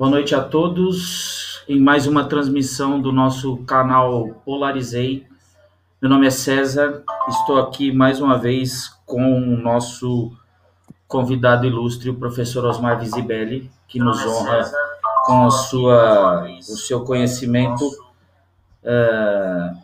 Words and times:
Boa 0.00 0.10
noite 0.10 0.34
a 0.34 0.40
todos 0.42 1.62
em 1.68 1.78
mais 1.78 2.06
uma 2.06 2.24
transmissão 2.24 2.98
do 2.98 3.12
nosso 3.12 3.58
canal 3.64 4.28
Polarizei. 4.46 5.26
Meu 6.00 6.10
nome 6.10 6.26
é 6.26 6.30
César, 6.30 7.02
estou 7.28 7.58
aqui 7.58 7.92
mais 7.92 8.18
uma 8.18 8.38
vez 8.38 8.88
com 9.04 9.20
o 9.20 9.58
nosso 9.58 10.32
convidado 11.06 11.66
ilustre, 11.66 12.08
o 12.08 12.14
professor 12.14 12.64
Osmar 12.64 12.98
Visibelli, 12.98 13.70
que 13.86 13.98
nos 13.98 14.24
honra 14.24 14.72
com 15.26 15.44
a 15.44 15.50
sua, 15.50 16.46
o 16.48 16.62
seu 16.62 17.04
conhecimento 17.04 17.86
uh, 18.82 19.76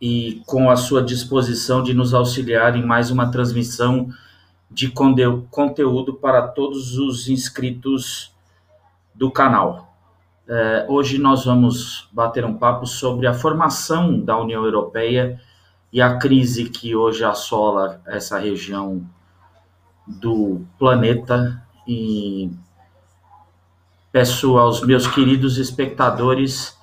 e 0.00 0.42
com 0.46 0.70
a 0.70 0.76
sua 0.76 1.02
disposição 1.02 1.82
de 1.82 1.92
nos 1.92 2.14
auxiliar 2.14 2.74
em 2.74 2.86
mais 2.86 3.10
uma 3.10 3.30
transmissão 3.30 4.08
de 4.70 4.88
conteúdo 4.88 6.14
para 6.14 6.48
todos 6.48 6.96
os 6.96 7.28
inscritos 7.28 8.32
do 9.18 9.30
canal. 9.30 9.92
É, 10.46 10.86
hoje 10.88 11.18
nós 11.18 11.44
vamos 11.44 12.08
bater 12.12 12.44
um 12.44 12.56
papo 12.56 12.86
sobre 12.86 13.26
a 13.26 13.34
formação 13.34 14.18
da 14.18 14.38
União 14.38 14.64
Europeia 14.64 15.40
e 15.92 16.00
a 16.00 16.16
crise 16.16 16.70
que 16.70 16.94
hoje 16.94 17.24
assola 17.24 18.00
essa 18.06 18.38
região 18.38 19.04
do 20.06 20.62
planeta 20.78 21.62
e 21.86 22.50
peço 24.12 24.56
aos 24.56 24.80
meus 24.82 25.06
queridos 25.06 25.58
espectadores 25.58 26.78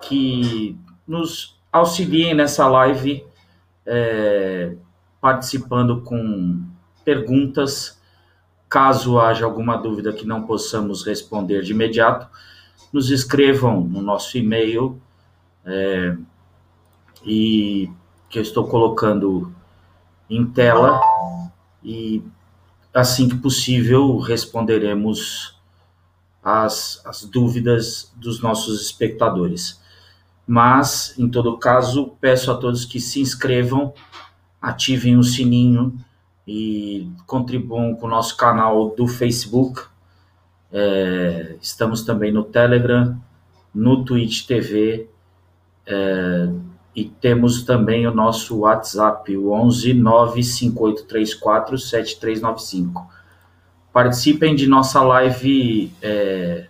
que 0.00 0.78
nos 1.06 1.58
auxiliem 1.72 2.34
nessa 2.34 2.68
live 2.68 3.26
é, 3.84 4.76
participando 5.20 6.02
com 6.02 6.62
perguntas. 7.04 8.00
Caso 8.74 9.20
haja 9.20 9.44
alguma 9.44 9.76
dúvida 9.76 10.12
que 10.12 10.26
não 10.26 10.42
possamos 10.42 11.06
responder 11.06 11.62
de 11.62 11.70
imediato, 11.70 12.26
nos 12.92 13.08
escrevam 13.08 13.80
no 13.82 14.02
nosso 14.02 14.36
e-mail 14.36 15.00
é, 15.64 16.16
e 17.24 17.88
que 18.28 18.36
eu 18.36 18.42
estou 18.42 18.66
colocando 18.66 19.54
em 20.28 20.44
tela 20.44 21.00
e 21.84 22.20
assim 22.92 23.28
que 23.28 23.36
possível 23.36 24.18
responderemos 24.18 25.56
as, 26.42 27.00
as 27.06 27.24
dúvidas 27.24 28.12
dos 28.16 28.42
nossos 28.42 28.82
espectadores. 28.82 29.80
Mas, 30.44 31.16
em 31.16 31.28
todo 31.28 31.58
caso, 31.58 32.16
peço 32.20 32.50
a 32.50 32.56
todos 32.56 32.84
que 32.84 32.98
se 32.98 33.20
inscrevam, 33.20 33.94
ativem 34.60 35.16
o 35.16 35.22
sininho 35.22 35.96
e 36.46 37.08
contribuam 37.26 37.94
com 37.94 38.06
o 38.06 38.10
nosso 38.10 38.36
canal 38.36 38.90
do 38.90 39.06
Facebook. 39.06 39.82
É, 40.72 41.56
estamos 41.60 42.02
também 42.02 42.32
no 42.32 42.44
Telegram, 42.44 43.16
no 43.74 44.04
Twitch 44.04 44.46
TV 44.46 45.08
é, 45.86 46.48
e 46.94 47.04
temos 47.04 47.62
também 47.62 48.06
o 48.06 48.14
nosso 48.14 48.60
WhatsApp, 48.60 49.36
o 49.36 49.52
11 49.52 49.94
95834 49.94 51.78
7395. 51.78 53.08
Participem 53.92 54.54
de 54.54 54.66
nossa 54.66 55.02
live 55.02 55.92
é, 56.02 56.66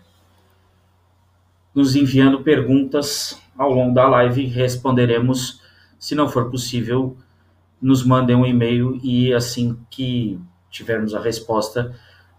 nos 1.75 1.97
enviando 1.97 2.42
perguntas 2.42 3.39
ao 3.56 3.70
longo 3.70 3.95
da 3.95 4.08
live, 4.08 4.47
responderemos, 4.47 5.61
se 5.98 6.14
não 6.14 6.28
for 6.28 6.50
possível, 6.50 7.17
nos 7.80 8.05
mandem 8.05 8.36
um 8.36 8.47
e-mail 8.47 8.98
e 9.03 9.33
assim 9.33 9.78
que 9.91 10.41
tivermos 10.70 11.14
a 11.14 11.20
resposta, 11.20 11.94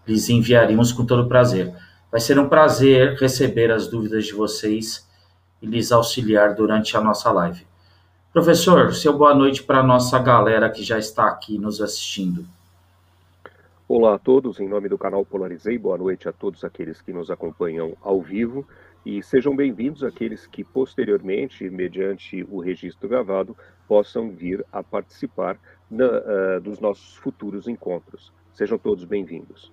lhes 0.06 0.28
enviaríamos 0.28 0.92
com 0.92 1.04
todo 1.04 1.28
prazer. 1.28 1.72
Vai 2.10 2.20
ser 2.20 2.38
um 2.38 2.48
prazer 2.48 3.16
receber 3.18 3.70
as 3.70 3.88
dúvidas 3.88 4.26
de 4.26 4.32
vocês 4.32 5.06
e 5.60 5.66
lhes 5.66 5.90
auxiliar 5.92 6.54
durante 6.54 6.96
a 6.96 7.00
nossa 7.00 7.30
live. 7.32 7.66
Professor, 8.32 8.94
seu 8.94 9.16
boa 9.16 9.34
noite 9.34 9.62
para 9.62 9.80
a 9.80 9.82
nossa 9.82 10.18
galera 10.18 10.68
que 10.70 10.82
já 10.82 10.98
está 10.98 11.26
aqui 11.26 11.58
nos 11.58 11.80
assistindo. 11.80 12.46
Olá 13.88 14.16
a 14.16 14.18
todos, 14.18 14.60
em 14.60 14.68
nome 14.68 14.88
do 14.88 14.98
canal 14.98 15.24
Polarizei, 15.24 15.78
boa 15.78 15.96
noite 15.96 16.28
a 16.28 16.32
todos 16.32 16.64
aqueles 16.64 17.00
que 17.00 17.12
nos 17.12 17.30
acompanham 17.30 17.96
ao 18.02 18.20
vivo 18.20 18.66
e 19.06 19.22
sejam 19.22 19.54
bem-vindos 19.54 20.02
aqueles 20.02 20.48
que 20.48 20.64
posteriormente, 20.64 21.70
mediante 21.70 22.44
o 22.50 22.58
registro 22.58 23.08
gravado, 23.08 23.56
possam 23.86 24.32
vir 24.32 24.66
a 24.72 24.82
participar 24.82 25.56
na, 25.88 26.06
uh, 26.06 26.60
dos 26.60 26.80
nossos 26.80 27.14
futuros 27.14 27.68
encontros. 27.68 28.32
Sejam 28.52 28.76
todos 28.76 29.04
bem-vindos. 29.04 29.72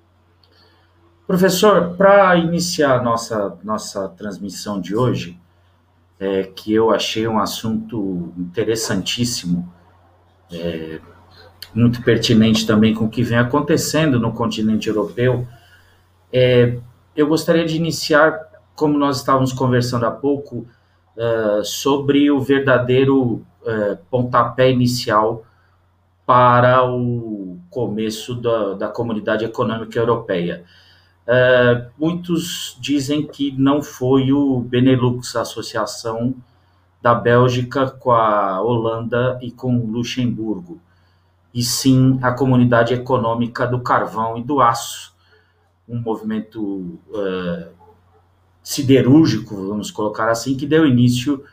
Professor, 1.26 1.98
para 1.98 2.36
iniciar 2.36 3.02
nossa 3.02 3.58
nossa 3.64 4.08
transmissão 4.10 4.80
de 4.80 4.96
hoje, 4.96 5.40
é, 6.20 6.44
que 6.44 6.72
eu 6.72 6.92
achei 6.92 7.28
um 7.28 7.40
assunto 7.40 8.32
interessantíssimo, 8.38 9.74
é, 10.52 11.00
muito 11.74 12.04
pertinente 12.04 12.68
também 12.68 12.94
com 12.94 13.06
o 13.06 13.10
que 13.10 13.24
vem 13.24 13.40
acontecendo 13.40 14.20
no 14.20 14.32
continente 14.32 14.90
europeu, 14.90 15.48
é, 16.32 16.78
eu 17.16 17.28
gostaria 17.28 17.66
de 17.66 17.76
iniciar, 17.76 18.53
como 18.76 18.98
nós 18.98 19.18
estávamos 19.18 19.54
conversando 19.54 20.06
há 20.06 20.12
pouco, 20.12 20.68
uh, 21.18 21.64
sobre 21.64 22.30
o 22.32 22.40
verdadeiro 22.40 23.46
é, 23.66 23.98
pontapé 24.10 24.70
inicial 24.70 25.46
para 26.26 26.86
o 26.86 27.60
começo 27.70 28.36
da, 28.36 28.74
da 28.74 28.88
comunidade 28.88 29.46
econômica 29.46 29.98
europeia. 30.00 30.64
É, 31.26 31.88
muitos 31.98 32.78
dizem 32.80 33.26
que 33.26 33.52
não 33.52 33.82
foi 33.82 34.32
o 34.34 34.60
Benelux, 34.60 35.36
a 35.36 35.42
associação 35.42 36.36
da 37.02 37.14
Bélgica 37.14 37.90
com 37.90 38.12
a 38.12 38.62
Holanda 38.62 39.40
e 39.42 39.52
com 39.52 39.86
Luxemburgo, 39.86 40.80
e 41.54 41.62
sim 41.64 42.20
a 42.22 42.32
comunidade 42.32 42.94
econômica 42.94 43.68
do 43.68 43.80
carvão 43.80 44.38
e 44.38 44.44
do 44.44 44.62
aço, 44.62 45.14
um 45.88 46.00
movimento 46.00 47.00
é, 47.14 47.68
siderúrgico, 48.64 49.56
vamos 49.68 49.92
colocar 49.92 50.30
assim, 50.30 50.56
que 50.56 50.66
deu 50.66 50.88
início 50.88 51.44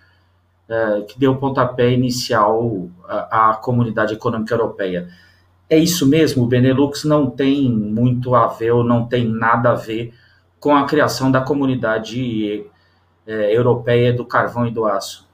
é, 0.70 1.02
que 1.02 1.18
deu 1.18 1.34
pontapé 1.34 1.90
inicial 1.90 2.88
à, 3.04 3.50
à, 3.50 3.54
comunidade 3.56 4.14
econômica 4.14 4.54
europeia. 4.54 5.08
É 5.68 5.76
isso 5.76 6.06
mesmo, 6.06 6.44
o 6.44 6.46
Benelux 6.46 7.04
não 7.04 7.28
tem 7.28 7.68
muito 7.68 8.36
a 8.36 8.46
ver 8.46 8.70
ou 8.70 8.84
não 8.84 9.06
tem 9.06 9.26
nada 9.26 9.70
a 9.72 9.74
ver 9.74 10.14
com 10.60 10.76
a 10.76 10.86
criação 10.86 11.28
da 11.28 11.40
comunidade 11.40 12.64
é, 13.26 13.56
europeia 13.56 14.12
do 14.12 14.24
carvão 14.24 14.64
e 14.64 14.70
do 14.70 14.84
aço. 14.84 15.28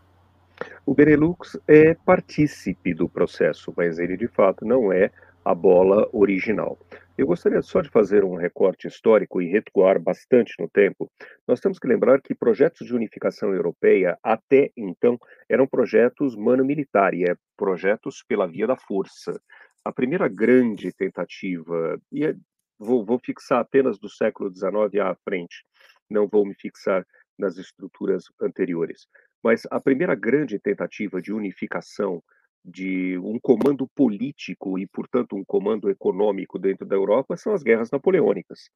O 0.87 0.94
Benelux 0.94 1.58
é 1.69 1.94
partícipe 1.94 2.94
do 2.94 3.06
processo, 3.06 3.75
mas 3.76 3.98
ele 3.98 4.16
de 4.16 4.28
fato 4.28 4.64
não 4.64 4.91
é 4.91 5.10
a 5.44 5.54
bola 5.54 6.08
original. 6.12 6.78
Eu 7.19 7.27
gostaria 7.27 7.62
só 7.62 7.81
de 7.81 7.88
fazer 7.88 8.25
um 8.25 8.37
recorte 8.37 8.87
histórico 8.87 9.41
e 9.41 9.50
recuar 9.50 9.99
bastante 9.99 10.53
no 10.59 10.69
tempo. 10.69 11.10
Nós 11.49 11.60
temos 11.60 11.78
que 11.78 11.88
lembrar 11.88 12.21
que 12.21 12.34
projetos 12.34 12.87
de 12.87 12.94
unificação 12.94 13.54
europeia, 13.54 14.19
até 14.22 14.71
então, 14.77 15.19
eram 15.49 15.66
projetos 15.66 16.37
mano-militari, 16.37 17.25
é, 17.25 17.34
projetos 17.56 18.22
pela 18.28 18.47
via 18.47 18.66
da 18.66 18.76
força. 18.76 19.41
A 19.82 19.91
primeira 19.91 20.28
grande 20.28 20.93
tentativa, 20.93 21.99
e 22.12 22.26
é, 22.26 22.34
vou, 22.78 23.03
vou 23.03 23.19
fixar 23.19 23.60
apenas 23.60 23.99
do 23.99 24.10
século 24.10 24.55
XIX 24.55 25.00
à 25.03 25.15
frente, 25.25 25.65
não 26.10 26.28
vou 26.28 26.44
me 26.44 26.55
fixar 26.55 27.03
nas 27.38 27.56
estruturas 27.56 28.25
anteriores, 28.43 29.06
mas 29.43 29.62
a 29.71 29.81
primeira 29.81 30.15
grande 30.15 30.59
tentativa 30.59 31.22
de 31.22 31.32
unificação 31.32 32.22
de 32.66 33.16
um 33.19 33.38
comando 33.38 33.87
político 33.94 34.77
e, 34.77 34.87
portanto, 34.88 35.37
um 35.37 35.44
comando 35.44 35.88
econômico 35.88 36.59
dentro 36.59 36.85
da 36.85 36.96
Europa 36.96 37.37
são 37.37 37.55
as 37.55 37.62
guerras 37.62 37.90
napoleônicas. 37.93 38.69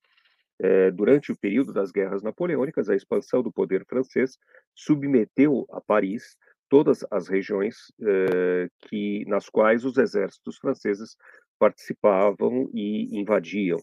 É, 0.62 0.90
durante 0.90 1.32
o 1.32 1.36
período 1.36 1.72
das 1.72 1.90
guerras 1.90 2.22
napoleônicas, 2.22 2.88
a 2.88 2.94
expansão 2.94 3.42
do 3.42 3.50
poder 3.50 3.84
francês 3.86 4.38
submeteu 4.74 5.66
a 5.70 5.80
Paris 5.80 6.36
todas 6.68 7.04
as 7.10 7.26
regiões 7.26 7.92
é, 8.00 8.68
que 8.88 9.24
nas 9.26 9.48
quais 9.48 9.84
os 9.84 9.98
exércitos 9.98 10.56
franceses 10.58 11.16
participavam 11.58 12.70
e 12.72 13.18
invadiam. 13.18 13.78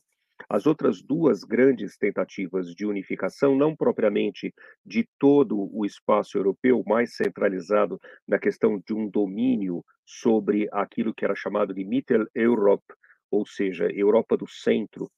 As 0.49 0.65
outras 0.65 1.01
duas 1.01 1.43
grandes 1.43 1.97
tentativas 1.97 2.73
de 2.73 2.85
unificação, 2.85 3.55
não 3.55 3.75
propriamente 3.75 4.53
de 4.85 5.05
todo 5.19 5.69
o 5.75 5.85
espaço 5.85 6.37
europeu, 6.37 6.83
mais 6.87 7.15
centralizado 7.15 7.99
na 8.25 8.39
questão 8.39 8.79
de 8.79 8.93
um 8.93 9.09
domínio 9.09 9.83
sobre 10.05 10.69
aquilo 10.71 11.13
que 11.13 11.25
era 11.25 11.35
chamado 11.35 11.73
de 11.73 11.83
Mitteleurope, 11.83 12.93
ou 13.29 13.45
seja, 13.45 13.91
Europa 13.91 14.37
do 14.37 14.47
Centro, 14.47 15.11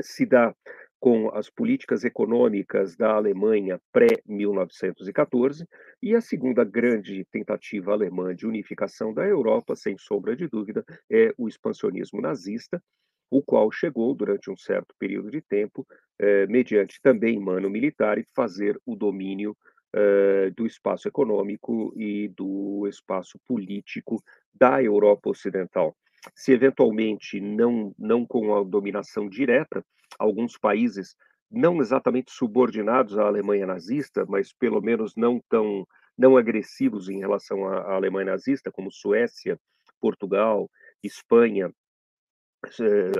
se 0.00 0.26
dá 0.26 0.52
com 0.98 1.30
as 1.34 1.48
políticas 1.48 2.04
econômicas 2.04 2.94
da 2.96 3.12
Alemanha 3.12 3.80
pré-1914, 3.92 5.64
e 6.02 6.14
a 6.14 6.20
segunda 6.20 6.64
grande 6.64 7.24
tentativa 7.30 7.92
alemã 7.92 8.34
de 8.34 8.46
unificação 8.46 9.14
da 9.14 9.24
Europa, 9.26 9.74
sem 9.74 9.96
sombra 9.96 10.36
de 10.36 10.46
dúvida, 10.48 10.84
é 11.10 11.32
o 11.38 11.48
expansionismo 11.48 12.20
nazista, 12.20 12.82
o 13.30 13.42
qual 13.42 13.70
chegou 13.70 14.14
durante 14.14 14.50
um 14.50 14.56
certo 14.56 14.94
período 14.98 15.30
de 15.30 15.40
tempo, 15.40 15.86
eh, 16.18 16.46
mediante 16.46 17.00
também 17.00 17.38
mano 17.38 17.70
militar, 17.70 18.18
e 18.18 18.24
fazer 18.34 18.78
o 18.84 18.96
domínio 18.96 19.56
eh, 19.92 20.50
do 20.56 20.66
espaço 20.66 21.08
econômico 21.08 21.92
e 21.96 22.28
do 22.28 22.86
espaço 22.88 23.38
político 23.46 24.22
da 24.52 24.82
Europa 24.82 25.30
Ocidental. 25.30 25.96
Se 26.34 26.52
eventualmente 26.52 27.40
não, 27.40 27.94
não 27.98 28.26
com 28.26 28.54
a 28.54 28.62
dominação 28.62 29.28
direta, 29.28 29.84
alguns 30.18 30.58
países 30.58 31.16
não 31.50 31.80
exatamente 31.80 32.30
subordinados 32.30 33.18
à 33.18 33.24
Alemanha 33.26 33.66
nazista, 33.66 34.24
mas 34.28 34.52
pelo 34.52 34.80
menos 34.80 35.14
não 35.16 35.40
tão 35.48 35.86
não 36.16 36.36
agressivos 36.36 37.08
em 37.08 37.18
relação 37.18 37.66
à, 37.66 37.78
à 37.78 37.94
Alemanha 37.94 38.32
nazista, 38.32 38.70
como 38.70 38.92
Suécia, 38.92 39.58
Portugal, 40.00 40.70
Espanha, 41.02 41.72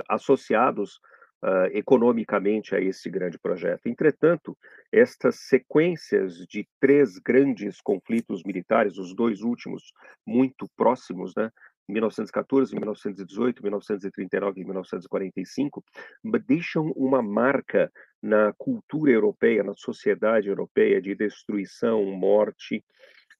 associados 0.09 0.99
uh, 1.43 1.65
economicamente 1.71 2.75
a 2.75 2.79
esse 2.79 3.09
grande 3.09 3.37
projeto. 3.39 3.87
Entretanto, 3.87 4.57
estas 4.91 5.47
sequências 5.47 6.45
de 6.47 6.67
três 6.79 7.17
grandes 7.17 7.81
conflitos 7.81 8.43
militares, 8.43 8.97
os 8.97 9.15
dois 9.15 9.41
últimos 9.41 9.91
muito 10.25 10.67
próximos, 10.75 11.33
né, 11.35 11.51
1914, 11.89 12.73
1918, 12.73 13.61
1939 13.61 14.61
e 14.61 14.63
1945, 14.63 15.83
deixam 16.45 16.91
uma 16.95 17.21
marca 17.21 17.91
na 18.21 18.53
cultura 18.57 19.11
europeia, 19.11 19.63
na 19.63 19.73
sociedade 19.73 20.47
europeia 20.47 21.01
de 21.01 21.15
destruição, 21.15 22.05
morte, 22.05 22.83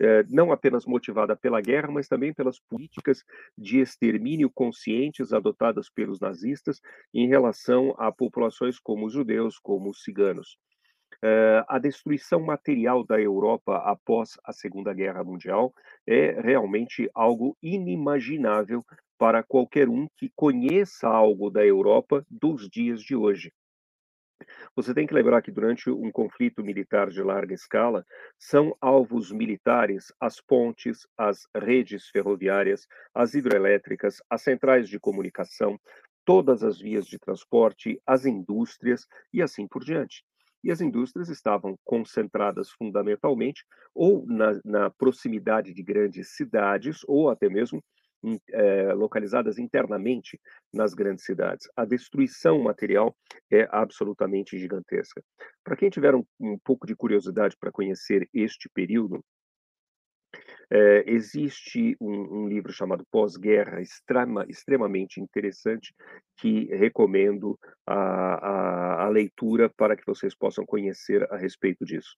eh, 0.04 0.24
não 0.30 0.52
apenas 0.52 0.84
motivada 0.84 1.36
pela 1.36 1.62
guerra, 1.62 1.92
mas 1.92 2.08
também 2.08 2.34
pelas 2.34 2.60
políticas 2.60 3.24
de 3.56 3.80
extermínio 3.80 4.50
conscientes 4.50 5.32
adotadas 5.32 5.92
pelos 5.92 6.20
nazistas 6.20 6.82
em 7.14 7.28
relação 7.28 7.94
a 8.00 8.12
populações 8.12 8.80
como 8.80 9.06
os 9.06 9.14
judeus, 9.14 9.60
como 9.60 9.92
os 9.92 10.02
ciganos. 10.02 10.58
Uh, 11.24 11.62
a 11.68 11.78
destruição 11.78 12.40
material 12.40 13.06
da 13.06 13.22
Europa 13.22 13.78
após 13.86 14.40
a 14.44 14.52
Segunda 14.52 14.92
Guerra 14.92 15.24
Mundial 15.24 15.72
é 16.08 16.42
realmente 16.42 17.08
algo 17.14 17.56
inimaginável 17.62 18.84
para 19.20 19.44
qualquer 19.44 19.88
um 19.88 20.08
que 20.18 20.32
conheça 20.36 21.08
algo 21.08 21.52
da 21.52 21.64
Europa 21.64 22.26
dos 22.28 22.68
dias 22.68 23.02
de 23.02 23.16
hoje. 23.16 23.54
Você 24.76 24.94
tem 24.94 25.08
que 25.08 25.14
lembrar 25.14 25.42
que 25.42 25.52
durante 25.52 25.90
um 25.90 26.12
conflito 26.12 26.64
militar 26.64 27.10
de 27.10 27.22
larga 27.22 27.54
escala, 27.54 28.06
são 28.38 28.76
alvos 28.80 29.32
militares 29.32 30.12
as 30.20 30.40
pontes, 30.40 31.08
as 31.18 31.48
redes 31.56 32.08
ferroviárias, 32.10 32.88
as 33.14 33.34
hidrelétricas, 33.34 34.22
as 34.30 34.42
centrais 34.42 34.88
de 34.88 35.00
comunicação, 35.00 35.80
todas 36.26 36.64
as 36.64 36.80
vias 36.80 37.06
de 37.06 37.20
transporte, 37.20 38.02
as 38.06 38.26
indústrias 38.26 39.08
e 39.34 39.42
assim 39.42 39.68
por 39.68 39.84
diante. 39.84 40.24
E 40.64 40.72
as 40.72 40.80
indústrias 40.80 41.30
estavam 41.30 41.76
concentradas 41.84 42.70
fundamentalmente 42.70 43.66
ou 43.96 44.26
na, 44.28 44.60
na 44.64 44.90
proximidade 44.92 45.74
de 45.74 45.82
grandes 45.82 46.36
cidades 46.36 47.02
ou 47.08 47.30
até 47.30 47.50
mesmo 47.50 47.84
é, 48.52 48.94
localizadas 48.94 49.58
internamente 49.58 50.40
nas 50.74 50.94
grandes 50.94 51.26
cidades. 51.26 51.68
A 51.76 51.86
destruição 51.86 52.60
material 52.60 53.16
é 53.52 53.68
absolutamente 53.72 54.58
gigantesca. 54.58 55.24
Para 55.64 55.76
quem 55.76 55.90
tiver 55.90 56.16
um, 56.16 56.24
um 56.40 56.58
pouco 56.60 56.86
de 56.86 56.96
curiosidade 56.96 57.56
para 57.60 57.72
conhecer 57.72 58.30
este 58.34 58.70
período, 58.70 59.24
é, 60.70 61.04
existe 61.06 61.98
um, 62.00 62.44
um, 62.44 62.48
livro 62.48 62.72
chamado 62.72 63.06
Pós-Guerra, 63.12 63.82
extrema, 63.82 64.46
extremamente 64.48 65.20
interessante, 65.20 65.94
que 66.38 66.66
recomendo 66.74 67.60
a, 67.86 67.94
a, 67.94 69.06
a, 69.06 69.10
leitura 69.10 69.70
para 69.70 69.98
que 69.98 70.06
vocês 70.06 70.34
possam 70.34 70.66
conhecer 70.66 71.28
a 71.30 71.36
respeito 71.36 71.84
disso. 71.84 72.16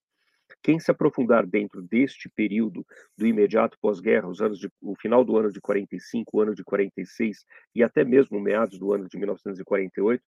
Quem 0.62 0.78
se 0.78 0.90
aprofundar 0.90 1.46
dentro 1.46 1.82
deste 1.82 2.28
período 2.28 2.86
do 3.16 3.26
imediato 3.26 3.78
pós-guerra, 3.80 4.28
os 4.28 4.40
anos 4.40 4.58
de, 4.58 4.70
o 4.80 4.94
final 4.94 5.24
do 5.24 5.36
ano 5.36 5.50
de 5.50 5.60
45, 5.60 6.36
o 6.36 6.40
ano 6.40 6.54
de 6.54 6.64
46 6.64 7.44
e 7.74 7.82
até 7.82 8.04
mesmo 8.04 8.40
meados 8.40 8.78
do 8.78 8.92
ano 8.92 9.08
de 9.08 9.16
1948, 9.16 10.22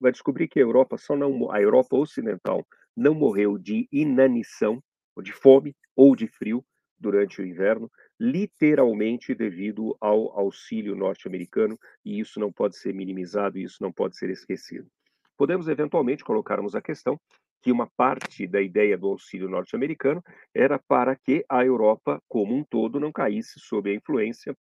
vai 0.00 0.12
descobrir 0.12 0.48
que 0.48 0.58
a 0.58 0.62
Europa 0.62 0.96
só 0.96 1.16
não 1.16 1.50
a 1.50 1.60
Europa 1.60 1.96
ocidental 1.96 2.66
não 2.96 3.14
morreu 3.14 3.58
de 3.58 3.88
inanição, 3.92 4.82
de 5.22 5.32
fome 5.32 5.74
ou 5.96 6.14
de 6.14 6.26
frio, 6.26 6.64
durante 6.98 7.40
o 7.40 7.46
inverno, 7.46 7.90
literalmente 8.18 9.34
devido 9.34 9.96
ao 10.00 10.36
auxílio 10.38 10.96
norte-americano, 10.96 11.78
e 12.04 12.18
isso 12.18 12.40
não 12.40 12.52
pode 12.52 12.76
ser 12.76 12.92
minimizado, 12.92 13.58
isso 13.58 13.76
não 13.80 13.92
pode 13.92 14.16
ser 14.16 14.30
esquecido. 14.30 14.88
Podemos 15.36 15.68
eventualmente 15.68 16.24
colocarmos 16.24 16.74
a 16.74 16.82
questão 16.82 17.18
que 17.62 17.72
uma 17.72 17.88
parte 17.96 18.46
da 18.46 18.60
ideia 18.60 18.96
do 18.96 19.08
auxílio 19.08 19.48
norte-americano 19.48 20.22
era 20.54 20.78
para 20.78 21.16
que 21.16 21.44
a 21.48 21.64
Europa 21.64 22.20
como 22.28 22.54
um 22.54 22.64
todo 22.64 23.00
não 23.00 23.12
caísse 23.12 23.58
sob 23.58 23.90
a 23.90 23.94
influência 23.94 24.54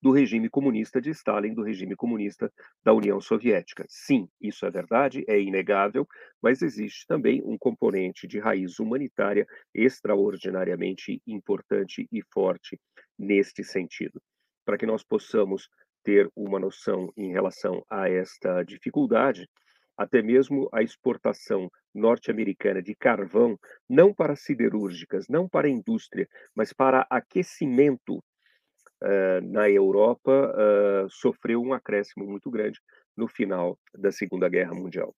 do 0.00 0.10
regime 0.10 0.48
comunista 0.48 1.00
de 1.00 1.10
Stalin, 1.10 1.54
do 1.54 1.62
regime 1.62 1.96
comunista 1.96 2.52
da 2.84 2.92
União 2.92 3.20
Soviética. 3.20 3.84
Sim, 3.88 4.28
isso 4.40 4.66
é 4.66 4.70
verdade, 4.70 5.24
é 5.28 5.40
inegável, 5.40 6.06
mas 6.42 6.62
existe 6.62 7.06
também 7.06 7.42
um 7.44 7.56
componente 7.58 8.26
de 8.26 8.38
raiz 8.38 8.78
humanitária 8.78 9.46
extraordinariamente 9.74 11.20
importante 11.26 12.06
e 12.12 12.22
forte 12.32 12.78
neste 13.18 13.64
sentido. 13.64 14.20
Para 14.64 14.78
que 14.78 14.86
nós 14.86 15.02
possamos 15.02 15.68
ter 16.02 16.30
uma 16.36 16.58
noção 16.58 17.10
em 17.16 17.32
relação 17.32 17.82
a 17.88 18.08
esta 18.08 18.62
dificuldade, 18.62 19.48
até 19.96 20.20
mesmo 20.22 20.68
a 20.72 20.82
exportação 20.82 21.70
norte-americana 21.94 22.82
de 22.82 22.94
carvão, 22.94 23.58
não 23.88 24.12
para 24.12 24.34
siderúrgicas, 24.36 25.28
não 25.28 25.48
para 25.48 25.68
indústria, 25.68 26.28
mas 26.54 26.72
para 26.72 27.06
aquecimento 27.08 28.16
uh, 28.16 29.40
na 29.42 29.70
Europa 29.70 30.52
uh, 30.52 31.08
sofreu 31.08 31.62
um 31.62 31.72
acréscimo 31.72 32.26
muito 32.26 32.50
grande 32.50 32.80
no 33.16 33.28
final 33.28 33.78
da 33.94 34.10
Segunda 34.10 34.48
Guerra 34.48 34.74
Mundial. 34.74 35.14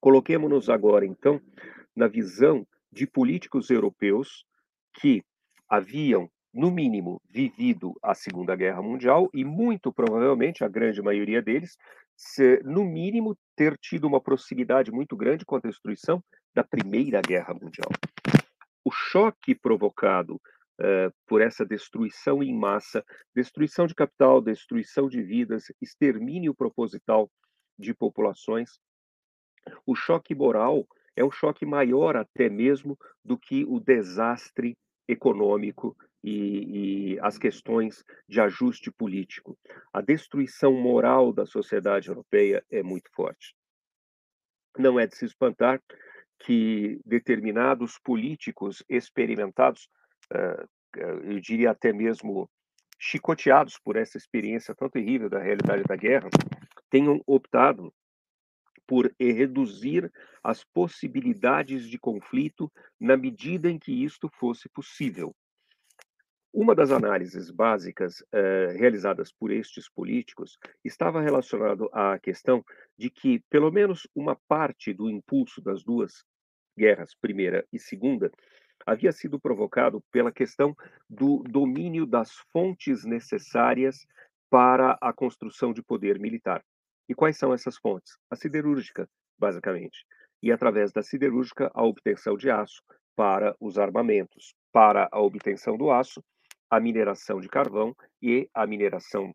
Coloquemos-nos 0.00 0.70
agora, 0.70 1.04
então, 1.04 1.40
na 1.94 2.08
visão 2.08 2.66
de 2.90 3.06
políticos 3.06 3.68
europeus 3.68 4.44
que 4.94 5.22
haviam, 5.68 6.28
no 6.52 6.70
mínimo, 6.70 7.20
vivido 7.28 7.94
a 8.02 8.14
Segunda 8.14 8.56
Guerra 8.56 8.82
Mundial 8.82 9.28
e, 9.32 9.44
muito 9.44 9.92
provavelmente, 9.92 10.64
a 10.64 10.68
grande 10.68 11.00
maioria 11.00 11.40
deles, 11.40 11.76
no 12.64 12.84
mínimo, 12.84 13.36
ter 13.56 13.76
tido 13.78 14.06
uma 14.06 14.20
proximidade 14.20 14.90
muito 14.90 15.16
grande 15.16 15.44
com 15.44 15.56
a 15.56 15.60
destruição 15.60 16.22
da 16.54 16.64
Primeira 16.64 17.20
Guerra 17.20 17.54
Mundial. 17.54 17.90
O 18.84 18.90
choque 18.90 19.54
provocado 19.54 20.34
uh, 20.34 21.12
por 21.26 21.40
essa 21.40 21.64
destruição 21.64 22.42
em 22.42 22.54
massa, 22.54 23.04
destruição 23.34 23.86
de 23.86 23.94
capital, 23.94 24.40
destruição 24.40 25.08
de 25.08 25.22
vidas, 25.22 25.64
extermínio 25.80 26.54
proposital 26.54 27.30
de 27.78 27.94
populações. 27.94 28.78
O 29.86 29.94
choque 29.94 30.34
moral 30.34 30.86
é 31.16 31.24
um 31.24 31.30
choque 31.30 31.66
maior 31.66 32.16
até 32.16 32.48
mesmo 32.48 32.98
do 33.24 33.38
que 33.38 33.64
o 33.64 33.78
desastre 33.78 34.76
econômico 35.10 35.96
e, 36.22 37.14
e, 37.14 37.20
as 37.20 37.38
questões 37.38 38.04
de 38.28 38.40
ajuste 38.40 38.90
político. 38.90 39.58
A 39.92 40.00
destruição 40.00 40.72
moral 40.72 41.32
da 41.32 41.46
sociedade 41.46 42.08
europeia 42.08 42.64
é 42.70 42.82
muito 42.82 43.10
forte. 43.12 43.54
Não 44.78 45.00
é 45.00 45.06
de 45.06 45.16
se 45.16 45.24
espantar 45.24 45.82
que 46.38 47.00
determinados 47.04 47.98
políticos 47.98 48.82
experimentados 48.88 49.88
eu 50.94 51.40
diria 51.40 51.70
até 51.70 51.92
mesmo 51.92 52.50
chicoteados 52.98 53.78
por 53.78 53.96
essa 53.96 54.18
experiência 54.18 54.74
tão 54.74 54.88
terrível 54.88 55.28
da 55.28 55.38
realidade 55.38 55.82
da 55.84 55.96
guerra, 55.96 56.28
tenham 56.90 57.22
optado 57.26 57.92
por 58.90 59.14
reduzir 59.20 60.12
as 60.42 60.64
possibilidades 60.64 61.88
de 61.88 61.96
conflito 61.96 62.68
na 62.98 63.16
medida 63.16 63.70
em 63.70 63.78
que 63.78 63.92
isto 63.92 64.28
fosse 64.28 64.68
possível. 64.68 65.32
Uma 66.52 66.74
das 66.74 66.90
análises 66.90 67.52
básicas 67.52 68.20
eh, 68.32 68.74
realizadas 68.76 69.30
por 69.30 69.52
estes 69.52 69.88
políticos 69.88 70.58
estava 70.84 71.20
relacionado 71.20 71.88
à 71.92 72.18
questão 72.18 72.64
de 72.98 73.08
que, 73.08 73.38
pelo 73.48 73.70
menos, 73.70 74.08
uma 74.12 74.34
parte 74.48 74.92
do 74.92 75.08
impulso 75.08 75.62
das 75.62 75.84
duas 75.84 76.24
guerras, 76.76 77.14
primeira 77.14 77.64
e 77.72 77.78
segunda, 77.78 78.28
havia 78.84 79.12
sido 79.12 79.38
provocado 79.38 80.02
pela 80.10 80.32
questão 80.32 80.76
do 81.08 81.44
domínio 81.44 82.06
das 82.06 82.32
fontes 82.52 83.04
necessárias 83.04 84.04
para 84.50 84.98
a 85.00 85.12
construção 85.12 85.72
de 85.72 85.80
poder 85.80 86.18
militar. 86.18 86.64
E 87.10 87.14
quais 87.14 87.36
são 87.36 87.52
essas 87.52 87.76
fontes? 87.76 88.16
A 88.30 88.36
siderúrgica, 88.36 89.08
basicamente. 89.36 90.06
E 90.40 90.52
através 90.52 90.92
da 90.92 91.02
siderúrgica, 91.02 91.68
a 91.74 91.84
obtenção 91.84 92.36
de 92.36 92.48
aço 92.48 92.80
para 93.16 93.56
os 93.58 93.78
armamentos. 93.78 94.54
Para 94.72 95.08
a 95.10 95.20
obtenção 95.20 95.76
do 95.76 95.90
aço, 95.90 96.22
a 96.70 96.78
mineração 96.78 97.40
de 97.40 97.48
carvão 97.48 97.96
e 98.22 98.48
a 98.54 98.64
mineração 98.64 99.34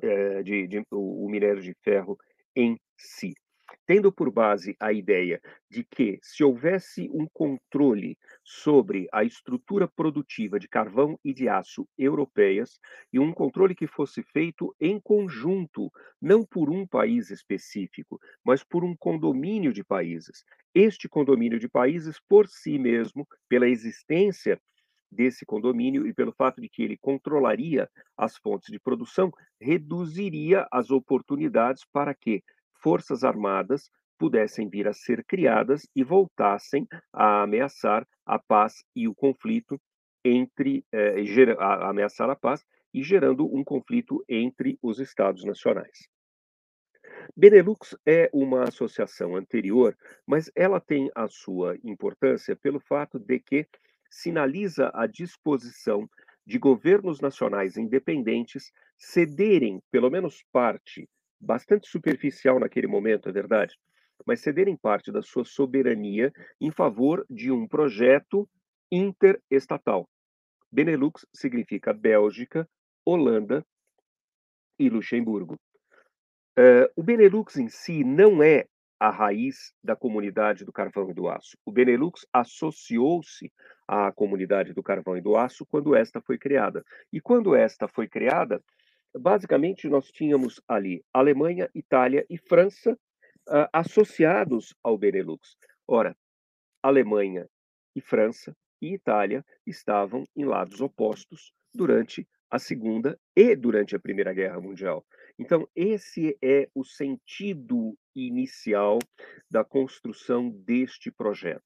é, 0.00 0.44
de, 0.44 0.68
de 0.68 0.86
o, 0.92 1.26
o 1.26 1.28
minério 1.28 1.60
de 1.60 1.74
ferro 1.82 2.16
em 2.54 2.78
si 2.96 3.34
tendo 3.84 4.12
por 4.12 4.30
base 4.30 4.76
a 4.78 4.92
ideia 4.92 5.40
de 5.70 5.84
que, 5.84 6.18
se 6.22 6.44
houvesse 6.44 7.10
um 7.12 7.26
controle 7.32 8.16
sobre 8.48 9.08
a 9.12 9.24
estrutura 9.24 9.88
produtiva 9.88 10.56
de 10.56 10.68
carvão 10.68 11.18
e 11.24 11.34
de 11.34 11.48
aço 11.48 11.84
europeias, 11.98 12.78
e 13.12 13.18
um 13.18 13.32
controle 13.32 13.74
que 13.74 13.88
fosse 13.88 14.22
feito 14.22 14.72
em 14.80 15.00
conjunto, 15.00 15.90
não 16.22 16.46
por 16.46 16.70
um 16.70 16.86
país 16.86 17.32
específico, 17.32 18.20
mas 18.44 18.62
por 18.62 18.84
um 18.84 18.96
condomínio 18.96 19.72
de 19.72 19.82
países. 19.82 20.44
Este 20.72 21.08
condomínio 21.08 21.58
de 21.58 21.68
países, 21.68 22.20
por 22.28 22.46
si 22.46 22.78
mesmo, 22.78 23.26
pela 23.48 23.68
existência 23.68 24.60
desse 25.10 25.44
condomínio 25.44 26.06
e 26.06 26.14
pelo 26.14 26.32
fato 26.32 26.60
de 26.60 26.68
que 26.68 26.84
ele 26.84 26.96
controlaria 26.96 27.90
as 28.16 28.36
fontes 28.36 28.70
de 28.70 28.78
produção, 28.78 29.32
reduziria 29.60 30.68
as 30.70 30.92
oportunidades 30.92 31.84
para 31.92 32.14
que 32.14 32.44
forças 32.80 33.24
armadas 33.24 33.90
pudessem 34.18 34.68
vir 34.68 34.88
a 34.88 34.92
ser 34.92 35.24
criadas 35.24 35.88
e 35.94 36.02
voltassem 36.02 36.86
a 37.12 37.42
ameaçar 37.42 38.06
a 38.24 38.38
paz 38.38 38.84
e 38.94 39.06
o 39.08 39.14
conflito 39.14 39.80
entre 40.24 40.84
eh, 40.92 41.14
a 41.58 41.90
ameaçar 41.90 42.28
a 42.28 42.36
paz 42.36 42.64
e 42.92 43.02
gerando 43.02 43.46
um 43.46 43.62
conflito 43.62 44.24
entre 44.28 44.78
os 44.82 44.98
estados 44.98 45.44
nacionais. 45.44 46.08
Benelux 47.36 47.96
é 48.06 48.30
uma 48.32 48.64
associação 48.64 49.36
anterior, 49.36 49.96
mas 50.26 50.50
ela 50.54 50.80
tem 50.80 51.10
a 51.14 51.28
sua 51.28 51.76
importância 51.84 52.56
pelo 52.56 52.80
fato 52.80 53.18
de 53.18 53.38
que 53.38 53.66
sinaliza 54.10 54.90
a 54.94 55.06
disposição 55.06 56.08
de 56.46 56.58
governos 56.58 57.20
nacionais 57.20 57.76
independentes 57.76 58.72
cederem, 58.96 59.82
pelo 59.90 60.10
menos 60.10 60.42
parte, 60.52 61.08
bastante 61.40 61.88
superficial 61.88 62.58
naquele 62.58 62.86
momento, 62.86 63.28
é 63.28 63.32
verdade, 63.32 63.76
mas 64.24 64.40
cederem 64.40 64.76
parte 64.76 65.10
da 65.10 65.22
sua 65.22 65.44
soberania 65.44 66.32
em 66.60 66.70
favor 66.70 67.24
de 67.28 67.50
um 67.50 67.66
projeto 67.66 68.48
interestatal. 68.90 70.08
Benelux 70.70 71.26
significa 71.34 71.92
Bélgica, 71.92 72.68
Holanda 73.04 73.64
e 74.78 74.88
Luxemburgo. 74.88 75.58
Uh, 76.58 76.88
o 76.96 77.02
Benelux 77.02 77.56
em 77.56 77.68
si 77.68 78.02
não 78.02 78.42
é 78.42 78.66
a 78.98 79.10
raiz 79.10 79.74
da 79.82 79.94
comunidade 79.94 80.64
do 80.64 80.72
carvão 80.72 81.10
e 81.10 81.14
do 81.14 81.28
aço. 81.28 81.56
O 81.64 81.70
Benelux 81.70 82.26
associou-se 82.32 83.52
à 83.86 84.10
comunidade 84.10 84.72
do 84.72 84.82
carvão 84.82 85.16
e 85.16 85.20
do 85.20 85.36
aço 85.36 85.66
quando 85.66 85.94
esta 85.94 86.20
foi 86.20 86.38
criada. 86.38 86.82
E 87.12 87.20
quando 87.20 87.54
esta 87.54 87.86
foi 87.86 88.08
criada, 88.08 88.62
basicamente 89.14 89.88
nós 89.88 90.10
tínhamos 90.10 90.60
ali 90.66 91.04
Alemanha, 91.12 91.68
Itália 91.74 92.24
e 92.28 92.38
França 92.38 92.98
uh, 93.48 93.68
associados 93.72 94.74
ao 94.82 94.98
Benelux. 94.98 95.56
Ora, 95.86 96.16
Alemanha 96.82 97.48
e 97.94 98.00
França 98.00 98.56
e 98.80 98.94
Itália 98.94 99.44
estavam 99.66 100.26
em 100.36 100.44
lados 100.44 100.80
opostos 100.80 101.52
durante 101.74 102.26
a 102.50 102.58
Segunda 102.58 103.18
e 103.34 103.56
durante 103.56 103.96
a 103.96 104.00
Primeira 104.00 104.32
Guerra 104.32 104.60
Mundial. 104.60 105.04
Então, 105.38 105.68
esse 105.74 106.36
é 106.42 106.68
o 106.74 106.84
sentido 106.84 107.96
inicial 108.14 108.98
da 109.50 109.64
construção 109.64 110.50
deste 110.50 111.10
projeto. 111.10 111.64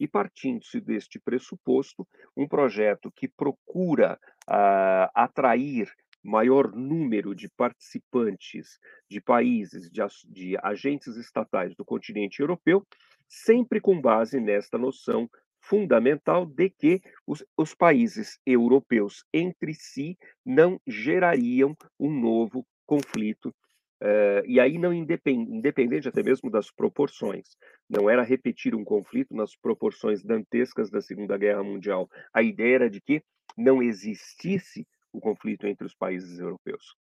E 0.00 0.08
partindo-se 0.08 0.80
deste 0.80 1.20
pressuposto, 1.20 2.06
um 2.36 2.48
projeto 2.48 3.12
que 3.12 3.28
procura 3.28 4.18
uh, 4.48 5.08
atrair 5.14 5.88
maior 6.24 6.74
número 6.74 7.34
de 7.34 7.48
participantes 7.50 8.78
de 9.08 9.20
países, 9.20 9.90
de, 9.90 10.00
de 10.26 10.56
agentes 10.62 11.16
estatais 11.16 11.74
do 11.76 11.84
continente 11.84 12.40
europeu, 12.40 12.84
sempre 13.28 13.80
com 13.80 14.00
base 14.00 14.40
nesta 14.40 14.78
noção 14.78 15.28
fundamental 15.60 16.44
de 16.44 16.70
que 16.70 17.00
os, 17.26 17.44
os, 17.56 17.74
países 17.74 18.38
europeus 18.44 19.24
entre 19.32 19.72
si 19.72 20.16
não 20.44 20.80
gerariam 20.86 21.74
um 21.98 22.10
novo 22.10 22.66
conflito, 22.86 23.48
uh, 24.02 24.44
e 24.46 24.60
aí 24.60 24.76
não 24.78 24.92
independ, 24.92 25.50
independente 25.50 26.06
até 26.06 26.22
mesmo 26.22 26.50
das 26.50 26.70
proporções. 26.70 27.56
Não 27.88 28.10
era 28.10 28.22
repetir 28.22 28.74
um 28.74 28.84
conflito 28.84 29.34
nas 29.34 29.56
proporções 29.56 30.22
dantescas 30.22 30.90
da 30.90 31.00
Segunda 31.00 31.38
Guerra 31.38 31.62
Mundial. 31.62 32.10
A 32.32 32.42
ideia 32.42 32.74
era 32.74 32.90
de 32.90 33.00
que 33.00 33.22
não 33.56 33.82
existisse 33.82 34.86
o 35.14 35.20
conflito 35.20 35.66
entre 35.66 35.86
os 35.86 35.94
países 35.94 36.38
europeus. 36.40 36.96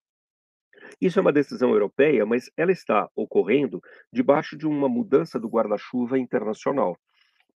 Isso 1.01 1.17
é 1.17 1.21
uma 1.21 1.33
decisão 1.33 1.71
europeia, 1.71 2.25
mas 2.25 2.49
ela 2.55 2.71
está 2.71 3.09
ocorrendo 3.15 3.81
debaixo 4.11 4.55
de 4.55 4.67
uma 4.67 4.87
mudança 4.87 5.39
do 5.39 5.47
guarda-chuva 5.47 6.19
internacional. 6.19 6.97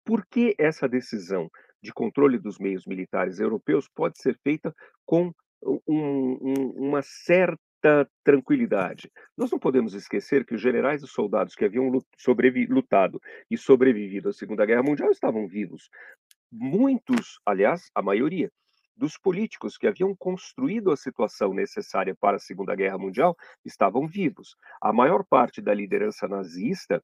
Por 0.05 0.25
que 0.27 0.55
essa 0.59 0.89
decisão 0.89 1.51
de 1.83 1.93
controle 1.93 2.39
dos 2.39 2.59
meios 2.59 2.87
militares 2.87 3.39
europeus 3.39 3.89
pode 3.95 4.19
ser 4.19 4.39
feita 4.43 4.75
com 5.05 5.33
um, 5.63 5.81
um, 5.89 6.71
uma 6.77 7.03
certa 7.03 8.09
tranquilidade? 8.25 9.11
Nós 9.37 9.51
não 9.51 9.59
podemos 9.59 9.95
esquecer 9.95 10.45
que 10.45 10.55
os 10.55 10.61
generais 10.61 11.03
e 11.03 11.07
soldados 11.07 11.55
que 11.55 11.65
haviam 11.65 11.91
lutado 12.69 13.21
e 13.51 13.59
sobrevivido 13.59 14.29
à 14.29 14.33
Segunda 14.33 14.65
Guerra 14.65 14.83
Mundial 14.83 15.11
estavam 15.11 15.47
vivos. 15.49 15.91
Muitos, 16.53 17.41
aliás, 17.45 17.91
a 17.95 18.01
maioria, 18.01 18.51
dos 18.97 19.19
políticos 19.19 19.77
que 19.77 19.87
haviam 19.87 20.15
construído 20.17 20.91
a 20.91 20.97
situação 20.97 21.53
necessária 21.53 22.15
para 22.19 22.37
a 22.37 22.41
Segunda 22.41 22.75
Guerra 22.75 22.99
Mundial 22.99 23.37
estavam 23.65 24.07
vivos. 24.07 24.57
A 24.81 24.93
maior 24.93 25.25
parte 25.25 25.61
da 25.61 25.75
liderança 25.75 26.27
nazista 26.27 27.03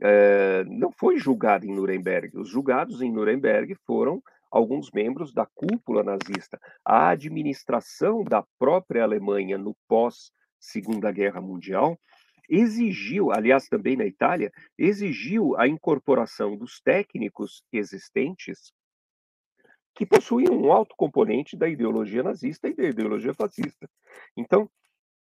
eh, 0.00 0.64
não 0.66 0.90
foi 0.92 1.18
julgada 1.18 1.66
em 1.66 1.74
Nuremberg. 1.74 2.36
Os 2.36 2.48
julgados 2.48 3.00
em 3.02 3.12
Nuremberg 3.12 3.74
foram 3.86 4.22
alguns 4.50 4.90
membros 4.90 5.32
da 5.32 5.46
cúpula 5.46 6.02
nazista. 6.02 6.58
A 6.84 7.10
administração 7.10 8.24
da 8.24 8.44
própria 8.58 9.04
Alemanha 9.04 9.56
no 9.56 9.74
pós 9.88 10.32
Segunda 10.58 11.10
Guerra 11.10 11.40
Mundial 11.40 11.98
exigiu, 12.48 13.30
aliás, 13.30 13.68
também 13.68 13.96
na 13.96 14.04
Itália, 14.04 14.50
exigiu 14.76 15.56
a 15.56 15.68
incorporação 15.68 16.56
dos 16.56 16.80
técnicos 16.80 17.62
existentes 17.72 18.72
que 20.00 20.06
possuíam 20.06 20.58
um 20.58 20.72
alto 20.72 20.94
componente 20.96 21.54
da 21.54 21.68
ideologia 21.68 22.22
nazista 22.22 22.66
e 22.66 22.74
da 22.74 22.84
ideologia 22.84 23.34
fascista. 23.34 23.86
Então, 24.34 24.66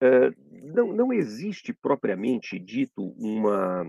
eh, 0.01 0.31
não, 0.73 0.93
não 0.93 1.11
existe 1.11 1.73
propriamente 1.73 2.57
dito 2.57 3.13
uma. 3.17 3.85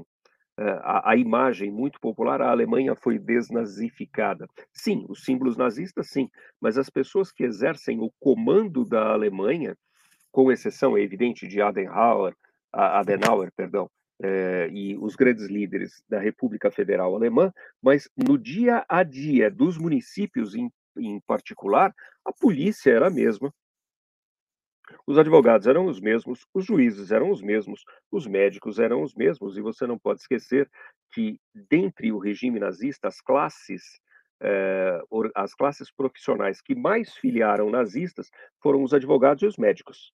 Eh, 0.59 0.81
a, 0.83 1.13
a, 1.13 1.17
imagem 1.17 1.71
muito 1.71 2.01
popular, 2.01 2.43
a 2.43 2.51
Alemanha 2.51 2.97
foi 2.97 3.21
desnazificada. 3.21 4.49
Sim, 4.75 5.07
os 5.09 5.23
símbolos 5.23 5.57
nazistas, 5.57 6.09
sim, 6.09 6.29
mas 6.61 6.77
as 6.77 6.91
pessoas 6.91 7.31
que 7.31 7.45
exercem 7.45 8.01
o 8.01 8.11
comando 8.19 8.85
da 8.85 9.13
Alemanha, 9.13 9.77
com 10.33 10.51
exceção, 10.51 10.97
é 10.97 11.03
evidente, 11.03 11.47
de 11.47 11.63
Adenauer, 11.63 12.35
Adenauer 12.73 13.53
perdão, 13.55 13.89
eh, 14.21 14.69
e 14.73 14.99
os 14.99 15.15
grandes 15.15 15.47
líderes 15.47 16.03
da 16.09 16.19
República 16.19 16.69
Federal 16.69 17.15
Alemã, 17.15 17.53
mas 17.81 18.11
no 18.17 18.37
dia 18.37 18.85
a 18.89 19.05
dia 19.05 19.49
dos 19.49 19.79
municípios 19.79 20.57
em 20.57 20.69
em 20.97 21.21
particular, 21.21 21.95
a 22.25 22.33
polícia 22.33 22.91
era 22.91 23.07
a 23.09 23.11
mesma. 23.11 23.53
Os 25.07 25.19
advogados 25.19 25.67
eram 25.67 25.87
os 25.87 26.01
mesmos, 26.01 26.47
os 26.55 26.65
juízes 26.65 27.11
eram 27.13 27.31
os 27.31 27.43
mesmos, 27.43 27.85
os 28.11 28.27
médicos 28.27 28.79
eram 28.79 29.03
os 29.03 29.15
mesmos, 29.15 29.57
e 29.57 29.61
você 29.61 29.87
não 29.87 29.99
pode 29.99 30.21
esquecer 30.21 30.69
que, 31.13 31.39
dentre 31.55 32.13
o 32.13 32.19
regime 32.19 32.59
nazista, 32.59 33.09
as 33.09 33.21
classes, 33.21 33.83
eh, 34.41 35.01
as 35.35 35.55
classes 35.55 35.91
profissionais 35.93 36.61
que 36.61 36.75
mais 36.75 37.15
filiaram 37.15 37.71
nazistas 37.71 38.31
foram 38.63 38.83
os 38.83 38.95
advogados 38.95 39.43
e 39.43 39.47
os 39.47 39.57
médicos. 39.57 40.13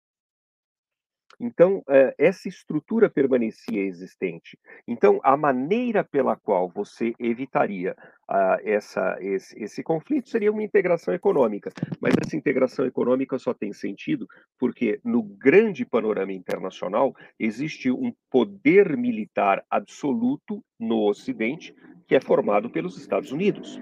Então, 1.39 1.83
eh, 1.89 2.15
essa 2.19 2.49
estrutura 2.49 3.11
permanecia 3.11 3.83
existente. 3.83 4.59
Então, 4.89 5.21
a 5.23 5.37
maneira 5.37 6.03
pela 6.03 6.35
qual 6.35 6.69
você 6.69 7.15
evitaria 7.19 7.95
ah, 8.29 8.59
essa, 8.65 9.17
esse, 9.21 9.63
esse 9.63 9.83
conflito 9.83 10.31
seria 10.31 10.51
uma 10.51 10.63
integração 10.63 11.13
econômica. 11.13 11.71
Mas 12.01 12.15
essa 12.21 12.37
integração 12.37 12.87
econômica 12.87 13.39
só 13.39 13.53
tem 13.53 13.73
sentido 13.73 14.27
porque, 14.59 14.99
no 15.05 15.23
grande 15.23 15.85
panorama 15.85 16.33
internacional, 16.33 17.15
existe 17.39 17.91
um 17.91 18.13
poder 18.31 18.97
militar 18.97 19.63
absoluto 19.71 20.65
no 20.81 21.07
Ocidente, 21.07 21.75
que 22.07 22.15
é 22.15 22.21
formado 22.21 22.71
pelos 22.71 22.97
Estados 22.99 23.31
Unidos 23.31 23.79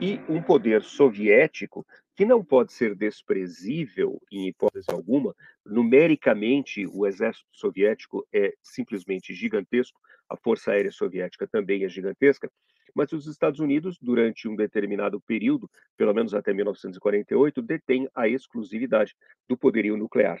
e 0.00 0.20
um 0.28 0.42
poder 0.42 0.82
soviético 0.82 1.86
que 2.14 2.24
não 2.24 2.44
pode 2.44 2.72
ser 2.72 2.94
desprezível 2.94 4.20
em 4.30 4.48
hipótese 4.48 4.86
alguma. 4.90 5.34
Numericamente, 5.64 6.86
o 6.86 7.06
exército 7.06 7.48
soviético 7.52 8.26
é 8.32 8.54
simplesmente 8.62 9.34
gigantesco, 9.34 10.00
a 10.28 10.36
força 10.36 10.72
aérea 10.72 10.92
soviética 10.92 11.46
também 11.46 11.84
é 11.84 11.88
gigantesca, 11.88 12.50
mas 12.94 13.12
os 13.12 13.26
Estados 13.26 13.58
Unidos, 13.58 13.98
durante 14.00 14.48
um 14.48 14.54
determinado 14.54 15.20
período, 15.20 15.68
pelo 15.96 16.14
menos 16.14 16.32
até 16.32 16.52
1948, 16.52 17.60
detêm 17.60 18.08
a 18.14 18.28
exclusividade 18.28 19.16
do 19.48 19.56
poderio 19.56 19.96
nuclear. 19.96 20.40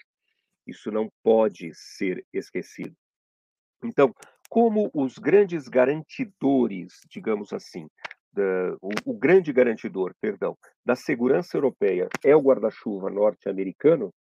Isso 0.66 0.90
não 0.90 1.10
pode 1.22 1.74
ser 1.74 2.24
esquecido. 2.32 2.96
Então, 3.82 4.14
como 4.48 4.90
os 4.94 5.18
grandes 5.18 5.68
garantidores, 5.68 7.00
digamos 7.10 7.52
assim, 7.52 7.88
da, 8.34 8.76
o, 8.80 8.90
o, 9.06 9.14
grande 9.14 9.52
garantidor, 9.52 10.14
perdão, 10.20 10.56
da 10.84 10.94
segurança 10.94 11.56
europeia 11.56 12.08
é 12.24 12.34
o 12.34 12.42
guarda-chuva 12.42 13.10
norte-americano, 13.10 14.12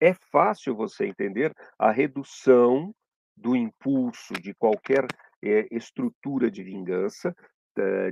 é 0.00 0.14
fácil 0.32 0.74
você 0.74 1.06
entender 1.06 1.52
a 1.78 1.90
redução 1.90 2.94
do 3.36 3.54
impulso 3.54 4.34
de 4.34 4.54
qualquer 4.54 5.06
é, 5.42 5.66
estrutura 5.70 6.50
de 6.50 6.62
vingança, 6.62 7.34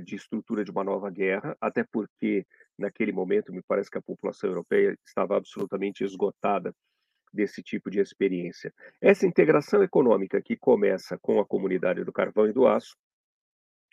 de 0.03 0.15
estrutura 0.15 0.63
de 0.63 0.71
uma 0.71 0.83
nova 0.83 1.11
guerra, 1.11 1.55
até 1.61 1.83
porque 1.91 2.45
naquele 2.77 3.11
momento 3.11 3.53
me 3.53 3.61
parece 3.61 3.91
que 3.91 3.97
a 3.97 4.01
população 4.01 4.49
europeia 4.49 4.97
estava 5.05 5.37
absolutamente 5.37 6.03
esgotada 6.03 6.73
desse 7.31 7.61
tipo 7.61 7.91
de 7.91 7.99
experiência. 7.99 8.73
Essa 8.99 9.27
integração 9.27 9.83
econômica 9.83 10.41
que 10.41 10.57
começa 10.57 11.17
com 11.21 11.39
a 11.39 11.45
comunidade 11.45 12.03
do 12.03 12.11
carvão 12.11 12.47
e 12.47 12.53
do 12.53 12.67
aço, 12.67 12.95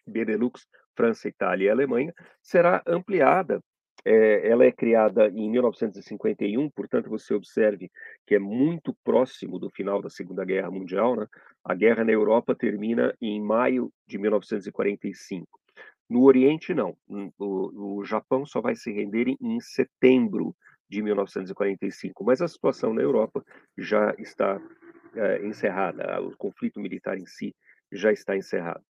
Benelux, 0.06 0.66
França, 0.96 1.28
Itália 1.28 1.66
e 1.66 1.70
Alemanha, 1.70 2.14
será 2.42 2.82
ampliada. 2.86 3.60
É, 4.04 4.48
ela 4.48 4.64
é 4.64 4.70
criada 4.70 5.28
em 5.28 5.50
1951, 5.50 6.70
portanto, 6.70 7.10
você 7.10 7.34
observe 7.34 7.90
que 8.24 8.36
é 8.36 8.38
muito 8.38 8.96
próximo 9.02 9.58
do 9.58 9.68
final 9.68 10.00
da 10.00 10.08
Segunda 10.08 10.44
Guerra 10.44 10.70
Mundial. 10.70 11.16
Né? 11.16 11.26
A 11.64 11.74
guerra 11.74 12.04
na 12.04 12.12
Europa 12.12 12.54
termina 12.54 13.12
em 13.20 13.40
maio 13.40 13.92
de 14.06 14.16
1945. 14.16 15.46
No 16.08 16.22
Oriente, 16.22 16.72
não. 16.72 16.96
O, 17.36 17.98
o 17.98 18.04
Japão 18.04 18.46
só 18.46 18.60
vai 18.60 18.76
se 18.76 18.92
render 18.92 19.34
em 19.40 19.60
setembro 19.60 20.54
de 20.88 21.02
1945, 21.02 22.24
mas 22.24 22.40
a 22.40 22.46
situação 22.46 22.94
na 22.94 23.02
Europa 23.02 23.44
já 23.76 24.14
está 24.18 24.60
é, 25.16 25.44
encerrada, 25.44 26.20
o 26.22 26.36
conflito 26.36 26.78
militar 26.78 27.18
em 27.18 27.26
si 27.26 27.54
já 27.90 28.12
está 28.12 28.36
encerrado. 28.36 28.84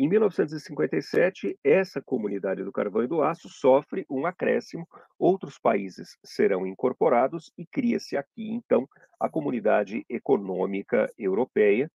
Em 0.00 0.08
1957, 0.08 1.58
essa 1.64 2.00
comunidade 2.00 2.62
do 2.62 2.70
carvão 2.70 3.02
e 3.02 3.08
do 3.08 3.20
aço 3.20 3.48
sofre 3.48 4.06
um 4.08 4.26
acréscimo, 4.26 4.86
outros 5.18 5.58
países 5.58 6.16
serão 6.24 6.64
incorporados 6.64 7.50
e 7.58 7.66
cria-se 7.66 8.16
aqui, 8.16 8.48
então, 8.48 8.88
a 9.18 9.28
Comunidade 9.28 10.06
Econômica 10.08 11.12
Europeia. 11.18 11.90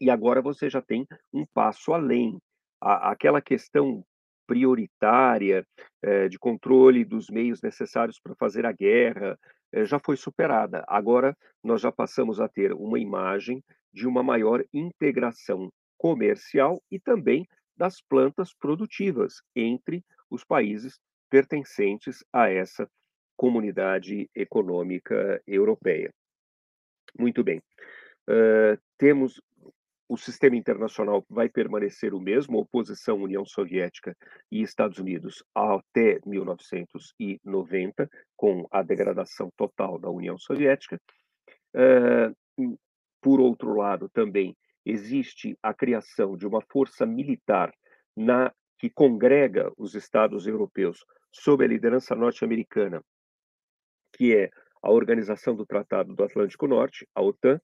E 0.00 0.08
agora 0.08 0.40
você 0.40 0.70
já 0.70 0.80
tem 0.80 1.04
um 1.32 1.44
passo 1.52 1.92
além. 1.92 2.38
aquela 2.80 3.42
questão 3.42 4.04
prioritária 4.46 5.66
eh, 6.00 6.28
de 6.28 6.38
controle 6.38 7.04
dos 7.04 7.28
meios 7.28 7.60
necessários 7.60 8.20
para 8.20 8.36
fazer 8.36 8.64
a 8.66 8.72
guerra 8.72 9.36
eh, 9.72 9.84
já 9.84 9.98
foi 9.98 10.16
superada. 10.16 10.84
Agora 10.86 11.36
nós 11.60 11.80
já 11.80 11.90
passamos 11.90 12.38
a 12.40 12.48
ter 12.48 12.72
uma 12.72 13.00
imagem 13.00 13.64
de 13.92 14.06
uma 14.06 14.22
maior 14.22 14.64
integração 14.72 15.72
comercial 16.04 16.82
e 16.90 17.00
também 17.00 17.48
das 17.74 17.98
plantas 18.02 18.52
produtivas 18.52 19.42
entre 19.56 20.04
os 20.28 20.44
países 20.44 21.00
pertencentes 21.30 22.22
a 22.30 22.50
essa 22.50 22.86
comunidade 23.34 24.28
econômica 24.34 25.42
europeia. 25.46 26.12
Muito 27.18 27.42
bem. 27.42 27.62
Uh, 28.28 28.78
temos 28.98 29.40
o 30.06 30.18
sistema 30.18 30.56
internacional 30.56 31.24
vai 31.26 31.48
permanecer 31.48 32.12
o 32.12 32.20
mesmo, 32.20 32.58
oposição 32.58 33.22
União 33.22 33.46
Soviética 33.46 34.14
e 34.52 34.60
Estados 34.60 34.98
Unidos 34.98 35.42
até 35.54 36.20
1990, 36.26 38.10
com 38.36 38.66
a 38.70 38.82
degradação 38.82 39.50
total 39.56 39.98
da 39.98 40.10
União 40.10 40.36
Soviética. 40.36 41.00
Uh, 41.74 42.76
por 43.22 43.40
outro 43.40 43.74
lado, 43.74 44.10
também 44.10 44.54
existe 44.84 45.56
a 45.62 45.72
criação 45.72 46.36
de 46.36 46.46
uma 46.46 46.60
força 46.60 47.06
militar 47.06 47.72
na 48.16 48.52
que 48.78 48.90
congrega 48.90 49.72
os 49.76 49.94
estados 49.94 50.46
europeus 50.46 51.04
sob 51.32 51.64
a 51.64 51.68
liderança 51.68 52.14
norte-americana, 52.14 53.02
que 54.12 54.34
é 54.34 54.50
a 54.82 54.90
Organização 54.90 55.56
do 55.56 55.64
Tratado 55.64 56.14
do 56.14 56.22
Atlântico 56.22 56.66
Norte, 56.66 57.08
a 57.14 57.22
OTAN, 57.22 57.60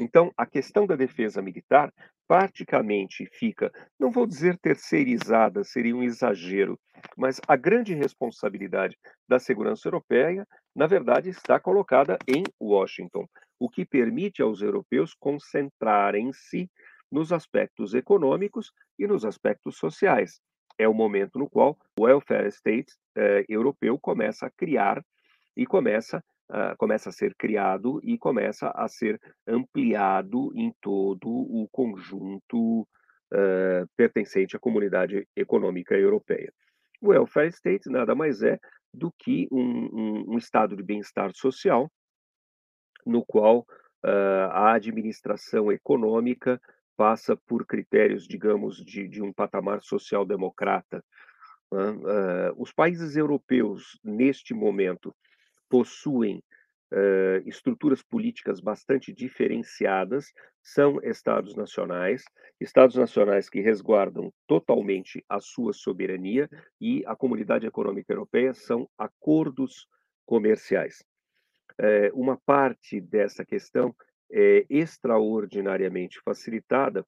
então, 0.00 0.32
a 0.34 0.46
questão 0.46 0.86
da 0.86 0.96
defesa 0.96 1.42
militar 1.42 1.92
praticamente 2.26 3.26
fica, 3.34 3.70
não 3.98 4.10
vou 4.10 4.26
dizer 4.26 4.56
terceirizada, 4.58 5.62
seria 5.62 5.94
um 5.94 6.02
exagero, 6.02 6.80
mas 7.18 7.38
a 7.46 7.54
grande 7.54 7.92
responsabilidade 7.92 8.96
da 9.28 9.38
segurança 9.38 9.86
europeia, 9.86 10.48
na 10.74 10.86
verdade, 10.86 11.28
está 11.28 11.60
colocada 11.60 12.16
em 12.26 12.42
Washington, 12.58 13.26
o 13.58 13.68
que 13.68 13.84
permite 13.84 14.40
aos 14.40 14.62
europeus 14.62 15.12
concentrarem-se 15.20 16.70
nos 17.12 17.30
aspectos 17.30 17.92
econômicos 17.92 18.72
e 18.98 19.06
nos 19.06 19.26
aspectos 19.26 19.76
sociais. 19.76 20.40
É 20.78 20.88
o 20.88 20.94
momento 20.94 21.38
no 21.38 21.50
qual 21.50 21.76
o 21.98 22.04
welfare 22.04 22.48
state 22.48 22.90
eh, 23.18 23.44
europeu 23.50 23.98
começa 24.00 24.46
a 24.46 24.50
criar 24.50 25.04
e 25.54 25.66
começa 25.66 26.24
uh, 26.50 26.76
começa 26.76 27.08
a 27.08 27.12
ser 27.12 27.34
criado 27.34 28.00
e 28.02 28.18
começa 28.18 28.70
a 28.74 28.86
ser 28.88 29.20
ampliado 29.46 30.52
em 30.54 30.74
todo 30.80 31.28
o 31.28 31.68
conjunto 31.72 32.82
uh, 32.82 33.88
pertencente 33.96 34.56
à 34.56 34.58
comunidade 34.58 35.26
econômica 35.34 35.94
europeia. 35.94 36.52
O 37.00 37.08
welfare 37.08 37.48
state 37.48 37.88
nada 37.88 38.14
mais 38.14 38.42
é 38.42 38.58
do 38.92 39.10
que 39.18 39.48
um, 39.50 39.60
um, 39.60 40.34
um 40.34 40.38
estado 40.38 40.76
de 40.76 40.82
bem-estar 40.82 41.32
social 41.34 41.90
no 43.06 43.24
qual 43.24 43.60
uh, 44.04 44.50
a 44.50 44.74
administração 44.74 45.72
econômica 45.72 46.60
passa 46.96 47.36
por 47.46 47.64
critérios, 47.64 48.28
digamos, 48.28 48.84
de, 48.84 49.08
de 49.08 49.22
um 49.22 49.32
patamar 49.32 49.80
social-democrata. 49.80 51.02
Uh, 51.72 52.52
os 52.58 52.72
países 52.72 53.16
europeus, 53.16 53.98
neste 54.04 54.52
momento, 54.52 55.14
possuem 55.70 56.42
uh, 56.92 57.48
estruturas 57.48 58.02
políticas 58.02 58.60
bastante 58.60 59.12
diferenciadas, 59.12 60.32
são 60.62 61.00
estados 61.02 61.54
nacionais, 61.56 62.24
estados 62.60 62.96
nacionais 62.96 63.48
que 63.48 63.60
resguardam 63.60 64.30
totalmente 64.46 65.24
a 65.28 65.40
sua 65.40 65.72
soberania 65.72 66.50
e 66.80 67.02
a 67.06 67.16
comunidade 67.16 67.66
econômica 67.66 68.12
europeia 68.12 68.52
são 68.52 68.86
acordos 68.98 69.86
comerciais. 70.26 71.02
Uh, 71.80 72.12
uma 72.12 72.36
parte 72.44 73.00
dessa 73.00 73.44
questão 73.44 73.94
é 74.30 74.66
extraordinariamente 74.68 76.20
facilitada 76.20 77.06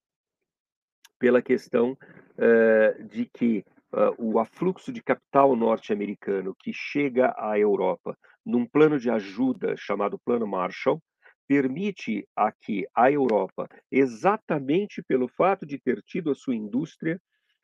pela 1.18 1.42
questão 1.42 1.92
uh, 1.92 3.04
de 3.04 3.26
que 3.26 3.64
uh, 3.92 4.14
o 4.18 4.38
afluxo 4.38 4.92
de 4.92 5.02
capital 5.02 5.54
norte-americano 5.54 6.54
que 6.58 6.72
chega 6.72 7.34
à 7.36 7.58
Europa 7.58 8.16
num 8.44 8.66
plano 8.66 8.98
de 8.98 9.10
ajuda 9.10 9.76
chamado 9.76 10.18
Plano 10.18 10.46
Marshall, 10.46 11.00
permite 11.46 12.26
a 12.34 12.50
que 12.50 12.86
a 12.94 13.10
Europa, 13.10 13.68
exatamente 13.90 15.02
pelo 15.02 15.28
fato 15.28 15.66
de 15.66 15.78
ter 15.78 16.02
tido 16.02 16.30
a 16.30 16.34
sua 16.34 16.54
indústria 16.54 17.20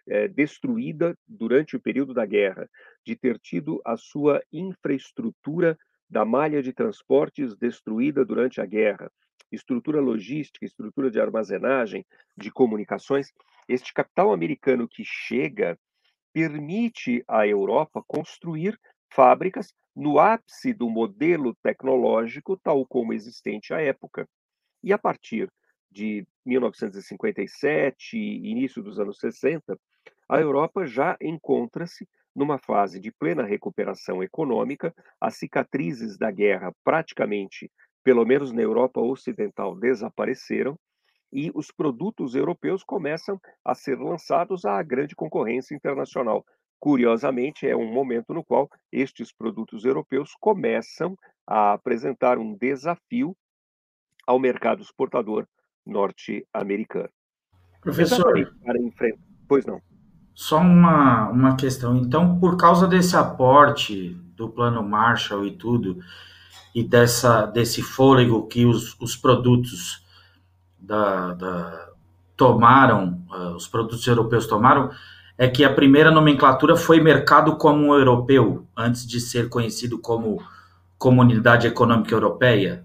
eh, 0.07 0.29
destruída 0.29 1.17
durante 1.27 1.77
o 1.77 1.81
período 1.81 2.13
da 2.13 2.27
guerra, 2.27 2.69
de 3.05 3.17
ter 3.17 3.39
tido 3.39 3.81
a 3.85 3.97
sua 3.97 4.43
infraestrutura 4.53 5.77
da 6.09 6.25
malha 6.25 6.63
de 6.63 6.73
transportes 6.73 7.57
destruída 7.57 8.25
durante 8.25 8.61
a 8.61 8.67
guerra, 8.67 9.11
estrutura 9.51 10.01
logística, 10.01 10.65
estrutura 10.65 11.11
de 11.11 11.21
armazenagem, 11.21 12.05
de 12.37 12.51
comunicações, 12.51 13.33
este 13.69 13.93
capital 13.93 14.33
americano 14.33 14.89
que 14.89 15.05
chega 15.05 15.79
permite 16.33 17.25
à 17.27 17.47
Europa 17.47 18.03
construir 18.07 18.79
fábricas 19.13 19.73
no 19.95 20.19
ápice 20.19 20.73
do 20.73 20.89
modelo 20.89 21.55
tecnológico 21.63 22.57
tal 22.57 22.87
como 22.87 23.13
existente 23.13 23.75
à 23.75 23.81
época. 23.81 24.29
E 24.83 24.93
a 24.93 24.99
partir 24.99 25.51
de 25.91 26.27
1957 26.47 28.17
e 28.17 28.51
início 28.51 28.83
dos 28.83 29.01
anos 29.01 29.19
60, 29.19 29.79
a 30.29 30.41
Europa 30.41 30.87
já 30.87 31.17
encontra-se 31.21 32.07
numa 32.35 32.59
fase 32.59 33.01
de 33.01 33.11
plena 33.11 33.43
recuperação 33.43 34.23
econômica, 34.23 34.95
as 35.21 35.37
cicatrizes 35.37 36.17
da 36.17 36.31
guerra 36.31 36.73
praticamente, 36.85 37.71
pelo 38.05 38.25
menos 38.25 38.53
na 38.53 38.63
Europa 38.63 39.01
Ocidental, 39.01 39.75
desapareceram 39.75 40.79
e 41.33 41.51
os 41.55 41.71
produtos 41.71 42.35
europeus 42.35 42.83
começam 42.83 43.41
a 43.65 43.75
ser 43.75 43.99
lançados 43.99 44.65
à 44.65 44.83
grande 44.83 45.15
concorrência 45.15 45.75
internacional. 45.75 46.45
Curiosamente, 46.81 47.67
é 47.67 47.77
um 47.77 47.93
momento 47.93 48.33
no 48.33 48.45
qual 48.45 48.69
estes 48.93 49.33
produtos 49.33 49.85
europeus 49.85 50.31
começam 50.41 51.17
a 51.47 51.73
apresentar 51.73 52.39
um 52.39 52.57
desafio 52.57 53.37
ao 54.27 54.39
mercado 54.39 54.83
exportador 54.83 55.47
norte-americano. 55.85 57.11
Professor, 57.81 58.33
para 58.65 58.81
enfrentar... 58.81 59.19
pois 59.49 59.65
não. 59.65 59.81
Só 60.35 60.59
uma, 60.59 61.31
uma 61.31 61.57
questão. 61.57 61.97
Então, 61.97 62.39
por 62.39 62.57
causa 62.57 62.87
desse 62.87 63.17
aporte 63.17 64.11
do 64.37 64.49
Plano 64.49 64.83
Marshall 64.83 65.45
e 65.45 65.57
tudo, 65.57 65.99
e 66.75 66.85
dessa, 66.85 67.47
desse 67.47 67.83
fôlego 67.83 68.47
que 68.47 68.65
os, 68.65 68.95
os 69.01 69.17
produtos 69.17 70.07
da, 70.81 71.35
da 71.35 71.89
tomaram, 72.37 73.21
uh, 73.31 73.57
os 73.57 73.67
produtos 73.67 74.07
europeus 74.07 74.47
tomaram, 74.47 74.91
é 75.37 75.49
que 75.49 75.65
a 75.65 75.73
primeira 75.73 76.11
nomenclatura 76.11 76.77
foi 76.77 77.01
mercado 77.01 77.57
comum 77.57 77.95
europeu, 77.95 78.67
antes 78.77 79.07
de 79.07 79.21
ser 79.21 79.49
conhecido 79.49 79.99
como 79.99 80.43
Comunidade 80.97 81.67
Econômica 81.67 82.15
Europeia. 82.15 82.85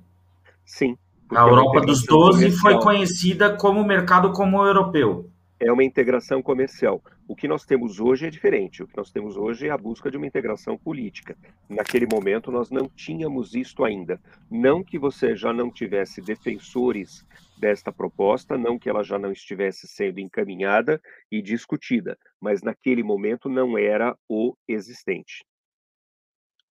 Sim. 0.65 0.97
A 1.29 1.41
Europa 1.41 1.81
dos 1.81 2.03
12 2.05 2.51
foi 2.51 2.79
conhecida 2.79 3.55
como 3.55 3.83
mercado 3.83 4.31
comum 4.31 4.65
europeu 4.65 5.32
é 5.65 5.71
uma 5.71 5.83
integração 5.83 6.41
comercial. 6.41 7.01
O 7.27 7.35
que 7.35 7.47
nós 7.47 7.65
temos 7.65 7.99
hoje 7.99 8.27
é 8.27 8.29
diferente. 8.29 8.83
O 8.83 8.87
que 8.87 8.97
nós 8.97 9.09
temos 9.09 9.37
hoje 9.37 9.67
é 9.67 9.71
a 9.71 9.77
busca 9.77 10.11
de 10.11 10.17
uma 10.17 10.27
integração 10.27 10.77
política. 10.77 11.37
Naquele 11.69 12.05
momento, 12.05 12.51
nós 12.51 12.69
não 12.69 12.89
tínhamos 12.89 13.55
isto 13.55 13.83
ainda. 13.85 14.19
Não 14.51 14.83
que 14.83 14.99
você 14.99 15.35
já 15.35 15.53
não 15.53 15.71
tivesse 15.71 16.21
defensores 16.21 17.25
desta 17.57 17.93
proposta, 17.93 18.57
não 18.57 18.77
que 18.77 18.89
ela 18.89 19.03
já 19.03 19.17
não 19.17 19.31
estivesse 19.31 19.87
sendo 19.87 20.19
encaminhada 20.19 21.01
e 21.31 21.41
discutida, 21.41 22.17
mas 22.41 22.61
naquele 22.61 23.01
momento 23.01 23.47
não 23.47 23.77
era 23.77 24.17
o 24.27 24.53
existente. 24.67 25.45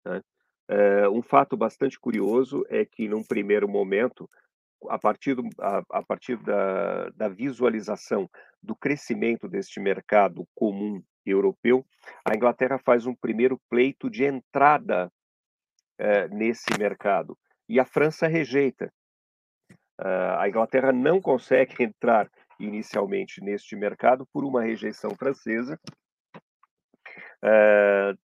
Né? 0.04 0.22
É, 0.70 1.08
um 1.08 1.20
fato 1.20 1.56
bastante 1.56 1.98
curioso 1.98 2.64
é 2.68 2.84
que, 2.84 3.06
num 3.06 3.22
primeiro 3.22 3.68
momento, 3.68 4.28
a 4.88 4.98
partir, 4.98 5.34
do, 5.34 5.48
a, 5.60 5.82
a 5.90 6.02
partir 6.02 6.36
da, 6.42 7.10
da 7.10 7.28
visualização 7.28 8.28
do 8.62 8.76
crescimento 8.76 9.48
deste 9.48 9.80
mercado 9.80 10.46
comum 10.54 11.02
europeu, 11.24 11.84
a 12.24 12.34
Inglaterra 12.34 12.78
faz 12.78 13.06
um 13.06 13.14
primeiro 13.14 13.60
pleito 13.68 14.08
de 14.10 14.24
entrada 14.24 15.10
eh, 15.98 16.28
nesse 16.28 16.78
mercado 16.78 17.36
e 17.68 17.78
a 17.78 17.84
França 17.84 18.26
rejeita. 18.26 18.92
Uh, 20.00 20.38
a 20.38 20.48
Inglaterra 20.48 20.92
não 20.92 21.20
consegue 21.20 21.74
entrar 21.82 22.30
inicialmente 22.58 23.42
neste 23.42 23.74
mercado 23.74 24.24
por 24.32 24.44
uma 24.44 24.62
rejeição 24.62 25.10
francesa. 25.16 25.78
Uh, 27.42 28.16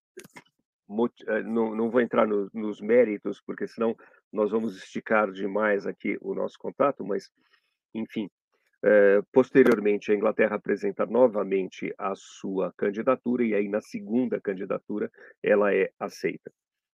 não, 1.44 1.74
não, 1.74 1.90
vou 1.90 2.00
entrar 2.00 2.26
no, 2.26 2.48
nos 2.54 2.80
méritos, 2.80 3.40
porque 3.44 3.66
senão 3.66 3.96
nós 4.34 4.50
vamos 4.50 4.76
esticar 4.76 5.30
demais 5.30 5.86
aqui 5.86 6.18
o 6.20 6.34
nosso 6.34 6.58
contato, 6.58 7.04
mas, 7.04 7.30
enfim, 7.94 8.28
é, 8.82 9.22
posteriormente, 9.32 10.10
a 10.10 10.14
Inglaterra 10.14 10.56
apresenta 10.56 11.06
novamente 11.06 11.94
a 11.96 12.14
sua 12.16 12.72
candidatura 12.76 13.44
e 13.44 13.54
aí 13.54 13.68
na 13.68 13.80
segunda 13.80 14.40
candidatura 14.40 15.10
ela 15.42 15.72
é 15.72 15.90
aceita. 15.98 16.52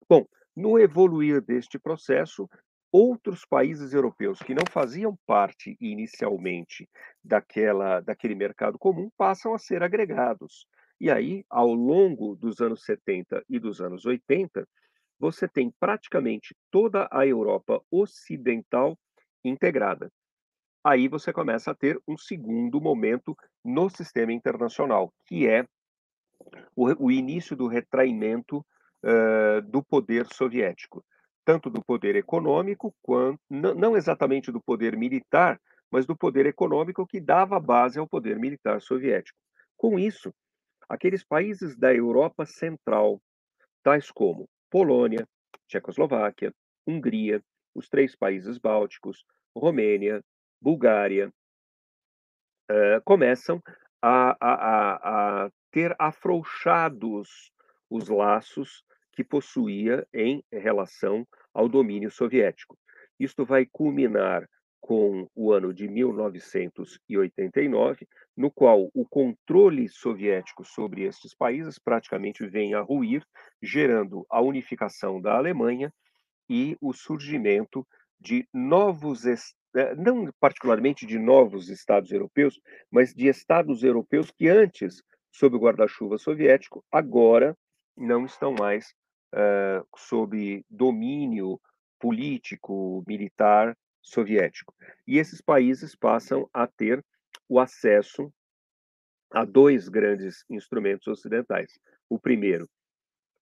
Bom, 0.09 0.27
no 0.55 0.79
evoluir 0.79 1.41
deste 1.41 1.79
processo, 1.79 2.49
outros 2.93 3.45
países 3.45 3.95
europeus 3.95 4.39
que 4.41 4.55
não 4.55 4.65
faziam 4.71 5.17
parte 5.27 5.77
inicialmente 5.81 6.89
daquela, 7.25 8.01
daquele 8.01 8.35
mercado 8.35 8.79
comum 8.79 9.11
passam 9.17 9.55
a 9.55 9.59
ser 9.59 9.83
agregados. 9.83 10.67
E 11.01 11.11
aí, 11.11 11.45
ao 11.49 11.73
longo 11.73 12.37
dos 12.37 12.61
anos 12.61 12.85
70 12.85 13.43
e 13.49 13.59
dos 13.59 13.81
anos 13.81 14.05
80, 14.05 14.69
você 15.21 15.47
tem 15.47 15.71
praticamente 15.79 16.57
toda 16.71 17.09
a 17.13 17.27
Europa 17.27 17.81
ocidental 17.93 18.99
integrada 19.45 20.11
aí 20.85 21.09
você 21.09 21.33
começa 21.33 21.71
a 21.71 21.75
ter 21.75 22.01
um 22.09 22.17
segundo 22.17 22.81
momento 22.81 23.37
no 23.65 23.89
sistema 23.89 24.33
internacional, 24.33 25.13
que 25.27 25.47
é 25.47 25.67
o, 26.75 27.07
o 27.07 27.11
início 27.11 27.55
do 27.55 27.67
retraimento 27.67 28.59
uh, 28.59 29.63
do 29.63 29.83
poder 29.83 30.27
soviético, 30.33 31.05
tanto 31.45 31.69
do 31.69 31.85
poder 31.85 32.17
econômico, 32.17 32.95
quanto, 33.03 33.41
não, 33.49 33.97
exatamente 33.97 34.51
do 34.51 34.61
poder 34.61 34.97
militar, 34.97 35.61
mas 35.91 36.07
do 36.07 36.17
poder 36.17 36.47
econômico 36.47 37.07
que 37.07 37.21
dava 37.21 37.61
base 37.61 37.99
ao 37.99 38.09
poder 38.09 38.39
militar 38.39 38.81
soviético. 38.81 39.39
Com 39.77 39.99
isso, 39.99 40.33
aqueles 40.89 41.25
países 41.25 41.77
da 41.77 41.93
Europa 41.95 42.47
Central, 42.47 43.21
tais 43.83 44.11
como 44.11 44.49
Polônia, 44.71 45.27
Tchecoslováquia, 45.67 46.55
Hungria, 46.87 47.43
os 47.75 47.89
três 47.89 48.15
países 48.17 48.59
bálticos, 48.59 49.25
Romênia, 49.55 50.23
Bulgária, 50.61 51.33
uh, 52.71 53.03
começam 53.05 53.61
a, 54.01 54.37
a, 54.41 54.55
a, 54.55 55.45
a 55.45 55.51
ter 55.71 55.95
afrouxados 55.99 57.53
os 57.89 58.09
laços 58.09 58.85
que 59.13 59.25
possuía 59.25 60.07
em 60.15 60.43
relação 60.53 61.27
ao 61.53 61.69
domínio 61.69 62.11
soviético. 62.11 62.79
Isto 63.19 63.45
vai 63.45 63.67
culminar 63.67 64.49
com 64.81 65.29
o 65.35 65.53
ano 65.53 65.75
de 65.75 65.89
1989, 65.89 68.07
no 68.37 68.51
qual 68.51 68.89
o 68.95 69.07
controle 69.07 69.89
soviético 69.89 70.65
sobre 70.65 71.03
estes 71.03 71.35
países 71.35 71.79
praticamente 71.79 72.47
vem 72.47 72.75
a 72.75 72.81
ruir, 72.81 73.25
gerando 73.63 74.27
a 74.31 74.41
unificação 74.41 75.21
da 75.21 75.37
Alemanha 75.37 75.93
e 76.49 76.77
o 76.81 76.93
surgimento 76.93 77.87
de 78.19 78.47
novos 78.53 79.25
né, 79.75 79.95
não 79.95 80.33
particularmente 80.41 81.07
de 81.07 81.19
novos 81.19 81.69
estados 81.69 82.11
europeus, 82.11 82.61
mas 82.91 83.15
de 83.15 83.29
estados 83.29 83.83
europeus 83.83 84.31
que 84.31 84.49
antes, 84.49 85.03
sob 85.31 85.57
o 85.57 85.61
guarda-chuva 85.61 86.19
soviético, 86.19 86.85
agora 86.91 87.57
não 87.97 88.25
estão 88.25 88.53
mais 88.53 88.93
uh, 89.35 89.87
sob 89.97 90.65
domínio 90.69 91.61
político, 92.01 93.05
militar 93.07 93.77
soviético. 94.03 94.75
E 95.07 95.19
esses 95.19 95.41
países 95.41 95.95
passam 95.95 96.49
a 96.53 96.67
ter 96.67 97.05
o 97.49 97.59
acesso 97.59 98.33
a 99.33 99.45
dois 99.45 99.89
grandes 99.89 100.45
instrumentos 100.49 101.07
ocidentais. 101.07 101.79
O 102.09 102.19
primeiro, 102.19 102.69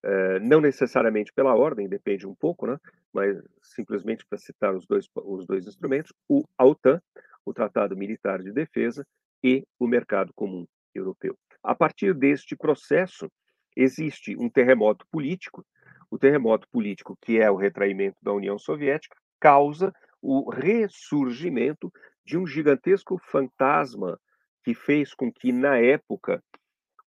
uh, 0.05 0.39
não 0.41 0.61
necessariamente 0.61 1.33
pela 1.33 1.55
ordem, 1.55 1.89
depende 1.89 2.27
um 2.27 2.35
pouco, 2.35 2.67
né? 2.67 2.77
mas 3.13 3.41
simplesmente 3.61 4.25
para 4.25 4.37
citar 4.37 4.75
os 4.75 4.85
dois, 4.85 5.07
os 5.15 5.45
dois 5.47 5.67
instrumentos, 5.67 6.13
o 6.27 6.43
OTAN, 6.59 7.01
o 7.43 7.53
Tratado 7.53 7.97
Militar 7.97 8.43
de 8.43 8.51
Defesa, 8.51 9.05
e 9.43 9.65
o 9.79 9.87
Mercado 9.87 10.33
Comum 10.33 10.67
Europeu. 10.93 11.37
A 11.63 11.73
partir 11.73 12.13
deste 12.13 12.55
processo, 12.55 13.31
existe 13.75 14.35
um 14.37 14.49
terremoto 14.49 15.05
político. 15.11 15.65
O 16.11 16.17
terremoto 16.17 16.67
político, 16.69 17.17
que 17.21 17.39
é 17.39 17.49
o 17.49 17.55
retraimento 17.55 18.17
da 18.21 18.33
União 18.33 18.57
Soviética, 18.57 19.15
causa 19.39 19.93
o 20.21 20.49
ressurgimento 20.49 21.91
de 22.25 22.37
um 22.37 22.45
gigantesco 22.45 23.17
fantasma 23.31 24.19
que 24.63 24.73
fez 24.73 25.13
com 25.13 25.31
que, 25.31 25.51
na 25.51 25.77
época, 25.77 26.43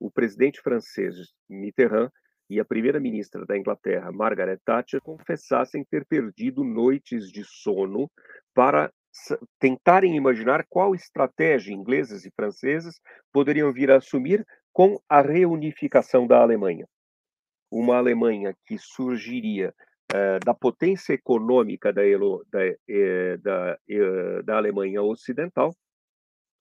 o 0.01 0.11
presidente 0.11 0.61
francês 0.61 1.14
Mitterrand 1.48 2.11
e 2.51 2.59
a 2.59 2.64
primeira-ministra 2.64 3.46
da 3.46 3.57
Inglaterra, 3.57 4.11
Margaret 4.12 4.59
Thatcher, 4.64 5.01
confessassem 5.01 5.85
ter 5.85 6.05
perdido 6.05 6.64
noites 6.64 7.31
de 7.31 7.44
sono 7.44 8.11
para 8.55 8.92
tentarem 9.59 10.16
imaginar 10.16 10.64
qual 10.68 10.94
estratégia 10.94 11.72
ingleses 11.72 12.25
e 12.25 12.33
franceses 12.35 13.01
poderiam 13.33 13.72
vir 13.72 13.90
a 13.90 13.96
assumir 13.96 14.44
com 14.72 14.98
a 15.09 15.20
reunificação 15.20 16.27
da 16.27 16.40
Alemanha. 16.40 16.87
Uma 17.70 17.98
Alemanha 17.98 18.55
que 18.66 18.79
surgiria 18.79 19.75
uh, 20.12 20.44
da 20.44 20.55
potência 20.55 21.14
econômica 21.14 21.92
da, 21.92 22.03
da, 22.51 22.66
eh, 22.88 23.37
da, 23.38 23.79
eh, 23.88 24.42
da 24.42 24.57
Alemanha 24.57 25.03
Ocidental, 25.03 25.75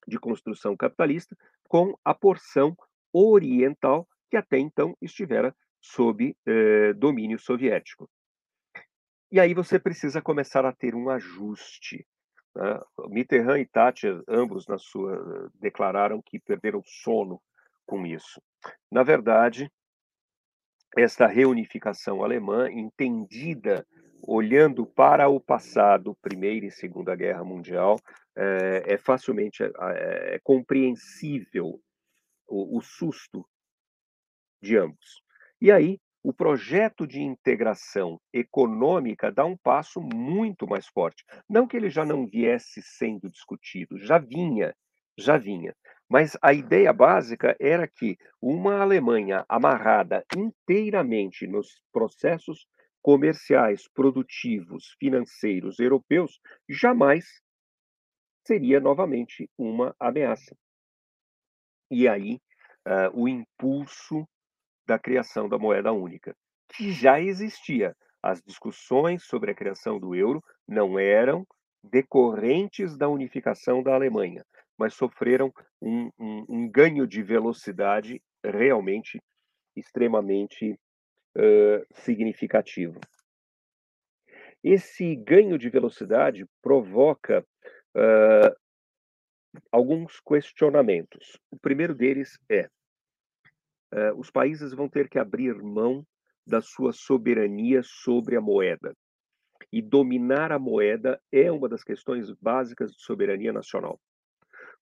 de 0.07 0.17
construção 0.17 0.75
capitalista, 0.75 1.35
com 1.67 1.95
a 2.03 2.13
porção 2.13 2.75
oriental 3.13 4.07
que 4.29 4.37
até 4.37 4.57
então 4.57 4.95
estivera 5.01 5.53
sob 5.79 6.35
eh, 6.45 6.93
domínio 6.93 7.37
soviético. 7.37 8.09
E 9.31 9.39
aí 9.39 9.53
você 9.53 9.79
precisa 9.79 10.21
começar 10.21 10.65
a 10.65 10.73
ter 10.73 10.95
um 10.95 11.09
ajuste. 11.09 12.05
Né? 12.55 12.81
Mitterrand 13.09 13.59
e 13.59 13.65
Thatcher, 13.65 14.21
ambos 14.27 14.67
na 14.67 14.77
sua, 14.77 15.49
declararam 15.55 16.21
que 16.21 16.39
perderam 16.39 16.81
sono 16.85 17.41
com 17.85 18.05
isso. 18.05 18.41
Na 18.91 19.03
verdade, 19.03 19.71
esta 20.97 21.27
reunificação 21.27 22.23
alemã, 22.23 22.69
entendida 22.69 23.85
olhando 24.23 24.85
para 24.85 25.27
o 25.29 25.39
passado, 25.39 26.15
Primeira 26.21 26.65
e 26.65 26.71
Segunda 26.71 27.15
Guerra 27.15 27.43
Mundial, 27.43 27.97
é, 28.35 28.93
é 28.93 28.97
facilmente 28.97 29.63
é, 29.63 29.69
é, 30.35 30.39
compreensível 30.43 31.79
o, 32.47 32.77
o 32.77 32.81
susto 32.81 33.45
de 34.61 34.77
ambos. 34.77 35.21
E 35.59 35.71
aí, 35.71 35.99
o 36.23 36.31
projeto 36.31 37.07
de 37.07 37.19
integração 37.19 38.19
econômica 38.31 39.31
dá 39.31 39.43
um 39.43 39.57
passo 39.57 39.99
muito 39.99 40.67
mais 40.67 40.85
forte. 40.87 41.23
Não 41.49 41.67
que 41.67 41.75
ele 41.75 41.89
já 41.89 42.05
não 42.05 42.27
viesse 42.27 42.81
sendo 42.81 43.29
discutido, 43.29 43.97
já 43.97 44.19
vinha, 44.19 44.75
já 45.17 45.37
vinha. 45.37 45.75
Mas 46.11 46.37
a 46.41 46.51
ideia 46.51 46.91
básica 46.91 47.55
era 47.57 47.87
que 47.87 48.17
uma 48.41 48.81
Alemanha 48.81 49.45
amarrada 49.47 50.25
inteiramente 50.35 51.47
nos 51.47 51.81
processos 51.89 52.67
comerciais, 53.01 53.87
produtivos, 53.87 54.93
financeiros 54.99 55.79
europeus, 55.79 56.41
jamais 56.67 57.23
seria 58.45 58.81
novamente 58.81 59.49
uma 59.57 59.95
ameaça. 59.97 60.53
E 61.89 62.09
aí, 62.09 62.41
uh, 62.85 63.09
o 63.17 63.29
impulso 63.29 64.27
da 64.85 64.99
criação 64.99 65.47
da 65.47 65.57
moeda 65.57 65.93
única, 65.93 66.35
que 66.73 66.91
já 66.91 67.21
existia. 67.21 67.95
As 68.21 68.41
discussões 68.41 69.23
sobre 69.23 69.51
a 69.51 69.55
criação 69.55 69.97
do 69.97 70.13
euro 70.13 70.43
não 70.67 70.99
eram 70.99 71.47
decorrentes 71.81 72.97
da 72.97 73.07
unificação 73.07 73.81
da 73.81 73.95
Alemanha, 73.95 74.45
mas 74.81 74.95
sofreram 74.95 75.53
um, 75.79 76.09
um, 76.17 76.45
um 76.49 76.69
ganho 76.69 77.05
de 77.05 77.21
velocidade 77.21 78.19
realmente 78.43 79.21
extremamente 79.75 80.71
uh, 81.37 81.85
significativo. 81.93 82.99
Esse 84.63 85.15
ganho 85.15 85.55
de 85.59 85.69
velocidade 85.69 86.47
provoca 86.63 87.45
uh, 87.95 88.55
alguns 89.71 90.19
questionamentos. 90.19 91.37
O 91.51 91.59
primeiro 91.59 91.93
deles 91.93 92.39
é: 92.49 92.67
uh, 93.93 94.17
os 94.17 94.31
países 94.31 94.73
vão 94.73 94.89
ter 94.89 95.07
que 95.07 95.19
abrir 95.19 95.61
mão 95.61 96.03
da 96.45 96.59
sua 96.59 96.91
soberania 96.91 97.83
sobre 97.83 98.35
a 98.35 98.41
moeda. 98.41 98.95
E 99.71 99.79
dominar 99.79 100.51
a 100.51 100.57
moeda 100.57 101.21
é 101.31 101.51
uma 101.51 101.69
das 101.69 101.83
questões 101.83 102.31
básicas 102.31 102.91
de 102.91 103.03
soberania 103.03 103.53
nacional. 103.53 104.01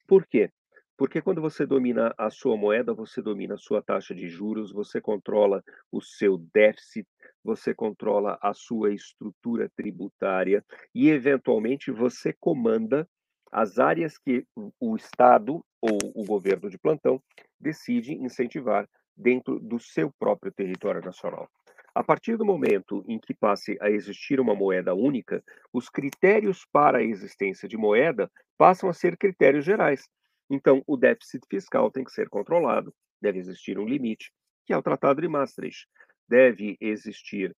Por 0.10 0.26
quê? 0.26 0.50
Porque 0.98 1.22
quando 1.22 1.40
você 1.40 1.68
domina 1.68 2.12
a 2.18 2.32
sua 2.32 2.58
moeda, 2.58 2.96
você 2.96 3.22
domina 3.22 3.54
a 3.54 3.60
sua 3.60 3.80
taxa 3.80 4.16
de 4.16 4.28
juros, 4.28 4.72
você 4.72 5.00
controla 5.00 5.64
o 5.92 6.02
seu 6.02 6.36
déficit, 6.52 7.08
você 7.44 7.76
controla 7.76 8.36
a 8.42 8.52
sua 8.52 8.92
estrutura 8.92 9.70
tributária 9.76 10.66
e, 10.96 11.10
eventualmente, 11.10 11.92
você 11.92 12.34
comanda 12.34 13.08
as 13.52 13.78
áreas 13.78 14.18
que 14.18 14.48
o 14.80 14.96
Estado 14.96 15.64
ou 15.80 16.00
o 16.16 16.26
governo 16.26 16.72
de 16.72 16.80
plantão 16.80 17.22
decide 17.60 18.16
incentivar 18.16 18.90
dentro 19.16 19.60
do 19.60 19.80
seu 19.80 20.12
próprio 20.18 20.52
território 20.52 21.02
nacional. 21.06 21.48
A 21.94 22.04
partir 22.04 22.38
do 22.38 22.46
momento 22.46 23.04
em 23.08 23.20
que 23.20 23.34
passe 23.34 23.78
a 23.82 23.90
existir 23.90 24.40
uma 24.40 24.56
moeda 24.56 24.94
única, 24.94 25.44
os 25.74 25.90
critérios 25.90 26.66
para 26.72 27.00
a 27.00 27.04
existência 27.04 27.68
de 27.68 27.78
moeda 27.78 28.32
passam 28.58 28.90
a 28.90 28.94
ser 28.94 29.18
critérios 29.18 29.66
gerais. 29.66 30.08
Então, 30.50 30.84
o 30.88 30.98
déficit 30.98 31.46
fiscal 31.50 31.92
tem 31.92 32.04
que 32.04 32.12
ser 32.12 32.30
controlado, 32.30 32.94
deve 33.22 33.40
existir 33.40 33.78
um 33.78 33.86
limite, 33.86 34.32
que 34.66 34.74
é 34.74 34.78
o 34.78 34.82
Tratado 34.82 35.22
de 35.22 35.28
Maastricht. 35.28 35.88
Deve 36.28 36.78
existir, 36.80 37.56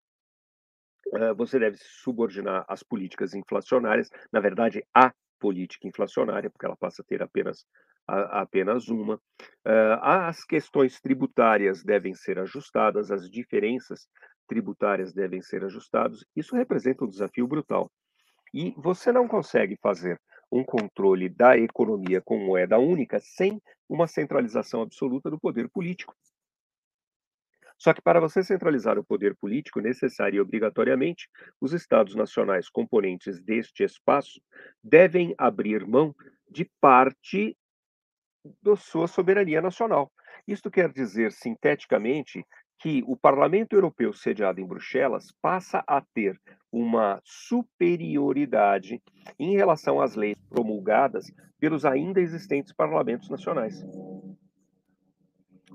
você 1.35 1.59
deve 1.59 1.77
se 1.77 1.87
subordinar 2.01 2.65
às 2.67 2.83
políticas 2.83 3.33
inflacionárias, 3.33 4.09
na 4.31 4.39
verdade, 4.39 4.83
a 4.93 5.13
política 5.39 5.87
inflacionária, 5.87 6.49
porque 6.49 6.65
ela 6.65 6.77
passa 6.77 7.01
a 7.01 7.05
ter 7.05 7.21
apenas, 7.21 7.65
apenas 8.11 8.87
uma. 8.87 9.15
Uh, 9.15 9.99
as 10.01 10.43
questões 10.43 10.99
tributárias 10.99 11.83
devem 11.83 12.13
ser 12.13 12.39
ajustadas, 12.39 13.11
as 13.11 13.29
diferenças 13.29 14.07
tributárias 14.47 15.13
devem 15.13 15.41
ser 15.41 15.63
ajustadas. 15.63 16.25
Isso 16.35 16.55
representa 16.55 17.05
um 17.05 17.07
desafio 17.07 17.47
brutal. 17.47 17.89
E 18.53 18.73
você 18.77 19.11
não 19.11 19.27
consegue 19.27 19.77
fazer 19.81 20.19
um 20.51 20.63
controle 20.63 21.29
da 21.29 21.57
economia 21.57 22.21
com 22.21 22.37
moeda 22.37 22.77
única 22.77 23.19
sem 23.21 23.61
uma 23.87 24.07
centralização 24.07 24.81
absoluta 24.81 25.29
do 25.29 25.39
poder 25.39 25.69
político. 25.69 26.13
Só 27.77 27.93
que 27.93 28.01
para 28.01 28.19
você 28.19 28.43
centralizar 28.43 28.99
o 28.99 29.03
poder 29.03 29.35
político, 29.35 29.79
necessário 29.79 30.37
e 30.37 30.39
obrigatoriamente, 30.39 31.27
os 31.59 31.73
Estados 31.73 32.13
nacionais 32.13 32.69
componentes 32.69 33.41
deste 33.41 33.83
espaço 33.83 34.39
devem 34.83 35.33
abrir 35.35 35.87
mão 35.87 36.13
de 36.47 36.69
parte 36.79 37.57
da 38.61 38.75
sua 38.75 39.07
soberania 39.07 39.61
nacional. 39.61 40.11
Isto 40.47 40.71
quer 40.71 40.91
dizer, 40.91 41.31
sinteticamente, 41.31 42.45
que 42.79 43.03
o 43.05 43.15
Parlamento 43.15 43.73
Europeu 43.73 44.11
sediado 44.11 44.59
em 44.59 44.65
Bruxelas 44.65 45.27
passa 45.39 45.83
a 45.85 46.01
ter 46.01 46.39
uma 46.71 47.21
superioridade 47.23 49.01
em 49.37 49.55
relação 49.55 50.01
às 50.01 50.15
leis 50.15 50.37
promulgadas 50.49 51.31
pelos 51.59 51.85
ainda 51.85 52.19
existentes 52.19 52.73
parlamentos 52.73 53.29
nacionais. 53.29 53.85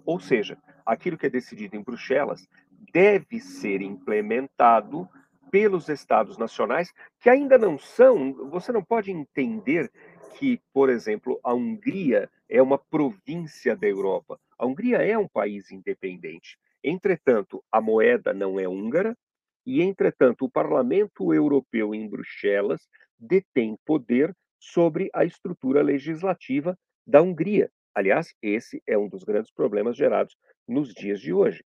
Ou 0.05 0.19
seja, 0.19 0.59
aquilo 0.85 1.17
que 1.17 1.27
é 1.27 1.31
decidido 1.31 1.77
em 1.77 1.83
Bruxelas 1.83 2.49
deve 2.93 3.41
ser 3.41 3.83
implementado 3.83 5.09
pelos 5.51 5.89
estados 5.89 6.37
nacionais, 6.37 6.93
que 7.21 7.31
ainda 7.31 7.57
não 7.57 7.79
são, 7.79 8.35
você 8.51 8.73
não 8.73 8.83
pode 8.83 9.13
entender 9.13 9.91
que, 10.39 10.61
por 10.73 10.91
exemplo, 10.91 11.39
a 11.43 11.55
Hungria 11.55 12.29
é 12.49 12.61
uma 12.61 12.79
província 12.79 13.77
da 13.77 13.87
Europa. 13.87 14.39
A 14.59 14.67
Hungria 14.67 14.99
é 14.99 15.17
um 15.17 15.29
país 15.29 15.71
independente. 15.71 16.59
Entretanto, 16.83 17.63
a 17.71 17.81
moeda 17.81 18.33
não 18.33 18.61
é 18.61 18.69
húngara 18.69 19.17
e, 19.65 19.83
entretanto, 19.83 20.45
o 20.45 20.51
Parlamento 20.51 21.35
Europeu 21.35 21.95
em 21.95 22.09
Bruxelas 22.09 22.89
detém 23.19 23.77
poder 23.85 24.35
sobre 24.59 25.11
a 25.13 25.25
estrutura 25.25 25.83
legislativa 25.83 26.79
da 27.07 27.21
Hungria. 27.21 27.71
Aliás, 27.95 28.35
esse 28.43 28.83
é 28.87 28.97
um 28.97 29.09
dos 29.09 29.25
grandes 29.25 29.51
problemas 29.51 29.97
gerados 29.97 30.37
nos 30.69 30.93
dias 30.93 31.21
de 31.21 31.33
hoje. 31.33 31.65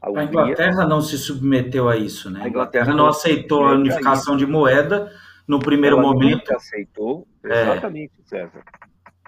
A, 0.00 0.10
Hungria... 0.10 0.22
a 0.22 0.26
Inglaterra 0.26 0.86
não 0.86 1.00
se 1.00 1.16
submeteu 1.16 1.88
a 1.88 1.96
isso, 1.96 2.30
né? 2.30 2.42
A 2.42 2.48
Inglaterra 2.48 2.94
não 2.94 3.06
aceitou 3.06 3.64
a 3.64 3.72
unificação 3.72 4.36
de 4.36 4.46
moeda 4.46 5.12
no 5.46 5.58
primeiro 5.58 5.96
Ela 5.98 6.06
momento. 6.06 6.38
Nunca 6.38 6.56
aceitou, 6.56 7.26
é. 7.44 7.62
exatamente, 7.62 8.12
é. 8.20 8.28
César. 8.28 8.64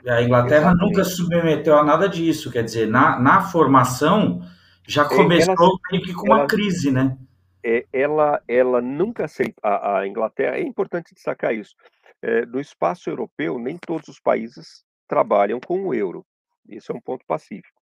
A 0.07 0.22
Inglaterra 0.22 0.70
exatamente. 0.70 0.83
nunca 0.83 1.05
se 1.05 1.16
submeteu 1.16 1.79
a 1.79 1.85
nada 1.85 2.09
disso, 2.09 2.50
quer 2.50 2.62
dizer, 2.62 2.87
na, 2.87 3.18
na 3.18 3.42
formação 3.42 4.42
já 4.87 5.05
começou 5.07 5.55
ela, 5.55 5.79
meio 5.90 6.03
que 6.03 6.12
com 6.12 6.27
uma 6.27 6.40
ela, 6.40 6.46
crise, 6.46 6.90
né? 6.90 7.16
É, 7.64 7.87
ela, 7.90 8.42
ela 8.46 8.83
nunca 8.83 9.24
aceitou, 9.24 9.59
a, 9.62 10.00
a, 10.00 10.07
Inglaterra, 10.07 10.57
é 10.57 10.62
importante 10.62 11.14
destacar 11.14 11.55
isso, 11.55 11.74
é, 12.20 12.44
no 12.44 12.61
espaço 12.61 13.09
europeu, 13.09 13.59
nem 13.59 13.79
todos 13.79 14.09
os 14.09 14.20
países 14.20 14.85
trabalham 15.09 15.59
com 15.59 15.87
o 15.87 15.94
euro, 15.94 16.24
isso 16.68 16.92
é 16.92 16.94
um 16.94 17.00
ponto 17.00 17.24
pacífico. 17.27 17.81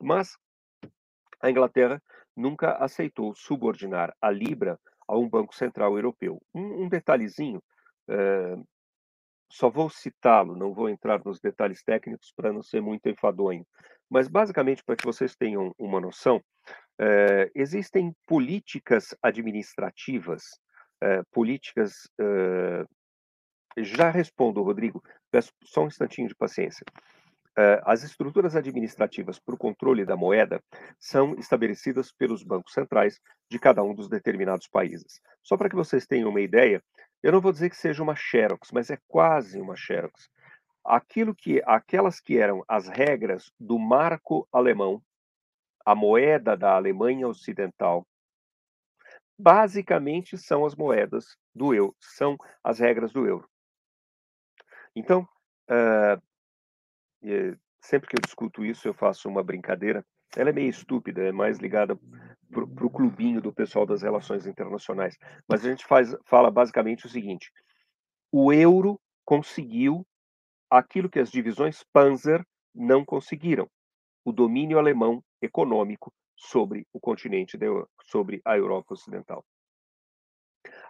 Mas 0.00 0.36
a 1.40 1.48
Inglaterra 1.48 2.02
nunca 2.36 2.72
aceitou 2.72 3.34
subordinar 3.34 4.12
a 4.20 4.30
Libra 4.30 4.78
a 5.12 5.18
um 5.18 5.28
Banco 5.28 5.54
Central 5.54 5.94
Europeu. 5.96 6.40
Um, 6.54 6.84
um 6.84 6.88
detalhezinho, 6.88 7.62
é, 8.08 8.56
só 9.50 9.68
vou 9.68 9.90
citá-lo, 9.90 10.56
não 10.56 10.72
vou 10.72 10.88
entrar 10.88 11.22
nos 11.22 11.38
detalhes 11.38 11.82
técnicos 11.82 12.32
para 12.34 12.50
não 12.50 12.62
ser 12.62 12.80
muito 12.80 13.06
enfadonho. 13.10 13.66
Mas, 14.08 14.26
basicamente, 14.26 14.82
para 14.82 14.96
que 14.96 15.04
vocês 15.04 15.36
tenham 15.36 15.74
uma 15.78 16.00
noção, 16.00 16.42
é, 16.98 17.50
existem 17.54 18.14
políticas 18.26 19.14
administrativas, 19.22 20.42
é, 21.02 21.22
políticas. 21.30 22.08
Já 23.78 24.10
respondo, 24.10 24.62
Rodrigo, 24.62 25.02
peço 25.30 25.52
só 25.64 25.84
um 25.84 25.88
instantinho 25.88 26.28
de 26.28 26.34
paciência. 26.34 26.84
As 27.84 28.02
estruturas 28.02 28.56
administrativas 28.56 29.38
para 29.38 29.54
o 29.54 29.58
controle 29.58 30.04
da 30.04 30.16
moeda 30.16 30.62
são 30.98 31.34
estabelecidas 31.34 32.10
pelos 32.10 32.42
bancos 32.42 32.72
centrais 32.72 33.20
de 33.50 33.58
cada 33.58 33.82
um 33.82 33.94
dos 33.94 34.08
determinados 34.08 34.66
países. 34.66 35.20
Só 35.42 35.56
para 35.56 35.68
que 35.68 35.76
vocês 35.76 36.06
tenham 36.06 36.30
uma 36.30 36.40
ideia, 36.40 36.82
eu 37.22 37.30
não 37.30 37.40
vou 37.40 37.52
dizer 37.52 37.68
que 37.68 37.76
seja 37.76 38.02
uma 38.02 38.16
Xerox, 38.16 38.70
mas 38.72 38.88
é 38.88 38.98
quase 39.06 39.60
uma 39.60 39.76
Xerox 39.76 40.30
aquilo 40.84 41.34
que 41.34 41.62
aquelas 41.64 42.20
que 42.20 42.38
eram 42.38 42.64
as 42.66 42.88
regras 42.88 43.50
do 43.58 43.78
marco 43.78 44.48
alemão, 44.52 45.02
a 45.84 45.94
moeda 45.94 46.56
da 46.56 46.74
Alemanha 46.74 47.28
Ocidental, 47.28 48.06
basicamente 49.38 50.38
são 50.38 50.64
as 50.64 50.74
moedas 50.74 51.36
do 51.54 51.74
euro, 51.74 51.96
são 51.98 52.36
as 52.62 52.78
regras 52.78 53.12
do 53.12 53.26
euro. 53.26 53.48
Então, 54.94 55.22
uh, 55.70 56.22
sempre 57.80 58.08
que 58.08 58.16
eu 58.16 58.20
discuto 58.20 58.64
isso, 58.64 58.88
eu 58.88 58.94
faço 58.94 59.28
uma 59.28 59.42
brincadeira. 59.42 60.04
Ela 60.36 60.50
é 60.50 60.52
meio 60.52 60.70
estúpida, 60.70 61.22
é 61.22 61.32
mais 61.32 61.58
ligada 61.58 61.98
para 62.50 62.86
o 62.86 62.90
clubinho 62.90 63.40
do 63.40 63.52
pessoal 63.52 63.84
das 63.84 64.02
relações 64.02 64.46
internacionais. 64.46 65.16
Mas 65.48 65.64
a 65.64 65.70
gente 65.70 65.84
faz, 65.84 66.14
fala 66.24 66.50
basicamente 66.50 67.06
o 67.06 67.08
seguinte: 67.08 67.52
o 68.30 68.52
euro 68.52 69.00
conseguiu 69.24 70.06
aquilo 70.70 71.10
que 71.10 71.18
as 71.18 71.30
divisões 71.30 71.84
Panzer 71.92 72.44
não 72.74 73.04
conseguiram: 73.04 73.68
o 74.24 74.32
domínio 74.32 74.78
alemão 74.78 75.22
econômico 75.40 76.12
sobre 76.36 76.86
o 76.92 77.00
continente, 77.00 77.56
de, 77.56 77.66
sobre 78.04 78.40
a 78.44 78.56
Europa 78.56 78.94
Ocidental. 78.94 79.44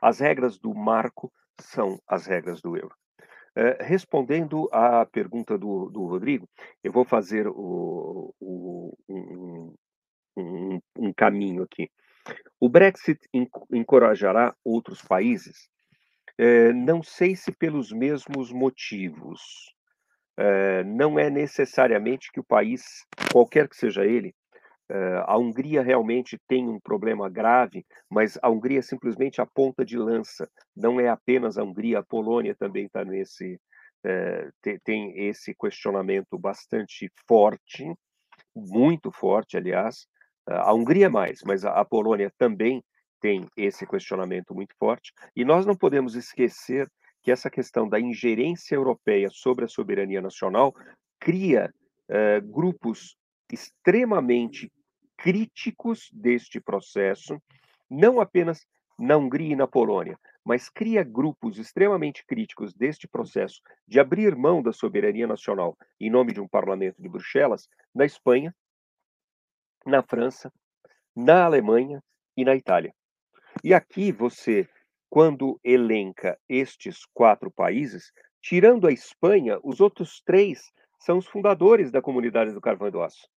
As 0.00 0.20
regras 0.20 0.58
do 0.58 0.74
marco 0.74 1.32
são 1.60 1.98
as 2.06 2.26
regras 2.26 2.60
do 2.60 2.76
euro. 2.76 2.94
É, 3.54 3.84
respondendo 3.84 4.66
à 4.72 5.04
pergunta 5.04 5.58
do, 5.58 5.90
do, 5.90 6.06
Rodrigo, 6.06 6.48
eu 6.82 6.90
vou 6.90 7.04
fazer 7.04 7.46
o, 7.46 8.34
o, 8.40 8.96
um, 9.08 9.74
um, 10.36 10.80
um, 10.98 11.12
caminho 11.12 11.62
aqui. 11.62 11.90
O 12.58 12.68
Brexit 12.68 13.20
encorajará 13.70 14.54
outros 14.64 15.02
países? 15.02 15.68
É, 16.38 16.72
não 16.72 17.02
sei 17.02 17.36
se 17.36 17.52
pelos 17.52 17.92
mesmos 17.92 18.50
motivos. 18.50 19.40
É, 20.38 20.82
não 20.84 21.18
é 21.18 21.28
necessariamente 21.28 22.32
que 22.32 22.40
o 22.40 22.44
país, 22.44 23.04
qualquer 23.30 23.68
que 23.68 23.76
seja 23.76 24.06
ele, 24.06 24.34
a 25.26 25.38
Hungria 25.38 25.82
realmente 25.82 26.38
tem 26.46 26.68
um 26.68 26.78
problema 26.78 27.28
grave, 27.28 27.84
mas 28.10 28.38
a 28.42 28.50
Hungria 28.50 28.80
é 28.80 28.82
simplesmente 28.82 29.40
a 29.40 29.46
ponta 29.46 29.84
de 29.84 29.96
lança. 29.96 30.48
Não 30.76 31.00
é 31.00 31.08
apenas 31.08 31.56
a 31.56 31.64
Hungria, 31.64 32.00
a 32.00 32.04
Polônia 32.04 32.54
também 32.54 32.86
está 32.86 33.04
nesse 33.04 33.58
tem, 34.60 34.78
tem 34.84 35.28
esse 35.28 35.54
questionamento 35.54 36.36
bastante 36.36 37.10
forte, 37.26 37.94
muito 38.54 39.12
forte, 39.12 39.56
aliás. 39.56 40.06
A 40.46 40.74
Hungria 40.74 41.08
mais, 41.08 41.40
mas 41.46 41.64
a 41.64 41.84
Polônia 41.84 42.32
também 42.36 42.82
tem 43.20 43.46
esse 43.56 43.86
questionamento 43.86 44.52
muito 44.54 44.74
forte. 44.76 45.12
E 45.36 45.44
nós 45.44 45.64
não 45.64 45.76
podemos 45.76 46.16
esquecer 46.16 46.90
que 47.22 47.30
essa 47.30 47.48
questão 47.48 47.88
da 47.88 48.00
ingerência 48.00 48.74
europeia 48.74 49.28
sobre 49.30 49.64
a 49.64 49.68
soberania 49.68 50.20
nacional 50.20 50.74
cria 51.20 51.72
uh, 52.10 52.52
grupos 52.52 53.16
extremamente 53.52 54.68
críticos 55.22 56.10
deste 56.12 56.60
processo, 56.60 57.40
não 57.88 58.20
apenas 58.20 58.66
na 58.98 59.16
Hungria 59.16 59.52
e 59.52 59.56
na 59.56 59.68
Polônia, 59.68 60.18
mas 60.44 60.68
cria 60.68 61.04
grupos 61.04 61.58
extremamente 61.58 62.26
críticos 62.26 62.74
deste 62.74 63.06
processo 63.06 63.62
de 63.86 64.00
abrir 64.00 64.34
mão 64.34 64.60
da 64.60 64.72
soberania 64.72 65.28
nacional 65.28 65.78
em 66.00 66.10
nome 66.10 66.32
de 66.32 66.40
um 66.40 66.48
parlamento 66.48 67.00
de 67.00 67.08
Bruxelas 67.08 67.68
na 67.94 68.04
Espanha, 68.04 68.52
na 69.86 70.02
França, 70.02 70.52
na 71.14 71.44
Alemanha 71.44 72.02
e 72.36 72.44
na 72.44 72.56
Itália. 72.56 72.92
E 73.62 73.72
aqui 73.72 74.10
você, 74.10 74.68
quando 75.08 75.60
elenca 75.62 76.36
estes 76.48 77.06
quatro 77.14 77.48
países, 77.48 78.12
tirando 78.40 78.88
a 78.88 78.92
Espanha, 78.92 79.60
os 79.62 79.80
outros 79.80 80.20
três 80.26 80.72
são 80.98 81.18
os 81.18 81.28
fundadores 81.28 81.92
da 81.92 82.02
comunidade 82.02 82.50
do 82.50 82.60
carvão 82.60 82.88
e 82.88 82.90
do 82.90 83.00
aço. 83.00 83.28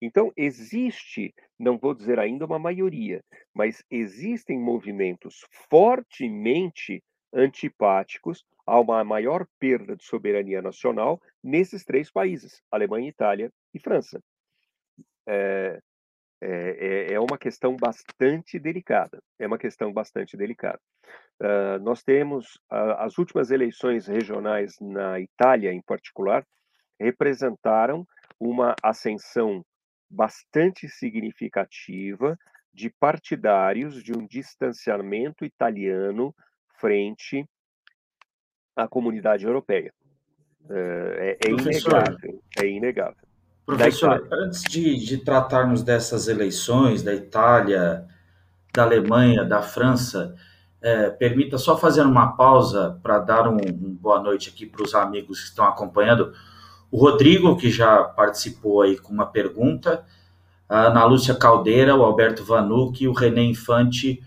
Então, 0.00 0.32
existe, 0.36 1.34
não 1.58 1.76
vou 1.78 1.94
dizer 1.94 2.18
ainda 2.18 2.46
uma 2.46 2.58
maioria, 2.58 3.22
mas 3.54 3.84
existem 3.90 4.58
movimentos 4.58 5.44
fortemente 5.68 7.02
antipáticos 7.32 8.44
a 8.66 8.80
uma 8.80 9.04
maior 9.04 9.46
perda 9.58 9.96
de 9.96 10.04
soberania 10.04 10.62
nacional 10.62 11.20
nesses 11.42 11.84
três 11.84 12.10
países, 12.10 12.62
Alemanha, 12.70 13.08
Itália 13.08 13.52
e 13.74 13.78
França. 13.78 14.20
É, 15.28 15.80
é, 16.40 17.12
é 17.12 17.20
uma 17.20 17.36
questão 17.36 17.76
bastante 17.76 18.58
delicada. 18.58 19.22
É 19.38 19.46
uma 19.46 19.58
questão 19.58 19.92
bastante 19.92 20.36
delicada. 20.36 20.80
Uh, 21.40 21.78
nós 21.82 22.02
temos 22.02 22.56
uh, 22.70 22.96
as 22.98 23.18
últimas 23.18 23.50
eleições 23.50 24.06
regionais 24.06 24.74
na 24.80 25.20
Itália, 25.20 25.72
em 25.72 25.82
particular, 25.82 26.44
representaram 26.98 28.06
uma 28.38 28.74
ascensão 28.82 29.64
bastante 30.10 30.88
significativa 30.88 32.38
de 32.72 32.90
partidários 32.90 34.02
de 34.02 34.12
um 34.12 34.26
distanciamento 34.26 35.44
italiano 35.44 36.34
frente 36.78 37.48
à 38.74 38.88
comunidade 38.88 39.44
europeia. 39.44 39.92
Uh, 40.64 41.14
é, 41.16 41.38
é 41.44 41.50
inegável. 41.50 42.42
É 42.58 42.66
inegável. 42.66 43.30
Professor, 43.64 44.28
antes 44.32 44.62
de, 44.62 44.96
de 45.04 45.18
tratarmos 45.18 45.82
dessas 45.82 46.26
eleições 46.26 47.02
da 47.02 47.14
Itália, 47.14 48.06
da 48.72 48.82
Alemanha, 48.82 49.44
da 49.44 49.62
França, 49.62 50.34
é, 50.82 51.10
permita 51.10 51.58
só 51.58 51.76
fazer 51.76 52.02
uma 52.02 52.36
pausa 52.36 52.98
para 53.02 53.18
dar 53.18 53.48
um, 53.48 53.56
um, 53.56 53.94
boa 53.94 54.20
noite 54.20 54.48
aqui 54.48 54.66
para 54.66 54.82
os 54.82 54.94
amigos 54.94 55.40
que 55.40 55.48
estão 55.48 55.66
acompanhando. 55.66 56.32
O 56.90 56.98
Rodrigo, 56.98 57.56
que 57.56 57.70
já 57.70 58.02
participou 58.02 58.82
aí 58.82 58.98
com 58.98 59.12
uma 59.12 59.26
pergunta, 59.26 60.04
a 60.68 60.86
Ana 60.86 61.04
Lúcia 61.04 61.34
Caldeira, 61.34 61.94
o 61.94 62.02
Alberto 62.02 62.44
Vanucci, 62.44 63.06
o 63.06 63.12
René 63.12 63.44
Infante, 63.44 64.22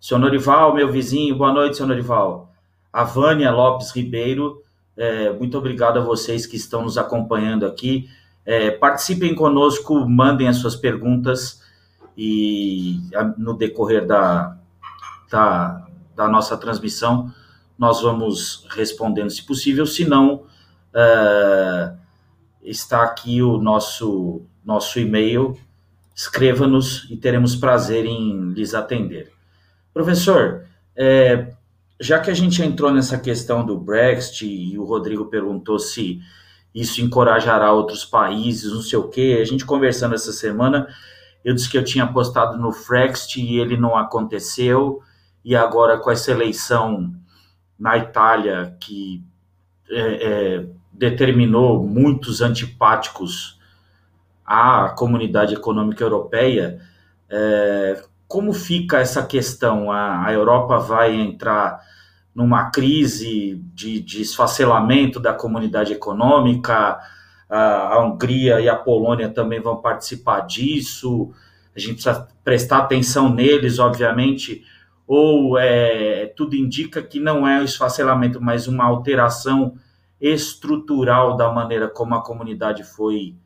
senhor 0.00 0.20
Norival, 0.20 0.74
meu 0.74 0.90
vizinho, 0.90 1.36
boa 1.36 1.52
noite, 1.52 1.76
senhor 1.76 1.88
Norival. 1.88 2.52
A 2.90 3.04
Vânia 3.04 3.50
Lopes 3.50 3.90
Ribeiro, 3.90 4.62
é, 4.96 5.30
muito 5.30 5.58
obrigado 5.58 5.98
a 5.98 6.02
vocês 6.02 6.46
que 6.46 6.56
estão 6.56 6.82
nos 6.82 6.96
acompanhando 6.96 7.66
aqui. 7.66 8.08
É, 8.46 8.70
participem 8.70 9.34
conosco, 9.34 10.08
mandem 10.08 10.48
as 10.48 10.56
suas 10.56 10.74
perguntas 10.74 11.62
e 12.16 12.98
no 13.36 13.52
decorrer 13.52 14.06
da, 14.06 14.56
da, 15.30 15.86
da 16.14 16.28
nossa 16.28 16.56
transmissão 16.56 17.30
nós 17.78 18.00
vamos 18.00 18.66
respondendo 18.70 19.28
se 19.28 19.44
possível, 19.44 19.84
se 19.84 20.06
não, 20.06 20.44
é, 20.94 21.92
está 22.66 23.02
aqui 23.02 23.40
o 23.42 23.58
nosso, 23.58 24.42
nosso 24.64 24.98
e-mail, 24.98 25.56
escreva-nos 26.14 27.06
e 27.10 27.16
teremos 27.16 27.54
prazer 27.54 28.04
em 28.04 28.52
lhes 28.52 28.74
atender. 28.74 29.32
Professor, 29.94 30.66
é, 30.94 31.52
já 32.00 32.18
que 32.18 32.30
a 32.30 32.34
gente 32.34 32.62
entrou 32.62 32.92
nessa 32.92 33.18
questão 33.18 33.64
do 33.64 33.78
Brexit 33.78 34.46
e 34.46 34.78
o 34.78 34.84
Rodrigo 34.84 35.26
perguntou 35.26 35.78
se 35.78 36.20
isso 36.74 37.00
encorajará 37.00 37.72
outros 37.72 38.04
países, 38.04 38.72
não 38.72 38.82
sei 38.82 38.98
o 38.98 39.08
quê. 39.08 39.38
A 39.40 39.44
gente 39.44 39.64
conversando 39.64 40.14
essa 40.14 40.32
semana, 40.32 40.86
eu 41.44 41.54
disse 41.54 41.70
que 41.70 41.78
eu 41.78 41.84
tinha 41.84 42.04
apostado 42.04 42.58
no 42.58 42.72
Frext 42.72 43.36
e 43.36 43.58
ele 43.58 43.76
não 43.76 43.96
aconteceu. 43.96 45.00
E 45.44 45.54
agora 45.54 45.98
com 45.98 46.10
essa 46.10 46.32
eleição 46.32 47.14
na 47.78 47.96
Itália, 47.96 48.76
que 48.80 49.24
é, 49.88 50.00
é, 50.00 50.66
determinou 50.98 51.86
muitos 51.86 52.40
antipáticos 52.40 53.58
à 54.44 54.90
comunidade 54.90 55.54
econômica 55.54 56.02
europeia, 56.02 56.80
é, 57.28 58.02
como 58.28 58.52
fica 58.52 58.98
essa 58.98 59.24
questão? 59.24 59.90
A, 59.90 60.26
a 60.26 60.32
Europa 60.32 60.78
vai 60.78 61.14
entrar 61.14 61.80
numa 62.34 62.70
crise 62.70 63.62
de, 63.74 64.00
de 64.00 64.20
esfacelamento 64.20 65.18
da 65.18 65.32
comunidade 65.32 65.92
econômica, 65.92 66.98
a, 67.48 68.04
Hungria 68.04 68.60
e 68.60 68.68
a 68.68 68.76
Polônia 68.76 69.28
também 69.28 69.60
vão 69.60 69.76
participar 69.76 70.40
disso, 70.40 71.32
a 71.74 71.78
gente 71.78 71.94
precisa 71.94 72.28
prestar 72.44 72.78
atenção 72.78 73.32
neles, 73.32 73.78
obviamente, 73.78 74.64
ou 75.06 75.56
é, 75.58 76.26
tudo 76.36 76.56
indica 76.56 77.02
que 77.02 77.20
não 77.20 77.46
é 77.46 77.60
um 77.60 77.64
esfacelamento, 77.64 78.40
mas 78.40 78.66
uma 78.66 78.84
alteração 78.84 79.76
estrutural 80.20 81.36
da 81.36 81.52
maneira 81.52 81.88
como 81.88 82.14
a 82.14 82.22
comunidade 82.22 82.84
foi, 82.84 83.36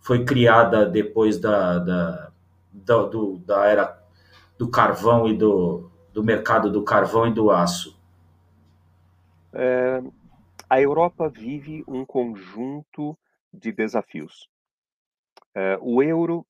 foi 0.00 0.24
criada 0.24 0.86
depois 0.86 1.38
da, 1.38 1.78
da, 1.78 2.32
da, 2.72 3.02
do, 3.02 3.38
da 3.38 3.66
era 3.66 4.02
do 4.58 4.70
carvão 4.70 5.28
e 5.28 5.36
do, 5.36 5.90
do 6.12 6.24
mercado 6.24 6.70
do 6.70 6.82
carvão 6.82 7.26
e 7.26 7.32
do 7.32 7.50
aço. 7.50 8.00
É, 9.52 10.02
a 10.68 10.80
Europa 10.80 11.28
vive 11.28 11.84
um 11.86 12.04
conjunto 12.04 13.16
de 13.52 13.72
desafios. 13.72 14.48
É, 15.54 15.78
o 15.80 16.02
euro 16.02 16.46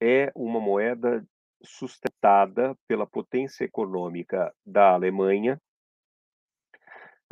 é 0.00 0.30
uma 0.34 0.60
moeda 0.60 1.24
sustentada 1.62 2.76
pela 2.86 3.06
potência 3.06 3.64
econômica 3.64 4.54
da 4.64 4.90
Alemanha. 4.90 5.60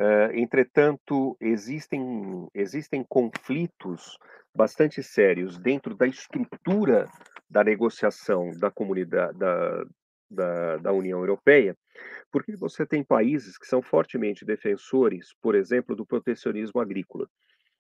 É, 0.04 0.36
entretanto, 0.36 1.36
existem, 1.40 2.48
existem 2.52 3.04
conflitos 3.08 4.18
bastante 4.52 5.00
sérios 5.00 5.56
dentro 5.60 5.94
da 5.94 6.08
estrutura 6.08 7.08
da 7.48 7.62
negociação 7.62 8.50
da 8.58 8.68
comunidade 8.68 9.38
da, 9.38 9.84
da, 10.28 10.76
da 10.78 10.92
União 10.92 11.20
Europeia, 11.20 11.76
porque 12.32 12.56
você 12.56 12.84
tem 12.84 13.04
países 13.04 13.56
que 13.56 13.64
são 13.64 13.80
fortemente 13.80 14.44
defensores, 14.44 15.36
por 15.40 15.54
exemplo, 15.54 15.94
do 15.94 16.04
protecionismo 16.04 16.80
agrícola. 16.80 17.28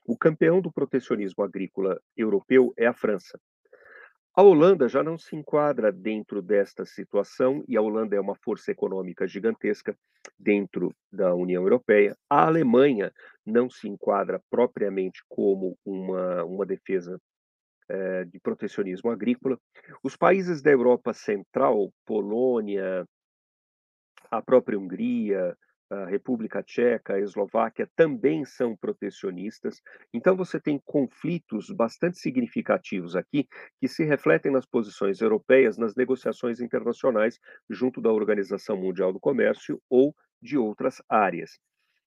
O 0.06 0.16
campeão 0.16 0.60
do 0.60 0.70
protecionismo 0.70 1.42
agrícola 1.42 2.00
europeu 2.16 2.72
é 2.76 2.86
a 2.86 2.94
França. 2.94 3.36
A 4.34 4.42
Holanda 4.42 4.88
já 4.88 5.02
não 5.02 5.18
se 5.18 5.36
enquadra 5.36 5.92
dentro 5.92 6.40
desta 6.40 6.86
situação, 6.86 7.62
e 7.68 7.76
a 7.76 7.82
Holanda 7.82 8.16
é 8.16 8.20
uma 8.20 8.34
força 8.34 8.70
econômica 8.70 9.26
gigantesca 9.28 9.94
dentro 10.38 10.94
da 11.12 11.34
União 11.34 11.62
Europeia. 11.62 12.16
A 12.30 12.46
Alemanha 12.46 13.12
não 13.44 13.68
se 13.68 13.86
enquadra 13.88 14.40
propriamente 14.50 15.22
como 15.28 15.76
uma, 15.84 16.44
uma 16.44 16.64
defesa 16.64 17.20
eh, 17.90 18.24
de 18.24 18.40
protecionismo 18.40 19.10
agrícola. 19.10 19.58
Os 20.02 20.16
países 20.16 20.62
da 20.62 20.70
Europa 20.70 21.12
Central, 21.12 21.92
Polônia, 22.06 23.06
a 24.30 24.40
própria 24.40 24.78
Hungria, 24.78 25.54
a 25.92 26.06
República 26.06 26.62
Tcheca, 26.62 27.14
a 27.14 27.20
Eslováquia 27.20 27.88
também 27.94 28.44
são 28.44 28.74
protecionistas. 28.74 29.82
Então 30.12 30.34
você 30.34 30.58
tem 30.58 30.80
conflitos 30.84 31.70
bastante 31.70 32.18
significativos 32.18 33.14
aqui 33.14 33.46
que 33.78 33.86
se 33.86 34.02
refletem 34.04 34.50
nas 34.50 34.64
posições 34.64 35.20
europeias 35.20 35.76
nas 35.76 35.94
negociações 35.94 36.60
internacionais 36.60 37.38
junto 37.68 38.00
da 38.00 38.10
Organização 38.10 38.76
Mundial 38.76 39.12
do 39.12 39.20
Comércio 39.20 39.80
ou 39.90 40.14
de 40.40 40.56
outras 40.56 41.02
áreas. 41.08 41.58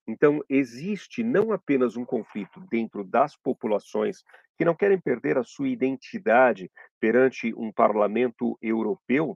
Então, 0.08 0.44
existe 0.48 1.24
não 1.24 1.52
apenas 1.52 1.96
um 1.96 2.06
conflito 2.06 2.60
dentro 2.70 3.04
das 3.04 3.36
populações 3.36 4.24
que 4.56 4.64
não 4.64 4.76
querem 4.76 5.00
perder 5.00 5.38
a 5.38 5.44
sua 5.44 5.68
identidade 5.68 6.72
perante 7.00 7.54
um 7.56 7.72
parlamento 7.72 8.58
europeu, 8.62 9.36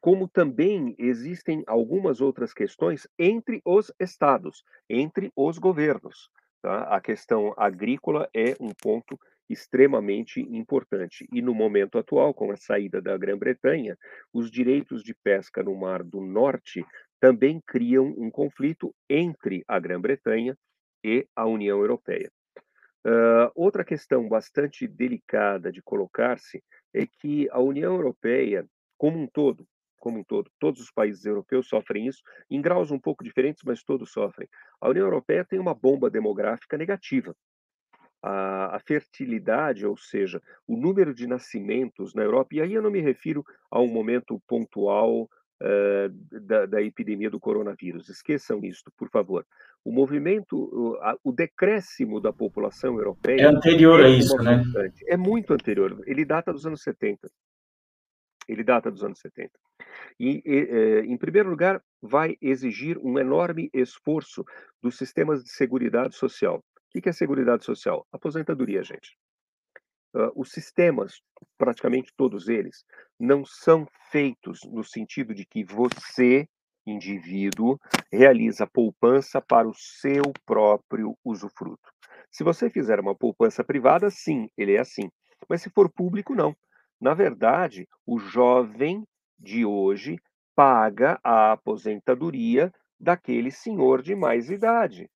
como 0.00 0.26
também 0.28 0.94
existem 0.98 1.62
algumas 1.66 2.20
outras 2.20 2.52
questões 2.52 3.06
entre 3.18 3.60
os 3.64 3.92
estados, 4.00 4.64
entre 4.88 5.30
os 5.36 5.58
governos. 5.58 6.30
Tá? 6.62 6.84
A 6.84 7.00
questão 7.00 7.54
agrícola 7.56 8.28
é 8.34 8.56
um 8.60 8.70
ponto 8.70 9.18
extremamente 9.48 10.40
importante. 10.40 11.28
E 11.32 11.42
no 11.42 11.54
momento 11.54 11.98
atual, 11.98 12.32
com 12.32 12.52
a 12.52 12.56
saída 12.56 13.02
da 13.02 13.16
Grã-Bretanha, 13.16 13.98
os 14.32 14.50
direitos 14.50 15.02
de 15.02 15.14
pesca 15.14 15.62
no 15.62 15.74
Mar 15.74 16.02
do 16.02 16.20
Norte 16.20 16.84
também 17.18 17.60
criam 17.66 18.14
um 18.16 18.30
conflito 18.30 18.94
entre 19.08 19.64
a 19.66 19.78
Grã-Bretanha 19.78 20.56
e 21.04 21.26
a 21.34 21.46
União 21.46 21.80
Europeia. 21.80 22.30
Uh, 23.06 23.50
outra 23.54 23.84
questão 23.84 24.28
bastante 24.28 24.86
delicada 24.86 25.72
de 25.72 25.82
colocar-se 25.82 26.62
é 26.94 27.06
que 27.06 27.48
a 27.50 27.58
União 27.58 27.94
Europeia, 27.94 28.66
como 28.98 29.18
um 29.18 29.26
todo, 29.26 29.66
como 30.00 30.18
um 30.18 30.24
todo, 30.24 30.50
todos 30.58 30.80
os 30.80 30.90
países 30.90 31.24
europeus 31.24 31.68
sofrem 31.68 32.06
isso, 32.06 32.22
em 32.50 32.60
graus 32.60 32.90
um 32.90 32.98
pouco 32.98 33.22
diferentes, 33.22 33.62
mas 33.64 33.84
todos 33.84 34.10
sofrem. 34.10 34.48
A 34.80 34.88
União 34.88 35.04
Europeia 35.04 35.44
tem 35.44 35.60
uma 35.60 35.74
bomba 35.74 36.10
demográfica 36.10 36.76
negativa. 36.76 37.36
A, 38.22 38.76
a, 38.76 38.80
fertilidade, 38.80 39.86
ou 39.86 39.96
seja, 39.96 40.42
o 40.66 40.76
número 40.76 41.14
de 41.14 41.26
nascimentos 41.26 42.14
na 42.14 42.22
Europa, 42.22 42.54
e 42.54 42.60
aí 42.60 42.74
eu 42.74 42.82
não 42.82 42.90
me 42.90 43.00
refiro 43.00 43.44
a 43.70 43.80
um 43.80 43.86
momento 43.86 44.42
pontual 44.46 45.22
uh, 45.22 46.40
da, 46.42 46.66
da, 46.66 46.82
epidemia 46.82 47.30
do 47.30 47.40
coronavírus, 47.40 48.10
esqueçam 48.10 48.60
isso, 48.62 48.84
por 48.96 49.08
favor. 49.08 49.46
O 49.82 49.90
movimento, 49.90 50.54
o, 50.54 50.96
a, 50.96 51.16
o 51.24 51.32
decréscimo 51.32 52.20
da 52.20 52.30
população 52.30 52.98
europeia. 52.98 53.40
É 53.40 53.46
anterior 53.46 54.00
é 54.00 54.04
a 54.04 54.08
isso, 54.10 54.36
né? 54.36 54.62
É 55.06 55.16
muito 55.16 55.54
anterior, 55.54 56.02
ele 56.06 56.24
data 56.24 56.52
dos 56.52 56.66
anos 56.66 56.82
70. 56.82 57.26
Ele 58.50 58.64
data 58.64 58.90
dos 58.90 59.04
anos 59.04 59.20
70. 59.20 59.50
E, 60.18 60.42
e 60.44 60.58
eh, 60.68 61.00
em 61.04 61.16
primeiro 61.16 61.48
lugar, 61.48 61.82
vai 62.02 62.36
exigir 62.40 62.98
um 62.98 63.18
enorme 63.18 63.70
esforço 63.72 64.44
dos 64.82 64.96
sistemas 64.96 65.44
de 65.44 65.50
seguridade 65.50 66.16
social. 66.16 66.58
O 66.58 67.00
que 67.00 67.08
é 67.08 67.12
seguridade 67.12 67.64
social? 67.64 68.04
Aposentadoria, 68.12 68.82
gente. 68.82 69.16
Uh, 70.12 70.32
os 70.34 70.50
sistemas, 70.50 71.22
praticamente 71.56 72.12
todos 72.16 72.48
eles, 72.48 72.84
não 73.18 73.44
são 73.44 73.86
feitos 74.10 74.58
no 74.64 74.82
sentido 74.82 75.32
de 75.32 75.46
que 75.46 75.62
você, 75.62 76.48
indivíduo, 76.84 77.78
realiza 78.12 78.66
poupança 78.66 79.40
para 79.40 79.68
o 79.68 79.74
seu 79.74 80.24
próprio 80.44 81.16
usufruto. 81.24 81.92
Se 82.28 82.42
você 82.42 82.68
fizer 82.68 82.98
uma 82.98 83.14
poupança 83.14 83.62
privada, 83.62 84.10
sim, 84.10 84.48
ele 84.56 84.74
é 84.74 84.80
assim. 84.80 85.08
Mas 85.48 85.62
se 85.62 85.70
for 85.70 85.88
público, 85.88 86.34
não. 86.34 86.56
Na 87.00 87.14
verdade, 87.14 87.88
o 88.04 88.18
jovem 88.18 89.06
de 89.38 89.64
hoje 89.64 90.18
paga 90.54 91.18
a 91.24 91.52
aposentadoria 91.52 92.70
daquele 92.98 93.50
senhor 93.50 94.02
de 94.02 94.14
mais 94.14 94.50
idade. 94.50 95.10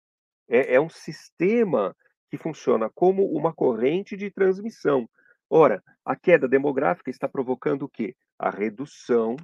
É, 0.48 0.76
é 0.76 0.80
um 0.80 0.88
sistema 0.88 1.94
que 2.30 2.38
funciona 2.38 2.88
como 2.88 3.26
uma 3.26 3.52
corrente 3.52 4.16
de 4.16 4.30
transmissão. 4.30 5.06
Ora, 5.50 5.82
a 6.02 6.16
queda 6.16 6.48
demográfica 6.48 7.10
está 7.10 7.28
provocando 7.28 7.82
o 7.82 7.88
quê? 7.88 8.16
A 8.38 8.48
redução 8.48 9.36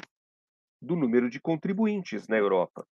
do 0.81 0.97
número 0.97 1.29
de 1.29 1.39
contribuintes 1.39 2.27
na 2.27 2.39
Europa. 2.39 2.87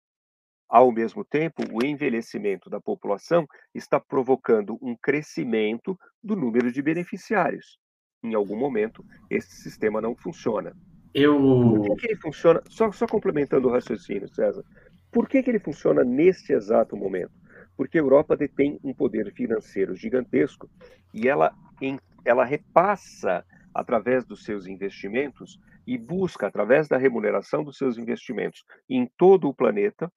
Ao 0.68 0.90
mesmo 0.90 1.24
tempo, 1.24 1.62
o 1.72 1.86
envelhecimento 1.86 2.68
da 2.68 2.80
população 2.80 3.46
está 3.72 4.00
provocando 4.00 4.76
um 4.82 4.96
crescimento 4.96 5.96
do 6.20 6.34
número 6.34 6.72
de 6.72 6.82
beneficiários 6.82 7.78
em 8.22 8.34
algum 8.34 8.56
momento, 8.56 9.04
esse 9.30 9.50
sistema 9.62 10.00
não 10.00 10.14
funciona. 10.14 10.74
Eu... 11.14 11.38
Por 11.38 11.96
que, 11.96 11.96
que 11.96 12.06
ele 12.12 12.20
funciona? 12.20 12.62
Só, 12.68 12.92
só 12.92 13.06
complementando 13.06 13.68
o 13.68 13.70
raciocínio, 13.70 14.28
César. 14.28 14.62
Por 15.10 15.28
que, 15.28 15.42
que 15.42 15.50
ele 15.50 15.58
funciona 15.58 16.04
neste 16.04 16.52
exato 16.52 16.96
momento? 16.96 17.32
Porque 17.76 17.98
a 17.98 18.02
Europa 18.02 18.36
detém 18.36 18.78
um 18.82 18.92
poder 18.92 19.32
financeiro 19.32 19.94
gigantesco 19.94 20.68
e 21.14 21.28
ela, 21.28 21.54
em, 21.80 21.98
ela 22.24 22.44
repassa 22.44 23.44
através 23.74 24.24
dos 24.24 24.44
seus 24.44 24.66
investimentos 24.66 25.58
e 25.86 25.96
busca, 25.96 26.46
através 26.46 26.88
da 26.88 26.96
remuneração 26.96 27.62
dos 27.62 27.78
seus 27.78 27.96
investimentos 27.96 28.64
em 28.88 29.08
todo 29.16 29.48
o 29.48 29.54
planeta, 29.54 30.10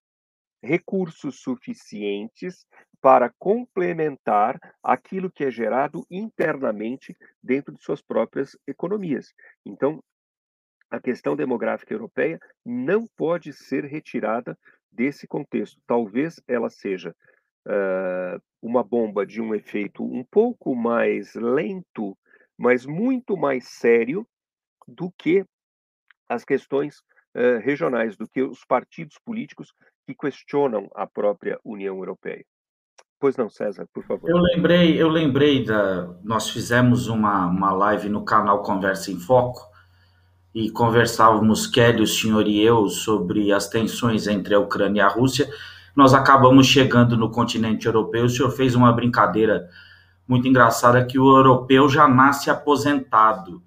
recursos 0.61 1.39
suficientes 1.41 2.65
para 3.01 3.31
complementar 3.39 4.59
aquilo 4.83 5.31
que 5.31 5.45
é 5.45 5.51
gerado 5.51 6.05
internamente 6.11 7.15
dentro 7.41 7.73
de 7.73 7.81
suas 7.81 8.01
próprias 8.01 8.57
economias. 8.67 9.33
Então, 9.65 10.03
a 10.89 10.99
questão 10.99 11.35
demográfica 11.35 11.93
europeia 11.93 12.39
não 12.65 13.07
pode 13.15 13.53
ser 13.53 13.85
retirada 13.85 14.57
desse 14.91 15.27
contexto. 15.27 15.79
Talvez 15.85 16.41
ela 16.47 16.69
seja 16.69 17.15
uh, 17.67 18.41
uma 18.61 18.83
bomba 18.83 19.25
de 19.25 19.41
um 19.41 19.53
efeito 19.53 20.03
um 20.03 20.23
pouco 20.23 20.75
mais 20.75 21.35
lento, 21.35 22.17
mas 22.57 22.85
muito 22.85 23.37
mais 23.37 23.67
sério 23.67 24.27
do 24.87 25.11
que 25.11 25.45
as 26.27 26.43
questões 26.43 26.99
uh, 27.35 27.59
regionais, 27.61 28.17
do 28.17 28.27
que 28.27 28.41
os 28.41 28.65
partidos 28.65 29.17
políticos 29.23 29.73
que 30.09 30.15
questionam 30.15 30.89
a 30.95 31.05
própria 31.05 31.59
União 31.63 31.95
Europeia. 31.95 32.43
Pois 33.19 33.37
não, 33.37 33.49
César, 33.49 33.85
por 33.93 34.03
favor. 34.03 34.27
Eu 34.27 34.37
lembrei, 34.37 34.99
eu 34.99 35.07
lembrei 35.07 35.63
da. 35.63 36.07
Nós 36.23 36.49
fizemos 36.49 37.07
uma, 37.07 37.45
uma 37.45 37.71
live 37.71 38.09
no 38.09 38.23
canal 38.23 38.63
Conversa 38.63 39.11
em 39.11 39.19
Foco 39.19 39.61
e 40.55 40.71
conversávamos, 40.71 41.67
Kelly, 41.67 42.01
o 42.01 42.07
senhor 42.07 42.47
e 42.47 42.59
eu, 42.59 42.87
sobre 42.87 43.51
as 43.51 43.67
tensões 43.67 44.25
entre 44.25 44.55
a 44.55 44.59
Ucrânia 44.59 45.01
e 45.01 45.03
a 45.03 45.07
Rússia. 45.07 45.47
Nós 45.95 46.13
acabamos 46.13 46.65
chegando 46.65 47.15
no 47.15 47.29
continente 47.29 47.85
europeu. 47.85 48.25
O 48.25 48.29
senhor 48.29 48.49
fez 48.49 48.73
uma 48.73 48.91
brincadeira 48.91 49.69
muito 50.27 50.47
engraçada 50.47 51.05
que 51.05 51.19
o 51.19 51.37
europeu 51.37 51.87
já 51.89 52.07
nasce 52.07 52.49
aposentado, 52.49 53.61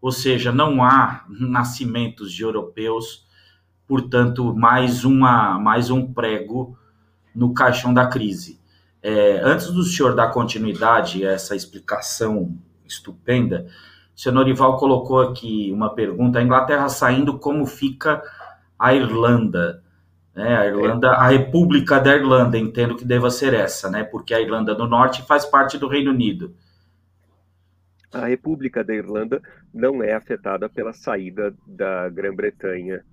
ou 0.00 0.10
seja, 0.10 0.50
não 0.50 0.82
há 0.82 1.24
nascimentos 1.28 2.32
de 2.32 2.42
europeus, 2.42 3.29
portanto, 3.90 4.54
mais 4.54 5.04
uma 5.04 5.58
mais 5.58 5.90
um 5.90 6.12
prego 6.12 6.78
no 7.34 7.52
caixão 7.52 7.92
da 7.92 8.06
crise. 8.06 8.60
É, 9.02 9.40
antes 9.42 9.72
do 9.72 9.82
senhor 9.82 10.14
dar 10.14 10.28
continuidade 10.28 11.26
a 11.26 11.32
essa 11.32 11.56
explicação 11.56 12.56
estupenda, 12.86 13.66
o 14.14 14.20
senhor 14.20 14.32
Norival 14.32 14.76
colocou 14.76 15.20
aqui 15.20 15.72
uma 15.72 15.92
pergunta: 15.92 16.38
a 16.38 16.42
Inglaterra 16.42 16.88
saindo, 16.88 17.36
como 17.40 17.66
fica 17.66 18.22
a 18.78 18.94
Irlanda? 18.94 19.82
É, 20.36 20.56
a 20.56 20.66
Irlanda, 20.66 21.10
a 21.10 21.26
República 21.26 21.98
da 21.98 22.14
Irlanda, 22.14 22.56
entendo 22.56 22.94
que 22.94 23.04
deva 23.04 23.28
ser 23.28 23.52
essa, 23.54 23.90
né? 23.90 24.04
Porque 24.04 24.32
a 24.32 24.40
Irlanda 24.40 24.72
do 24.72 24.86
Norte 24.86 25.22
faz 25.22 25.44
parte 25.44 25.76
do 25.76 25.88
Reino 25.88 26.12
Unido. 26.12 26.54
A 28.12 28.26
República 28.26 28.84
da 28.84 28.94
Irlanda 28.94 29.42
não 29.74 30.00
é 30.00 30.12
afetada 30.12 30.68
pela 30.68 30.92
saída 30.92 31.52
da 31.66 32.08
Grã-Bretanha. 32.08 33.04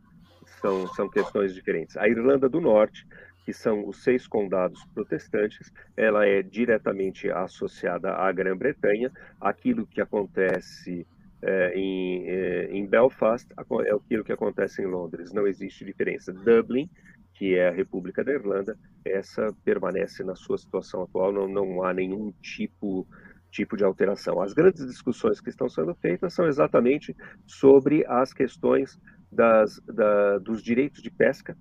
São, 0.61 0.87
são 0.93 1.09
questões 1.09 1.53
diferentes. 1.53 1.95
A 1.97 2.07
Irlanda 2.07 2.49
do 2.49 2.59
Norte 2.59 3.05
que 3.47 3.53
são 3.53 3.87
os 3.87 4.03
seis 4.03 4.27
condados 4.27 4.83
protestantes, 4.93 5.71
ela 5.95 6.25
é 6.25 6.43
diretamente 6.43 7.31
associada 7.31 8.11
à 8.11 8.29
Grã-Bretanha. 8.29 9.09
Aquilo 9.39 9.87
que 9.87 10.01
acontece 10.01 11.07
é, 11.41 11.73
em, 11.73 12.27
é, 12.27 12.65
em 12.71 12.85
Belfast 12.85 13.47
é 13.85 13.93
aquilo 13.93 14.25
que 14.25 14.33
acontece 14.33 14.81
em 14.81 14.85
Londres. 14.85 15.31
Não 15.31 15.47
existe 15.47 15.85
diferença. 15.85 16.33
Dublin, 16.33 16.89
que 17.35 17.55
é 17.55 17.69
a 17.69 17.71
República 17.71 18.21
da 18.21 18.33
Irlanda, 18.33 18.77
essa 19.05 19.47
permanece 19.63 20.25
na 20.25 20.35
sua 20.35 20.57
situação 20.57 21.03
atual. 21.03 21.31
Não, 21.31 21.47
não 21.47 21.83
há 21.83 21.93
nenhum 21.93 22.33
tipo 22.41 23.07
tipo 23.49 23.77
de 23.77 23.85
alteração. 23.85 24.41
As 24.41 24.51
grandes 24.51 24.85
discussões 24.85 25.39
que 25.39 25.49
estão 25.49 25.69
sendo 25.69 25.95
feitas 25.95 26.33
são 26.33 26.45
exatamente 26.47 27.15
sobre 27.45 28.05
as 28.05 28.33
questões 28.33 28.99
das, 29.31 29.79
da, 29.81 30.37
dos 30.39 30.61
direitos 30.61 31.01
de 31.01 31.11
pesca 31.11 31.57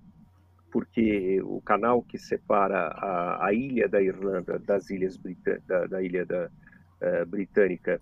porque 0.71 1.41
o 1.43 1.61
canal 1.63 2.03
que 2.03 2.19
separa 2.19 2.89
a, 2.89 3.47
a 3.47 3.53
ilha 3.55 3.89
da 3.89 4.03
Irlanda 4.03 4.59
das 4.59 4.91
ilhas 4.91 5.19
da, 5.67 5.87
da 5.87 6.03
ilha 6.03 6.27
da, 6.27 6.51
uh, 7.01 7.27
britânica 7.27 8.01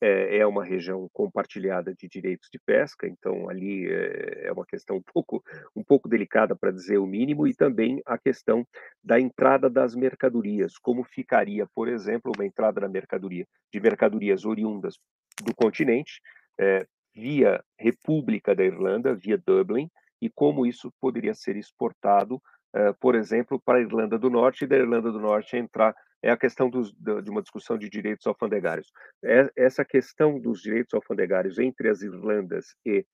é, 0.00 0.38
é 0.38 0.46
uma 0.46 0.64
região 0.64 1.08
compartilhada 1.12 1.94
de 1.94 2.08
direitos 2.08 2.48
de 2.50 2.58
pesca, 2.58 3.06
então 3.06 3.50
ali 3.50 3.86
é, 3.86 4.46
é 4.46 4.52
uma 4.52 4.64
questão 4.64 4.96
um 4.96 5.02
pouco, 5.02 5.42
um 5.76 5.84
pouco 5.84 6.08
delicada 6.08 6.56
para 6.56 6.70
dizer 6.70 6.98
o 6.98 7.06
mínimo, 7.06 7.46
e 7.46 7.54
também 7.54 8.00
a 8.06 8.16
questão 8.16 8.66
da 9.04 9.20
entrada 9.20 9.68
das 9.68 9.94
mercadorias, 9.94 10.78
como 10.78 11.04
ficaria, 11.04 11.66
por 11.74 11.86
exemplo, 11.86 12.32
uma 12.34 12.46
entrada 12.46 12.80
da 12.80 12.88
mercadoria 12.88 13.46
de 13.72 13.80
mercadorias 13.80 14.46
oriundas 14.46 14.98
do 15.42 15.54
continente 15.54 16.20
é, 16.58 16.86
via 17.14 17.62
República 17.78 18.54
da 18.54 18.64
Irlanda, 18.64 19.14
via 19.14 19.38
Dublin, 19.38 19.90
e 20.20 20.28
como 20.28 20.66
isso 20.66 20.92
poderia 21.00 21.34
ser 21.34 21.56
exportado, 21.56 22.40
é, 22.72 22.92
por 22.92 23.14
exemplo, 23.14 23.60
para 23.60 23.78
a 23.78 23.82
Irlanda 23.82 24.18
do 24.18 24.30
Norte, 24.30 24.64
e 24.64 24.66
da 24.66 24.76
Irlanda 24.76 25.10
do 25.10 25.18
Norte 25.18 25.56
entrar 25.56 25.94
é 26.22 26.30
a 26.30 26.36
questão 26.36 26.68
dos, 26.68 26.92
de 26.92 27.30
uma 27.30 27.40
discussão 27.40 27.78
de 27.78 27.88
direitos 27.88 28.26
alfandegários. 28.26 28.92
É, 29.24 29.50
essa 29.56 29.84
questão 29.84 30.38
dos 30.38 30.60
direitos 30.60 30.92
alfandegários 30.92 31.58
entre 31.58 31.88
as 31.88 32.02
Irlandas 32.02 32.74
e 32.84 33.04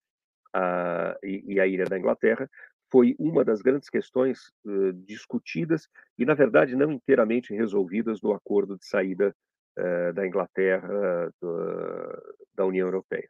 a, 0.53 1.17
e, 1.23 1.55
e 1.55 1.61
a 1.61 1.67
Ilha 1.67 1.85
da 1.85 1.99
Inglaterra 1.99 2.51
foi 2.91 3.15
uma 3.19 3.45
das 3.45 3.63
grandes 3.63 3.89
questões 3.89 4.53
uh, 4.65 4.93
discutidas 4.93 5.89
e, 6.19 6.25
na 6.25 6.35
verdade, 6.35 6.77
não 6.77 6.93
inteiramente 6.93 7.55
resolvidas 7.55 8.21
no 8.23 8.33
acordo 8.33 8.77
de 8.79 8.87
saída 8.87 9.35
uh, 9.79 10.13
da 10.13 10.27
Inglaterra 10.27 11.31
do, 11.41 12.37
da 12.55 12.65
União 12.65 12.87
Europeia. 12.87 13.29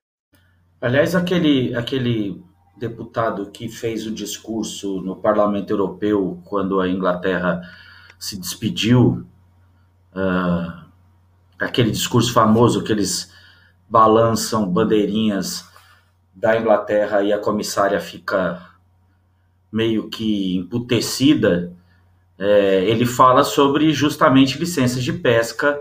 Aliás, 0.81 1.15
aquele, 1.15 1.75
aquele 1.75 2.43
deputado 2.77 3.51
que 3.51 3.69
fez 3.69 4.07
o 4.07 4.11
discurso 4.11 5.01
no 5.01 5.17
Parlamento 5.17 5.71
Europeu 5.71 6.41
quando 6.45 6.81
a 6.81 6.89
Inglaterra 6.89 7.63
se 8.19 8.39
despediu 8.39 9.27
uh, 10.15 10.87
aquele 11.59 11.91
discurso 11.91 12.33
famoso 12.33 12.83
que 12.83 12.93
eles 12.93 13.33
balançam 13.89 14.69
bandeirinhas 14.69 15.69
da 16.35 16.59
Inglaterra 16.59 17.23
e 17.23 17.33
a 17.33 17.39
comissária 17.39 17.99
fica 17.99 18.63
meio 19.73 20.09
que 20.09 20.57
emputecida, 20.57 21.73
é, 22.39 22.85
ele 22.85 23.07
fala 23.07 23.43
sobre 23.43 23.93
justamente 23.93 24.59
licenças 24.59 25.03
de 25.03 25.13
pesca, 25.13 25.81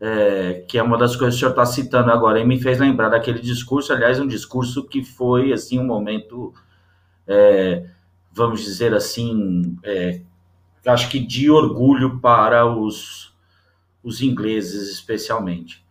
é, 0.00 0.64
que 0.68 0.78
é 0.78 0.82
uma 0.82 0.98
das 0.98 1.16
coisas 1.16 1.34
que 1.34 1.44
o 1.44 1.48
senhor 1.48 1.50
está 1.50 1.66
citando 1.66 2.10
agora, 2.10 2.40
e 2.40 2.44
me 2.44 2.60
fez 2.60 2.78
lembrar 2.78 3.08
daquele 3.08 3.40
discurso, 3.40 3.92
aliás, 3.92 4.20
um 4.20 4.26
discurso 4.26 4.84
que 4.84 5.04
foi, 5.04 5.52
assim, 5.52 5.78
um 5.78 5.84
momento, 5.84 6.52
é, 7.26 7.86
vamos 8.32 8.62
dizer 8.62 8.94
assim, 8.94 9.76
é, 9.82 10.20
acho 10.86 11.08
que 11.08 11.18
de 11.18 11.50
orgulho 11.50 12.18
para 12.20 12.66
os, 12.66 13.34
os 14.02 14.20
ingleses 14.20 14.90
especialmente, 14.90 15.84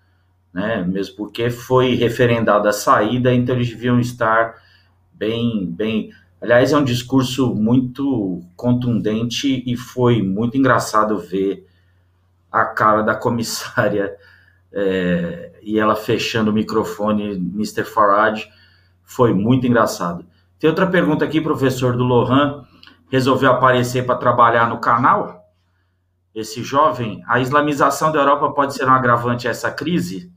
né? 0.54 0.84
Mesmo 0.84 1.16
porque 1.16 1.50
foi 1.50 1.96
referendada 1.96 2.70
a 2.70 2.74
saída, 2.74 3.34
então 3.34 3.56
eles 3.56 3.70
deviam 3.70 4.00
estar 4.00 4.56
bem, 5.12 5.66
bem. 5.66 6.12
Aliás, 6.40 6.72
é 6.74 6.78
um 6.78 6.84
discurso 6.84 7.56
muito 7.56 8.42
contundente 8.56 9.64
e 9.66 9.76
foi 9.76 10.22
muito 10.22 10.58
engraçado 10.58 11.18
ver 11.18 11.66
a 12.54 12.66
cara 12.66 13.02
da 13.02 13.16
comissária 13.16 14.16
é, 14.72 15.60
e 15.62 15.78
ela 15.80 15.96
fechando 15.96 16.52
o 16.52 16.54
microfone, 16.54 17.34
Mr. 17.34 17.84
Farage, 17.84 18.48
foi 19.04 19.34
muito 19.34 19.68
engraçado. 19.68 20.26
Tem 20.60 20.70
outra 20.70 20.88
pergunta 20.88 21.26
aqui, 21.26 21.42
professor 21.42 21.98
do 21.98 22.04
Lohan, 22.04 22.64
resolveu 23.12 23.52
aparecer 23.52 24.06
para 24.06 24.16
trabalhar 24.16 24.70
no 24.70 24.80
canal? 24.80 25.44
esse 26.34 26.64
jovem, 26.64 27.24
a 27.28 27.40
islamização 27.40 28.12
da 28.12 28.20
Europa 28.20 28.52
pode 28.52 28.74
ser 28.74 28.86
um 28.86 28.92
agravante 28.92 29.48
a 29.48 29.52
essa 29.52 29.72
crise? 29.72 30.34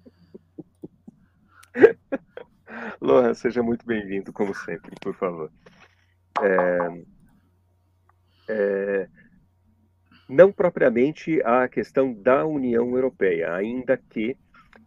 Lohan, 3.01 3.33
seja 3.35 3.63
muito 3.63 3.87
bem-vindo, 3.87 4.33
como 4.33 4.55
sempre, 4.55 4.95
por 5.01 5.15
favor. 5.15 5.51
É, 6.43 7.03
é, 8.49 9.09
não 10.29 10.53
propriamente 10.53 11.41
a 11.43 11.69
questão 11.69 12.13
da 12.13 12.45
União 12.45 12.95
Europeia, 12.95 13.55
ainda 13.55 13.97
que 13.97 14.37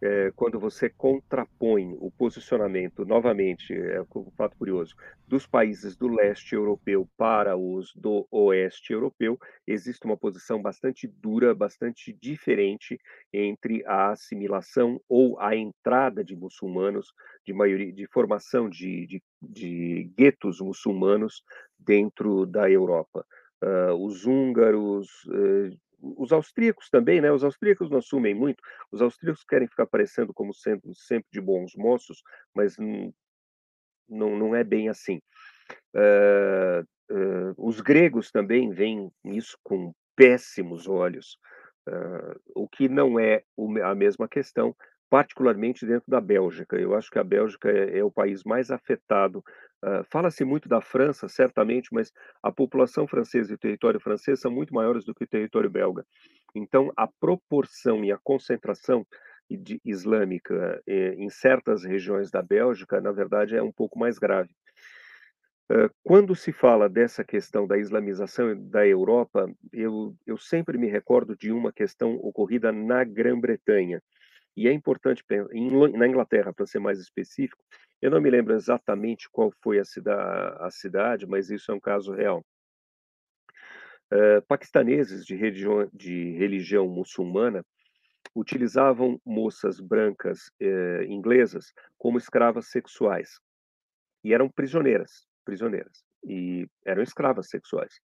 é, 0.02 0.32
quando 0.34 0.58
você 0.58 0.88
contrapõe 0.88 1.94
o 2.00 2.10
posicionamento, 2.10 3.04
novamente, 3.04 3.74
é 3.74 4.00
um 4.00 4.30
fato 4.36 4.56
curioso, 4.56 4.94
dos 5.28 5.46
países 5.46 5.94
do 5.94 6.08
leste 6.08 6.54
europeu 6.54 7.08
para 7.18 7.56
os 7.56 7.92
do 7.94 8.26
oeste 8.30 8.92
europeu, 8.92 9.38
existe 9.66 10.06
uma 10.06 10.16
posição 10.16 10.60
bastante 10.62 11.06
dura, 11.06 11.54
bastante 11.54 12.12
diferente 12.12 12.98
entre 13.32 13.84
a 13.86 14.10
assimilação 14.10 15.00
ou 15.08 15.38
a 15.38 15.54
entrada 15.54 16.24
de 16.24 16.34
muçulmanos, 16.34 17.12
de 17.44 17.52
maioria, 17.52 17.92
de 17.92 18.06
formação 18.06 18.70
de, 18.70 19.06
de, 19.06 19.22
de 19.42 20.10
guetos 20.16 20.60
muçulmanos 20.60 21.42
dentro 21.78 22.46
da 22.46 22.70
Europa. 22.70 23.26
Uh, 23.62 23.92
os 23.94 24.24
húngaros, 24.26 25.08
uh, 25.26 25.78
os 26.00 26.32
austríacos 26.32 26.88
também, 26.88 27.20
né? 27.20 27.30
Os 27.30 27.44
austríacos 27.44 27.90
não 27.90 27.98
assumem 27.98 28.34
muito. 28.34 28.62
Os 28.90 29.02
austríacos 29.02 29.44
querem 29.44 29.68
ficar 29.68 29.86
parecendo 29.86 30.32
como 30.32 30.54
sendo 30.54 30.94
sempre 30.94 31.28
de 31.30 31.40
bons 31.40 31.74
moços, 31.76 32.22
mas 32.54 32.76
não, 34.08 34.36
não 34.36 34.54
é 34.54 34.64
bem 34.64 34.88
assim. 34.88 35.20
Uh, 35.94 36.86
os 37.58 37.80
gregos 37.80 38.30
também 38.30 38.70
veem 38.70 39.10
isso 39.24 39.58
com 39.64 39.92
péssimos 40.14 40.86
olhos, 40.86 41.36
o 42.54 42.68
que 42.68 42.88
não 42.88 43.18
é 43.18 43.42
a 43.82 43.94
mesma 43.96 44.28
questão 44.28 44.76
particularmente 45.10 45.84
dentro 45.84 46.08
da 46.08 46.20
Bélgica. 46.20 46.76
Eu 46.76 46.94
acho 46.94 47.10
que 47.10 47.18
a 47.18 47.24
Bélgica 47.24 47.68
é, 47.68 47.98
é 47.98 48.04
o 48.04 48.12
país 48.12 48.44
mais 48.44 48.70
afetado. 48.70 49.44
Uh, 49.82 50.04
Fala-se 50.08 50.44
muito 50.44 50.68
da 50.68 50.80
França, 50.80 51.28
certamente, 51.28 51.88
mas 51.92 52.12
a 52.40 52.52
população 52.52 53.08
francesa 53.08 53.50
e 53.50 53.56
o 53.56 53.58
território 53.58 53.98
francês 53.98 54.40
são 54.40 54.52
muito 54.52 54.72
maiores 54.72 55.04
do 55.04 55.12
que 55.12 55.24
o 55.24 55.28
território 55.28 55.68
belga. 55.68 56.06
Então, 56.54 56.92
a 56.96 57.08
proporção 57.08 58.04
e 58.04 58.12
a 58.12 58.18
concentração 58.18 59.04
de, 59.50 59.80
islâmica 59.84 60.80
eh, 60.86 61.14
em 61.18 61.28
certas 61.28 61.84
regiões 61.84 62.30
da 62.30 62.40
Bélgica, 62.40 63.00
na 63.00 63.10
verdade, 63.10 63.56
é 63.56 63.62
um 63.62 63.72
pouco 63.72 63.98
mais 63.98 64.16
grave. 64.16 64.50
Uh, 65.72 65.90
quando 66.04 66.36
se 66.36 66.52
fala 66.52 66.88
dessa 66.88 67.24
questão 67.24 67.66
da 67.66 67.78
islamização 67.78 68.56
da 68.68 68.86
Europa, 68.86 69.50
eu, 69.72 70.14
eu 70.24 70.36
sempre 70.36 70.78
me 70.78 70.88
recordo 70.88 71.36
de 71.36 71.50
uma 71.50 71.72
questão 71.72 72.14
ocorrida 72.16 72.70
na 72.70 73.02
Grã-Bretanha 73.02 74.00
e 74.60 74.68
é 74.68 74.72
importante, 74.74 75.24
na 75.96 76.06
Inglaterra, 76.06 76.52
para 76.52 76.66
ser 76.66 76.80
mais 76.80 76.98
específico, 76.98 77.64
eu 78.02 78.10
não 78.10 78.20
me 78.20 78.28
lembro 78.28 78.52
exatamente 78.52 79.26
qual 79.30 79.50
foi 79.62 79.78
a, 79.78 79.84
cida 79.86 80.14
a 80.58 80.70
cidade, 80.70 81.26
mas 81.26 81.48
isso 81.48 81.72
é 81.72 81.74
um 81.74 81.80
caso 81.80 82.12
real. 82.12 82.44
Uh, 84.12 84.42
paquistaneses 84.46 85.24
de 85.24 85.34
religião, 85.34 85.88
de 85.94 86.32
religião 86.32 86.86
muçulmana 86.86 87.64
utilizavam 88.34 89.18
moças 89.24 89.80
brancas 89.80 90.48
uh, 90.60 91.04
inglesas 91.04 91.72
como 91.96 92.18
escravas 92.18 92.66
sexuais 92.66 93.40
e 94.22 94.34
eram 94.34 94.50
prisioneiras, 94.50 95.26
prisioneiras 95.42 96.04
e 96.22 96.68
eram 96.84 97.02
escravas 97.02 97.48
sexuais. 97.48 97.98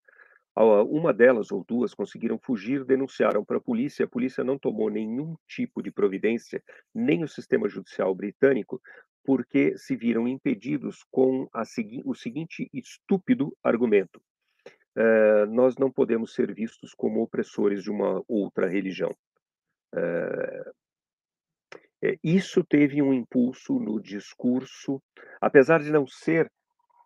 Uma 0.63 1.13
delas 1.13 1.51
ou 1.51 1.63
duas 1.63 1.93
conseguiram 1.93 2.39
fugir, 2.39 2.83
denunciaram 2.83 3.45
para 3.45 3.57
a 3.57 3.61
polícia. 3.61 4.05
A 4.05 4.09
polícia 4.09 4.43
não 4.43 4.57
tomou 4.57 4.89
nenhum 4.89 5.35
tipo 5.47 5.83
de 5.83 5.91
providência, 5.91 6.63
nem 6.93 7.23
o 7.23 7.27
sistema 7.27 7.69
judicial 7.69 8.15
britânico, 8.15 8.81
porque 9.23 9.77
se 9.77 9.95
viram 9.95 10.27
impedidos 10.27 11.05
com 11.11 11.47
segui 11.63 12.01
o 12.05 12.15
seguinte 12.15 12.67
estúpido 12.73 13.55
argumento: 13.63 14.19
uh, 14.97 15.45
nós 15.47 15.77
não 15.77 15.91
podemos 15.91 16.33
ser 16.33 16.51
vistos 16.55 16.93
como 16.95 17.21
opressores 17.21 17.83
de 17.83 17.91
uma 17.91 18.23
outra 18.27 18.67
religião. 18.67 19.11
Uh, 19.93 20.71
isso 22.23 22.63
teve 22.63 23.01
um 23.01 23.13
impulso 23.13 23.79
no 23.79 23.99
discurso, 24.01 25.01
apesar 25.41 25.81
de 25.81 25.91
não 25.91 26.07
ser 26.07 26.51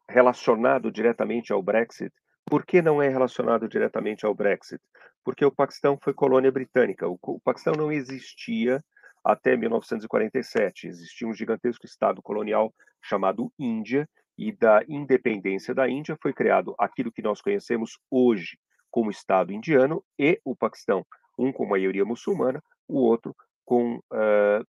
relacionado 0.08 0.92
diretamente 0.92 1.52
ao 1.52 1.64
Brexit, 1.64 2.14
por 2.46 2.66
que 2.66 2.82
não 2.82 3.02
é 3.02 3.08
relacionado 3.08 3.68
diretamente 3.68 4.26
ao 4.26 4.34
Brexit? 4.34 4.82
Porque 5.24 5.46
o 5.46 5.52
Paquistão 5.52 5.98
foi 6.02 6.14
colônia 6.14 6.52
britânica. 6.52 7.08
O, 7.08 7.18
o 7.22 7.40
Paquistão 7.40 7.74
não 7.74 7.92
existia 7.92 8.84
até 9.24 9.56
1947. 9.56 10.88
Existia 10.88 11.28
um 11.28 11.34
gigantesco 11.34 11.86
estado 11.86 12.22
colonial 12.22 12.74
chamado 13.02 13.52
Índia, 13.58 14.08
e 14.38 14.52
da 14.52 14.84
independência 14.88 15.74
da 15.74 15.88
Índia 15.88 16.18
foi 16.20 16.34
criado 16.34 16.74
aquilo 16.80 17.12
que 17.12 17.22
nós 17.22 17.42
conhecemos 17.42 18.00
hoje 18.10 18.58
como 18.90 19.12
Estado 19.12 19.54
indiano 19.54 20.04
e 20.18 20.40
o 20.44 20.56
Paquistão, 20.56 21.06
um 21.38 21.52
com 21.52 21.66
maioria 21.66 22.04
muçulmana, 22.04 22.62
o 22.88 22.98
outro 22.98 23.36
com 23.64 23.98
uh, 23.98 24.66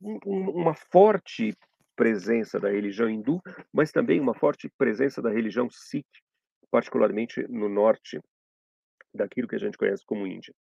um, 0.00 0.50
uma 0.50 0.74
forte 0.74 1.56
presença 1.96 2.58
da 2.58 2.70
religião 2.70 3.08
hindu, 3.08 3.40
mas 3.72 3.92
também 3.92 4.20
uma 4.20 4.34
forte 4.34 4.70
presença 4.78 5.20
da 5.20 5.30
religião 5.30 5.68
Sikh, 5.70 6.06
particularmente 6.70 7.46
no 7.48 7.68
norte 7.68 8.20
daquilo 9.14 9.48
que 9.48 9.56
a 9.56 9.58
gente 9.58 9.76
conhece 9.76 10.02
como 10.06 10.26
Índia. 10.26 10.54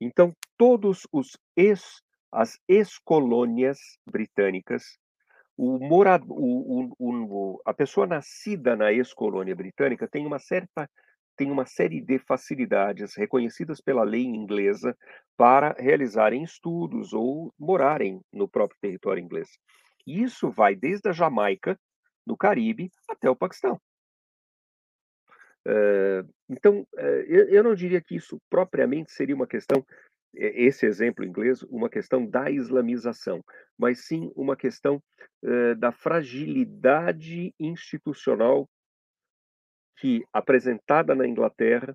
Então, 0.00 0.32
todos 0.56 1.06
os 1.12 1.36
ex 1.56 2.00
as 2.30 2.58
ex-colônias 2.68 3.78
britânicas, 4.06 4.98
o 5.56 5.78
morado, 5.78 6.26
o, 6.28 6.92
o, 6.98 7.62
a 7.64 7.72
pessoa 7.72 8.06
nascida 8.06 8.76
na 8.76 8.92
ex-colônia 8.92 9.56
britânica 9.56 10.06
tem 10.06 10.26
uma 10.26 10.38
certa 10.38 10.88
tem 11.36 11.52
uma 11.52 11.64
série 11.64 12.00
de 12.00 12.18
facilidades 12.18 13.16
reconhecidas 13.16 13.80
pela 13.80 14.02
lei 14.02 14.24
inglesa 14.24 14.96
para 15.36 15.72
realizarem 15.78 16.42
estudos 16.42 17.12
ou 17.12 17.54
morarem 17.56 18.20
no 18.32 18.48
próprio 18.48 18.76
território 18.80 19.22
inglês. 19.22 19.48
Isso 20.08 20.50
vai 20.50 20.74
desde 20.74 21.08
a 21.10 21.12
Jamaica, 21.12 21.78
no 22.26 22.36
Caribe, 22.36 22.90
até 23.08 23.28
o 23.28 23.36
Paquistão. 23.36 23.78
Uh, 25.66 26.26
então, 26.48 26.80
uh, 26.94 27.22
eu, 27.28 27.62
não 27.62 27.74
diria 27.74 28.00
que 28.00 28.16
isso 28.16 28.40
propriamente 28.48 29.12
seria 29.12 29.34
uma 29.34 29.46
questão, 29.46 29.84
esse 30.34 30.86
exemplo 30.86 31.24
inglês, 31.24 31.62
uma 31.64 31.90
questão 31.90 32.26
da 32.26 32.50
islamização, 32.50 33.44
mas 33.76 34.06
sim 34.06 34.32
uma 34.34 34.56
questão 34.56 35.02
uh, 35.42 35.74
da 35.76 35.92
fragilidade 35.92 37.54
institucional 37.60 38.66
que, 39.98 40.24
apresentada 40.32 41.14
na 41.14 41.26
Inglaterra 41.26 41.94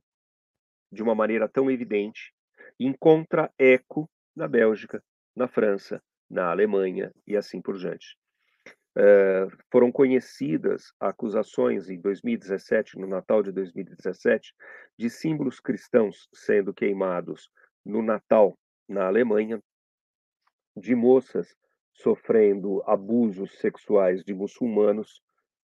de 0.91 1.01
uma 1.01 1.15
maneira 1.15 1.49
tão 1.49 1.71
evidente, 1.71 2.31
encontra 2.79 3.51
eco 3.57 4.07
na 4.35 4.47
Bélgica, 4.47 5.03
na 5.35 5.47
França, 5.47 5.99
na 6.29 6.49
Alemanha 6.49 7.11
e 7.27 7.35
assim 7.35 7.61
por 7.61 7.77
diante. 7.77 8.17
Uh, 8.95 9.49
foram 9.71 9.91
conhecidas 9.91 10.93
acusações 10.99 11.89
em 11.89 11.99
2017, 11.99 12.99
no 12.99 13.07
Natal 13.07 13.41
de 13.41 13.51
2017, 13.51 14.53
de 14.97 15.09
símbolos 15.09 15.59
cristãos 15.59 16.27
sendo 16.31 16.71
queimados 16.73 17.49
no 17.83 18.03
Natal 18.03 18.57
na 18.87 19.07
Alemanha, 19.07 19.59
de 20.77 20.93
moças 20.93 21.55
sofrendo 21.91 22.83
abusos 22.85 23.57
sexuais 23.59 24.23
de 24.23 24.33
muçulmanos 24.33 25.21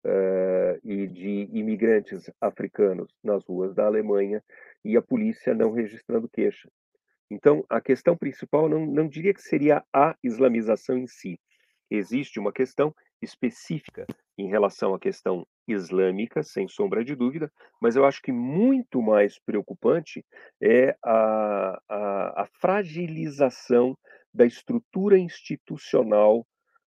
uh, 0.05 0.79
e 0.83 1.07
de 1.07 1.49
imigrantes 1.51 2.29
africanos 2.41 3.13
nas 3.23 3.45
ruas 3.45 3.73
da 3.73 3.85
Alemanha 3.85 4.43
e 4.83 4.97
a 4.97 5.01
polícia 5.01 5.53
não 5.53 5.71
registrando 5.71 6.29
queixa. 6.29 6.69
Então, 7.33 7.65
a 7.67 7.81
questão 7.81 8.15
principal 8.15 8.69
não, 8.69 8.85
não 8.85 9.07
diria 9.07 9.33
que 9.33 9.41
seria 9.41 9.83
a 9.91 10.15
islamização 10.23 10.95
em 10.95 11.07
si. 11.07 11.39
Existe 11.89 12.39
uma 12.39 12.53
questão 12.53 12.93
específica 13.23 14.05
em 14.37 14.47
relação 14.47 14.93
à 14.93 14.99
questão 14.99 15.45
islâmica, 15.67 16.43
sem 16.43 16.67
sombra 16.67 17.03
de 17.03 17.15
dúvida, 17.15 17.51
mas 17.81 17.95
eu 17.95 18.05
acho 18.05 18.21
que 18.21 18.31
muito 18.31 19.01
mais 19.01 19.39
preocupante 19.39 20.23
é 20.61 20.95
a, 21.03 21.81
a, 21.89 22.43
a 22.43 22.47
fragilização 22.61 23.97
da 24.31 24.45
estrutura 24.45 25.17
institucional 25.17 26.45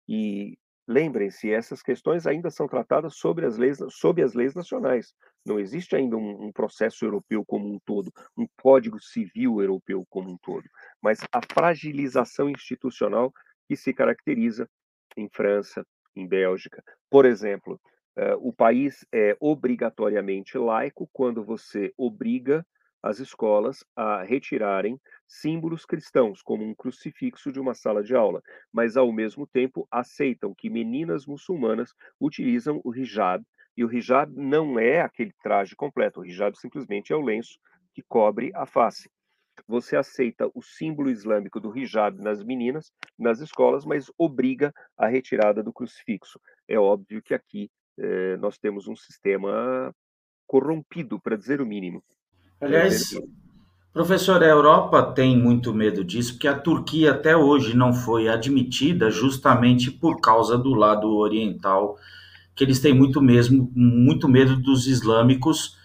e 0.07 0.57
Lembrem-se, 0.87 1.51
essas 1.51 1.81
questões 1.81 2.27
ainda 2.27 2.51
são 2.51 2.67
tratadas 2.67 3.15
sobre 3.15 3.45
as 3.45 3.57
leis, 3.57 3.79
sob 3.89 4.21
as 4.21 4.33
leis 4.33 4.53
nacionais. 4.53 5.15
Não 5.43 5.59
existe 5.59 5.95
ainda 5.95 6.15
um, 6.15 6.45
um, 6.45 6.51
processo 6.51 7.03
europeu 7.03 7.43
como 7.43 7.67
um 7.67 7.79
todo, 7.83 8.11
um 8.37 8.45
código 8.61 8.99
civil 8.99 9.59
europeu 9.59 10.05
como 10.09 10.29
um 10.29 10.37
todo. 10.37 10.69
Mas 11.01 11.19
a 11.31 11.41
fragilização 11.53 12.49
institucional 12.49 13.33
que 13.67 13.75
se 13.75 13.93
caracteriza 13.93 14.69
em 15.17 15.27
França, 15.27 15.85
em 16.15 16.27
Bélgica. 16.27 16.83
Por 17.09 17.25
exemplo, 17.25 17.79
uh, 18.17 18.47
o 18.47 18.53
país 18.53 19.05
é 19.11 19.35
obrigatoriamente 19.39 20.57
laico 20.57 21.09
quando 21.11 21.43
você 21.43 21.91
obriga 21.97 22.65
as 23.05 23.19
escolas 23.19 23.85
a 23.95 24.23
retirarem 24.23 24.99
símbolos 25.27 25.85
cristãos, 25.85 26.41
como 26.41 26.65
um 26.65 26.73
crucifixo 26.73 27.51
de 27.51 27.59
uma 27.59 27.75
sala 27.75 28.03
de 28.03 28.15
aula, 28.15 28.41
mas 28.73 28.97
ao 28.97 29.11
mesmo 29.13 29.45
tempo 29.45 29.87
aceitam 29.91 30.55
que 30.55 30.71
meninas 30.71 31.27
muçulmanas 31.27 31.93
utilizam 32.19 32.81
o 32.83 32.95
hijab, 32.95 33.45
e 33.77 33.85
o 33.85 33.93
hijab 33.93 34.33
não 34.35 34.79
é 34.79 35.01
aquele 35.01 35.31
traje 35.43 35.75
completo, 35.75 36.21
o 36.21 36.25
hijab 36.25 36.57
simplesmente 36.57 37.13
é 37.13 37.15
o 37.15 37.21
lenço 37.21 37.59
que 37.93 38.01
cobre 38.01 38.51
a 38.55 38.65
face. 38.65 39.07
Você 39.67 39.95
aceita 39.95 40.49
o 40.55 40.63
símbolo 40.63 41.11
islâmico 41.11 41.59
do 41.59 41.77
hijab 41.77 42.19
nas 42.19 42.43
meninas, 42.43 42.91
nas 43.19 43.39
escolas, 43.39 43.85
mas 43.85 44.11
obriga 44.17 44.73
a 44.97 45.05
retirada 45.05 45.61
do 45.61 45.71
crucifixo. 45.71 46.39
É 46.67 46.79
óbvio 46.79 47.21
que 47.21 47.35
aqui 47.35 47.69
eh, 47.99 48.35
nós 48.37 48.57
temos 48.57 48.87
um 48.87 48.95
sistema 48.95 49.93
corrompido, 50.47 51.19
para 51.21 51.37
dizer 51.37 51.61
o 51.61 51.65
mínimo. 51.65 52.03
Aliás, 52.65 53.15
Professor, 53.95 54.43
a 54.43 54.47
Europa 54.47 55.01
tem 55.01 55.37
muito 55.37 55.73
medo 55.73 56.03
disso, 56.03 56.33
porque 56.33 56.49
a 56.49 56.59
Turquia 56.59 57.11
até 57.11 57.37
hoje 57.37 57.73
não 57.73 57.93
foi 57.93 58.27
admitida 58.27 59.09
justamente 59.09 59.89
por 59.89 60.19
causa 60.19 60.57
do 60.57 60.73
lado 60.73 61.15
oriental, 61.15 61.95
que 62.53 62.65
eles 62.65 62.81
têm 62.81 62.93
muito 62.93 63.21
mesmo, 63.21 63.71
muito 63.73 64.27
medo 64.27 64.57
dos 64.57 64.85
islâmicos. 64.85 65.77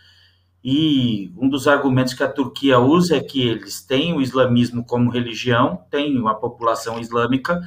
E 0.64 1.32
um 1.36 1.48
dos 1.48 1.68
argumentos 1.68 2.12
que 2.12 2.24
a 2.24 2.32
Turquia 2.32 2.80
usa 2.80 3.16
é 3.16 3.20
que 3.20 3.46
eles 3.46 3.80
têm 3.80 4.12
o 4.12 4.20
islamismo 4.20 4.84
como 4.84 5.08
religião, 5.08 5.84
têm 5.88 6.18
uma 6.18 6.34
população 6.34 6.98
islâmica, 6.98 7.60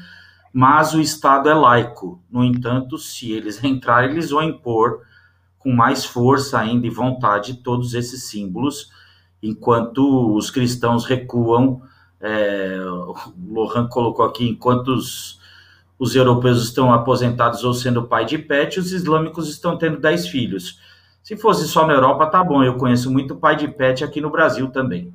mas 0.52 0.94
o 0.94 1.00
Estado 1.00 1.48
é 1.48 1.54
laico. 1.54 2.22
No 2.30 2.44
entanto, 2.44 2.98
se 2.98 3.32
eles 3.32 3.62
entrarem, 3.64 4.12
eles 4.12 4.32
vão 4.32 4.44
impor 4.44 5.04
com 5.58 5.72
mais 5.72 6.04
força 6.04 6.60
ainda 6.60 6.86
e 6.86 6.90
vontade 6.90 7.64
todos 7.64 7.94
esses 7.94 8.24
símbolos 8.24 8.92
enquanto 9.44 10.36
os 10.36 10.50
cristãos 10.50 11.06
recuam. 11.06 11.82
É, 12.22 12.80
o 12.86 13.16
Lohan 13.50 13.88
colocou 13.88 14.24
aqui, 14.24 14.48
enquanto 14.48 14.88
os, 14.88 15.42
os 16.00 16.16
europeus 16.16 16.64
estão 16.64 16.94
aposentados 16.94 17.66
ou 17.66 17.74
sendo 17.74 18.08
pai 18.08 18.24
de 18.26 18.38
pet, 18.38 18.80
os 18.80 18.94
islâmicos 18.94 19.50
estão 19.50 19.78
tendo 19.78 20.00
10 20.00 20.30
filhos. 20.30 20.80
Se 21.22 21.36
fosse 21.36 21.68
só 21.68 21.86
na 21.86 21.94
Europa, 21.94 22.28
tá 22.28 22.42
bom. 22.44 22.64
Eu 22.64 22.76
conheço 22.76 23.12
muito 23.12 23.36
pai 23.36 23.58
de 23.58 23.68
pet 23.68 24.04
aqui 24.04 24.22
no 24.22 24.30
Brasil 24.30 24.70
também. 24.70 25.14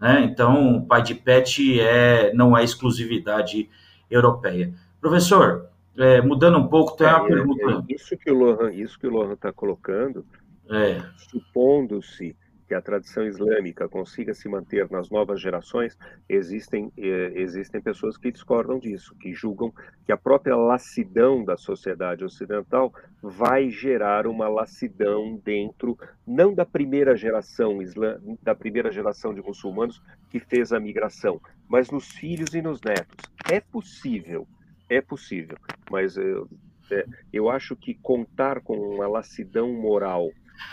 Né? 0.00 0.22
Então, 0.24 0.84
pai 0.88 1.02
de 1.02 1.14
pet 1.14 1.80
é, 1.80 2.32
não 2.34 2.56
é 2.56 2.64
exclusividade 2.64 3.70
europeia. 4.10 4.72
Professor, 5.00 5.66
é, 5.96 6.20
mudando 6.20 6.58
um 6.58 6.66
pouco, 6.66 6.96
tem 6.96 7.06
uma 7.06 7.26
é, 7.26 7.28
pergunta. 7.28 7.84
É, 7.88 7.94
isso 7.94 8.16
que 8.16 8.30
o 8.30 8.34
Lohan 8.34 8.72
isso 8.72 8.98
que 8.98 9.06
o 9.06 9.10
Lohan 9.10 9.34
está 9.34 9.52
colocando, 9.52 10.24
é. 10.68 11.00
supondo-se 11.30 12.36
que 12.70 12.74
a 12.76 12.80
tradição 12.80 13.26
islâmica 13.26 13.88
consiga 13.88 14.32
se 14.32 14.48
manter 14.48 14.88
nas 14.92 15.10
novas 15.10 15.40
gerações, 15.40 15.98
existem, 16.28 16.92
eh, 16.96 17.32
existem 17.34 17.80
pessoas 17.80 18.16
que 18.16 18.30
discordam 18.30 18.78
disso, 18.78 19.12
que 19.16 19.34
julgam 19.34 19.74
que 20.06 20.12
a 20.12 20.16
própria 20.16 20.54
lassidão 20.54 21.44
da 21.44 21.56
sociedade 21.56 22.24
ocidental 22.24 22.94
vai 23.20 23.70
gerar 23.70 24.24
uma 24.28 24.46
lassidão 24.48 25.36
dentro, 25.44 25.98
não 26.24 26.54
da 26.54 26.64
primeira 26.64 27.16
geração 27.16 27.82
islã, 27.82 28.20
da 28.40 28.54
primeira 28.54 28.92
geração 28.92 29.34
de 29.34 29.42
muçulmanos 29.42 30.00
que 30.30 30.38
fez 30.38 30.72
a 30.72 30.78
migração, 30.78 31.40
mas 31.68 31.90
nos 31.90 32.06
filhos 32.12 32.54
e 32.54 32.62
nos 32.62 32.80
netos. 32.82 33.16
É 33.50 33.58
possível, 33.58 34.46
é 34.88 35.00
possível, 35.00 35.58
mas 35.90 36.16
eu, 36.16 36.48
é, 36.92 37.04
eu 37.32 37.50
acho 37.50 37.74
que 37.74 37.94
contar 37.94 38.60
com 38.60 38.76
uma 38.76 39.08
lassidão 39.08 39.72
moral 39.72 40.30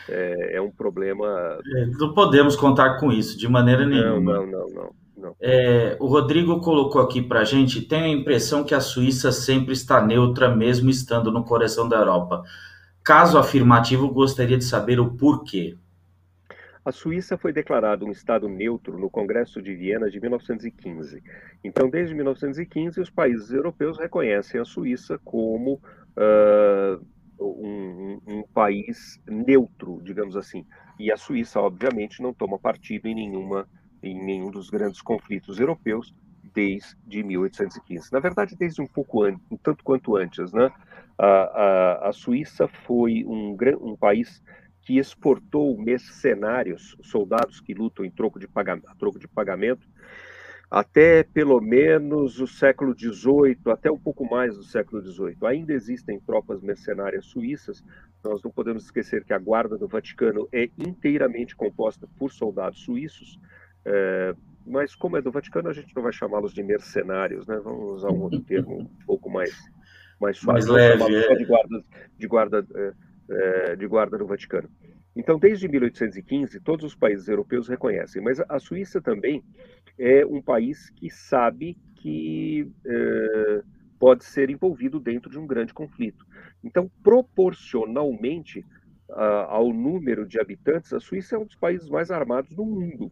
é, 0.09 0.57
é 0.57 0.61
um 0.61 0.71
problema. 0.71 1.25
É, 1.75 1.85
não 1.85 2.13
podemos 2.13 2.55
contar 2.55 2.99
com 2.99 3.11
isso 3.11 3.37
de 3.37 3.47
maneira 3.47 3.85
nenhuma. 3.85 4.33
Não, 4.33 4.45
não, 4.47 4.67
não. 4.69 4.95
não, 5.17 5.35
É, 5.41 5.97
o 5.99 6.07
Rodrigo 6.07 6.59
colocou 6.61 7.01
aqui 7.01 7.21
para 7.21 7.41
a 7.41 7.45
gente: 7.45 7.81
tem 7.81 8.01
a 8.01 8.07
impressão 8.07 8.63
que 8.63 8.73
a 8.73 8.81
Suíça 8.81 9.31
sempre 9.31 9.73
está 9.73 10.01
neutra, 10.05 10.53
mesmo 10.55 10.89
estando 10.89 11.31
no 11.31 11.43
coração 11.43 11.87
da 11.87 11.97
Europa. 11.97 12.43
Caso 13.03 13.37
afirmativo, 13.37 14.09
gostaria 14.09 14.57
de 14.57 14.65
saber 14.65 14.99
o 14.99 15.11
porquê. 15.11 15.77
A 16.87 16.91
Suíça 16.93 17.37
foi 17.37 17.51
declarada 17.51 18.05
um 18.05 18.11
Estado 18.11 18.47
neutro 18.47 18.97
no 18.97 19.09
Congresso 19.09 19.61
de 19.61 19.75
Viena 19.75 20.09
de 20.09 20.21
1915. 20.21 21.21
Então, 21.61 21.89
desde 21.89 22.15
1915, 22.15 23.01
os 23.01 23.09
países 23.09 23.51
europeus 23.51 23.97
reconhecem 23.97 24.61
a 24.61 24.63
Suíça 24.63 25.19
como 25.25 25.73
uh, 25.73 27.05
um, 27.39 28.19
um, 28.27 28.43
país 28.53 29.19
neutro, 29.27 30.01
digamos 30.03 30.35
assim. 30.35 30.65
E 30.99 31.11
a 31.11 31.17
Suíça, 31.17 31.59
obviamente, 31.59 32.21
não 32.21 32.33
toma 32.33 32.57
partido 32.57 33.07
em 33.07 33.15
nenhuma 33.15 33.67
em 34.01 34.23
nenhum 34.23 34.51
dos 34.51 34.69
grandes 34.69 35.01
conflitos 35.01 35.59
europeus 35.59 36.13
desde 36.53 37.23
1815. 37.23 38.11
Na 38.11 38.19
verdade, 38.19 38.55
desde 38.55 38.81
um 38.81 38.87
pouco 38.87 39.23
antes, 39.23 39.41
um 39.51 39.57
tanto 39.57 39.83
quanto 39.83 40.15
antes, 40.15 40.53
né? 40.53 40.71
A, 41.17 41.25
a, 41.25 42.09
a 42.09 42.13
Suíça 42.13 42.67
foi 42.67 43.23
um, 43.25 43.57
um 43.81 43.95
país 43.95 44.41
que 44.81 44.97
exportou 44.97 45.77
mercenários, 45.77 46.95
soldados 47.01 47.59
que 47.59 47.73
lutam 47.73 48.05
em 48.05 48.11
troco 48.11 48.39
de, 48.39 48.47
troco 48.97 49.19
de 49.19 49.27
pagamento 49.27 49.85
até 50.69 51.23
pelo 51.23 51.61
menos 51.61 52.39
o 52.39 52.47
século 52.47 52.93
XVIII, 52.97 53.57
até 53.67 53.89
um 53.89 53.97
pouco 53.97 54.29
mais 54.29 54.55
do 54.55 54.63
século 54.63 55.01
XVIII. 55.01 55.37
Ainda 55.45 55.73
existem 55.73 56.19
tropas 56.19 56.61
mercenárias 56.61 57.25
suíças. 57.25 57.83
Nós 58.23 58.43
não 58.43 58.51
podemos 58.51 58.83
esquecer 58.83 59.23
que 59.23 59.33
a 59.33 59.39
guarda 59.39 59.77
do 59.77 59.87
Vaticano 59.87 60.47
é 60.51 60.69
inteiramente 60.77 61.55
composta 61.55 62.07
por 62.17 62.31
soldados 62.31 62.81
suíços. 62.83 63.39
É, 63.85 64.35
mas 64.65 64.93
como 64.93 65.15
é 65.15 65.21
do 65.21 65.31
Vaticano, 65.31 65.69
a 65.69 65.73
gente 65.73 65.95
não 65.95 66.03
vai 66.03 66.11
chamá-los 66.11 66.53
de 66.53 66.61
mercenários, 66.61 67.47
né? 67.47 67.57
Vamos 67.63 67.95
usar 67.95 68.11
um 68.11 68.21
outro 68.21 68.41
termo 68.41 68.81
um 68.81 69.05
pouco 69.05 69.29
mais, 69.29 69.55
mais 70.19 70.37
suave. 70.37 70.67
Mais 70.67 70.67
leve, 70.67 71.15
é. 71.15 71.35
de 71.35 71.45
guarda, 71.45 71.83
de, 72.17 72.27
guarda, 72.27 72.67
é, 72.75 72.93
é, 73.29 73.75
de 73.77 73.87
guarda 73.87 74.17
do 74.17 74.27
Vaticano. 74.27 74.69
Então, 75.17 75.39
desde 75.39 75.67
1815, 75.67 76.59
todos 76.59 76.85
os 76.85 76.95
países 76.95 77.27
europeus 77.27 77.67
reconhecem, 77.67 78.21
mas 78.21 78.39
a 78.47 78.59
Suíça 78.59 79.01
também 79.01 79.43
é 79.97 80.23
um 80.23 80.39
país 80.39 80.91
que 80.91 81.09
sabe 81.09 81.75
que 81.95 82.71
é, 82.85 83.63
pode 83.99 84.23
ser 84.23 84.51
envolvido 84.51 84.99
dentro 84.99 85.31
de 85.31 85.39
um 85.39 85.47
grande 85.47 85.73
conflito. 85.73 86.23
Então, 86.63 86.89
proporcionalmente 87.01 88.63
ao 89.09 89.73
número 89.73 90.27
de 90.27 90.39
habitantes, 90.39 90.93
a 90.93 90.99
Suíça 90.99 91.35
é 91.35 91.39
um 91.39 91.45
dos 91.45 91.55
países 91.55 91.89
mais 91.89 92.11
armados 92.11 92.53
do 92.53 92.63
mundo. 92.63 93.11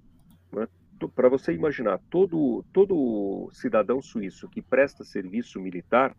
Né? 0.54 0.68
Para 1.16 1.30
você 1.30 1.54
imaginar, 1.54 2.00
todo, 2.10 2.64
todo 2.72 3.50
cidadão 3.52 4.00
suíço 4.02 4.48
que 4.48 4.62
presta 4.62 5.04
serviço 5.04 5.60
militar, 5.60 6.16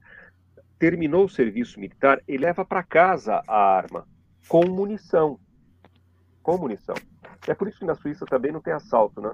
terminou 0.78 1.26
o 1.26 1.28
serviço 1.28 1.78
militar 1.78 2.20
e 2.26 2.37
leva 2.37 2.64
para 2.64 2.82
casa 2.82 3.41
a 3.47 3.76
arma, 3.76 4.07
com 4.49 4.66
munição 4.66 5.39
com 6.47 6.57
munição. 6.57 6.94
É 7.49 7.55
por 7.55 7.66
isso 7.66 7.80
que 7.80 7.84
na 7.84 7.97
Suíça 7.97 8.24
também 8.24 8.53
não 8.53 8.61
tem 8.61 8.72
assalto, 8.72 9.20
né? 9.20 9.32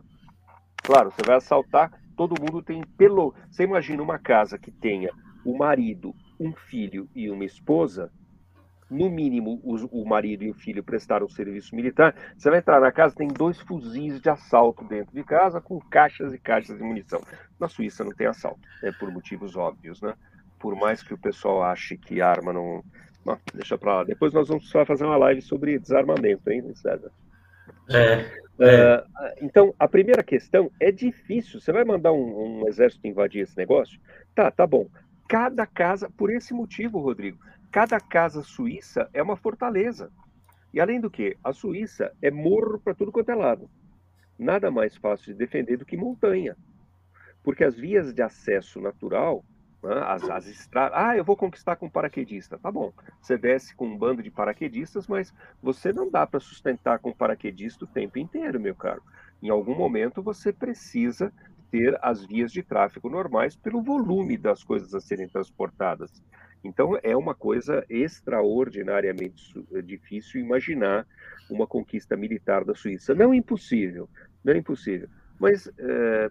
Claro, 0.83 1.11
você 1.11 1.23
vai 1.23 1.37
assaltar, 1.37 1.93
todo 2.17 2.41
mundo 2.41 2.63
tem 2.63 2.83
pelo. 2.97 3.35
Você 3.51 3.65
imagina 3.65 4.03
uma 4.03 4.19
casa 4.19 4.59
que 4.59 4.71
tenha 4.71 5.11
o 5.45 5.57
marido, 5.59 6.15
um 6.41 6.55
filho 6.55 7.07
e 7.15 7.31
uma 7.31 7.45
esposa, 7.45 8.11
no 8.91 9.11
mínimo 9.11 9.61
o 9.63 10.05
marido 10.07 10.45
e 10.45 10.51
o 10.51 10.55
filho 10.55 10.83
prestaram 10.83 11.29
serviço 11.29 11.77
militar, 11.77 12.15
você 12.37 12.49
vai 12.49 12.61
entrar 12.61 12.81
na 12.81 12.91
casa, 12.91 13.15
tem 13.15 13.29
dois 13.29 13.61
fuzis 13.61 14.21
de 14.21 14.31
assalto 14.31 14.85
dentro 14.85 15.15
de 15.15 15.23
casa 15.23 15.61
com 15.61 15.79
caixas 15.81 16.33
e 16.33 16.39
caixas 16.39 16.79
de 16.79 16.83
munição. 16.83 17.21
Na 17.61 17.69
Suíça 17.69 18.05
não 18.05 18.13
tem 18.13 18.27
assalto, 18.27 18.61
é 18.83 18.91
por 18.91 19.11
motivos 19.11 19.55
óbvios, 19.55 20.01
né? 20.01 20.15
Por 20.59 20.75
mais 20.77 21.03
que 21.03 21.13
o 21.13 21.19
pessoal 21.19 21.63
ache 21.63 21.97
que 21.97 22.23
arma 22.23 22.53
não, 22.53 22.83
Deixa 23.55 23.79
pra 23.79 23.99
lá. 23.99 24.05
Depois 24.05 24.33
nós 24.33 24.49
vamos 24.49 24.68
só 24.68 24.85
fazer 24.85 25.05
uma 25.05 25.16
live 25.16 25.43
sobre 25.43 25.79
desarmamento, 25.79 26.51
hein, 26.51 26.75
César? 26.75 27.11
É. 27.89 28.27
é. 28.59 28.97
Uh, 28.99 29.05
então, 29.41 29.75
a 29.79 29.89
primeira 29.89 30.23
questão 30.23 30.70
é 30.81 30.91
difícil. 30.91 31.61
Você 31.61 31.73
vai 31.73 31.85
mandar 31.85 32.12
um, 32.12 32.62
um, 32.62 32.68
exército 32.68 33.07
invadir 33.07 33.43
esse 33.43 33.57
negócio? 33.57 34.01
Tá, 34.35 34.51
tá 34.51 34.66
bom. 34.66 34.89
Cada 35.29 35.66
casa, 35.66 36.11
por 36.11 36.31
esse 36.31 36.53
motivo, 36.53 36.99
Rodrigo, 36.99 37.39
cada 37.70 37.99
casa 38.01 38.43
suíça 38.43 39.09
é 39.14 39.23
uma 39.23 39.37
fortaleza. 39.37 40.11
E 40.73 40.81
além 40.81 41.01
do 41.01 41.11
que, 41.11 41.37
a 41.45 41.53
Suíça 41.53 42.12
é 42.23 42.31
morro 42.31 42.79
para 42.79 42.95
tudo 42.95 43.12
quanto 43.12 43.31
é 43.31 43.35
lado. 43.35 43.68
Nada 44.39 44.70
mais 44.70 44.97
fácil 44.97 45.33
de 45.33 45.39
defender 45.39 45.77
do 45.77 45.85
que 45.85 45.97
montanha. 45.97 46.57
Porque 47.43 47.62
as 47.62 47.77
vias 47.77 48.14
de 48.14 48.23
acesso 48.23 48.81
natural? 48.81 49.45
As, 49.85 50.22
as 50.30 50.47
estradas. 50.47 50.97
Ah, 50.97 51.16
eu 51.16 51.24
vou 51.24 51.37
conquistar 51.37 51.76
com 51.76 51.91
paraquedista. 51.91 52.59
Tá 52.59 52.70
bom. 52.70 52.93
Você 53.20 53.37
desce 53.37 53.74
com 53.74 53.87
um 53.87 53.99
bando 53.99 54.22
de 54.22 54.30
paraquedistas, 54.30 55.09
mas 55.09 55.35
você 55.61 55.93
não 55.93 56.09
dá 56.11 56.26
para 56.26 56.39
sustentar 56.39 57.01
com 57.01 57.12
paraquedista 57.12 57.85
o 57.85 57.89
tempo 57.89 58.18
inteiro, 58.18 58.61
meu 58.61 58.74
caro. 58.74 59.03
Em 59.43 59.51
algum 59.51 59.74
momento 59.74 60.22
você 60.22 60.53
precisa 60.53 61.33
ter 61.70 61.99
as 62.03 62.24
vias 62.24 62.53
de 62.53 62.62
tráfego 62.62 63.09
normais 63.09 63.57
pelo 63.57 63.83
volume 63.83 64.37
das 64.37 64.62
coisas 64.62 64.95
a 64.95 65.01
serem 65.01 65.28
transportadas. 65.28 66.22
Então 66.62 66.97
é 67.03 67.16
uma 67.16 67.35
coisa 67.35 67.85
extraordinariamente 67.89 69.53
difícil 69.83 70.41
imaginar 70.41 71.07
uma 71.51 71.66
conquista 71.66 72.16
militar 72.16 72.64
da 72.64 72.74
Suíça. 72.74 73.14
Não 73.14 73.35
impossível, 73.35 74.09
não 74.45 74.53
é 74.53 74.59
impossível. 74.59 75.09
Mas 75.41 75.68
é, 75.76 76.30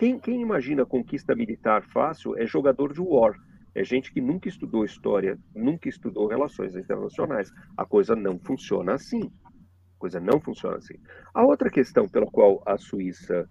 quem, 0.00 0.18
quem 0.18 0.40
imagina 0.40 0.86
conquista 0.86 1.34
militar 1.34 1.82
fácil 1.82 2.34
é 2.38 2.46
jogador 2.46 2.94
de 2.94 3.02
war. 3.02 3.34
É 3.74 3.84
gente 3.84 4.10
que 4.10 4.18
nunca 4.18 4.48
estudou 4.48 4.82
história, 4.82 5.38
nunca 5.54 5.90
estudou 5.90 6.26
relações 6.26 6.74
internacionais. 6.74 7.52
A 7.76 7.84
coisa 7.84 8.16
não 8.16 8.38
funciona 8.38 8.94
assim. 8.94 9.30
A 9.44 9.98
coisa 9.98 10.18
não 10.18 10.40
funciona 10.40 10.78
assim. 10.78 10.94
A 11.34 11.44
outra 11.44 11.68
questão 11.68 12.08
pela 12.08 12.24
qual 12.24 12.62
a 12.64 12.78
Suíça 12.78 13.46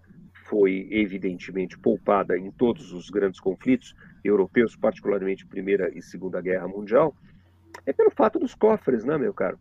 foi 0.48 0.88
evidentemente 0.90 1.78
poupada 1.78 2.36
em 2.36 2.50
todos 2.50 2.92
os 2.92 3.10
grandes 3.10 3.38
conflitos 3.38 3.94
europeus, 4.24 4.74
particularmente 4.74 5.46
Primeira 5.46 5.96
e 5.96 6.02
Segunda 6.02 6.40
Guerra 6.40 6.66
Mundial, 6.66 7.14
é 7.86 7.92
pelo 7.92 8.10
fato 8.10 8.40
dos 8.40 8.56
cofres, 8.56 9.04
né, 9.04 9.16
meu 9.16 9.32
caro? 9.32 9.56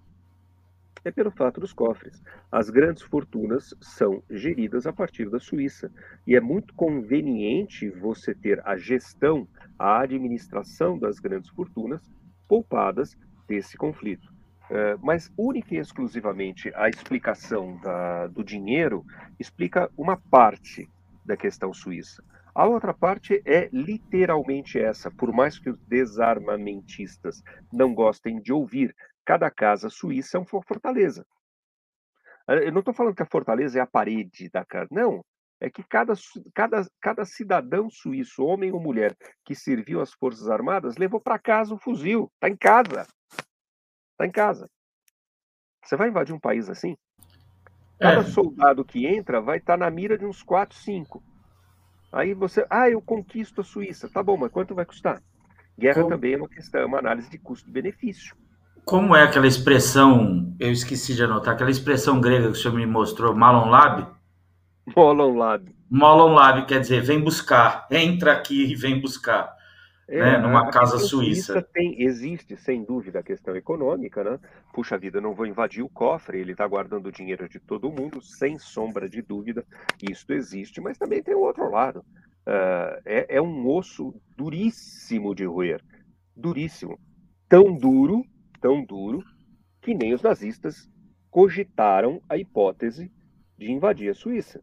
É 1.03 1.11
pelo 1.11 1.31
fato 1.31 1.59
dos 1.59 1.73
cofres. 1.73 2.21
As 2.51 2.69
grandes 2.69 3.03
fortunas 3.03 3.73
são 3.81 4.23
geridas 4.29 4.85
a 4.85 4.93
partir 4.93 5.29
da 5.29 5.39
Suíça 5.39 5.91
e 6.25 6.35
é 6.35 6.41
muito 6.41 6.73
conveniente 6.73 7.89
você 7.89 8.33
ter 8.33 8.61
a 8.65 8.77
gestão, 8.77 9.47
a 9.77 10.01
administração 10.01 10.97
das 10.97 11.19
grandes 11.19 11.49
fortunas 11.49 12.01
poupadas 12.47 13.17
desse 13.47 13.77
conflito. 13.77 14.27
É, 14.71 14.95
mas 15.01 15.31
única 15.35 15.73
e 15.73 15.79
exclusivamente 15.79 16.71
a 16.75 16.87
explicação 16.87 17.79
da, 17.81 18.27
do 18.27 18.43
dinheiro 18.43 19.03
explica 19.39 19.89
uma 19.97 20.15
parte 20.15 20.87
da 21.25 21.35
questão 21.35 21.73
suíça. 21.73 22.23
A 22.53 22.67
outra 22.67 22.93
parte 22.93 23.41
é 23.45 23.69
literalmente 23.71 24.77
essa, 24.77 25.09
por 25.09 25.31
mais 25.31 25.57
que 25.57 25.69
os 25.69 25.79
desarmamentistas 25.87 27.41
não 27.71 27.93
gostem 27.93 28.41
de 28.41 28.51
ouvir, 28.51 28.95
cada 29.29 29.51
casa 29.51 29.91
suíça 29.91 30.37
é 30.37 30.39
uma 30.39 30.63
fortaleza. 30.63 31.23
Eh, 32.47 32.67
eu 32.67 32.71
não 32.71 32.79
estou 32.79 32.95
falando 32.95 33.13
que 33.13 33.21
a 33.21 33.27
fortaleza 33.29 33.77
é 33.77 33.81
a 33.81 33.85
parede 33.85 34.49
da 34.49 34.65
casa, 34.65 34.87
não. 34.89 35.23
É 35.61 35.69
que 35.69 35.83
cada, 35.83 36.13
cada, 36.51 36.83
cada 36.99 37.25
cidadão 37.25 37.91
suíço, 37.91 38.43
homem 38.43 38.71
ou 38.71 38.81
mulher, 38.81 39.15
que 39.45 39.53
serviu 39.53 40.01
às 40.01 40.11
Forças 40.13 40.49
Armadas, 40.49 40.97
levou 40.97 41.21
para 41.21 41.37
casa 41.37 41.75
o 41.75 41.77
fuzil. 41.77 42.31
Está 42.33 42.49
em 42.49 42.57
casa. 42.57 43.05
Está 44.13 44.25
em 44.25 44.31
casa. 44.31 44.67
Você 45.85 45.95
vai 45.95 46.09
invadir 46.09 46.33
um 46.33 46.39
país 46.39 46.67
assim? 46.67 46.97
Cada 47.99 48.21
é. 48.21 48.23
soldado 48.23 48.83
que 48.83 49.05
entra 49.05 49.39
vai 49.39 49.59
estar 49.59 49.73
tá 49.73 49.77
na 49.77 49.91
mira 49.91 50.17
de 50.17 50.25
uns 50.25 50.41
4, 50.41 50.75
5. 50.75 51.21
Aí 52.11 52.33
você, 52.33 52.65
ah, 52.67 52.89
eu 52.89 52.99
conquisto 52.99 53.61
a 53.61 53.63
Suíça. 53.63 54.09
Tá 54.09 54.23
bom, 54.23 54.37
mas 54.37 54.51
quanto 54.51 54.73
vai 54.73 54.87
custar? 54.87 55.21
Guerra 55.77 56.01
Como... 56.01 56.09
também 56.09 56.33
é 56.33 56.37
uma 56.37 56.49
questão, 56.49 56.81
é 56.81 56.85
uma 56.85 56.97
análise 56.97 57.29
de 57.29 57.37
custo-benefício. 57.37 58.35
Como 58.89 59.15
é 59.15 59.21
aquela 59.21 59.45
expressão, 59.45 60.51
eu 60.59 60.71
esqueci 60.71 61.13
de 61.13 61.23
anotar, 61.23 61.53
aquela 61.53 61.69
expressão 61.69 62.19
grega 62.19 62.45
que 62.45 62.53
o 62.53 62.55
senhor 62.55 62.73
me 62.73 62.87
mostrou, 62.87 63.35
malon 63.35 63.69
lab? 63.69 64.07
Molon 64.95 65.37
lab. 65.37 65.71
Molon 65.87 66.33
lab 66.33 66.65
quer 66.65 66.79
dizer, 66.79 66.99
vem 67.03 67.23
buscar, 67.23 67.85
entra 67.91 68.33
aqui 68.33 68.71
e 68.71 68.73
vem 68.73 68.99
buscar. 68.99 69.55
É, 70.07 70.19
né, 70.19 70.37
numa 70.39 70.71
casa 70.71 70.97
suíça. 70.97 71.53
suíça. 71.53 71.69
Tem, 71.71 72.01
existe, 72.01 72.57
sem 72.57 72.83
dúvida, 72.83 73.19
a 73.19 73.23
questão 73.23 73.55
econômica, 73.55 74.23
né? 74.23 74.39
Puxa 74.73 74.97
vida, 74.97 75.21
não 75.21 75.35
vou 75.35 75.45
invadir 75.45 75.83
o 75.83 75.89
cofre, 75.89 76.39
ele 76.39 76.53
está 76.53 76.65
guardando 76.65 77.09
o 77.09 77.11
dinheiro 77.11 77.47
de 77.47 77.59
todo 77.59 77.91
mundo, 77.91 78.23
sem 78.23 78.57
sombra 78.57 79.07
de 79.07 79.21
dúvida, 79.21 79.63
isso 80.01 80.33
existe, 80.33 80.81
mas 80.81 80.97
também 80.97 81.21
tem 81.21 81.35
o 81.35 81.41
outro 81.41 81.69
lado. 81.69 81.99
Uh, 81.99 82.97
é, 83.05 83.35
é 83.35 83.39
um 83.39 83.69
osso 83.69 84.19
duríssimo 84.35 85.35
de 85.35 85.45
roer, 85.45 85.79
duríssimo. 86.35 86.99
Tão 87.47 87.77
duro 87.77 88.25
tão 88.59 88.83
duro 88.83 89.23
que 89.81 89.93
nem 89.93 90.13
os 90.13 90.21
nazistas 90.21 90.89
cogitaram 91.29 92.21
a 92.27 92.37
hipótese 92.37 93.11
de 93.57 93.71
invadir 93.71 94.09
a 94.09 94.13
Suíça. 94.13 94.61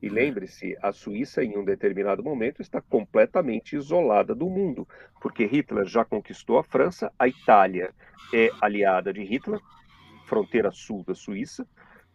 E 0.00 0.08
lembre-se, 0.08 0.76
a 0.82 0.92
Suíça, 0.92 1.44
em 1.44 1.56
um 1.56 1.64
determinado 1.64 2.24
momento, 2.24 2.60
está 2.60 2.80
completamente 2.80 3.76
isolada 3.76 4.34
do 4.34 4.50
mundo, 4.50 4.86
porque 5.20 5.46
Hitler 5.46 5.86
já 5.86 6.04
conquistou 6.04 6.58
a 6.58 6.64
França, 6.64 7.12
a 7.16 7.28
Itália 7.28 7.94
é 8.34 8.50
aliada 8.60 9.12
de 9.12 9.22
Hitler, 9.22 9.60
fronteira 10.26 10.72
sul 10.72 11.04
da 11.04 11.14
Suíça, 11.14 11.66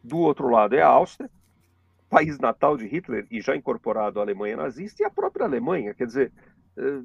do 0.04 0.18
outro 0.18 0.50
lado 0.50 0.76
é 0.76 0.82
a 0.82 0.88
Áustria, 0.88 1.30
país 2.10 2.38
natal 2.40 2.76
de 2.76 2.88
Hitler 2.88 3.26
e 3.32 3.40
já 3.40 3.56
incorporado 3.56 4.20
à 4.20 4.24
Alemanha 4.24 4.58
nazista, 4.58 5.04
e 5.04 5.06
a 5.06 5.10
própria 5.10 5.46
Alemanha. 5.46 5.94
Quer 5.94 6.08
dizer, 6.08 6.34
eh, 6.78 7.02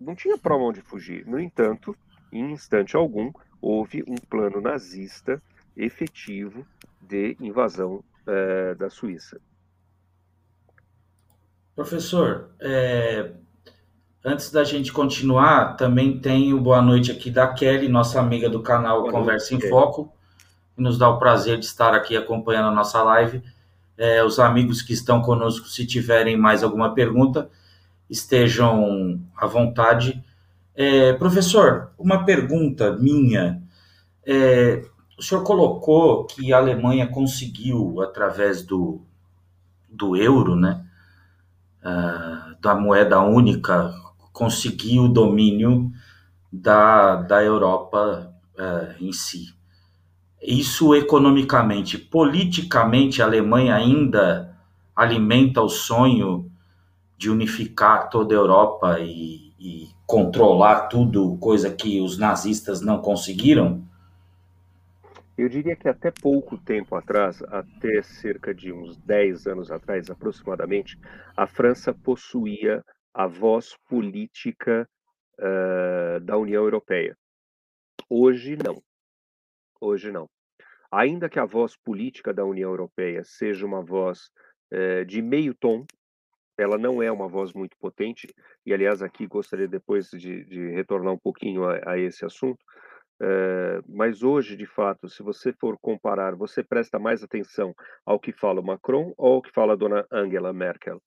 não 0.00 0.14
tinha 0.14 0.36
para 0.36 0.56
onde 0.56 0.80
fugir. 0.80 1.26
No 1.26 1.38
entanto, 1.40 1.96
em 2.32 2.52
instante 2.52 2.96
algum, 2.96 3.32
houve 3.60 4.04
um 4.06 4.16
plano 4.16 4.60
nazista 4.60 5.40
efetivo 5.76 6.66
de 7.00 7.36
invasão 7.40 8.02
é, 8.26 8.74
da 8.74 8.90
Suíça. 8.90 9.40
Professor, 11.74 12.50
é, 12.60 13.32
antes 14.24 14.50
da 14.50 14.62
gente 14.62 14.92
continuar, 14.92 15.76
também 15.76 16.20
tem 16.20 16.54
o 16.54 16.60
boa 16.60 16.80
noite 16.80 17.10
aqui 17.10 17.30
da 17.30 17.48
Kelly, 17.48 17.88
nossa 17.88 18.20
amiga 18.20 18.48
do 18.48 18.62
canal 18.62 19.02
boa 19.02 19.12
Conversa 19.12 19.52
noite, 19.52 19.66
em 19.66 19.68
Foco, 19.68 20.12
que 20.74 20.82
nos 20.82 20.98
dá 20.98 21.08
o 21.08 21.18
prazer 21.18 21.58
de 21.58 21.66
estar 21.66 21.94
aqui 21.94 22.16
acompanhando 22.16 22.68
a 22.68 22.74
nossa 22.74 23.02
live. 23.02 23.42
É, 23.96 24.24
os 24.24 24.38
amigos 24.38 24.82
que 24.82 24.92
estão 24.92 25.20
conosco, 25.20 25.68
se 25.68 25.86
tiverem 25.86 26.36
mais 26.36 26.62
alguma 26.62 26.94
pergunta, 26.94 27.50
estejam 28.08 29.20
à 29.36 29.46
vontade. 29.46 30.22
É, 30.74 31.12
professor, 31.14 31.92
uma 31.98 32.24
pergunta 32.24 32.92
minha. 32.92 33.62
É, 34.26 34.84
o 35.18 35.22
senhor 35.22 35.42
colocou 35.44 36.24
que 36.24 36.52
a 36.52 36.58
Alemanha 36.58 37.06
conseguiu, 37.06 38.02
através 38.02 38.62
do, 38.62 39.00
do 39.88 40.16
euro, 40.16 40.56
né, 40.56 40.84
uh, 41.80 42.60
da 42.60 42.74
moeda 42.74 43.20
única, 43.20 43.94
conseguir 44.32 44.98
o 44.98 45.08
domínio 45.08 45.92
da, 46.52 47.16
da 47.16 47.42
Europa 47.42 48.32
uh, 48.58 49.04
em 49.04 49.12
si. 49.12 49.54
Isso 50.42 50.94
economicamente, 50.94 51.96
politicamente, 51.96 53.22
a 53.22 53.26
Alemanha 53.26 53.74
ainda 53.74 54.54
alimenta 54.94 55.62
o 55.62 55.68
sonho 55.68 56.50
de 57.24 57.30
unificar 57.30 58.10
toda 58.10 58.34
a 58.34 58.36
Europa 58.36 59.00
e, 59.00 59.54
e 59.58 59.88
controlar 60.06 60.88
tudo, 60.88 61.38
coisa 61.38 61.74
que 61.74 61.98
os 61.98 62.18
nazistas 62.18 62.82
não 62.82 63.00
conseguiram? 63.00 63.82
Eu 65.36 65.48
diria 65.48 65.74
que 65.74 65.88
até 65.88 66.10
pouco 66.10 66.58
tempo 66.58 66.94
atrás, 66.94 67.42
até 67.44 68.02
cerca 68.02 68.54
de 68.54 68.70
uns 68.70 68.98
10 68.98 69.46
anos 69.46 69.70
atrás 69.70 70.10
aproximadamente, 70.10 70.98
a 71.34 71.46
França 71.46 71.94
possuía 71.94 72.84
a 73.14 73.26
voz 73.26 73.74
política 73.88 74.86
uh, 75.38 76.20
da 76.20 76.36
União 76.36 76.62
Europeia. 76.62 77.16
Hoje 78.06 78.54
não. 78.54 78.82
Hoje 79.80 80.12
não. 80.12 80.28
Ainda 80.92 81.30
que 81.30 81.38
a 81.38 81.46
voz 81.46 81.74
política 81.74 82.34
da 82.34 82.44
União 82.44 82.68
Europeia 82.68 83.24
seja 83.24 83.64
uma 83.64 83.82
voz 83.82 84.30
uh, 84.70 85.06
de 85.06 85.22
meio 85.22 85.54
tom, 85.54 85.86
ela 86.56 86.78
não 86.78 87.02
é 87.02 87.10
uma 87.10 87.28
voz 87.28 87.52
muito 87.52 87.76
potente, 87.78 88.26
e 88.64 88.72
aliás 88.72 89.02
aqui 89.02 89.26
gostaria 89.26 89.68
depois 89.68 90.08
de, 90.10 90.44
de 90.44 90.70
retornar 90.70 91.12
um 91.12 91.18
pouquinho 91.18 91.64
a, 91.64 91.92
a 91.92 91.98
esse 91.98 92.24
assunto, 92.24 92.64
é, 93.20 93.80
mas 93.88 94.22
hoje, 94.22 94.56
de 94.56 94.66
fato, 94.66 95.08
se 95.08 95.22
você 95.22 95.52
for 95.52 95.78
comparar, 95.80 96.34
você 96.34 96.62
presta 96.62 96.98
mais 96.98 97.22
atenção 97.22 97.74
ao 98.04 98.18
que 98.18 98.32
fala 98.32 98.60
o 98.60 98.64
Macron 98.64 99.14
ou 99.16 99.34
ao 99.34 99.42
que 99.42 99.52
fala 99.52 99.74
a 99.74 99.76
dona 99.76 100.06
Angela 100.10 100.52
Merkel? 100.52 101.00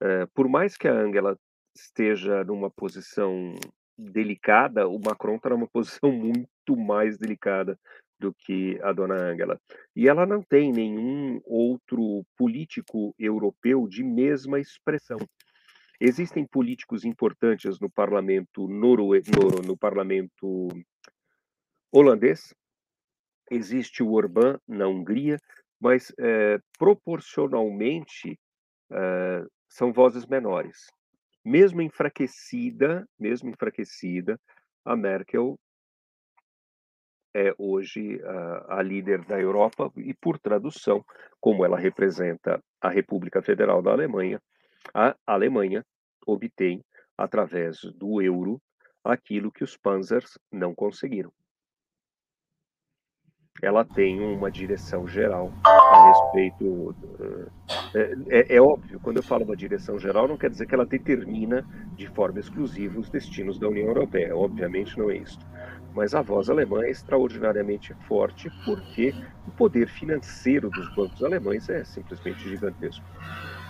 É, 0.00 0.26
por 0.34 0.48
mais 0.48 0.76
que 0.76 0.88
a 0.88 0.92
Angela 0.92 1.36
esteja 1.76 2.44
numa 2.44 2.70
posição 2.70 3.54
delicada, 3.98 4.88
o 4.88 4.98
Macron 4.98 5.36
está 5.36 5.50
numa 5.50 5.68
posição 5.72 6.10
muito 6.12 6.76
mais 6.76 7.18
delicada 7.18 7.78
do 8.20 8.34
que 8.34 8.78
a 8.82 8.92
dona 8.92 9.14
Angela. 9.14 9.58
E 9.96 10.06
ela 10.08 10.26
não 10.26 10.42
tem 10.42 10.70
nenhum 10.70 11.40
outro 11.44 12.24
político 12.36 13.14
europeu 13.18 13.88
de 13.88 14.04
mesma 14.04 14.60
expressão. 14.60 15.18
Existem 15.98 16.46
políticos 16.46 17.04
importantes 17.04 17.80
no 17.80 17.90
parlamento 17.90 18.68
norue... 18.68 19.22
no, 19.26 19.62
no 19.66 19.76
parlamento 19.76 20.68
holandês, 21.92 22.54
existe 23.50 24.02
o 24.02 24.12
Orbán 24.12 24.58
na 24.68 24.86
Hungria, 24.86 25.38
mas 25.80 26.12
é, 26.18 26.58
proporcionalmente 26.78 28.38
é, 28.92 29.44
são 29.68 29.92
vozes 29.92 30.26
menores. 30.26 30.86
Mesmo 31.44 31.80
enfraquecida, 31.80 33.08
mesmo 33.18 33.48
enfraquecida, 33.48 34.38
a 34.84 34.94
Merkel 34.94 35.58
é 37.34 37.54
hoje 37.58 38.20
a, 38.24 38.78
a, 38.78 38.82
líder 38.82 39.24
da 39.24 39.38
Europa 39.40 39.90
e, 39.96 40.14
por 40.14 40.38
tradução, 40.38 41.04
como 41.40 41.64
ela 41.64 41.78
representa 41.78 42.62
a 42.80 42.88
República 42.88 43.40
Federal 43.40 43.82
da 43.82 43.92
Alemanha, 43.92 44.40
a 44.92 45.14
Alemanha 45.26 45.84
obtém, 46.26 46.84
através 47.16 47.80
do 47.94 48.20
euro, 48.20 48.60
aquilo 49.04 49.52
que 49.52 49.64
os 49.64 49.76
Panzers 49.76 50.38
não 50.50 50.74
conseguiram. 50.74 51.32
Ela 53.62 53.84
tem 53.84 54.20
uma 54.20 54.50
direção 54.50 55.06
geral 55.06 55.52
a 55.66 56.08
respeito. 56.08 56.94
É, 57.94 58.38
é, 58.38 58.56
é, 58.56 58.60
óbvio, 58.60 58.98
quando 59.00 59.18
eu 59.18 59.22
falo 59.22 59.44
uma 59.44 59.56
direção 59.56 59.98
geral, 59.98 60.26
não 60.26 60.38
quer 60.38 60.48
dizer 60.48 60.66
que 60.66 60.74
ela 60.74 60.86
determina 60.86 61.62
de 61.94 62.06
forma 62.06 62.40
exclusiva 62.40 62.98
os 62.98 63.10
destinos 63.10 63.58
da 63.58 63.68
União 63.68 63.88
Europeia. 63.88 64.34
Obviamente 64.34 64.98
não 64.98 65.10
é 65.10 65.18
isso. 65.18 65.38
Mas 65.94 66.14
a 66.14 66.22
voz 66.22 66.48
alemã 66.48 66.82
é 66.82 66.90
extraordinariamente 66.90 67.94
forte 68.06 68.50
porque 68.64 69.14
o 69.46 69.50
poder 69.50 69.88
financeiro 69.88 70.70
dos 70.70 70.94
bancos 70.94 71.22
alemães 71.22 71.68
é 71.68 71.84
simplesmente 71.84 72.48
gigantesco. 72.48 73.04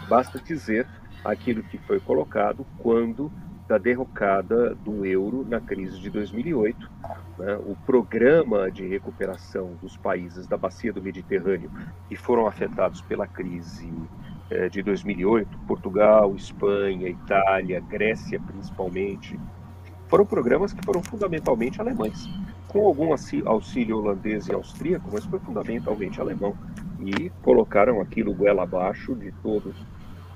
Basta 0.08 0.38
dizer 0.38 0.86
aquilo 1.24 1.62
que 1.62 1.78
foi 1.78 2.00
colocado 2.00 2.66
quando 2.78 3.32
da 3.70 3.78
derrocada 3.78 4.74
do 4.74 5.06
euro 5.06 5.46
na 5.48 5.60
crise 5.60 6.00
de 6.00 6.10
2008. 6.10 6.90
Né? 7.38 7.56
O 7.64 7.76
programa 7.86 8.68
de 8.68 8.84
recuperação 8.84 9.76
dos 9.80 9.96
países 9.96 10.46
da 10.48 10.56
bacia 10.56 10.92
do 10.92 11.00
Mediterrâneo 11.00 11.70
que 12.08 12.16
foram 12.16 12.48
afetados 12.48 13.00
pela 13.00 13.28
crise 13.28 13.92
eh, 14.50 14.68
de 14.68 14.82
2008, 14.82 15.56
Portugal, 15.68 16.34
Espanha, 16.34 17.08
Itália, 17.08 17.80
Grécia 17.80 18.40
principalmente, 18.40 19.38
foram 20.10 20.26
programas 20.26 20.72
que 20.72 20.84
foram 20.84 21.00
fundamentalmente 21.02 21.80
alemães, 21.80 22.28
com 22.66 22.84
algum 22.84 23.14
auxílio 23.46 23.98
holandês 23.98 24.48
e 24.48 24.52
austríaco, 24.52 25.08
mas 25.12 25.24
foi 25.24 25.38
fundamentalmente 25.38 26.20
alemão. 26.20 26.54
E 26.98 27.30
colocaram 27.42 28.00
aquilo 28.00 28.34
goela 28.34 28.64
abaixo 28.64 29.14
de 29.14 29.32
todos 29.42 29.74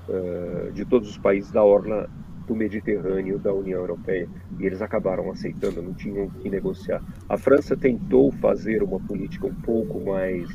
uh, 0.07 0.71
de 0.71 0.85
todos 0.85 1.09
os 1.09 1.17
países 1.17 1.51
da 1.51 1.63
orla 1.63 2.09
do 2.47 2.55
Mediterrâneo 2.55 3.37
da 3.37 3.53
União 3.53 3.79
Europeia 3.79 4.27
e 4.59 4.65
eles 4.65 4.81
acabaram 4.81 5.29
aceitando, 5.29 5.81
não 5.81 5.93
tinham 5.93 6.29
que 6.29 6.49
negociar. 6.49 7.03
A 7.27 7.37
França 7.37 7.75
tentou 7.75 8.31
fazer 8.31 8.81
uma 8.81 8.99
política 8.99 9.45
um 9.45 9.53
pouco 9.53 9.99
mais 9.99 10.49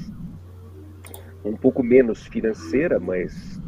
um 1.44 1.56
pouco 1.56 1.82
menos 1.82 2.26
financeira, 2.26 2.98
mas 2.98 3.60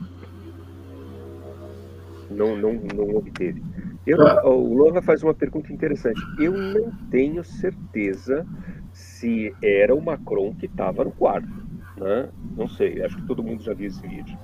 não 2.30 2.56
não 2.56 2.72
não 2.74 3.14
obteve. 3.16 3.62
Eu, 4.06 4.18
o 4.44 4.74
Lona 4.74 5.00
faz 5.00 5.22
uma 5.22 5.34
pergunta 5.34 5.72
interessante. 5.72 6.20
Eu 6.38 6.52
não 6.52 6.90
tenho 7.10 7.44
certeza 7.44 8.46
se 8.92 9.54
era 9.62 9.94
o 9.94 10.00
Macron 10.00 10.54
que 10.54 10.66
estava 10.66 11.04
no 11.04 11.12
quarto. 11.12 11.48
Né? 11.96 12.28
Não 12.56 12.68
sei, 12.68 13.02
acho 13.02 13.16
que 13.16 13.26
todo 13.26 13.42
mundo 13.42 13.62
já 13.62 13.72
viu 13.72 13.86
esse 13.86 14.06
vídeo. 14.06 14.36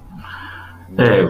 É, 0.96 1.22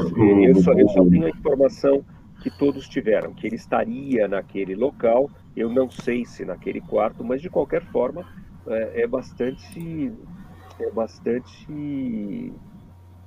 eu, 0.49 0.55
só, 0.57 0.73
eu 0.73 0.89
só 0.89 1.05
tenho 1.05 1.27
a 1.27 1.31
informação 1.31 2.05
que 2.43 2.51
todos 2.51 2.89
tiveram, 2.89 3.35
que 3.35 3.47
ele 3.47 3.57
estaria 3.57 4.29
naquele 4.29 4.77
local, 4.77 5.29
eu 5.57 5.69
não 5.69 5.91
sei 5.91 6.25
se 6.25 6.45
naquele 6.45 6.81
quarto, 6.81 7.25
mas 7.25 7.43
de 7.43 7.51
qualquer 7.51 7.83
forma 7.87 8.25
é, 8.67 9.03
é 9.03 9.07
bastante 9.07 10.13
é 10.79 10.91
bastante 10.93 12.53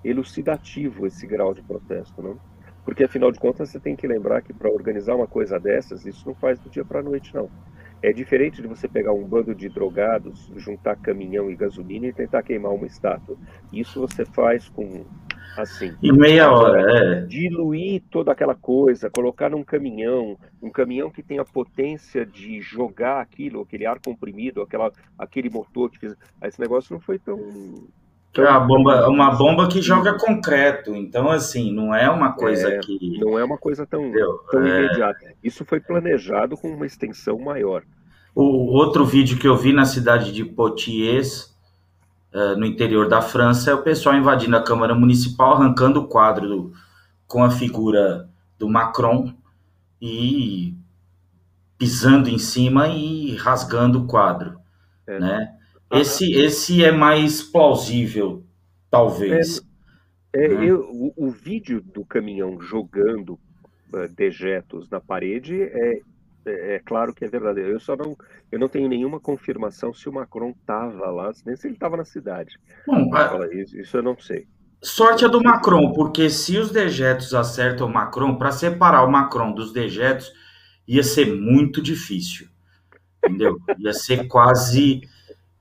elucidativo 0.03 1.05
esse 1.05 1.27
grau 1.27 1.53
de 1.53 1.61
protesto, 1.61 2.21
não? 2.21 2.37
Porque 2.83 3.03
afinal 3.03 3.31
de 3.31 3.39
contas 3.39 3.69
você 3.69 3.79
tem 3.79 3.95
que 3.95 4.07
lembrar 4.07 4.41
que 4.41 4.53
para 4.53 4.71
organizar 4.71 5.15
uma 5.15 5.27
coisa 5.27 5.59
dessas, 5.59 6.05
isso 6.05 6.27
não 6.27 6.35
faz 6.35 6.59
do 6.59 6.69
dia 6.69 6.83
para 6.83 6.99
a 6.99 7.03
noite, 7.03 7.33
não. 7.33 7.49
É 8.03 8.11
diferente 8.11 8.61
de 8.61 8.67
você 8.67 8.87
pegar 8.87 9.13
um 9.13 9.23
bando 9.23 9.53
de 9.53 9.69
drogados, 9.69 10.51
juntar 10.55 10.95
caminhão 10.95 11.51
e 11.51 11.55
gasolina 11.55 12.07
e 12.07 12.13
tentar 12.13 12.41
queimar 12.41 12.73
uma 12.73 12.87
estátua. 12.87 13.37
Isso 13.71 14.01
você 14.01 14.25
faz 14.25 14.67
com 14.69 15.05
assim. 15.55 15.95
Em 16.01 16.11
meia 16.11 16.51
hora, 16.51 16.81
é. 16.81 17.25
Diluir 17.25 18.01
toda 18.09 18.31
aquela 18.31 18.55
coisa, 18.55 19.09
colocar 19.09 19.49
num 19.49 19.63
caminhão, 19.63 20.37
um 20.61 20.69
caminhão 20.69 21.11
que 21.11 21.21
tem 21.21 21.39
a 21.39 21.45
potência 21.45 22.25
de 22.25 22.61
jogar 22.61 23.21
aquilo, 23.21 23.61
aquele 23.61 23.85
ar 23.85 23.99
comprimido, 23.99 24.61
aquela, 24.61 24.91
aquele 25.17 25.49
motor 25.49 25.91
que 25.91 25.99
fez. 25.99 26.15
Esse 26.43 26.59
negócio 26.59 26.93
não 26.93 26.99
foi 26.99 27.19
tão. 27.19 27.37
Tão... 28.33 28.45
É 28.45 28.59
bomba, 28.65 29.07
uma 29.09 29.31
bomba 29.31 29.67
que 29.67 29.81
joga 29.81 30.17
concreto, 30.17 30.95
então 30.95 31.29
assim, 31.29 31.73
não 31.73 31.93
é 31.93 32.09
uma 32.09 32.33
coisa 32.33 32.69
é, 32.69 32.79
que. 32.79 33.19
Não 33.19 33.37
é 33.37 33.43
uma 33.43 33.57
coisa 33.57 33.85
tão, 33.85 34.11
tão 34.49 34.65
é... 34.65 34.85
imediata. 34.85 35.33
Isso 35.43 35.65
foi 35.65 35.79
planejado 35.79 36.57
com 36.57 36.69
uma 36.69 36.85
extensão 36.85 37.37
maior. 37.39 37.83
O 38.33 38.73
outro 38.73 39.05
vídeo 39.05 39.37
que 39.37 39.47
eu 39.47 39.57
vi 39.57 39.73
na 39.73 39.83
cidade 39.83 40.31
de 40.31 40.45
Poitiers, 40.45 41.53
uh, 42.33 42.55
no 42.57 42.65
interior 42.65 43.09
da 43.09 43.21
França, 43.21 43.71
é 43.71 43.73
o 43.73 43.83
pessoal 43.83 44.15
invadindo 44.15 44.55
a 44.55 44.63
Câmara 44.63 44.95
Municipal, 44.95 45.53
arrancando 45.53 45.99
o 45.99 46.07
quadro 46.07 46.47
do, 46.47 46.73
com 47.27 47.43
a 47.43 47.51
figura 47.51 48.29
do 48.57 48.69
Macron 48.69 49.33
e 50.01 50.73
pisando 51.77 52.29
em 52.29 52.37
cima 52.37 52.87
e 52.87 53.35
rasgando 53.35 54.03
o 54.03 54.07
quadro, 54.07 54.57
é. 55.07 55.19
né? 55.19 55.53
Esse, 55.91 56.31
esse 56.33 56.83
é 56.83 56.91
mais 56.91 57.41
plausível, 57.41 58.43
talvez. 58.89 59.61
É, 60.33 60.45
é, 60.45 60.47
né? 60.47 60.65
eu, 60.65 60.81
o, 60.81 61.13
o, 61.15 61.29
vídeo 61.29 61.81
do 61.81 62.05
caminhão 62.05 62.59
jogando 62.61 63.33
uh, 63.93 64.07
dejetos 64.15 64.89
na 64.89 64.99
parede 64.99 65.61
é 65.61 66.01
é, 66.45 66.75
é, 66.75 66.79
claro 66.79 67.13
que 67.13 67.23
é 67.23 67.27
verdadeiro. 67.27 67.71
Eu 67.71 67.79
só 67.79 67.95
não, 67.95 68.17
eu 68.51 68.59
não 68.59 68.67
tenho 68.67 68.89
nenhuma 68.89 69.19
confirmação 69.19 69.93
se 69.93 70.09
o 70.09 70.13
Macron 70.13 70.51
estava 70.51 71.09
lá, 71.09 71.31
nem 71.45 71.55
se 71.55 71.67
ele 71.67 71.75
estava 71.75 71.97
na 71.97 72.05
cidade. 72.05 72.57
Bom, 72.85 73.09
isso, 73.51 73.77
isso, 73.77 73.97
eu 73.97 74.03
não 74.03 74.17
sei. 74.19 74.47
Sorte 74.81 75.23
é 75.23 75.29
do 75.29 75.43
Macron, 75.43 75.93
porque 75.93 76.29
se 76.29 76.57
os 76.57 76.71
dejetos 76.71 77.33
acertam 77.35 77.87
o 77.87 77.93
Macron, 77.93 78.35
para 78.35 78.51
separar 78.51 79.03
o 79.03 79.11
Macron 79.11 79.53
dos 79.53 79.71
dejetos, 79.71 80.31
ia 80.87 81.03
ser 81.03 81.35
muito 81.35 81.81
difícil. 81.81 82.47
Entendeu? 83.23 83.57
Ia 83.77 83.93
ser 83.93 84.27
quase 84.27 85.01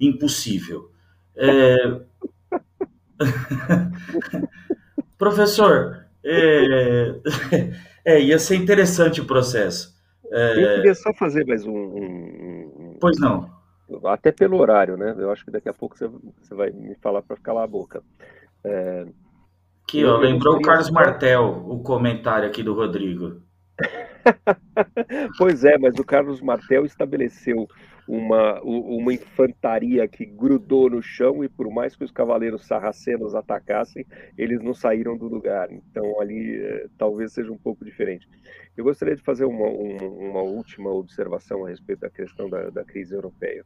impossível. 0.01 0.91
É... 1.37 2.01
Professor, 5.19 6.07
é... 6.25 7.15
é... 8.05 8.21
ia 8.21 8.39
ser 8.39 8.57
interessante 8.57 9.21
o 9.21 9.27
processo. 9.27 9.95
É... 10.33 10.53
Eu 10.53 10.77
queria 10.77 10.95
só 10.95 11.13
fazer 11.15 11.45
mais 11.47 11.65
um, 11.67 11.77
um, 11.77 12.97
Pois 13.01 13.19
não. 13.19 13.51
Até 14.05 14.31
pelo 14.31 14.59
horário, 14.59 14.97
né? 14.97 15.15
Eu 15.19 15.31
acho 15.31 15.45
que 15.45 15.51
daqui 15.51 15.69
a 15.69 15.75
pouco 15.75 15.99
você, 15.99 16.09
você 16.09 16.55
vai 16.55 16.71
me 16.71 16.95
falar 16.97 17.23
para 17.23 17.37
calar 17.37 17.65
a 17.65 17.69
boca. 17.69 18.03
É... 18.65 19.07
Aqui, 19.83 20.05
ó, 20.05 20.19
lembrou 20.19 20.57
o 20.57 20.63
Carlos 20.63 20.89
Martel, 20.93 21.65
o 21.67 21.83
comentário 21.83 22.49
aqui 22.49 22.63
do 22.63 22.73
Rodrigo. 22.73 23.43
pois 25.37 25.65
é, 25.65 25.77
mas 25.79 25.99
o 25.99 26.05
Carlos 26.05 26.41
Martel 26.41 26.85
estabeleceu 26.85 27.67
uma, 28.07 28.61
uma 28.63 29.13
infantaria 29.13 30.07
que 30.09 30.25
grudou 30.25 30.91
no 30.91 31.03
chão 31.03 31.45
e 31.45 31.49
por 31.49 31.71
mais 31.71 31.95
que 31.95 32.05
os 32.05 32.11
cavaleiros 32.11 32.67
sarracenos 32.67 33.35
atacassem, 33.35 34.07
eles 34.37 34.61
não 34.63 34.75
saíram 34.75 35.17
do 35.17 35.29
lugar. 35.29 35.71
Então 35.71 36.21
ali 36.21 36.57
eh, 36.57 36.87
talvez 36.99 37.33
seja 37.33 37.53
um 37.53 37.59
pouco 37.59 37.85
diferente. 37.85 38.29
Eu 38.77 38.85
gostaria 38.85 39.17
de 39.17 39.23
fazer 39.23 39.45
uma, 39.45 39.69
uma, 39.69 40.43
última 40.43 40.91
observação 40.91 41.65
a 41.65 41.69
respeito 41.69 42.01
da 42.01 42.11
questão 42.11 42.49
da, 42.49 42.71
da 42.71 42.85
crise 42.85 43.15
europeia. 43.15 43.65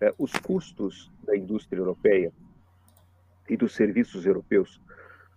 É, 0.00 0.12
os 0.18 0.32
custos 0.32 1.12
da 1.24 1.36
indústria 1.36 1.78
europeia 1.78 2.32
e 3.48 3.56
dos 3.56 3.74
serviços 3.74 4.26
europeus, 4.26 4.80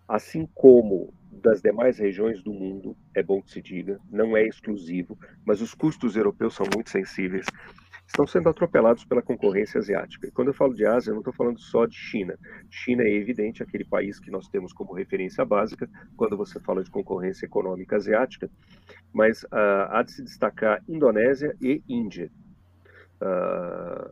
assim 0.08 0.48
como 0.54 1.14
das 1.32 1.62
demais 1.62 2.00
regiões 2.00 2.42
do 2.42 2.54
mundo, 2.54 2.96
é 3.14 3.22
bom 3.22 3.42
que 3.42 3.52
se 3.52 3.62
diga, 3.62 4.00
não 4.10 4.36
é 4.36 4.44
exclusivo, 4.44 5.18
mas 5.46 5.62
os 5.62 5.74
custos 5.74 6.16
europeus 6.16 6.56
são 6.56 6.66
muito 6.74 6.90
sensíveis, 6.90 7.46
estão 8.08 8.26
sendo 8.26 8.50
atropelados 8.50 9.04
pela 9.04 9.22
concorrência 9.22 9.80
asiática. 9.80 10.28
E 10.28 10.32
quando 10.32 10.48
eu 10.48 10.54
falo 10.54 10.74
de 10.74 10.86
Ásia, 10.86 11.12
eu 11.12 11.16
não 11.16 11.22
estou 11.22 11.34
falando 11.34 11.60
só 11.60 11.86
de 11.86 11.96
China. 11.96 12.38
China 12.70 13.04
é 13.04 13.12
evidente 13.12 13.62
aquele 13.62 13.84
país 13.84 14.20
que 14.20 14.32
nós 14.32 14.48
temos 14.48 14.72
como 14.74 14.94
referência 14.94 15.44
básica 15.44 15.90
quando 16.16 16.38
você 16.38 16.60
fala 16.60 16.84
de 16.84 16.90
concorrência 16.90 17.46
econômica 17.46 17.98
asiática, 17.98 18.50
mas 19.14 19.44
uh, 19.44 19.90
há 19.90 20.02
de 20.04 20.14
se 20.14 20.24
destacar 20.24 20.82
Indonésia 20.88 21.56
e 21.62 21.84
Índia. 21.88 22.32
Uh, 23.20 24.08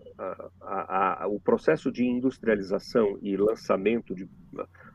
o 1.28 1.39
processo 1.39 1.91
de 1.91 2.04
industrialização 2.04 3.20
e 3.22 3.38
lançamento 3.38 4.16
de, 4.16 4.28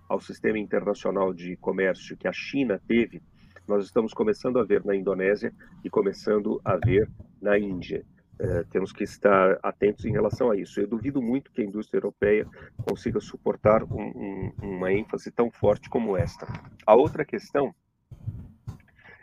ao 0.09 0.21
sistema 0.21 0.59
internacional 0.59 1.33
de 1.33 1.57
comércio 1.57 2.17
que 2.17 2.29
a 2.29 2.33
China 2.33 2.81
teve, 2.87 3.23
nós 3.67 3.85
estamos 3.85 4.13
começando 4.13 4.59
a 4.59 4.65
ver 4.65 4.85
na 4.85 4.97
Indonésia 4.97 5.55
e 5.85 5.89
começando 5.89 6.61
a 6.65 6.77
ver 6.77 7.09
na 7.41 7.57
Índia. 7.57 8.05
Uh, 8.43 8.65
temos 8.71 8.91
que 8.91 9.05
estar 9.05 9.59
atentos 9.63 10.07
em 10.07 10.13
relação 10.13 10.51
a 10.51 10.57
isso. 10.57 10.81
Eu 10.81 10.87
duvido 10.87 11.21
muito 11.21 11.53
que 11.53 11.61
a 11.61 11.65
indústria 11.65 11.99
europeia 11.99 12.47
consiga 12.89 13.21
suportar 13.21 13.85
um, 13.85 14.01
um, 14.01 14.53
uma 14.63 14.91
ênfase 14.91 15.31
tão 15.31 15.51
forte 15.51 15.91
como 15.91 16.17
esta. 16.17 16.47
A 16.87 16.95
outra 16.95 17.23
questão 17.23 17.75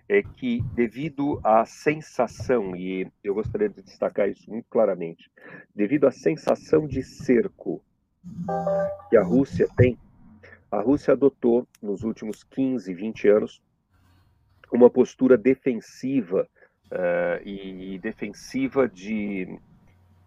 é 0.07 0.21
que, 0.21 0.61
devido 0.75 1.39
à 1.43 1.65
sensação, 1.65 2.75
e 2.75 3.11
eu 3.23 3.33
gostaria 3.33 3.67
de 3.67 3.81
destacar 3.81 4.29
isso 4.29 4.49
muito 4.51 4.67
claramente, 4.69 5.31
devido 5.73 6.05
à 6.05 6.11
sensação 6.11 6.85
de 6.85 7.01
cerco 7.01 7.83
que 9.09 9.17
a 9.17 9.23
Rússia 9.23 9.67
tem, 9.75 9.97
a 10.71 10.79
Rússia 10.79 11.13
adotou 11.13 11.67
nos 11.81 12.03
últimos 12.03 12.43
15, 12.43 12.93
20 12.93 13.27
anos 13.29 13.61
uma 14.71 14.89
postura 14.89 15.37
defensiva 15.37 16.47
uh, 16.91 17.47
e 17.47 17.99
defensiva 17.99 18.87
de, 18.87 19.59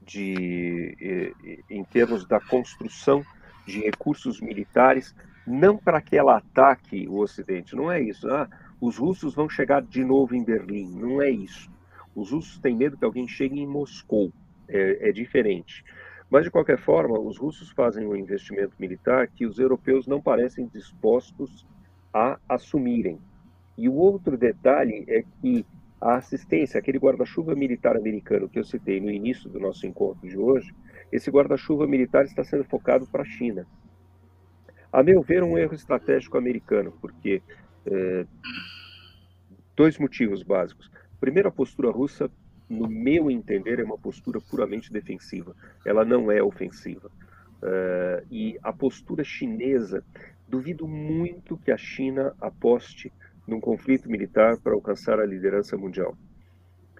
de, 0.02 1.34
em 1.68 1.84
termos 1.84 2.26
da 2.26 2.40
construção 2.40 3.24
de 3.66 3.80
recursos 3.80 4.40
militares, 4.40 5.14
não 5.46 5.76
para 5.76 6.00
que 6.00 6.16
ela 6.16 6.36
ataque 6.36 7.08
o 7.08 7.18
Ocidente, 7.18 7.74
não 7.74 7.90
é 7.90 8.00
isso. 8.00 8.28
Ah, 8.28 8.48
os 8.80 8.96
russos 8.96 9.34
vão 9.34 9.48
chegar 9.48 9.82
de 9.82 10.04
novo 10.04 10.34
em 10.34 10.44
Berlim. 10.44 10.90
Não 10.90 11.20
é 11.20 11.30
isso. 11.30 11.70
Os 12.14 12.30
russos 12.30 12.58
têm 12.58 12.76
medo 12.76 12.96
que 12.96 13.04
alguém 13.04 13.28
chegue 13.28 13.61
em 13.61 13.66
Moscou. 13.66 14.32
É, 14.68 15.08
é 15.08 15.12
diferente. 15.12 15.84
Mas, 16.30 16.44
de 16.44 16.50
qualquer 16.50 16.78
forma, 16.78 17.18
os 17.18 17.36
russos 17.36 17.70
fazem 17.70 18.06
um 18.06 18.14
investimento 18.14 18.74
militar 18.78 19.26
que 19.26 19.44
os 19.44 19.58
europeus 19.58 20.06
não 20.06 20.22
parecem 20.22 20.68
dispostos 20.72 21.66
a 22.14 22.38
assumirem. 22.48 23.18
E 23.76 23.88
o 23.88 23.94
outro 23.94 24.36
detalhe 24.36 25.04
é 25.08 25.24
que 25.40 25.66
a 26.01 26.16
assistência, 26.16 26.78
aquele 26.78 26.98
guarda-chuva 26.98 27.55
militar 27.55 27.96
americano 27.96 28.48
que 28.48 28.59
eu 28.59 28.64
citei 28.64 29.01
no 29.01 29.11
início 29.11 29.51
do 29.51 29.61
nosso 29.61 29.86
encontro 29.86 30.26
de 30.26 30.38
hoje, 30.38 30.74
esse 31.12 31.30
guarda-chuva 31.30 31.86
militar 31.86 32.24
está 32.24 32.42
sendo 32.42 32.64
focado 32.64 33.07
para 33.07 33.22
a 33.22 33.26
China. 33.26 33.66
A 34.92 35.03
meu 35.03 35.22
ver, 35.22 35.42
um 35.42 35.59
erro 35.59 35.74
estratégico 35.74 36.38
americano, 36.38 36.92
porque 37.01 37.42
é, 37.84 38.26
dois 39.76 39.98
motivos 39.98 40.42
básicos. 40.42 40.90
Primeiro, 41.20 41.48
a 41.48 41.53
postura 41.53 41.90
russa, 41.90 42.30
no 42.68 42.88
meu 42.88 43.30
entender, 43.30 43.78
é 43.78 43.84
uma 43.84 43.98
postura 43.98 44.40
puramente 44.40 44.92
defensiva. 44.92 45.55
Ela 45.84 46.05
não 46.05 46.30
é 46.30 46.42
ofensiva. 46.42 47.11
É, 47.62 48.24
e 48.30 48.59
a 48.62 48.72
postura 48.72 49.22
chinesa, 49.22 50.03
duvido 50.48 50.88
muito 50.88 51.59
que 51.59 51.70
a 51.70 51.76
China 51.76 52.34
aposte 52.40 53.12
num 53.51 53.61
conflito 53.61 54.09
militar 54.09 54.57
para 54.59 54.72
alcançar 54.72 55.20
a 55.20 55.26
liderança 55.26 55.76
mundial. 55.76 56.16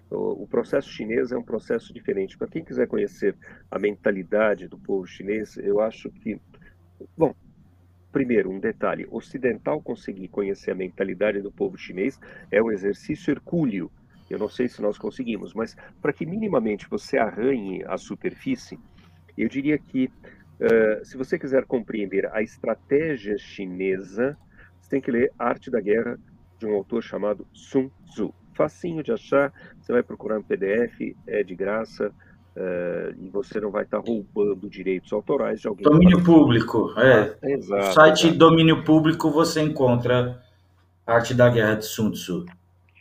O, 0.09 0.45
processo 0.45 0.89
chinês 0.89 1.31
é 1.31 1.37
um 1.37 1.43
processo 1.43 1.93
diferente. 1.93 2.37
Para 2.37 2.49
quem 2.49 2.65
quiser 2.65 2.85
conhecer 2.85 3.33
a 3.71 3.79
mentalidade 3.79 4.67
do 4.67 4.77
povo 4.77 5.07
chinês, 5.07 5.55
eu 5.57 5.79
acho 5.79 6.11
que, 6.11 6.37
bom, 7.17 7.33
Primeiro, 8.11 8.51
um 8.51 8.59
detalhe: 8.59 9.07
ocidental 9.09 9.81
conseguir 9.81 10.27
conhecer 10.27 10.71
a 10.71 10.75
mentalidade 10.75 11.41
do 11.41 11.51
povo 11.51 11.77
chinês 11.77 12.19
é 12.51 12.61
um 12.61 12.69
exercício 12.69 13.31
hercúleo. 13.31 13.89
Eu 14.29 14.37
não 14.37 14.49
sei 14.49 14.67
se 14.67 14.81
nós 14.81 14.97
conseguimos, 14.97 15.53
mas 15.53 15.75
para 16.01 16.13
que 16.13 16.25
minimamente 16.25 16.89
você 16.89 17.17
arranhe 17.17 17.83
a 17.85 17.97
superfície, 17.97 18.77
eu 19.37 19.47
diria 19.47 19.77
que 19.77 20.05
uh, 20.59 21.05
se 21.05 21.17
você 21.17 21.39
quiser 21.39 21.65
compreender 21.65 22.29
a 22.33 22.41
estratégia 22.41 23.37
chinesa, 23.37 24.37
você 24.79 24.89
tem 24.89 25.01
que 25.01 25.11
ler 25.11 25.31
Arte 25.39 25.71
da 25.71 25.79
Guerra 25.79 26.19
de 26.61 26.67
um 26.67 26.75
autor 26.75 27.03
chamado 27.03 27.45
Sun 27.53 27.89
Tzu. 28.07 28.33
Facinho 28.53 29.03
de 29.03 29.11
achar, 29.11 29.51
você 29.79 29.91
vai 29.91 30.03
procurar 30.03 30.35
no 30.35 30.43
PDF, 30.43 31.15
é 31.25 31.43
de 31.43 31.55
graça. 31.55 32.11
Uh, 32.53 33.15
e 33.17 33.29
você 33.29 33.61
não 33.61 33.71
vai 33.71 33.83
estar 33.83 33.99
roubando 33.99 34.69
direitos 34.69 35.13
autorais 35.13 35.61
de 35.61 35.69
alguém. 35.69 35.85
Domínio 35.85 36.21
público, 36.21 36.93
é. 36.97 37.33
Ah, 37.41 37.49
exato, 37.49 37.87
no 37.87 37.93
site 37.93 38.25
exato. 38.25 38.37
Domínio 38.37 38.83
Público 38.83 39.31
você 39.31 39.61
encontra 39.61 40.43
Arte 41.07 41.33
da 41.33 41.49
Guerra 41.49 41.75
de 41.75 41.85
Sun 41.85 42.11
Tzu. 42.11 42.45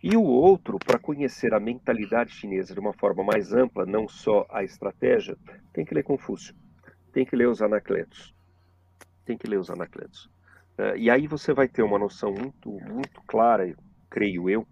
E 0.02 0.16
o 0.16 0.22
outro, 0.22 0.78
para 0.78 1.00
conhecer 1.00 1.52
a 1.52 1.58
mentalidade 1.58 2.32
chinesa 2.32 2.72
de 2.72 2.78
uma 2.78 2.92
forma 2.92 3.24
mais 3.24 3.52
ampla, 3.52 3.84
não 3.84 4.08
só 4.08 4.46
a 4.48 4.62
estratégia, 4.62 5.36
tem 5.72 5.84
que 5.84 5.94
ler 5.94 6.04
Confúcio, 6.04 6.54
tem 7.12 7.26
que 7.26 7.34
ler 7.34 7.48
os 7.48 7.60
Anacletos, 7.60 8.32
tem 9.26 9.36
que 9.36 9.48
ler 9.48 9.58
os 9.58 9.68
Anacletos. 9.68 10.30
Uh, 10.80 10.96
e 10.96 11.10
aí 11.10 11.26
você 11.26 11.52
vai 11.52 11.68
ter 11.68 11.82
uma 11.82 11.98
noção 11.98 12.32
muito, 12.32 12.70
muito 12.70 13.20
clara, 13.26 13.76
creio 14.08 14.48
eu, 14.48 14.66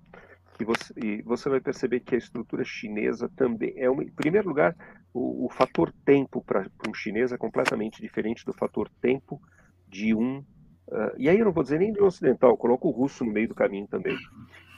e 0.59 0.64
você, 0.64 0.94
e 0.96 1.20
você 1.20 1.50
vai 1.50 1.61
perceber 1.61 2.00
que 2.00 2.14
a 2.14 2.18
estrutura 2.18 2.64
chinesa 2.64 3.28
também 3.36 3.74
é 3.76 3.90
uma, 3.90 4.02
em 4.02 4.11
primeiro 4.11 4.48
lugar 4.48 4.74
o, 5.12 5.44
o 5.44 5.50
fator 5.50 5.92
tempo 6.06 6.42
para 6.42 6.66
um 6.88 6.94
chinês 6.94 7.30
é 7.30 7.36
completamente 7.36 8.00
diferente 8.00 8.42
do 8.46 8.54
fator 8.54 8.90
tempo 9.02 9.38
de 9.86 10.14
um 10.14 10.38
uh, 10.38 11.12
e 11.18 11.28
aí 11.28 11.38
eu 11.38 11.44
não 11.44 11.52
vou 11.52 11.62
dizer 11.62 11.78
nem 11.78 11.92
um 12.00 12.06
ocidental, 12.06 12.56
coloco 12.56 12.88
o 12.88 12.90
russo 12.90 13.22
no 13.22 13.32
meio 13.32 13.48
do 13.48 13.54
caminho 13.54 13.86
também. 13.86 14.16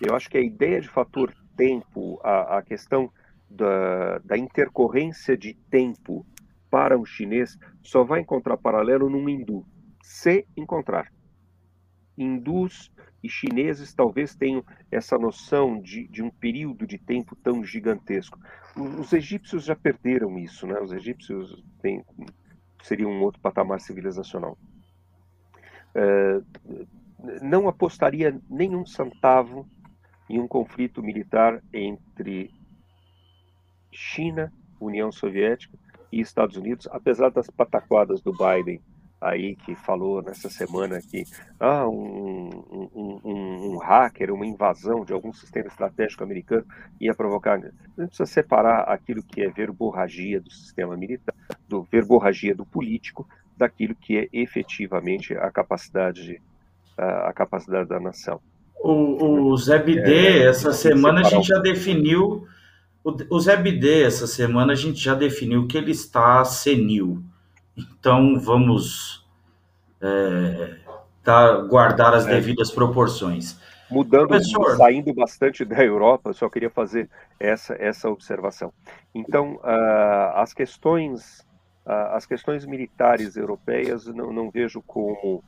Eu 0.04 0.16
acho 0.16 0.28
que 0.28 0.36
a 0.36 0.42
ideia 0.42 0.80
de 0.80 0.88
fator 0.88 1.32
tempo, 1.56 2.18
a, 2.24 2.58
a 2.58 2.62
questão 2.62 3.08
da, 3.48 4.18
da 4.18 4.36
intercorrência 4.36 5.36
de 5.36 5.54
tempo 5.70 6.26
para 6.68 6.98
um 6.98 7.04
chinês 7.04 7.56
só 7.82 8.02
vai 8.02 8.20
encontrar 8.20 8.56
paralelo 8.56 9.08
num 9.08 9.28
hindu, 9.28 9.64
se 10.02 10.44
encontrar. 10.56 11.06
Hindus 12.16 12.90
e 13.22 13.28
chineses 13.28 13.92
talvez 13.92 14.34
tenham 14.34 14.64
essa 14.90 15.18
noção 15.18 15.80
de, 15.80 16.06
de 16.08 16.22
um 16.22 16.30
período 16.30 16.86
de 16.86 16.98
tempo 16.98 17.36
tão 17.36 17.62
gigantesco. 17.64 18.38
Os 18.76 19.12
egípcios 19.12 19.64
já 19.64 19.76
perderam 19.76 20.38
isso, 20.38 20.66
né? 20.66 20.80
Os 20.80 20.92
egípcios 20.92 21.62
têm, 21.82 22.04
seriam 22.82 23.10
um 23.10 23.22
outro 23.22 23.40
patamar 23.40 23.80
civilizacional. 23.80 24.56
É, 25.94 26.40
não 27.42 27.68
apostaria 27.68 28.40
nenhum 28.48 28.86
centavo 28.86 29.68
em 30.28 30.38
um 30.38 30.48
conflito 30.48 31.02
militar 31.02 31.62
entre 31.72 32.50
China, 33.90 34.52
União 34.78 35.10
Soviética 35.10 35.76
e 36.12 36.20
Estados 36.20 36.56
Unidos, 36.56 36.88
apesar 36.90 37.30
das 37.30 37.50
pataquadas 37.50 38.20
do 38.22 38.32
Biden 38.32 38.80
aí 39.20 39.54
que 39.54 39.74
falou 39.74 40.22
nessa 40.22 40.48
semana 40.48 41.00
que 41.00 41.24
ah, 41.58 41.86
um, 41.86 42.48
um, 42.70 43.20
um, 43.22 43.72
um, 43.72 43.78
hacker, 43.78 44.32
uma 44.32 44.46
invasão 44.46 45.04
de 45.04 45.12
algum 45.12 45.32
sistema 45.32 45.66
estratégico 45.66 46.24
americano 46.24 46.64
ia 47.00 47.14
provocar. 47.14 47.54
A 47.54 47.58
gente 47.58 47.74
precisa 48.08 48.26
separar 48.26 48.84
aquilo 48.84 49.22
que 49.22 49.42
é 49.42 49.50
verborragia 49.50 50.40
do 50.40 50.50
sistema 50.50 50.96
militar, 50.96 51.34
do 51.68 51.82
verborragia 51.82 52.54
do 52.54 52.64
político, 52.64 53.28
daquilo 53.56 53.94
que 53.94 54.16
é 54.16 54.28
efetivamente 54.32 55.34
a 55.34 55.50
capacidade, 55.50 56.40
a, 56.96 57.28
a 57.28 57.32
capacidade 57.32 57.88
da 57.88 58.00
nação. 58.00 58.40
O, 58.82 59.50
o 59.50 59.56
Zé 59.58 59.78
Bidê, 59.78 60.38
é, 60.38 60.46
essa 60.46 60.72
semana 60.72 61.20
a 61.20 61.24
gente 61.24 61.46
já 61.46 61.58
definiu. 61.58 62.46
O, 63.04 63.36
o 63.36 63.40
Zé 63.40 63.54
Bidê, 63.54 64.04
essa 64.04 64.26
semana 64.26 64.72
a 64.72 64.76
gente 64.76 64.98
já 64.98 65.14
definiu 65.14 65.66
que 65.66 65.76
ele 65.76 65.90
está 65.90 66.42
senil. 66.46 67.22
Então 67.98 68.38
vamos 68.38 69.26
é, 70.00 70.76
tá, 71.22 71.56
guardar 71.62 72.14
as 72.14 72.26
é. 72.26 72.30
devidas 72.30 72.70
proporções. 72.70 73.58
Mudando, 73.90 74.28
Professor, 74.28 74.76
saindo 74.76 75.12
bastante 75.12 75.64
da 75.64 75.84
Europa, 75.84 76.32
só 76.32 76.48
queria 76.48 76.70
fazer 76.70 77.10
essa, 77.40 77.74
essa 77.74 78.08
observação. 78.08 78.72
Então, 79.12 79.56
uh, 79.56 80.36
as 80.36 80.54
questões 80.54 81.40
uh, 81.84 82.14
as 82.14 82.24
questões 82.24 82.64
militares 82.64 83.36
europeias 83.36 84.06
não, 84.06 84.32
não 84.32 84.50
vejo 84.50 84.80
como 84.82 85.42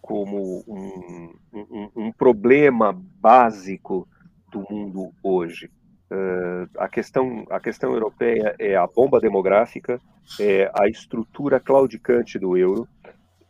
como 0.00 0.64
um, 0.66 1.34
um, 1.52 1.90
um, 1.94 2.12
problema 2.12 2.98
básico 3.20 4.08
do 4.50 4.60
mundo 4.70 5.12
hoje. 5.22 5.70
Uh, 6.10 6.68
a, 6.78 6.88
questão, 6.88 7.44
a 7.50 7.60
questão 7.60 7.92
europeia 7.92 8.54
é 8.58 8.74
a 8.74 8.86
bomba 8.86 9.20
demográfica, 9.20 10.00
é 10.40 10.70
a 10.74 10.88
estrutura 10.88 11.60
claudicante 11.60 12.38
do 12.38 12.56
euro 12.56 12.88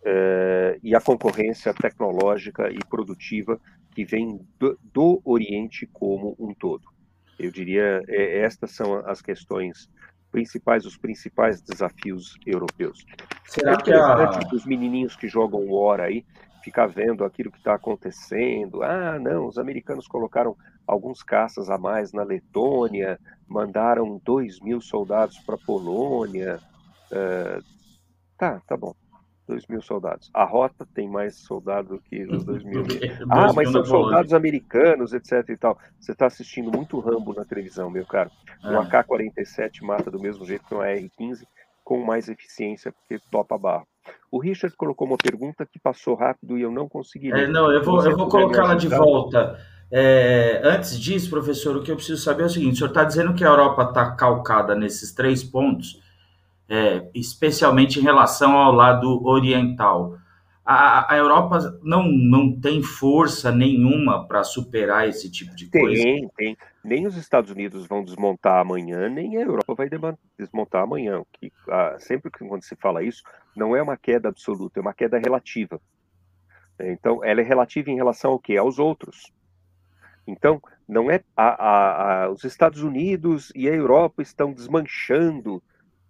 uh, 0.02 0.78
e 0.82 0.94
a 0.94 1.00
concorrência 1.00 1.72
tecnológica 1.72 2.68
e 2.70 2.78
produtiva 2.90 3.60
que 3.94 4.04
vem 4.04 4.40
do, 4.58 4.78
do 4.92 5.20
Oriente 5.24 5.88
como 5.92 6.34
um 6.38 6.52
todo. 6.52 6.84
Eu 7.38 7.52
diria, 7.52 8.02
é, 8.08 8.40
estas 8.40 8.72
são 8.72 8.94
as 9.06 9.22
questões 9.22 9.88
principais, 10.30 10.84
os 10.84 10.96
principais 10.96 11.60
desafios 11.62 12.36
europeus. 12.44 13.06
Será 13.44 13.72
é 13.72 13.76
que 13.76 13.92
a... 13.92 14.40
os 14.52 14.66
menininhos 14.66 15.16
que 15.16 15.28
jogam 15.28 15.64
War 15.68 16.00
aí 16.00 16.24
ficar 16.62 16.86
vendo 16.86 17.24
aquilo 17.24 17.50
que 17.50 17.58
está 17.58 17.74
acontecendo. 17.74 18.82
Ah, 18.82 19.18
não, 19.18 19.46
os 19.46 19.58
americanos 19.58 20.06
colocaram 20.06 20.56
alguns 20.88 21.22
caças 21.22 21.68
a 21.68 21.76
mais 21.76 22.12
na 22.12 22.22
Letônia, 22.22 23.20
mandaram 23.46 24.20
2 24.24 24.60
mil 24.60 24.80
soldados 24.80 25.38
para 25.40 25.54
a 25.54 25.58
Polônia. 25.58 26.58
Uh, 27.12 27.62
tá, 28.38 28.60
tá 28.66 28.76
bom. 28.76 28.94
2 29.46 29.66
mil 29.66 29.80
soldados. 29.80 30.30
A 30.34 30.44
rota 30.44 30.86
tem 30.94 31.08
mais 31.08 31.36
soldados 31.36 31.90
do 31.90 32.00
que 32.00 32.22
os 32.24 32.44
2 32.44 32.64
mil. 32.64 32.84
ah, 33.30 33.52
mas 33.54 33.70
são 33.70 33.84
soldados 33.84 34.32
americanos, 34.34 35.12
etc 35.12 35.48
e 35.48 35.56
tal. 35.56 35.78
Você 35.98 36.12
está 36.12 36.26
assistindo 36.26 36.70
muito 36.70 36.98
Rambo 37.00 37.34
na 37.34 37.44
televisão, 37.44 37.90
meu 37.90 38.04
caro. 38.04 38.30
Um 38.64 38.74
é. 38.74 38.78
AK-47 38.78 39.82
mata 39.82 40.10
do 40.10 40.20
mesmo 40.20 40.44
jeito 40.44 40.66
que 40.66 40.74
um 40.74 40.80
AR-15, 40.80 41.44
com 41.82 42.04
mais 42.04 42.28
eficiência, 42.28 42.92
porque 42.92 43.22
topa 43.30 43.56
barro. 43.56 43.86
O 44.30 44.38
Richard 44.38 44.76
colocou 44.76 45.06
uma 45.06 45.16
pergunta 45.16 45.66
que 45.66 45.78
passou 45.78 46.14
rápido 46.14 46.58
e 46.58 46.62
eu 46.62 46.70
não 46.70 46.88
consegui. 46.88 47.32
É, 47.32 47.46
não, 47.46 47.70
eu 47.70 47.82
vou, 47.82 48.04
eu 48.04 48.16
vou 48.16 48.28
colocá-la 48.28 48.74
de 48.74 48.88
volta. 48.88 49.58
É, 49.90 50.60
antes 50.64 50.98
disso, 51.00 51.30
professor, 51.30 51.76
o 51.76 51.82
que 51.82 51.90
eu 51.90 51.96
preciso 51.96 52.22
saber 52.22 52.42
é 52.42 52.46
o 52.46 52.50
seguinte: 52.50 52.74
o 52.74 52.76
senhor 52.76 52.88
está 52.88 53.04
dizendo 53.04 53.34
que 53.34 53.44
a 53.44 53.48
Europa 53.48 53.84
está 53.84 54.10
calcada 54.12 54.74
nesses 54.74 55.12
três 55.12 55.42
pontos, 55.42 56.00
é, 56.68 57.08
especialmente 57.14 57.98
em 57.98 58.02
relação 58.02 58.56
ao 58.56 58.72
lado 58.72 59.26
oriental. 59.26 60.18
A, 60.70 61.14
a, 61.14 61.16
Europa 61.16 61.80
não, 61.82 62.06
não 62.06 62.60
tem 62.60 62.82
força 62.82 63.50
nenhuma 63.50 64.28
para 64.28 64.44
superar 64.44 65.08
esse 65.08 65.30
tipo 65.30 65.56
de 65.56 65.70
coisa? 65.70 66.02
Tem, 66.02 66.28
tem. 66.36 66.56
Nem 66.84 67.06
os 67.06 67.16
Estados 67.16 67.50
Unidos 67.50 67.86
vão 67.86 68.04
desmontar 68.04 68.60
amanhã, 68.60 69.08
nem 69.08 69.38
a 69.38 69.40
Europa 69.40 69.74
vai 69.74 69.88
desmontar 70.38 70.82
amanhã. 70.82 71.22
Que, 71.32 71.50
ah, 71.70 71.96
sempre 71.98 72.30
que 72.30 72.46
quando 72.46 72.64
se 72.64 72.76
fala 72.76 73.02
isso, 73.02 73.22
não 73.56 73.74
é 73.74 73.82
uma 73.82 73.96
queda 73.96 74.28
absoluta, 74.28 74.78
é 74.78 74.82
uma 74.82 74.92
queda 74.92 75.18
relativa. 75.18 75.80
Então, 76.78 77.24
ela 77.24 77.40
é 77.40 77.44
relativa 77.44 77.90
em 77.90 77.96
relação 77.96 78.32
ao 78.32 78.38
quê? 78.38 78.58
Aos 78.58 78.78
outros. 78.78 79.32
Então, 80.28 80.60
não 80.86 81.10
é 81.10 81.24
a, 81.34 81.48
a, 81.48 82.24
a, 82.24 82.30
os 82.30 82.44
Estados 82.44 82.82
Unidos 82.82 83.50
e 83.56 83.66
a 83.66 83.74
Europa 83.74 84.20
estão 84.20 84.52
desmanchando. 84.52 85.62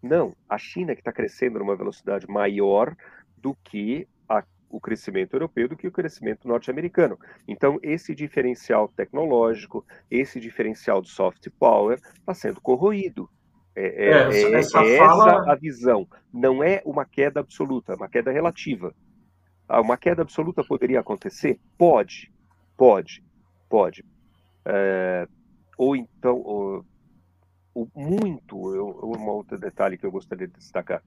Não, 0.02 0.34
a 0.48 0.58
China 0.58 0.92
que 0.92 1.00
está 1.00 1.12
crescendo 1.12 1.60
numa 1.60 1.76
velocidade 1.76 2.26
maior 2.28 2.96
do 3.36 3.54
que 3.62 4.08
a, 4.28 4.42
o 4.68 4.80
crescimento 4.80 5.34
europeu, 5.34 5.68
do 5.68 5.76
que 5.76 5.86
o 5.86 5.92
crescimento 5.92 6.48
norte-americano. 6.48 7.16
Então, 7.46 7.78
esse 7.80 8.12
diferencial 8.12 8.88
tecnológico, 8.88 9.86
esse 10.10 10.40
diferencial 10.40 11.00
de 11.00 11.10
soft 11.10 11.48
power 11.56 12.00
está 12.18 12.34
sendo 12.34 12.60
corroído. 12.60 13.30
É, 13.76 13.86
é, 13.86 14.08
é, 14.08 14.54
essa, 14.54 14.84
é 14.84 14.98
fala... 14.98 15.42
essa 15.42 15.52
a 15.52 15.54
visão. 15.54 16.08
Não 16.32 16.60
é 16.60 16.82
uma 16.84 17.04
queda 17.04 17.38
absoluta, 17.38 17.92
é 17.92 17.96
uma 17.96 18.08
queda 18.08 18.32
relativa. 18.32 18.92
Ah, 19.68 19.80
uma 19.80 19.96
queda 19.96 20.22
absoluta 20.22 20.64
poderia 20.64 20.98
acontecer? 20.98 21.60
Pode, 21.76 22.32
pode, 22.76 23.22
pode. 23.68 24.04
É, 24.64 25.26
ou 25.76 25.94
então, 25.96 26.36
ou, 26.36 26.84
ou 27.74 27.88
muito, 27.94 28.74
eu, 28.74 29.00
um 29.04 29.28
outro 29.28 29.58
detalhe 29.58 29.96
que 29.96 30.04
eu 30.04 30.10
gostaria 30.10 30.46
de 30.46 30.54
destacar, 30.54 31.02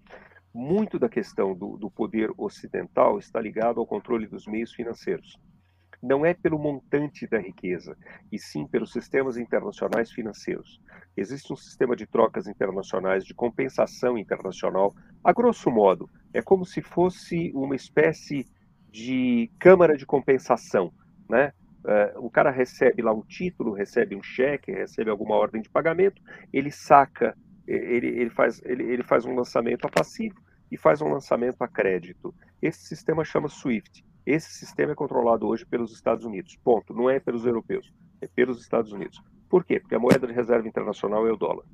muito 0.53 0.99
da 0.99 1.09
questão 1.09 1.55
do, 1.55 1.77
do 1.77 1.89
poder 1.89 2.31
ocidental 2.37 3.17
está 3.17 3.39
ligado 3.39 3.79
ao 3.79 3.87
controle 3.87 4.27
dos 4.27 4.45
meios 4.45 4.73
financeiros 4.73 5.39
não 6.01 6.25
é 6.25 6.33
pelo 6.33 6.57
montante 6.57 7.27
da 7.27 7.37
riqueza, 7.37 7.95
e 8.31 8.39
sim 8.39 8.65
pelos 8.65 8.91
sistemas 8.91 9.37
internacionais 9.37 10.11
financeiros. 10.11 10.81
Existe 11.15 11.53
um 11.53 11.55
sistema 11.55 11.95
de 11.95 12.07
trocas 12.07 12.47
internacionais, 12.47 13.23
de 13.23 13.33
compensação 13.33 14.17
internacional. 14.17 14.95
A 15.23 15.31
grosso 15.31 15.69
modo, 15.69 16.09
é 16.33 16.41
como 16.41 16.65
se 16.65 16.81
fosse 16.81 17.51
uma 17.53 17.75
espécie 17.75 18.47
de 18.89 19.51
câmara 19.59 19.95
de 19.95 20.05
compensação, 20.05 20.91
né? 21.29 21.53
Uh, 21.83 22.25
o 22.25 22.29
cara 22.29 22.51
recebe 22.51 23.01
lá 23.01 23.11
um 23.11 23.23
título, 23.23 23.73
recebe 23.73 24.15
um 24.15 24.21
cheque, 24.21 24.71
recebe 24.71 25.09
alguma 25.09 25.35
ordem 25.35 25.61
de 25.61 25.69
pagamento, 25.69 26.21
ele 26.53 26.69
saca, 26.69 27.35
ele, 27.67 28.07
ele, 28.07 28.29
faz, 28.29 28.61
ele, 28.63 28.83
ele 28.83 29.03
faz 29.03 29.25
um 29.25 29.35
lançamento 29.35 29.85
a 29.85 29.89
passivo 29.89 30.35
e 30.71 30.77
faz 30.77 31.01
um 31.01 31.09
lançamento 31.09 31.61
a 31.61 31.67
crédito. 31.67 32.33
Esse 32.61 32.81
sistema 32.85 33.25
chama 33.25 33.49
SWIFT. 33.49 34.05
Esse 34.25 34.51
sistema 34.51 34.91
é 34.91 34.95
controlado 34.95 35.47
hoje 35.47 35.65
pelos 35.65 35.91
Estados 35.91 36.23
Unidos. 36.23 36.55
Ponto. 36.63 36.93
Não 36.93 37.09
é 37.09 37.19
pelos 37.19 37.45
europeus, 37.45 37.91
é 38.21 38.27
pelos 38.27 38.61
Estados 38.61 38.91
Unidos. 38.91 39.21
Por 39.49 39.65
quê? 39.65 39.79
Porque 39.79 39.95
a 39.95 39.99
moeda 39.99 40.27
de 40.27 40.33
reserva 40.33 40.67
internacional 40.67 41.27
é 41.27 41.31
o 41.31 41.37
dólar. 41.37 41.65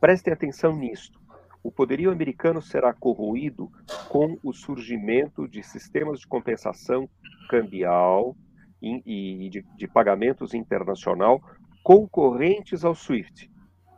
Prestem 0.00 0.32
atenção 0.32 0.74
nisto. 0.76 1.20
O 1.62 1.72
poderio 1.72 2.12
americano 2.12 2.62
será 2.62 2.94
corroído 2.94 3.70
com 4.08 4.38
o 4.42 4.52
surgimento 4.52 5.48
de 5.48 5.62
sistemas 5.64 6.20
de 6.20 6.26
compensação 6.26 7.08
cambial 7.50 8.36
e 8.82 9.48
de, 9.50 9.64
de 9.76 9.88
pagamentos 9.88 10.54
internacional 10.54 11.40
concorrentes 11.82 12.84
ao 12.84 12.94
SWIFT. 12.94 13.50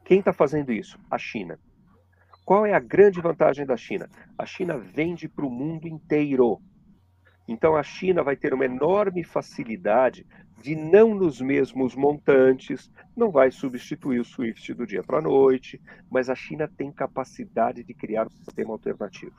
Quem 0.04 0.18
está 0.18 0.32
fazendo 0.32 0.72
isso? 0.72 0.98
A 1.10 1.18
China. 1.18 1.58
Qual 2.44 2.64
é 2.64 2.72
a 2.72 2.80
grande 2.80 3.20
vantagem 3.20 3.66
da 3.66 3.76
China? 3.76 4.08
A 4.38 4.46
China 4.46 4.78
vende 4.78 5.28
para 5.28 5.44
o 5.44 5.50
mundo 5.50 5.86
inteiro. 5.86 6.60
Então 7.46 7.76
a 7.76 7.82
China 7.82 8.22
vai 8.22 8.36
ter 8.36 8.52
uma 8.52 8.64
enorme 8.64 9.24
facilidade 9.24 10.26
de 10.62 10.74
não 10.74 11.14
nos 11.14 11.40
mesmos 11.40 11.94
montantes, 11.94 12.90
não 13.16 13.30
vai 13.30 13.50
substituir 13.50 14.20
o 14.20 14.24
SWIFT 14.24 14.74
do 14.74 14.86
dia 14.86 15.02
para 15.02 15.18
a 15.18 15.22
noite, 15.22 15.80
mas 16.10 16.28
a 16.28 16.34
China 16.34 16.68
tem 16.68 16.92
capacidade 16.92 17.84
de 17.84 17.94
criar 17.94 18.26
um 18.26 18.30
sistema 18.30 18.72
alternativo. 18.72 19.36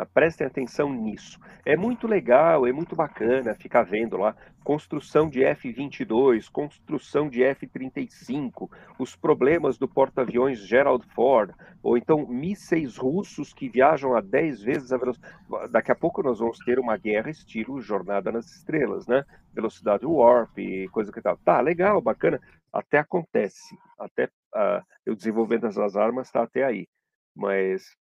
Tá? 0.00 0.06
Prestem 0.06 0.46
atenção 0.46 0.92
nisso. 0.92 1.38
É 1.64 1.76
muito 1.76 2.06
legal, 2.06 2.66
é 2.66 2.72
muito 2.72 2.96
bacana 2.96 3.54
ficar 3.54 3.82
vendo 3.82 4.16
lá 4.16 4.34
construção 4.64 5.28
de 5.28 5.42
F-22, 5.42 6.48
construção 6.50 7.28
de 7.28 7.42
F-35, 7.42 8.70
os 8.98 9.16
problemas 9.16 9.78
do 9.78 9.88
porta-aviões 9.88 10.60
Gerald 10.66 11.04
Ford, 11.14 11.52
ou 11.82 11.96
então 11.96 12.26
mísseis 12.26 12.96
russos 12.96 13.52
que 13.52 13.68
viajam 13.68 14.14
a 14.14 14.20
10 14.20 14.62
vezes 14.62 14.92
a 14.92 14.98
velocidade. 14.98 15.34
Daqui 15.70 15.90
a 15.90 15.94
pouco 15.94 16.22
nós 16.22 16.38
vamos 16.38 16.58
ter 16.58 16.78
uma 16.78 16.96
guerra 16.96 17.30
estilo 17.30 17.80
Jornada 17.80 18.30
nas 18.30 18.50
Estrelas, 18.50 19.06
né? 19.06 19.24
Velocidade 19.52 20.06
warp 20.06 20.56
coisa 20.92 21.12
que 21.12 21.20
tal. 21.20 21.36
Tá, 21.38 21.60
legal, 21.60 22.00
bacana. 22.00 22.40
Até 22.72 22.98
acontece. 22.98 23.76
Até 23.98 24.26
uh, 24.54 24.82
eu 25.04 25.14
desenvolvendo 25.14 25.66
essas 25.66 25.96
armas 25.96 26.28
está 26.28 26.42
até 26.42 26.64
aí. 26.64 26.86
Mas 27.34 27.96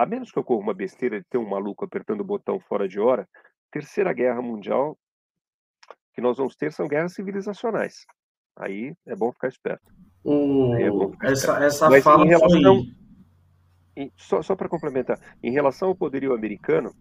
a 0.00 0.06
menos 0.06 0.32
que 0.32 0.38
ocorra 0.38 0.62
uma 0.62 0.72
besteira 0.72 1.20
de 1.20 1.26
ter 1.28 1.36
um 1.36 1.46
maluco 1.46 1.84
apertando 1.84 2.22
o 2.22 2.24
botão 2.24 2.58
fora 2.58 2.88
de 2.88 2.98
hora, 2.98 3.28
terceira 3.70 4.14
guerra 4.14 4.40
mundial 4.40 4.98
que 6.14 6.22
nós 6.22 6.38
vamos 6.38 6.56
ter 6.56 6.72
são 6.72 6.88
guerras 6.88 7.12
civilizacionais. 7.12 8.06
Aí 8.56 8.94
é 9.06 9.14
bom 9.14 9.30
ficar 9.30 9.48
esperto. 9.48 9.92
O... 10.24 10.74
É 10.74 10.88
bom 10.88 11.12
ficar 11.12 11.32
essa 11.32 11.52
esperto. 11.52 11.62
essa 11.64 11.90
Mas 11.90 12.02
fala 12.02 12.24
em 12.24 12.28
relação, 12.30 12.82
foi... 13.94 14.12
só, 14.16 14.40
só 14.40 14.56
para 14.56 14.70
complementar, 14.70 15.18
em 15.42 15.52
relação 15.52 15.88
ao 15.88 15.94
poderio 15.94 16.32
americano, 16.32 16.94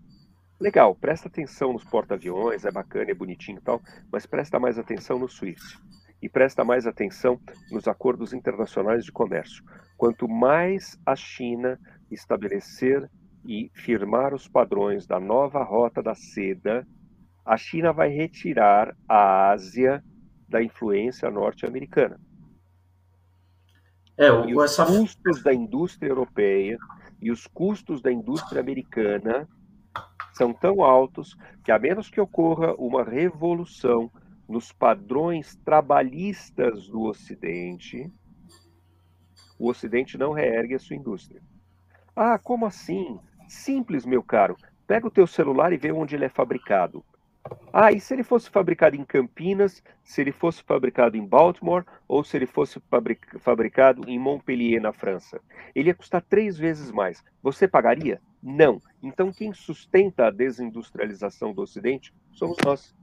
legal, 0.60 0.94
presta 0.94 1.30
atenção 1.30 1.72
nos 1.72 1.86
porta-aviões, 1.86 2.66
é 2.66 2.72
bacana, 2.72 3.12
é 3.12 3.14
bonitinho 3.14 3.60
e 3.60 3.62
tal, 3.62 3.82
mas 4.12 4.26
presta 4.26 4.60
mais 4.60 4.78
atenção 4.78 5.18
no 5.18 5.30
SWIFT 5.30 5.80
e 6.22 6.28
presta 6.28 6.66
mais 6.66 6.86
atenção 6.86 7.40
nos 7.72 7.88
acordos 7.88 8.34
internacionais 8.34 9.06
de 9.06 9.12
comércio. 9.14 9.64
Quanto 9.96 10.28
mais 10.28 11.00
a 11.06 11.16
China 11.16 11.80
estabelecer 12.12 13.10
e 13.46 13.70
firmar 13.74 14.34
os 14.34 14.48
padrões 14.48 15.08
da 15.08 15.20
nova 15.20 15.64
rota 15.64 16.02
da 16.02 16.16
seda, 16.16 16.86
a 17.46 17.58
China 17.58 17.92
vai 17.92 18.10
retirar 18.10 18.96
a 19.08 19.52
Ásia 19.52 20.04
da 20.48 20.62
influência 20.62 21.30
norte-americana. 21.32 22.20
É, 24.18 24.32
o, 24.32 24.50
e 24.50 24.56
os 24.56 24.64
essa... 24.66 24.86
custos 24.86 25.42
da 25.42 25.54
indústria 25.54 26.10
europeia 26.10 26.78
e 27.22 27.32
os 27.32 27.48
custos 27.48 28.02
da 28.02 28.12
indústria 28.12 28.62
americana 28.62 29.48
são 30.34 30.54
tão 30.54 30.84
altos 30.84 31.36
que, 31.64 31.72
a 31.72 31.80
menos 31.80 32.10
que 32.10 32.20
ocorra 32.20 32.74
uma 32.76 33.04
revolução 33.04 34.12
nos 34.48 34.72
padrões 34.72 35.56
trabalhistas 35.64 36.88
do 36.88 37.04
Ocidente, 37.04 38.12
o 39.58 39.70
Ocidente 39.70 40.18
não 40.18 40.32
reergue 40.32 40.76
a 40.76 40.80
sua 40.80 40.96
indústria. 40.96 41.42
Ah, 42.22 42.38
como 42.38 42.66
assim? 42.66 43.18
Simples, 43.48 44.06
meu 44.06 44.22
caro. 44.22 44.58
Pega 44.86 45.08
o 45.08 45.10
teu 45.10 45.26
celular 45.26 45.72
e 45.72 45.78
vê 45.78 45.90
onde 45.90 46.16
ele 46.16 46.26
é 46.26 46.30
fabricado. 46.30 47.02
Ah, 47.72 47.94
e 47.94 48.02
se 48.02 48.14
ele 48.14 48.24
fosse 48.24 48.50
fabricado 48.50 48.98
em 48.98 49.06
Campinas, 49.06 49.82
se 50.04 50.20
ele 50.20 50.34
fosse 50.34 50.62
fabricado 50.62 51.16
em 51.16 51.26
Baltimore 51.26 51.86
ou 52.10 52.22
se 52.22 52.36
ele 52.36 52.46
fosse 52.46 52.78
fabricado 53.42 54.04
em 54.06 54.20
Montpellier, 54.20 54.82
na 54.82 54.92
França? 54.92 55.40
Ele 55.74 55.92
ia 55.92 55.96
custar 55.96 56.22
três 56.22 56.58
vezes 56.58 56.92
mais. 56.92 57.24
Você 57.42 57.70
pagaria? 57.70 58.20
Não. 58.44 58.82
Então, 59.02 59.32
quem 59.32 59.54
sustenta 59.54 60.28
a 60.28 60.30
desindustrialização 60.30 61.54
do 61.54 61.62
Ocidente 61.62 62.14
somos 62.34 62.58
nós. 62.66 62.94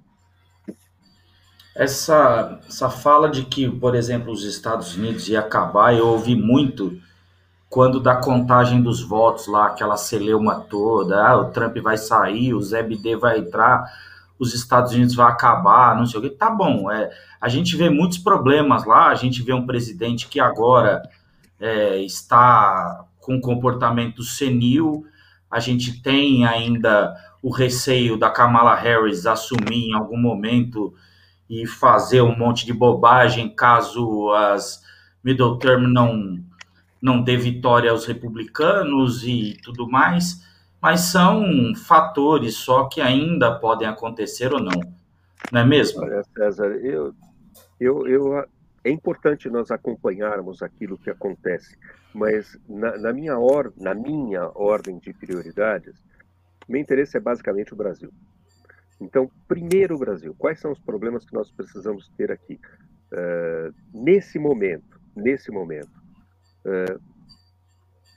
Essa, 1.75 2.61
essa 2.69 2.91
fala 2.91 3.31
de 3.31 3.47
que, 3.47 3.67
por 3.67 3.95
exemplo, 3.95 4.31
os 4.31 4.45
Estados 4.45 4.95
Unidos 4.95 5.27
ia 5.27 5.41
acabar, 5.41 5.95
eu 5.95 6.07
ouvi 6.07 6.37
muito 6.37 7.01
quando 7.69 8.01
da 8.01 8.17
contagem 8.17 8.83
dos 8.83 9.03
votos 9.03 9.47
lá, 9.47 9.67
aquela 9.67 9.97
celeuma 9.97 10.61
toda, 10.61 11.27
ah, 11.27 11.37
o 11.37 11.51
Trump 11.51 11.77
vai 11.79 11.97
sair, 11.97 12.55
o 12.55 12.61
Zé 12.61 12.87
vai 13.21 13.39
entrar 13.39 13.85
os 14.39 14.55
Estados 14.55 14.93
Unidos 14.93 15.15
vai 15.15 15.31
acabar, 15.31 15.97
não 15.97 16.07
sei 16.07 16.21
o 16.21 16.23
que. 16.23 16.31
Tá 16.31 16.51
bom, 16.51 16.91
é, 16.91 17.11
a 17.41 17.49
gente 17.49 17.77
vê 17.77 17.89
muitos 17.89 18.19
problemas 18.19 18.85
lá, 18.85 19.09
a 19.09 19.15
gente 19.15 19.43
vê 19.43 19.53
um 19.53 19.67
presidente 19.67 20.29
que 20.29 20.39
agora 20.39 21.03
é, 21.59 21.99
está 22.03 23.05
com 23.19 23.41
comportamento 23.41 24.23
senil, 24.23 25.05
a 25.51 25.59
gente 25.59 26.03
tem 26.03 26.47
ainda 26.47 27.17
o 27.43 27.51
receio 27.51 28.19
da 28.19 28.31
Kamala 28.31 28.75
Harris 28.75 29.27
assumir 29.27 29.89
em 29.89 29.95
algum 29.95 30.19
momento 30.19 30.93
e 31.49 31.67
fazer 31.67 32.23
um 32.23 32.37
monte 32.37 32.67
de 32.67 32.73
bobagem 32.73 33.49
caso 33.49 34.31
as 34.33 34.83
middle 35.23 35.59
term 35.59 35.87
não, 35.87 36.39
não 37.07 37.23
dê 37.23 37.37
vitória 37.37 37.91
aos 37.91 38.05
republicanos 38.05 39.25
e 39.25 39.57
tudo 39.63 39.89
mais 39.89 40.45
mas 40.81 41.01
são 41.01 41.75
fatores 41.75 42.55
só 42.55 42.89
que 42.89 43.01
ainda 43.01 43.59
podem 43.59 43.89
acontecer 43.89 44.53
ou 44.53 44.61
não, 44.61 44.81
não 45.51 45.61
é 45.61 45.65
mesmo? 45.65 46.03
Olha, 46.03 46.23
César, 46.37 46.77
eu, 46.77 47.15
eu, 47.81 48.07
eu, 48.07 48.45
é 48.85 48.91
importante 48.91 49.49
nós 49.49 49.71
acompanharmos 49.71 50.63
aquilo 50.63 50.99
que 50.99 51.11
acontece, 51.11 51.77
mas 52.15 52.59
na, 52.69 52.97
na, 52.99 53.13
minha, 53.13 53.37
or, 53.39 53.73
na 53.77 53.95
minha 53.95 54.51
ordem 54.55 54.99
de 54.99 55.13
prioridades, 55.13 55.95
meu 56.69 56.81
interesse 56.81 57.17
é 57.17 57.21
basicamente 57.21 57.73
o 57.73 57.77
Brasil. 57.77 58.13
Então, 59.01 59.31
primeiro 59.49 59.97
o 59.97 59.99
Brasil. 59.99 60.35
Quais 60.39 60.59
são 60.59 60.73
os 60.73 60.79
problemas 60.79 61.25
que 61.25 61.35
nós 61.35 61.51
precisamos 61.51 62.09
ter 62.17 62.31
aqui? 62.31 62.61
Uh, 63.13 63.75
nesse 63.93 64.39
momento, 64.39 65.01
nesse 65.15 65.51
momento, 65.51 65.96
uh, 66.67 67.17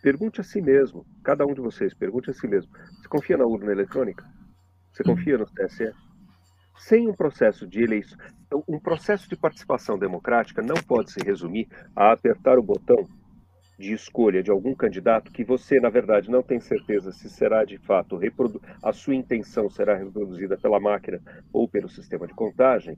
Pergunte 0.01 0.39
a 0.39 0.43
si 0.43 0.61
mesmo, 0.61 1.05
cada 1.23 1.45
um 1.45 1.53
de 1.53 1.59
vocês, 1.59 1.93
pergunte 1.93 2.29
a 2.29 2.33
si 2.33 2.47
mesmo: 2.47 2.71
você 2.71 3.07
confia 3.09 3.37
na 3.37 3.45
urna 3.45 3.71
eletrônica? 3.71 4.25
Você 4.91 5.03
confia 5.03 5.37
no 5.37 5.45
TSE? 5.45 5.91
Sem 6.77 7.09
um 7.09 7.13
processo 7.13 7.67
de 7.67 7.83
eleição, 7.83 8.17
um 8.67 8.79
processo 8.79 9.27
de 9.27 9.35
participação 9.35 9.99
democrática 9.99 10.61
não 10.61 10.75
pode 10.87 11.11
se 11.11 11.19
resumir 11.21 11.67
a 11.93 12.13
apertar 12.13 12.57
o 12.57 12.63
botão 12.63 13.05
de 13.77 13.93
escolha 13.93 14.41
de 14.41 14.49
algum 14.49 14.73
candidato 14.73 15.31
que 15.31 15.43
você, 15.43 15.79
na 15.81 15.89
verdade, 15.89 16.31
não 16.31 16.41
tem 16.41 16.61
certeza 16.61 17.11
se 17.11 17.29
será 17.29 17.65
de 17.65 17.77
fato 17.77 18.19
a 18.81 18.93
sua 18.93 19.15
intenção 19.15 19.69
será 19.69 19.95
reproduzida 19.95 20.57
pela 20.57 20.79
máquina 20.79 21.19
ou 21.51 21.67
pelo 21.67 21.89
sistema 21.89 22.25
de 22.25 22.33
contagem, 22.33 22.97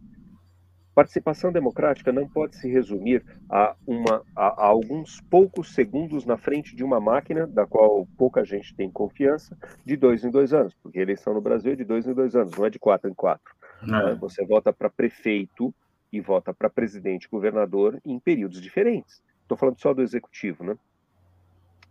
Participação 0.93 1.51
democrática 1.51 2.11
não 2.11 2.27
pode 2.27 2.57
se 2.57 2.69
resumir 2.69 3.23
a, 3.49 3.75
uma, 3.87 4.21
a, 4.35 4.47
a, 4.47 4.65
alguns 4.65 5.21
poucos 5.21 5.73
segundos 5.73 6.25
na 6.25 6.37
frente 6.37 6.75
de 6.75 6.83
uma 6.83 6.99
máquina, 6.99 7.47
da 7.47 7.65
qual 7.65 8.05
pouca 8.17 8.43
gente 8.43 8.75
tem 8.75 8.91
confiança, 8.91 9.57
de 9.85 9.95
dois 9.95 10.25
em 10.25 10.29
dois 10.29 10.53
anos, 10.53 10.73
porque 10.83 10.99
a 10.99 11.01
eleição 11.01 11.33
no 11.33 11.41
Brasil 11.41 11.71
é 11.71 11.75
de 11.75 11.85
dois 11.85 12.05
em 12.05 12.13
dois 12.13 12.35
anos, 12.35 12.57
não 12.57 12.65
é 12.65 12.69
de 12.69 12.77
quatro 12.77 13.09
em 13.09 13.13
quatro. 13.13 13.53
É. 13.83 14.15
Você 14.15 14.45
vota 14.45 14.73
para 14.73 14.89
prefeito 14.89 15.73
e 16.11 16.19
vota 16.19 16.53
para 16.53 16.69
presidente 16.69 17.23
e 17.23 17.29
governador 17.29 17.99
em 18.05 18.19
períodos 18.19 18.61
diferentes. 18.61 19.23
Estou 19.41 19.57
falando 19.57 19.79
só 19.79 19.93
do 19.93 20.01
executivo, 20.01 20.63
né? 20.63 20.77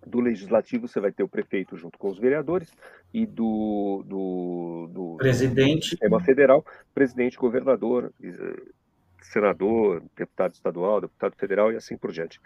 Do 0.06 0.20
legislativo 0.20 0.89
você 0.89 0.98
vai 0.98 1.12
ter 1.12 1.22
o 1.22 1.28
prefeito 1.28 1.77
junto 1.77 1.98
com 1.98 2.09
os 2.09 2.18
vereadores 2.18 2.72
e 3.12 3.27
do, 3.27 4.02
do, 4.06 4.89
do 4.93 5.16
presidente, 5.18 5.81
do 5.81 5.85
sistema 5.90 6.20
federal, 6.20 6.64
presidente, 6.94 7.36
governador, 7.36 8.10
senador, 9.22 10.02
deputado 10.16 10.55
estadual, 10.55 11.01
deputado 11.01 11.34
federal 11.36 11.72
e 11.72 11.76
assim 11.76 11.97
por 11.97 12.12
diante. 12.12 12.40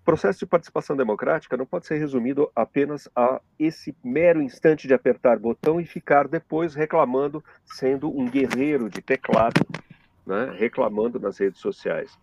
O 0.00 0.04
processo 0.04 0.40
de 0.40 0.46
participação 0.46 0.94
democrática 0.96 1.56
não 1.56 1.64
pode 1.64 1.86
ser 1.86 1.96
resumido 1.96 2.50
apenas 2.54 3.08
a 3.16 3.40
esse 3.58 3.96
mero 4.04 4.42
instante 4.42 4.86
de 4.86 4.92
apertar 4.92 5.38
botão 5.38 5.80
e 5.80 5.86
ficar 5.86 6.28
depois 6.28 6.74
reclamando, 6.74 7.42
sendo 7.64 8.10
um 8.10 8.28
guerreiro 8.28 8.90
de 8.90 9.00
teclado, 9.00 9.66
né, 10.26 10.54
reclamando 10.58 11.18
nas 11.18 11.38
redes 11.38 11.58
sociais. 11.58 12.18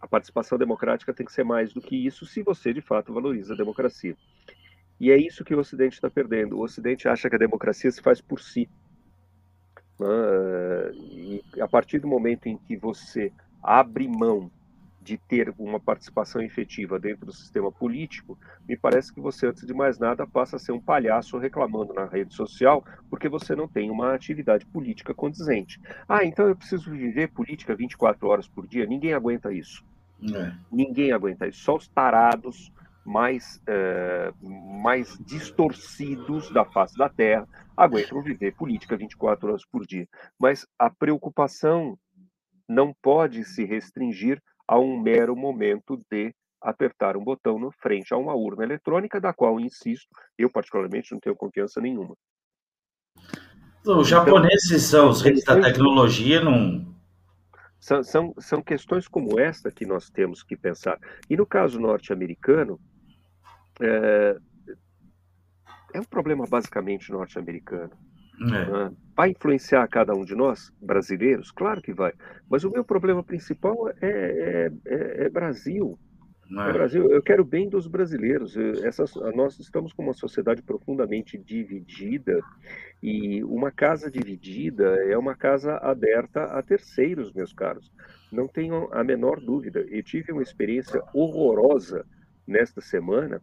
A 0.00 0.06
participação 0.06 0.58
democrática 0.58 1.14
tem 1.14 1.24
que 1.24 1.32
ser 1.32 1.44
mais 1.44 1.72
do 1.72 1.80
que 1.80 1.96
isso, 1.96 2.26
se 2.26 2.42
você 2.42 2.72
de 2.72 2.82
fato 2.82 3.12
valoriza 3.12 3.54
a 3.54 3.56
democracia. 3.56 4.14
E 5.00 5.10
é 5.10 5.16
isso 5.16 5.44
que 5.44 5.54
o 5.54 5.58
Ocidente 5.60 5.94
está 5.94 6.10
perdendo. 6.10 6.58
O 6.58 6.62
Ocidente 6.62 7.08
acha 7.08 7.30
que 7.30 7.36
a 7.36 7.38
democracia 7.38 7.90
se 7.90 8.02
faz 8.02 8.20
por 8.20 8.40
si, 8.40 8.68
né? 9.98 10.92
E 10.94 11.42
a 11.60 11.68
partir 11.68 11.98
do 11.98 12.08
momento 12.08 12.46
em 12.46 12.56
que 12.56 12.76
você 12.76 13.32
abre 13.62 14.06
mão 14.08 14.50
de 15.00 15.16
ter 15.16 15.54
uma 15.58 15.80
participação 15.80 16.42
efetiva 16.42 16.98
dentro 16.98 17.24
do 17.24 17.32
sistema 17.32 17.72
político, 17.72 18.38
me 18.68 18.76
parece 18.76 19.12
que 19.12 19.20
você, 19.20 19.46
antes 19.46 19.66
de 19.66 19.72
mais 19.72 19.98
nada, 19.98 20.26
passa 20.26 20.56
a 20.56 20.58
ser 20.58 20.72
um 20.72 20.80
palhaço 20.80 21.38
reclamando 21.38 21.94
na 21.94 22.04
rede 22.04 22.34
social 22.34 22.84
porque 23.08 23.26
você 23.26 23.56
não 23.56 23.66
tem 23.66 23.90
uma 23.90 24.14
atividade 24.14 24.66
política 24.66 25.14
condizente. 25.14 25.80
Ah, 26.06 26.24
então 26.24 26.46
eu 26.46 26.54
preciso 26.54 26.90
viver 26.90 27.28
política 27.28 27.74
24 27.74 28.28
horas 28.28 28.46
por 28.46 28.66
dia? 28.66 28.84
Ninguém 28.84 29.14
aguenta 29.14 29.50
isso. 29.50 29.82
É. 30.34 30.52
Ninguém 30.70 31.10
aguenta 31.12 31.48
isso. 31.48 31.60
Só 31.60 31.76
os 31.76 31.88
tarados 31.88 32.70
mais, 33.04 33.60
é, 33.66 34.32
mais 34.40 35.16
distorcidos 35.20 36.50
da 36.50 36.64
face 36.64 36.96
da 36.96 37.08
Terra 37.08 37.46
aguentam 37.76 38.22
viver 38.22 38.54
política 38.54 38.96
24 38.96 39.48
horas 39.48 39.64
por 39.64 39.86
dia. 39.86 40.06
Mas 40.38 40.66
a 40.78 40.90
preocupação 40.90 41.98
não 42.68 42.92
pode 43.02 43.44
se 43.44 43.64
restringir 43.64 44.42
a 44.66 44.78
um 44.78 45.00
mero 45.00 45.34
momento 45.34 45.98
de 46.10 46.34
apertar 46.60 47.16
um 47.16 47.24
botão 47.24 47.58
no 47.58 47.70
frente 47.70 48.12
a 48.12 48.16
uma 48.16 48.34
urna 48.34 48.64
eletrônica, 48.64 49.20
da 49.20 49.32
qual, 49.32 49.58
insisto, 49.58 50.08
eu 50.36 50.50
particularmente 50.50 51.12
não 51.12 51.20
tenho 51.20 51.36
confiança 51.36 51.80
nenhuma. 51.80 52.14
Os 53.86 54.08
japoneses 54.08 54.82
são 54.82 55.08
os 55.08 55.22
reis 55.22 55.44
da 55.44 55.58
tecnologia, 55.60 56.42
não. 56.42 56.94
São, 57.80 58.02
são, 58.02 58.34
são 58.38 58.60
questões 58.60 59.06
como 59.06 59.38
esta 59.38 59.70
que 59.70 59.86
nós 59.86 60.10
temos 60.10 60.42
que 60.42 60.56
pensar. 60.56 60.98
E 61.30 61.36
no 61.36 61.46
caso 61.46 61.80
norte-americano, 61.80 62.78
é, 63.80 64.36
é 65.94 66.00
um 66.00 66.04
problema 66.04 66.46
basicamente 66.46 67.10
norte-americano. 67.10 67.92
É. 68.40 68.44
Né? 68.44 68.92
Vai 69.16 69.30
influenciar 69.30 69.86
cada 69.88 70.14
um 70.14 70.24
de 70.24 70.34
nós, 70.34 70.72
brasileiros? 70.80 71.50
Claro 71.50 71.82
que 71.82 71.92
vai. 71.92 72.12
Mas 72.48 72.64
o 72.64 72.70
meu 72.70 72.84
problema 72.84 73.22
principal 73.22 73.88
é, 73.88 73.94
é, 74.00 74.72
é, 74.86 75.24
é 75.24 75.28
Brasil. 75.28 75.98
É. 76.50 76.72
Brasil. 76.72 77.10
Eu 77.10 77.22
quero 77.22 77.44
bem 77.44 77.68
dos 77.68 77.86
brasileiros. 77.86 78.54
Nós 79.34 79.58
estamos 79.58 79.92
com 79.92 80.02
uma 80.02 80.14
sociedade 80.14 80.62
profundamente 80.62 81.36
dividida 81.36 82.40
e 83.02 83.42
uma 83.44 83.70
casa 83.70 84.10
dividida 84.10 84.84
é 85.04 85.18
uma 85.18 85.34
casa 85.34 85.76
aberta 85.76 86.44
a 86.44 86.62
terceiros, 86.62 87.32
meus 87.32 87.52
caros. 87.52 87.92
Não 88.32 88.46
tenham 88.46 88.88
a 88.92 89.04
menor 89.04 89.40
dúvida. 89.40 89.80
Eu 89.90 90.02
tive 90.02 90.32
uma 90.32 90.42
experiência 90.42 91.02
horrorosa 91.12 92.06
nesta 92.46 92.80
semana 92.80 93.42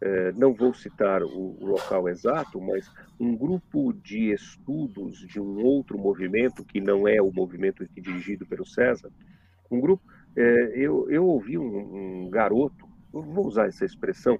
é, 0.00 0.32
não 0.32 0.52
vou 0.52 0.74
citar 0.74 1.22
o, 1.22 1.56
local 1.60 2.08
exato, 2.08 2.60
mas 2.60 2.90
um 3.18 3.34
grupo 3.36 3.92
de 3.92 4.32
estudos 4.32 5.18
de 5.18 5.40
um 5.40 5.64
outro 5.64 5.98
movimento, 5.98 6.64
que 6.64 6.80
não 6.80 7.08
é 7.08 7.20
o 7.20 7.32
movimento 7.32 7.86
dirigido 7.88 8.46
pelo 8.46 8.66
César, 8.66 9.10
um 9.70 9.80
grupo, 9.80 10.04
é, 10.36 10.72
eu, 10.74 11.10
eu 11.10 11.26
ouvi 11.26 11.56
um, 11.56 12.24
um 12.24 12.30
garoto, 12.30 12.86
vou 13.10 13.46
usar 13.46 13.66
essa 13.66 13.84
expressão, 13.84 14.38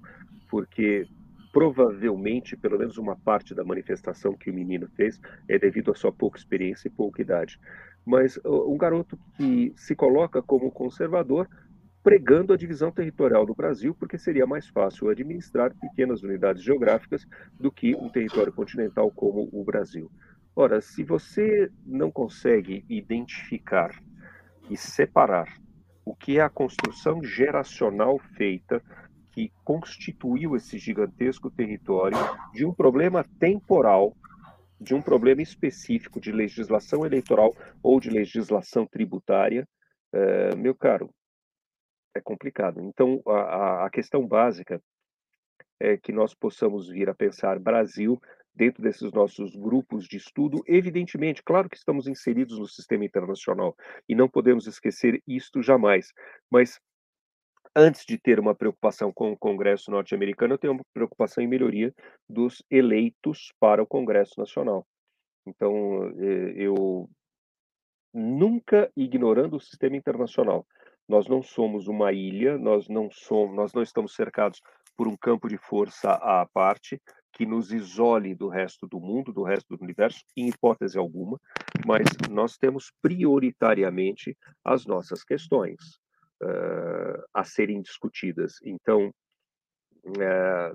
porque 0.51 1.07
provavelmente, 1.53 2.55
pelo 2.55 2.79
menos 2.79 2.99
uma 2.99 3.17
parte 3.17 3.55
da 3.55 3.65
manifestação 3.65 4.35
que 4.35 4.51
o 4.51 4.55
menino 4.55 4.87
fez 4.89 5.19
é 5.49 5.59
devido 5.59 5.91
à 5.91 5.95
sua 5.95 6.13
pouca 6.13 6.39
experiência 6.39 6.89
e 6.89 6.91
pouca 6.91 7.23
idade. 7.23 7.59
Mas 8.05 8.39
um 8.45 8.77
garoto 8.77 9.19
que 9.37 9.73
se 9.75 9.97
coloca 9.97 10.43
como 10.43 10.71
conservador, 10.71 11.49
pregando 12.07 12.53
a 12.53 12.57
divisão 12.57 12.93
territorial 12.93 13.45
do 13.45 13.53
Brasil, 13.53 13.93
porque 13.93 14.17
seria 14.17 14.47
mais 14.47 14.69
fácil 14.69 15.09
administrar 15.09 15.75
pequenas 15.75 16.23
unidades 16.23 16.63
geográficas 16.63 17.27
do 17.59 17.69
que 17.69 17.97
um 17.97 18.09
território 18.09 18.53
continental 18.53 19.11
como 19.11 19.49
o 19.53 19.65
Brasil. 19.65 20.09
Ora, 20.55 20.81
se 20.81 21.03
você 21.03 21.69
não 21.85 22.09
consegue 22.13 22.85
identificar 22.89 23.91
e 24.71 24.77
separar 24.77 25.53
o 26.05 26.15
que 26.15 26.39
é 26.39 26.43
a 26.43 26.49
construção 26.49 27.25
geracional 27.25 28.21
feita 28.37 28.81
que 29.33 29.51
constituiu 29.65 30.55
esse 30.55 30.79
gigantesco 30.79 31.51
território 31.51 32.19
de 32.55 32.65
um 32.65 32.73
problema 32.73 33.25
temporal, 33.41 34.17
de 34.81 34.95
um 34.95 35.03
problema 35.03 35.43
específico 35.43 36.21
de 36.21 36.31
legislação 36.31 37.05
eleitoral 37.05 37.53
ou 37.83 37.99
de 37.99 38.11
legislação 38.11 38.87
tributária, 38.87 39.67
é, 40.13 40.55
meu 40.55 40.73
caro, 40.73 41.11
é 42.17 42.21
complicado. 42.21 42.81
Então, 42.81 43.23
a, 43.27 43.87
a 43.87 43.91
questão 43.91 44.27
básica 44.27 44.81
é 45.79 45.97
que 45.97 46.13
nós 46.13 46.35
possamos 46.35 46.89
vir 46.89 47.09
a 47.09 47.15
pensar 47.15 47.59
Brasil 47.59 48.21
dentro 48.55 48.83
desses 48.83 49.13
nossos 49.13 49.55
grupos 49.55 50.07
de 50.07 50.17
estudo. 50.17 50.63
Evidentemente, 50.67 51.43
claro 51.43 51.69
que 51.69 51.77
estamos 51.77 52.07
inseridos 52.07 52.59
no 52.59 52.67
sistema 52.67 53.05
internacional 53.05 53.77
e 54.09 54.15
não 54.15 54.29
podemos 54.29 54.67
esquecer 54.67 55.23
isto 55.27 55.63
jamais, 55.63 56.13
mas 56.51 56.81
antes 57.75 58.07
de 58.07 58.17
ter 58.17 58.41
uma 58.41 58.55
preocupação 58.55 59.13
com 59.13 59.33
o 59.33 59.37
Congresso 59.37 59.91
norte-americano, 59.91 60.55
eu 60.55 60.59
tenho 60.59 60.73
uma 60.73 60.85
preocupação 60.95 61.45
em 61.45 61.47
melhoria 61.47 61.95
dos 62.27 62.65
eleitos 62.71 63.53
para 63.61 63.83
o 63.83 63.87
Congresso 63.87 64.33
Nacional. 64.39 64.87
Então, 65.47 66.09
eh, 66.19 66.55
eu 66.57 67.09
nunca 68.15 68.91
ignorando 68.97 69.57
o 69.57 69.61
sistema 69.61 69.95
internacional, 69.95 70.67
nós 71.09 71.29
não 71.29 71.43
somos 71.43 71.87
uma 71.87 72.13
ilha, 72.13 72.59
nós 72.59 72.89
não 72.89 73.11
somos, 73.11 73.55
nós 73.55 73.73
não 73.73 73.83
estamos 73.83 74.15
cercados 74.15 74.61
por 74.97 75.07
um 75.07 75.17
campo 75.17 75.49
de 75.49 75.57
força 75.59 76.11
à 76.13 76.47
parte 76.47 77.01
que 77.33 77.45
nos 77.45 77.71
isole 77.71 78.35
do 78.35 78.49
resto 78.49 78.87
do 78.87 78.99
mundo, 78.99 79.33
do 79.33 79.43
resto 79.43 79.77
do 79.77 79.83
universo, 79.83 80.25
em 80.37 80.49
hipótese 80.49 80.99
alguma, 80.99 81.39
mas 81.87 82.07
nós 82.31 82.57
temos 82.57 82.91
prioritariamente 83.03 84.37
as 84.65 84.87
nossas 84.87 85.23
questões 85.23 85.77
uh, 86.43 87.23
a 87.35 87.45
serem 87.45 87.83
discutidas. 87.83 88.55
Então, 88.65 89.13
uh, 90.07 90.75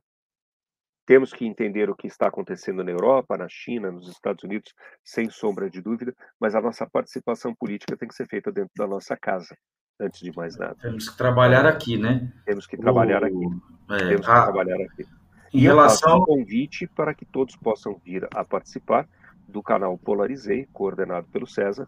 temos 1.04 1.34
que 1.34 1.46
entender 1.46 1.90
o 1.90 1.96
que 1.96 2.06
está 2.06 2.28
acontecendo 2.28 2.84
na 2.84 2.92
Europa, 2.92 3.36
na 3.36 3.50
China, 3.50 3.92
nos 3.92 4.08
Estados 4.08 4.44
Unidos, 4.44 4.72
sem 5.04 5.32
sombra 5.32 5.68
de 5.68 5.82
dúvida, 5.82 6.16
mas 6.40 6.54
a 6.54 6.62
nossa 6.62 6.88
participação 6.88 7.56
política 7.56 7.98
tem 7.98 8.08
que 8.08 8.16
ser 8.16 8.28
feita 8.28 8.52
dentro 8.52 8.72
da 8.78 8.86
nossa 8.86 9.18
casa 9.18 9.58
antes 10.00 10.22
de 10.22 10.36
mais 10.36 10.58
nada. 10.58 10.76
Temos 10.82 11.10
que 11.10 11.18
trabalhar 11.18 11.66
aqui, 11.66 11.98
né? 11.98 12.32
Temos 12.46 12.66
que 12.68 12.78
trabalhar 12.78 13.24
o... 13.24 13.26
aqui. 13.26 13.62
É, 13.92 14.10
Temos 14.10 14.26
que 14.26 14.32
a... 14.32 14.44
trabalhar 14.44 14.82
aqui. 14.82 15.06
Em 15.54 15.60
e 15.60 15.62
relação 15.62 16.14
ao 16.14 16.26
convite 16.26 16.88
para 16.88 17.14
que 17.14 17.26
todos 17.26 17.56
possam 17.56 18.00
vir 18.04 18.28
a 18.34 18.44
participar 18.44 19.08
do 19.48 19.62
canal 19.62 19.98
Polarizei, 19.98 20.68
coordenado 20.72 21.28
pelo 21.28 21.46
César, 21.46 21.88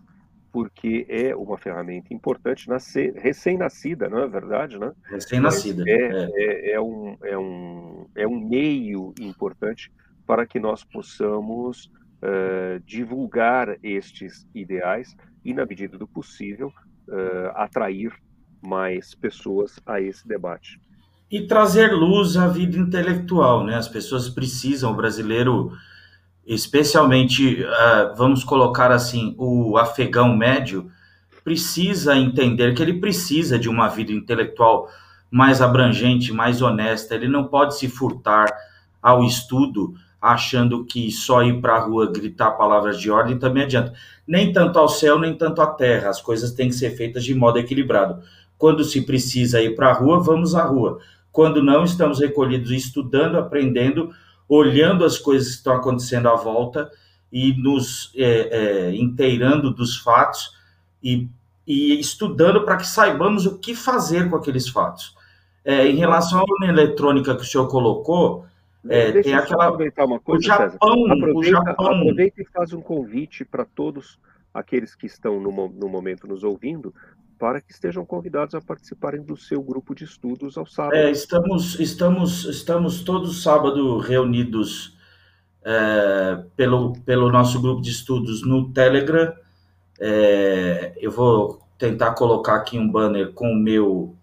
porque 0.52 1.06
é 1.10 1.36
uma 1.36 1.58
ferramenta 1.58 2.14
importante, 2.14 2.70
nascer, 2.70 3.14
recém-nascida, 3.16 4.08
não 4.08 4.20
é 4.20 4.28
verdade, 4.28 4.78
né? 4.78 4.92
Recém-nascida. 5.10 5.84
É, 5.88 5.94
é. 5.94 6.30
É, 6.36 6.72
é, 6.74 6.82
um, 6.82 7.18
é, 7.24 7.38
um, 7.38 8.08
é 8.14 8.28
um 8.28 8.40
meio 8.40 9.14
importante 9.20 9.92
para 10.28 10.46
que 10.46 10.60
nós 10.60 10.84
possamos 10.84 11.86
uh, 12.22 12.80
divulgar 12.86 13.78
estes 13.82 14.48
ideais 14.54 15.16
e, 15.44 15.54
na 15.54 15.66
medida 15.66 15.98
do 15.98 16.08
possível, 16.08 16.72
uh, 17.08 17.50
atrair 17.56 18.12
mais 18.62 19.14
pessoas 19.14 19.80
a 19.86 20.00
esse 20.00 20.28
debate. 20.28 20.80
E 21.30 21.48
trazer 21.48 21.92
luz 21.92 22.38
à 22.38 22.48
vida 22.48 22.78
intelectual, 22.78 23.66
né? 23.66 23.76
As 23.76 23.88
pessoas 23.88 24.30
precisam, 24.30 24.92
o 24.92 24.96
brasileiro, 24.96 25.72
especialmente, 26.46 27.64
uh, 27.64 28.16
vamos 28.16 28.44
colocar 28.44 28.92
assim, 28.92 29.36
o 29.38 29.78
afegão 29.78 30.36
médio, 30.36 30.92
precisa 31.44 32.16
entender 32.16 32.74
que 32.74 32.82
ele 32.82 33.00
precisa 33.00 33.60
de 33.60 33.68
uma 33.68 33.90
vida 33.90 34.12
intelectual 34.12 34.90
mais 35.30 35.62
abrangente, 35.62 36.32
mais 36.32 36.62
honesta. 36.62 37.16
Ele 37.16 37.28
não 37.28 37.48
pode 37.48 37.78
se 37.78 37.90
furtar 37.90 38.48
ao 39.02 39.24
estudo 39.24 39.96
achando 40.24 40.86
que 40.86 41.12
só 41.12 41.44
ir 41.44 41.60
para 41.60 41.76
a 41.76 41.80
rua 41.80 42.10
gritar 42.10 42.52
palavras 42.52 42.98
de 42.98 43.12
ordem 43.12 43.38
também 43.38 43.64
adianta. 43.64 43.94
Nem 44.26 44.54
tanto 44.54 44.80
ao 44.80 44.88
céu, 44.88 45.20
nem 45.20 45.36
tanto 45.36 45.62
à 45.62 45.68
terra. 45.68 46.10
As 46.10 46.22
coisas 46.22 46.54
têm 46.54 46.70
que 46.70 46.76
ser 46.76 46.92
feitas 46.92 47.26
de 47.26 47.36
modo 47.36 47.60
equilibrado. 47.60 48.24
Quando 48.58 48.86
se 48.86 49.02
precisa 49.02 49.62
ir 49.62 49.76
para 49.76 49.90
a 49.90 49.94
rua, 49.94 50.24
vamos 50.24 50.56
à 50.56 50.64
rua. 50.64 51.00
Quando 51.30 51.62
não, 51.62 51.84
estamos 51.84 52.22
recolhidos 52.22 52.72
estudando, 52.72 53.38
aprendendo, 53.38 54.12
olhando 54.48 55.04
as 55.04 55.18
coisas 55.18 55.50
que 55.50 55.56
estão 55.56 55.76
acontecendo 55.76 56.30
à 56.30 56.36
volta 56.36 56.90
e 57.30 57.52
nos 57.62 58.10
é, 58.16 58.24
é, 58.24 58.96
inteirando 58.96 59.74
dos 59.74 59.98
fatos 59.98 60.52
e, 61.04 61.28
e 61.68 62.00
estudando 62.00 62.64
para 62.64 62.78
que 62.78 62.88
saibamos 62.88 63.46
o 63.46 63.60
que 63.60 63.76
fazer 63.76 64.30
com 64.30 64.38
aqueles 64.38 64.70
fatos. 64.70 65.14
É, 65.66 65.86
em 65.86 65.98
relação 65.98 66.40
à 66.40 66.44
urna 66.44 66.68
eletrônica 66.68 67.36
que 67.36 67.42
o 67.42 67.46
senhor 67.46 67.68
colocou, 67.68 68.46
é, 68.90 69.22
tem 69.22 69.34
aquela. 69.34 69.66
aproveitar 69.66 70.06
uma 70.06 70.20
coisa, 70.20 70.42
o 70.42 70.46
Japão, 70.46 71.12
Aproveita, 71.12 71.40
o 71.40 71.44
Japão... 71.44 71.86
aproveita 71.88 72.42
e 72.42 72.46
faz 72.46 72.74
um 72.74 72.82
convite 72.82 73.46
para 73.46 73.66
todos 73.66 74.20
aqueles 74.54 74.94
que 74.96 75.06
estão 75.06 75.40
no, 75.40 75.52
no 75.70 75.90
momento 75.90 76.28
nos 76.28 76.44
ouvindo 76.44 76.94
para 77.40 77.60
que 77.60 77.72
estejam 77.72 78.06
convidados 78.06 78.56
a 78.56 78.62
participarem 78.62 79.22
do 79.22 79.36
seu 79.36 79.62
grupo 79.62 79.94
de 79.94 80.06
estudos 80.06 80.58
ao 80.58 80.66
sábado. 80.66 80.96
É, 80.96 81.12
estamos, 81.12 81.80
estamos, 81.80 82.46
estamos 82.46 83.04
todos 83.04 83.44
sábado 83.44 83.98
reunidos 83.98 84.98
é, 85.64 86.44
pelo, 86.56 86.94
pelo 87.02 87.32
nosso 87.32 87.62
grupo 87.62 87.82
de 87.82 87.90
estudos 87.90 88.46
no 88.46 88.72
Telegram. 88.72 89.34
É, 90.00 90.94
eu 90.98 91.12
vou 91.12 91.60
tentar 91.78 92.14
colocar 92.14 92.56
aqui 92.56 92.78
um 92.78 92.90
banner 92.90 93.34
com 93.34 93.52
o 93.52 93.56
meu, 93.56 94.16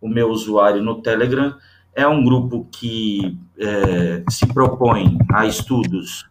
o 0.00 0.08
meu 0.08 0.30
usuário 0.30 0.82
no 0.82 1.02
Telegram 1.02 1.54
é 1.94 2.06
um 2.06 2.22
grupo 2.22 2.68
que 2.70 3.38
é, 3.58 4.24
se 4.30 4.46
propõe 4.46 5.18
a 5.32 5.46
estudos. 5.46 6.26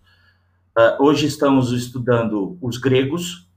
Uh, 0.78 1.04
hoje 1.04 1.26
estamos 1.26 1.72
estudando 1.72 2.58
os 2.62 2.78
gregos. 2.78 3.48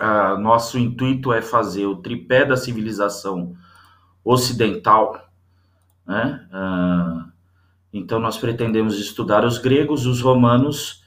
Uh, 0.00 0.38
nosso 0.38 0.78
intuito 0.78 1.32
é 1.32 1.40
fazer 1.40 1.86
o 1.86 1.96
tripé 1.96 2.44
da 2.44 2.56
civilização 2.56 3.54
ocidental. 4.24 5.30
Né? 6.06 6.46
Uh, 6.52 7.32
então, 7.92 8.18
nós 8.18 8.36
pretendemos 8.36 8.98
estudar 8.98 9.44
os 9.44 9.58
gregos, 9.58 10.04
os 10.04 10.20
romanos 10.20 11.02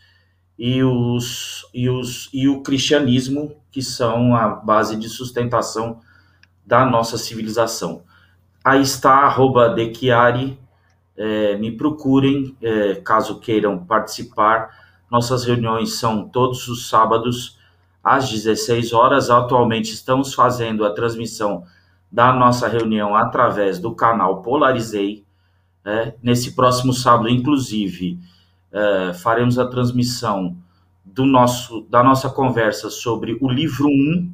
e, 0.57 0.83
os, 0.83 1.65
e, 1.73 1.89
os, 1.89 2.29
e 2.33 2.47
o 2.47 2.63
cristianismo, 2.63 3.55
que 3.71 3.81
são 3.81 4.35
a 4.35 4.47
base 4.47 4.97
de 4.97 5.07
sustentação 5.07 5.99
da 6.65 6.85
nossa 6.85 7.17
civilização. 7.17 8.03
Aí 8.63 8.81
está, 8.81 9.19
arroba 9.19 9.69
Dechiari, 9.69 10.59
é, 11.19 11.57
me 11.57 11.69
procurem, 11.69 12.55
é, 12.61 12.95
caso 12.95 13.41
queiram 13.41 13.77
participar. 13.77 14.69
Nossas 15.11 15.43
reuniões 15.43 15.95
são 15.95 16.29
todos 16.29 16.65
os 16.69 16.87
sábados, 16.87 17.59
às 18.01 18.29
16 18.29 18.93
horas. 18.93 19.29
Atualmente 19.29 19.93
estamos 19.93 20.33
fazendo 20.33 20.85
a 20.85 20.93
transmissão 20.93 21.65
da 22.09 22.31
nossa 22.31 22.69
reunião 22.69 23.15
através 23.15 23.79
do 23.79 23.93
canal 23.93 24.41
Polarizei. 24.41 25.25
É, 25.83 26.13
nesse 26.23 26.55
próximo 26.55 26.93
sábado, 26.93 27.27
inclusive, 27.27 28.17
é, 28.71 29.13
faremos 29.13 29.59
a 29.59 29.67
transmissão 29.67 30.55
do 31.03 31.25
nosso, 31.25 31.81
da 31.89 32.01
nossa 32.01 32.29
conversa 32.29 32.89
sobre 32.89 33.37
o 33.41 33.49
livro 33.49 33.87
1 33.87 34.31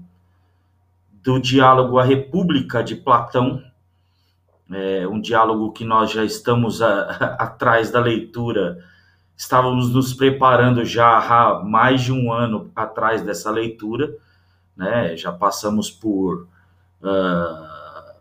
do 1.24 1.40
diálogo 1.40 1.98
A 1.98 2.04
República 2.04 2.84
de 2.84 2.96
Platão, 2.96 3.64
é, 4.72 5.08
um 5.08 5.20
diálogo 5.20 5.72
que 5.72 5.86
nós 5.86 6.12
já 6.12 6.24
estamos 6.24 6.82
a, 6.82 7.04
a, 7.04 7.26
atrás 7.46 7.92
da 7.92 8.00
leitura, 8.00 8.84
estávamos 9.38 9.94
nos 9.94 10.14
preparando 10.14 10.84
já 10.84 11.18
há 11.18 11.64
mais 11.64 12.02
de 12.02 12.12
um 12.12 12.32
ano 12.32 12.72
atrás 12.76 13.22
dessa 13.22 13.52
leitura, 13.52 14.16
né? 14.76 15.16
Já 15.16 15.32
passamos 15.32 15.90
por 15.90 16.48
uh, 17.02 18.16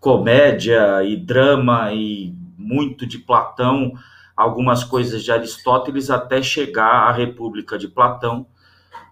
comédia 0.00 1.04
e 1.04 1.16
drama 1.16 1.92
e 1.92 2.34
muito 2.56 3.06
de 3.06 3.18
Platão, 3.18 3.92
algumas 4.36 4.82
coisas 4.82 5.22
de 5.22 5.30
Aristóteles, 5.30 6.10
até 6.10 6.42
chegar 6.42 7.08
à 7.08 7.12
República 7.12 7.78
de 7.78 7.88
Platão. 7.88 8.46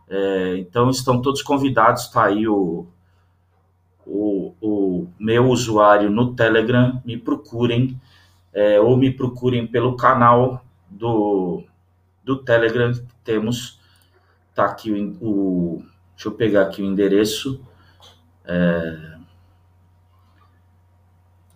É, 0.08 0.56
então 0.58 0.90
estão 0.90 1.20
todos 1.22 1.42
convidados, 1.42 2.04
está 2.04 2.24
aí 2.24 2.48
o, 2.48 2.88
o, 4.10 4.54
o, 4.60 5.08
meu 5.18 5.48
usuário 5.48 6.10
no 6.10 6.34
Telegram, 6.34 7.00
me 7.04 7.16
procurem, 7.16 8.00
é, 8.52 8.80
ou 8.80 8.96
me 8.96 9.10
procurem 9.10 9.66
pelo 9.66 9.96
canal 9.96 10.64
do, 10.88 11.62
do 12.24 12.36
Telegram 12.36 12.92
que 12.92 13.02
temos, 13.22 13.78
tá 14.54 14.64
aqui 14.64 14.90
o, 14.90 15.26
o 15.26 15.84
deixa 16.14 16.28
eu 16.28 16.32
pegar 16.32 16.62
aqui 16.62 16.82
o 16.82 16.84
endereço, 16.84 17.64
é, 18.44 19.16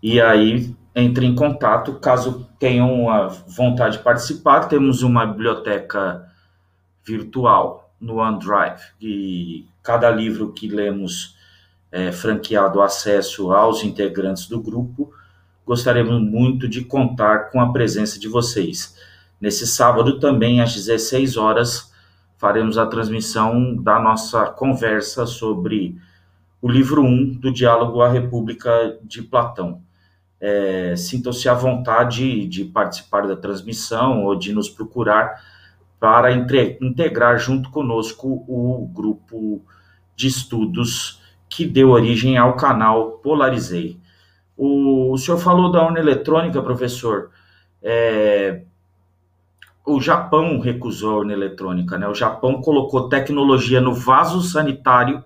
e 0.03 0.21
aí 0.21 0.75
entre 0.95 1.27
em 1.27 1.35
contato 1.35 1.95
caso 1.95 2.49
tenham 2.59 3.11
a 3.11 3.27
vontade 3.27 3.99
de 3.99 4.05
participar. 4.05 4.69
Temos 4.69 5.03
uma 5.03 5.27
biblioteca 5.27 6.31
virtual 7.05 7.93
no 8.01 8.19
OneDrive 8.19 8.81
e 9.01 9.67
cada 9.83 10.09
livro 10.09 10.53
que 10.53 10.69
lemos 10.69 11.37
é 11.95 12.11
franqueado 12.11 12.83
acesso 12.83 13.53
aos 13.53 13.85
integrantes 13.85 14.49
do 14.49 14.61
grupo. 14.61 15.13
Gostaríamos 15.65 16.21
muito 16.21 16.69
de 16.69 16.85
contar 16.85 17.51
com 17.51 17.61
a 17.61 17.73
presença 17.73 18.19
de 18.19 18.27
vocês. 18.27 18.97
Nesse 19.41 19.67
sábado 19.67 20.19
também 20.19 20.61
às 20.61 20.75
16 20.75 21.37
horas 21.37 21.93
faremos 22.37 22.77
a 22.77 22.87
transmissão 22.87 23.77
da 23.77 24.01
nossa 24.01 24.47
conversa 24.47 25.25
sobre 25.25 25.97
o 26.61 26.69
livro 26.69 27.03
1 27.03 27.35
do 27.35 27.53
Diálogo 27.53 28.03
à 28.03 28.11
República 28.11 28.99
de 29.03 29.23
Platão 29.23 29.81
é, 30.45 30.95
sintam-se 30.95 31.49
à 31.49 31.55
vontade 31.55 32.47
de 32.47 32.67
participar 32.67 33.27
da 33.27 33.35
transmissão 33.35 34.25
ou 34.25 34.37
de 34.37 34.53
nos 34.53 34.69
procurar 34.69 35.43
para 35.99 36.33
entre, 36.33 36.77
integrar 36.83 37.39
junto 37.39 37.71
conosco 37.71 38.45
o 38.47 38.87
grupo 38.93 39.65
de 40.15 40.27
estudos 40.27 41.23
que 41.55 41.65
deu 41.65 41.91
origem 41.91 42.37
ao 42.37 42.57
canal 42.57 43.13
Polarizei. 43.19 43.97
O, 44.57 45.13
o 45.13 45.17
senhor 45.17 45.39
falou 45.39 45.71
da 45.71 45.85
urna 45.85 46.01
eletrônica, 46.01 46.61
professor. 46.61 47.31
É, 47.81 48.63
o 49.87 50.01
Japão 50.01 50.59
recusou 50.59 51.13
a 51.13 51.19
urna 51.19 51.33
eletrônica, 51.33 51.97
né? 51.97 52.09
O 52.09 52.15
Japão 52.15 52.61
colocou 52.61 53.09
tecnologia 53.09 53.81
no 53.81 53.95
vaso 53.95 54.43
sanitário, 54.43 55.25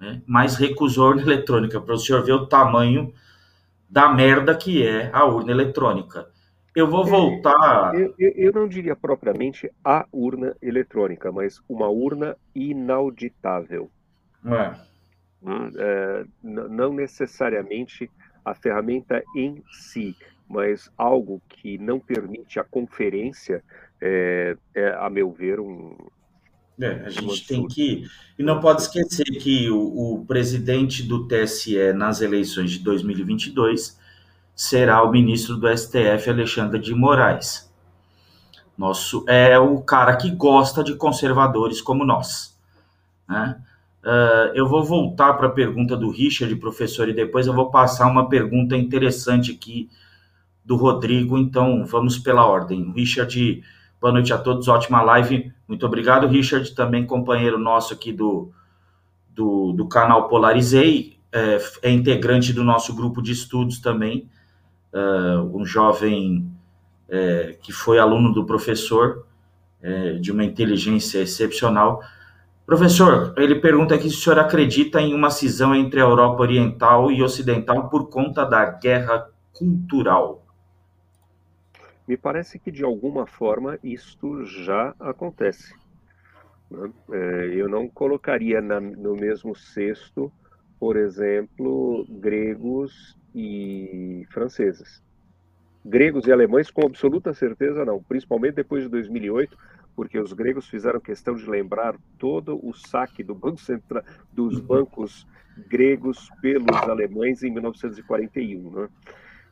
né? 0.00 0.22
mas 0.26 0.56
recusou 0.56 1.06
a 1.06 1.10
urna 1.10 1.22
eletrônica, 1.22 1.80
para 1.80 1.94
o 1.94 1.98
senhor 1.98 2.24
ver 2.24 2.32
o 2.32 2.46
tamanho 2.46 3.14
da 3.88 4.08
merda 4.08 4.56
que 4.56 4.84
é 4.84 5.08
a 5.12 5.24
urna 5.24 5.52
eletrônica. 5.52 6.28
Eu 6.74 6.88
vou 6.88 7.06
é, 7.06 7.10
voltar. 7.10 7.94
Eu, 7.94 8.12
eu, 8.18 8.32
eu, 8.34 8.52
não 8.52 8.66
diria 8.66 8.96
propriamente 8.96 9.70
a 9.84 10.04
urna 10.12 10.56
eletrônica, 10.60 11.30
mas 11.30 11.60
uma 11.68 11.88
urna 11.88 12.36
inauditável. 12.54 13.88
É. 14.44 14.74
Hum, 15.42 15.70
é, 15.76 16.24
não 16.42 16.92
necessariamente 16.92 18.10
a 18.44 18.54
ferramenta 18.54 19.22
em 19.34 19.62
si, 19.70 20.16
mas 20.48 20.90
algo 20.96 21.40
que 21.48 21.78
não 21.78 21.98
permite 21.98 22.58
a 22.58 22.64
conferência, 22.64 23.62
é, 24.00 24.56
é 24.74 24.94
a 24.94 25.08
meu 25.08 25.30
ver, 25.30 25.60
um, 25.60 25.96
é, 26.80 27.02
a 27.04 27.10
gente 27.10 27.46
tem 27.46 27.68
que. 27.68 28.06
E 28.38 28.42
não 28.42 28.58
pode 28.58 28.82
esquecer 28.82 29.24
que 29.24 29.70
o, 29.70 30.14
o, 30.14 30.24
presidente 30.24 31.02
do 31.02 31.28
TSE 31.28 31.92
nas 31.92 32.22
eleições 32.22 32.70
de 32.70 32.78
2022 32.78 33.98
será 34.56 35.02
o 35.02 35.10
ministro 35.10 35.56
do 35.56 35.68
STF, 35.76 36.30
Alexandre 36.30 36.80
de 36.80 36.94
Moraes. 36.94 37.70
Nosso, 38.78 39.24
é 39.28 39.58
o 39.58 39.82
cara 39.82 40.16
que 40.16 40.30
gosta 40.30 40.82
de 40.82 40.94
conservadores 40.96 41.82
como 41.82 42.02
nós. 42.02 42.58
Né? 43.28 43.60
Uh, 44.02 44.54
eu 44.54 44.66
vou 44.66 44.84
voltar 44.84 45.34
para 45.34 45.48
a 45.48 45.52
pergunta 45.52 45.96
do 45.96 46.10
Richard, 46.10 46.54
professor, 46.56 47.08
e 47.08 47.12
depois 47.12 47.46
eu 47.46 47.52
vou 47.52 47.70
passar 47.70 48.06
uma 48.06 48.28
pergunta 48.28 48.76
interessante 48.76 49.52
aqui 49.52 49.90
do 50.64 50.76
Rodrigo. 50.76 51.36
Então, 51.36 51.84
vamos 51.84 52.18
pela 52.18 52.46
ordem. 52.46 52.92
Richard 52.92 53.62
Boa 54.00 54.14
noite 54.14 54.32
a 54.32 54.38
todos, 54.38 54.66
ótima 54.66 55.02
live. 55.02 55.52
Muito 55.68 55.84
obrigado, 55.84 56.26
Richard, 56.26 56.74
também 56.74 57.04
companheiro 57.04 57.58
nosso 57.58 57.92
aqui 57.92 58.14
do, 58.14 58.50
do, 59.28 59.72
do 59.72 59.86
canal 59.86 60.26
Polarizei, 60.26 61.18
é, 61.30 61.58
é, 61.82 61.90
integrante 61.90 62.50
do 62.50 62.64
nosso 62.64 62.96
grupo 62.96 63.20
de 63.20 63.32
estudos 63.32 63.78
também, 63.78 64.26
uh, 64.94 65.54
um 65.54 65.66
jovem 65.66 66.50
é, 67.10 67.58
que 67.62 67.74
foi 67.74 67.98
aluno 67.98 68.32
do 68.32 68.46
professor, 68.46 69.26
é, 69.82 70.14
de 70.14 70.32
uma 70.32 70.44
inteligência 70.44 71.18
excepcional. 71.18 72.00
Professor, 72.70 73.34
ele 73.36 73.56
pergunta 73.56 73.96
aqui 73.96 74.08
se 74.08 74.14
o 74.14 74.20
senhor 74.20 74.38
acredita 74.38 75.00
em 75.00 75.12
uma 75.12 75.28
cisão 75.28 75.74
entre 75.74 76.00
a 76.00 76.04
Europa 76.04 76.42
Oriental 76.42 77.10
e 77.10 77.20
Ocidental 77.20 77.88
por 77.88 78.08
conta 78.08 78.44
da 78.44 78.64
guerra 78.64 79.28
cultural. 79.52 80.46
Me 82.06 82.16
parece 82.16 82.60
que 82.60 82.70
de 82.70 82.84
alguma 82.84 83.26
forma 83.26 83.76
isto 83.82 84.44
já 84.44 84.94
acontece. 85.00 85.74
Né? 86.70 86.92
É, 87.10 87.46
eu 87.56 87.68
não 87.68 87.88
colocaria 87.88 88.60
na, 88.60 88.78
no 88.80 89.16
mesmo 89.16 89.52
cesto, 89.56 90.30
por 90.78 90.96
exemplo, 90.96 92.06
gregos 92.08 93.18
e 93.34 94.24
franceses. 94.30 95.02
Gregos 95.84 96.24
e 96.28 96.32
alemães, 96.32 96.70
com 96.70 96.86
absoluta 96.86 97.34
certeza, 97.34 97.84
não, 97.84 98.00
principalmente 98.00 98.54
depois 98.54 98.84
de 98.84 98.88
2008, 98.90 99.58
porque 99.94 100.18
os 100.18 100.32
gregos 100.32 100.68
fizeram 100.68 101.00
questão 101.00 101.34
de 101.34 101.48
lembrar 101.48 101.96
todo 102.18 102.58
o 102.66 102.72
saque 102.72 103.22
do 103.22 103.34
banco 103.34 103.60
central, 103.60 104.02
dos 104.32 104.58
uhum. 104.58 104.66
bancos 104.66 105.26
gregos 105.68 106.30
pelos 106.40 106.76
alemães 106.76 107.42
em 107.42 107.50
1941. 107.50 108.70
Né? 108.70 108.88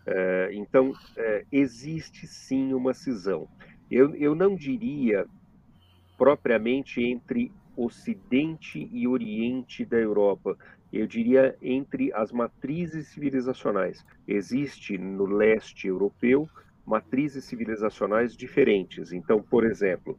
É, 0.06 0.50
então, 0.52 0.92
é, 1.16 1.44
existe 1.52 2.26
sim 2.26 2.72
uma 2.72 2.94
cisão. 2.94 3.48
Eu, 3.90 4.14
eu 4.14 4.34
não 4.34 4.54
diria 4.54 5.26
propriamente 6.16 7.02
entre 7.02 7.52
Ocidente 7.76 8.88
e 8.92 9.06
Oriente 9.06 9.84
da 9.84 9.96
Europa. 9.96 10.56
Eu 10.92 11.06
diria 11.06 11.56
entre 11.62 12.12
as 12.12 12.32
matrizes 12.32 13.08
civilizacionais. 13.08 14.04
Existe 14.26 14.98
no 14.98 15.26
leste 15.26 15.86
europeu 15.86 16.48
matrizes 16.84 17.44
civilizacionais 17.44 18.34
diferentes. 18.34 19.12
Então, 19.12 19.42
por 19.42 19.64
exemplo, 19.64 20.18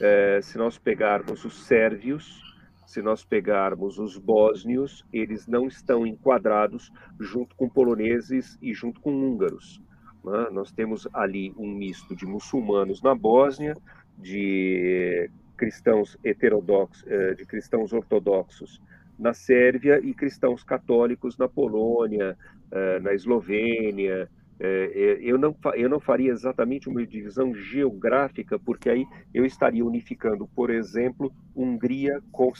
é, 0.00 0.40
se 0.42 0.56
nós 0.56 0.78
pegarmos 0.78 1.44
os 1.44 1.66
sérvios, 1.66 2.40
se 2.86 3.02
nós 3.02 3.24
pegarmos 3.24 3.98
os 3.98 4.16
bósnios, 4.16 5.04
eles 5.12 5.46
não 5.46 5.68
estão 5.68 6.06
enquadrados 6.06 6.90
junto 7.20 7.54
com 7.54 7.68
poloneses 7.68 8.58
e 8.60 8.74
junto 8.74 9.00
com 9.00 9.12
húngaros. 9.12 9.80
Né? 10.24 10.48
Nós 10.50 10.72
temos 10.72 11.06
ali 11.12 11.54
um 11.56 11.72
misto 11.72 12.16
de 12.16 12.26
muçulmanos 12.26 13.00
na 13.00 13.14
Bósnia, 13.14 13.76
de 14.18 15.30
cristãos 15.56 16.16
heterodoxos, 16.24 17.04
eh, 17.06 17.34
de 17.34 17.44
cristãos 17.44 17.92
ortodoxos 17.92 18.80
na 19.18 19.34
Sérvia 19.34 20.00
e 20.02 20.14
cristãos 20.14 20.64
católicos 20.64 21.36
na 21.36 21.46
Polônia, 21.46 22.36
eh, 22.72 22.98
na 23.00 23.12
Eslovênia, 23.12 24.28
é, 24.62 24.92
é, 24.94 25.18
eu, 25.22 25.38
não, 25.38 25.56
eu 25.74 25.88
não 25.88 25.98
faria 25.98 26.30
exatamente 26.30 26.86
uma 26.86 27.06
divisão 27.06 27.54
geográfica, 27.54 28.58
porque 28.58 28.90
aí 28.90 29.06
eu 29.32 29.46
estaria 29.46 29.82
unificando, 29.82 30.46
por 30.48 30.68
exemplo, 30.68 31.32
Hungria 31.56 32.20
com, 32.30 32.52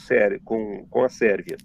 com, 0.43 0.87
com 0.89 1.03
a 1.03 1.09
Sérvia. 1.09 1.57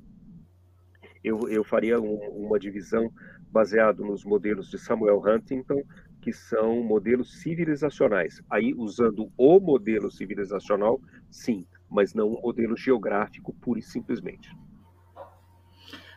Eu, 1.25 1.49
eu 1.49 1.65
faria 1.65 1.99
um, 1.99 2.17
uma 2.47 2.59
divisão 2.59 3.11
baseado 3.51 4.05
nos 4.05 4.27
modelos 4.27 4.71
de 4.71 4.79
Samuel 4.79 5.23
Huntington, 5.27 5.83
que 6.21 6.35
são 6.35 6.83
modelos 6.83 7.41
civilizacionais. 7.41 8.43
Aí, 8.51 8.75
usando 8.75 9.33
o 9.39 9.59
modelo 9.59 10.11
civilizacional, 10.11 11.01
sim, 11.31 11.67
mas 11.89 12.13
não 12.13 12.35
um 12.35 12.43
modelo 12.43 12.77
geográfico 12.77 13.55
pura 13.55 13.79
e 13.79 13.83
simplesmente. 13.83 14.51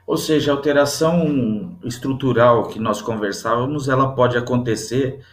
Ou 0.10 0.18
seja, 0.18 0.52
a 0.52 0.56
alteração 0.56 1.78
estrutural 1.84 2.68
que 2.68 2.80
nós 2.80 3.00
conversávamos, 3.00 3.88
ela 3.88 4.16
pode 4.16 4.36
acontecer 4.36 5.24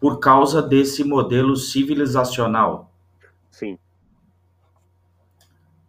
por 0.00 0.18
causa 0.18 0.60
desse 0.60 1.04
modelo 1.04 1.54
civilizacional. 1.54 2.92
Sim. 3.48 3.78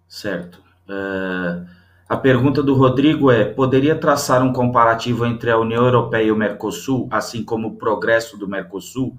Certo. 0.07 0.61
Uh, 0.87 1.65
a 2.07 2.15
pergunta 2.15 2.61
do 2.61 2.75
Rodrigo 2.75 3.31
é: 3.31 3.45
poderia 3.45 3.95
traçar 3.95 4.43
um 4.43 4.53
comparativo 4.53 5.25
entre 5.25 5.49
a 5.49 5.57
União 5.57 5.83
Europeia 5.83 6.25
e 6.25 6.31
o 6.31 6.35
Mercosul, 6.35 7.07
assim 7.09 7.43
como 7.43 7.69
o 7.69 7.75
progresso 7.77 8.37
do 8.37 8.47
Mercosul? 8.47 9.17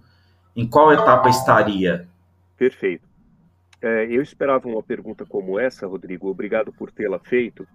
Em 0.55 0.69
qual 0.69 0.93
etapa 0.93 1.29
estaria? 1.29 2.07
Perfeito. 2.57 3.09
É, 3.83 4.05
eu 4.05 4.23
esperava 4.23 4.69
uma 4.69 4.85
pergunta 4.85 5.27
como 5.27 5.59
essa, 5.59 5.85
Rodrigo. 5.85 6.31
Obrigado 6.31 6.73
por 6.73 6.93
tê-la 6.93 7.19
feito 7.19 7.67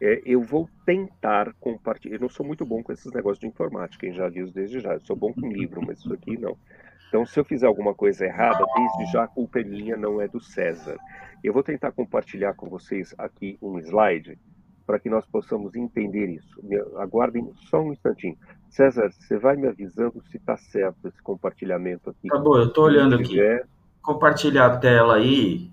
É, 0.00 0.20
eu 0.24 0.42
vou 0.42 0.68
tentar 0.84 1.52
compartilhar. 1.60 2.16
Eu 2.16 2.20
não 2.20 2.28
sou 2.28 2.44
muito 2.44 2.64
bom 2.64 2.82
com 2.82 2.92
esses 2.92 3.12
negócios 3.12 3.38
de 3.38 3.46
informática, 3.46 4.06
quem 4.06 4.14
já 4.14 4.28
viu 4.28 4.50
desde 4.50 4.80
já. 4.80 4.94
Eu 4.94 5.00
sou 5.00 5.16
bom 5.16 5.32
com 5.32 5.50
livro, 5.50 5.80
mas 5.84 5.98
isso 5.98 6.12
aqui 6.12 6.38
não. 6.38 6.56
Então, 7.08 7.24
se 7.24 7.38
eu 7.38 7.44
fizer 7.44 7.66
alguma 7.66 7.94
coisa 7.94 8.24
errada, 8.24 8.64
desde 8.74 9.12
já 9.12 9.24
a 9.24 9.28
culpa 9.28 9.60
é 9.60 9.64
minha, 9.64 9.96
não 9.96 10.20
é 10.20 10.28
do 10.28 10.40
César. 10.40 10.98
Eu 11.42 11.52
vou 11.52 11.62
tentar 11.62 11.92
compartilhar 11.92 12.54
com 12.54 12.68
vocês 12.68 13.14
aqui 13.16 13.56
um 13.62 13.78
slide 13.78 14.38
para 14.86 14.98
que 14.98 15.08
nós 15.08 15.26
possamos 15.26 15.74
entender 15.74 16.28
isso. 16.28 16.60
Me 16.62 16.76
aguardem 16.98 17.50
só 17.68 17.80
um 17.80 17.92
instantinho. 17.92 18.36
César, 18.68 19.10
você 19.10 19.38
vai 19.38 19.56
me 19.56 19.66
avisando 19.66 20.22
se 20.30 20.36
está 20.36 20.56
certo 20.56 21.08
esse 21.08 21.20
compartilhamento 21.22 22.10
aqui. 22.10 22.28
Tá 22.28 22.38
bom, 22.38 22.56
eu 22.56 22.68
estou 22.68 22.84
olhando 22.84 23.16
aqui. 23.16 23.40
Compartilhar 24.02 24.66
a 24.66 24.76
tela 24.76 25.16
aí. 25.16 25.70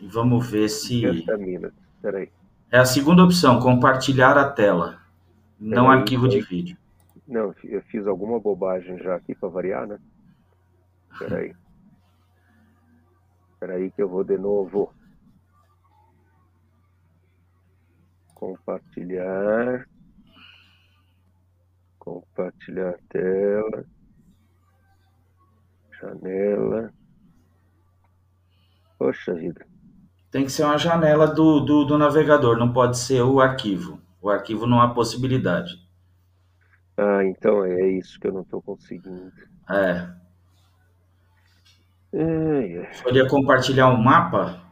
E 0.00 0.06
vamos 0.08 0.50
ver 0.50 0.68
se. 0.68 1.04
Peraí. 2.00 2.30
É 2.70 2.78
a 2.78 2.84
segunda 2.84 3.24
opção, 3.24 3.60
compartilhar 3.60 4.36
a 4.36 4.50
tela. 4.50 5.00
Não 5.58 5.90
arquivo 5.90 6.28
de 6.28 6.40
vídeo. 6.40 6.76
Não, 7.26 7.54
eu 7.64 7.82
fiz 7.82 8.06
alguma 8.06 8.38
bobagem 8.38 8.98
já 8.98 9.16
aqui 9.16 9.34
para 9.34 9.48
variar, 9.48 9.86
né? 9.86 9.98
Peraí. 11.18 11.54
Peraí 13.58 13.90
que 13.90 14.02
eu 14.02 14.08
vou 14.08 14.22
de 14.22 14.36
novo. 14.38 14.92
Compartilhar. 18.34 19.88
Compartilhar 21.98 22.90
a 22.90 22.98
tela. 23.08 23.84
Janela. 26.00 26.92
Poxa 28.98 29.34
vida. 29.34 29.67
Tem 30.30 30.44
que 30.44 30.52
ser 30.52 30.64
uma 30.64 30.76
janela 30.76 31.26
do, 31.26 31.60
do, 31.60 31.84
do 31.84 31.98
navegador, 31.98 32.58
não 32.58 32.72
pode 32.72 32.98
ser 32.98 33.22
o 33.22 33.40
arquivo. 33.40 34.00
O 34.20 34.28
arquivo 34.28 34.66
não 34.66 34.80
há 34.80 34.92
possibilidade. 34.92 35.74
Ah, 36.96 37.24
então 37.24 37.64
é 37.64 37.88
isso 37.92 38.18
que 38.18 38.26
eu 38.26 38.32
não 38.32 38.42
estou 38.42 38.60
conseguindo. 38.60 39.32
É. 39.70 40.08
É, 42.12 42.90
Poderia 43.02 43.28
compartilhar 43.28 43.88
um 43.88 44.02
mapa? 44.02 44.62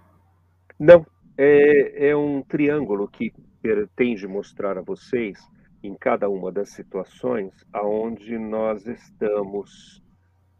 Não, 0.78 1.06
é, 1.38 2.08
é 2.08 2.16
um 2.16 2.42
triângulo 2.42 3.06
que 3.08 3.32
pretende 3.62 4.26
mostrar 4.26 4.78
a 4.78 4.82
vocês 4.82 5.38
em 5.82 5.94
cada 5.94 6.28
uma 6.28 6.50
das 6.50 6.70
situações 6.70 7.52
aonde 7.72 8.38
nós 8.38 8.86
estamos 8.86 10.02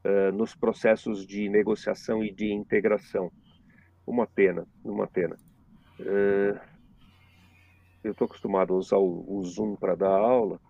uh, 0.05 0.33
nos 0.33 0.55
processos 0.55 1.27
de 1.27 1.49
negociação 1.49 2.23
e 2.23 2.33
de 2.33 2.53
integração. 2.53 3.31
Uma 4.07 4.27
pena, 4.27 4.65
uma 4.85 5.07
pena. 5.07 5.37
Uh, 5.99 6.59
eu 8.05 8.13
estou 8.13 8.27
acostumado 8.27 8.73
a 8.73 8.77
usar 8.77 8.99
o, 8.99 9.25
o 9.29 9.45
Zoom 9.45 9.75
para 9.75 9.97
dar 9.97 10.11
aula 10.11 10.61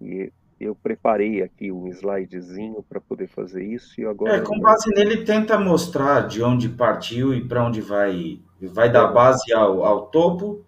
e 0.00 0.32
eu 0.58 0.74
preparei 0.74 1.42
aqui 1.42 1.70
um 1.70 1.86
slidezinho 1.88 2.82
para 2.82 3.00
poder 3.00 3.28
fazer 3.28 3.64
isso 3.64 4.00
e 4.00 4.04
agora. 4.04 4.36
É, 4.36 4.40
com 4.40 4.58
base 4.58 4.90
nele 4.90 5.24
tenta 5.24 5.58
mostrar 5.58 6.26
de 6.26 6.42
onde 6.42 6.68
partiu 6.68 7.32
e 7.32 7.46
para 7.46 7.64
onde 7.64 7.80
vai. 7.80 8.40
Vai 8.60 8.90
dar 8.90 9.10
é. 9.10 9.12
base 9.12 9.52
ao, 9.52 9.84
ao 9.84 10.06
topo? 10.06 10.64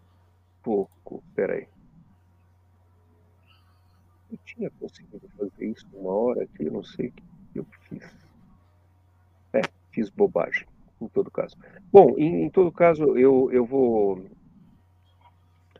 Pouco, 0.62 1.22
peraí. 1.34 1.66
Eu 4.30 4.38
tinha 4.44 4.70
conseguido 4.78 5.28
fazer 5.36 5.66
isso 5.66 5.86
uma 5.92 6.12
hora 6.12 6.44
aqui, 6.44 6.64
eu 6.64 6.72
não 6.72 6.84
sei 6.84 7.08
o 7.08 7.12
que 7.12 7.22
eu 7.56 7.66
fiz. 7.88 8.04
É, 9.52 9.62
fiz 9.92 10.10
bobagem 10.10 10.66
em 11.00 11.08
todo 11.08 11.30
caso. 11.30 11.56
Bom, 11.92 12.14
em, 12.18 12.44
em 12.44 12.50
todo 12.50 12.72
caso, 12.72 13.16
eu, 13.16 13.50
eu 13.52 13.64
vou 13.64 14.24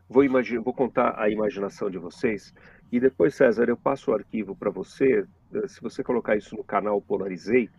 vou, 0.07 0.23
imagine, 0.23 0.59
vou 0.59 0.73
contar 0.73 1.19
a 1.19 1.29
imaginação 1.29 1.89
de 1.89 1.97
vocês 1.97 2.53
e 2.91 2.99
depois, 2.99 3.35
César, 3.35 3.67
eu 3.67 3.77
passo 3.77 4.11
o 4.11 4.13
arquivo 4.13 4.55
para 4.55 4.69
você. 4.69 5.25
Se 5.67 5.81
você 5.81 6.03
colocar 6.03 6.35
isso 6.35 6.55
no 6.55 6.63
canal 6.63 7.01
Polarizei, 7.01 7.69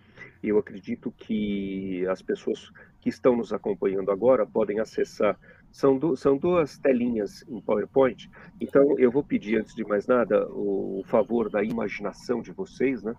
eu 0.43 0.59
acredito 0.59 1.13
que 1.17 2.07
as 2.07 2.23
pessoas 2.23 2.71
que 3.01 3.09
estão 3.09 3.37
nos 3.37 3.53
acompanhando 3.53 4.11
agora 4.11 4.47
podem 4.47 4.81
acessar. 4.81 5.39
São, 5.71 5.99
du 5.99 6.17
são 6.17 6.37
duas 6.37 6.79
telinhas 6.79 7.45
em 7.49 7.61
PowerPoint, 7.61 8.31
então 8.61 8.99
eu 8.99 9.11
vou 9.11 9.23
pedir, 9.23 9.59
antes 9.59 9.75
de 9.75 9.85
mais 9.85 10.07
nada, 10.07 10.49
o, 10.49 11.01
o 11.01 11.05
favor 11.05 11.51
da 11.51 11.63
imaginação 11.63 12.41
de 12.41 12.51
vocês, 12.51 13.03
né? 13.03 13.15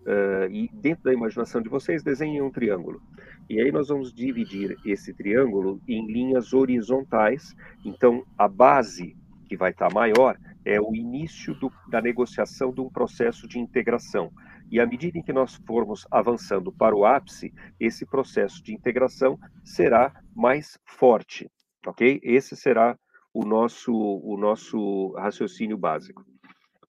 Uh, 0.00 0.50
e 0.50 0.70
dentro 0.72 1.04
da 1.04 1.12
imaginação 1.12 1.60
de 1.60 1.68
vocês, 1.68 2.02
desenhem 2.02 2.42
um 2.42 2.50
triângulo. 2.50 3.02
E 3.48 3.60
aí 3.60 3.70
nós 3.70 3.88
vamos 3.88 4.12
dividir 4.12 4.76
esse 4.84 5.12
triângulo 5.12 5.80
em 5.86 6.06
linhas 6.06 6.52
horizontais. 6.52 7.54
Então, 7.84 8.24
a 8.38 8.48
base, 8.48 9.16
que 9.46 9.56
vai 9.56 9.70
estar 9.70 9.92
maior, 9.92 10.38
é 10.64 10.80
o 10.80 10.94
início 10.94 11.54
do, 11.54 11.70
da 11.88 12.00
negociação 12.00 12.72
de 12.72 12.80
um 12.80 12.88
processo 12.88 13.46
de 13.46 13.58
integração. 13.58 14.32
E 14.70 14.80
à 14.80 14.86
medida 14.86 15.18
em 15.18 15.22
que 15.22 15.32
nós 15.32 15.54
formos 15.66 16.06
avançando 16.10 16.72
para 16.72 16.96
o 16.96 17.04
ápice, 17.04 17.52
esse 17.78 18.06
processo 18.06 18.62
de 18.62 18.72
integração 18.72 19.38
será 19.62 20.12
mais 20.34 20.78
forte, 20.86 21.50
ok? 21.86 22.18
Esse 22.22 22.56
será 22.56 22.98
o 23.32 23.44
nosso, 23.44 23.92
o 23.92 24.36
nosso 24.38 25.12
raciocínio 25.18 25.76
básico. 25.76 26.24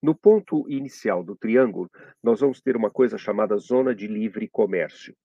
No 0.01 0.15
ponto 0.15 0.69
inicial 0.69 1.23
do 1.23 1.35
triângulo, 1.35 1.89
nós 2.23 2.39
vamos 2.39 2.61
ter 2.61 2.77
uma 2.77 2.91
coisa 2.91 3.17
chamada 3.17 3.57
zona 3.57 3.93
de 3.93 4.07
livre 4.07 4.47
comércio. 4.47 5.15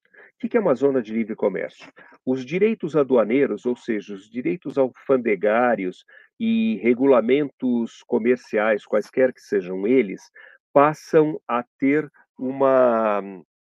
O 0.43 0.49
que 0.49 0.57
é 0.57 0.61
uma 0.61 0.75
zona 0.75 1.03
de 1.03 1.13
livre 1.13 1.37
comércio? 1.37 1.87
Os 2.25 2.47
direitos 2.47 2.97
aduaneiros, 2.97 3.67
ou 3.67 3.77
seja, 3.77 4.15
os 4.15 4.31
direitos 4.31 4.79
alfandegários 4.79 6.07
e 6.39 6.77
regulamentos 6.77 8.03
comerciais, 8.07 8.87
quaisquer 8.87 9.35
que 9.35 9.41
sejam 9.43 9.87
eles, 9.87 10.23
passam 10.73 11.39
a 11.47 11.63
ter 11.79 12.11
uma, 12.39 13.21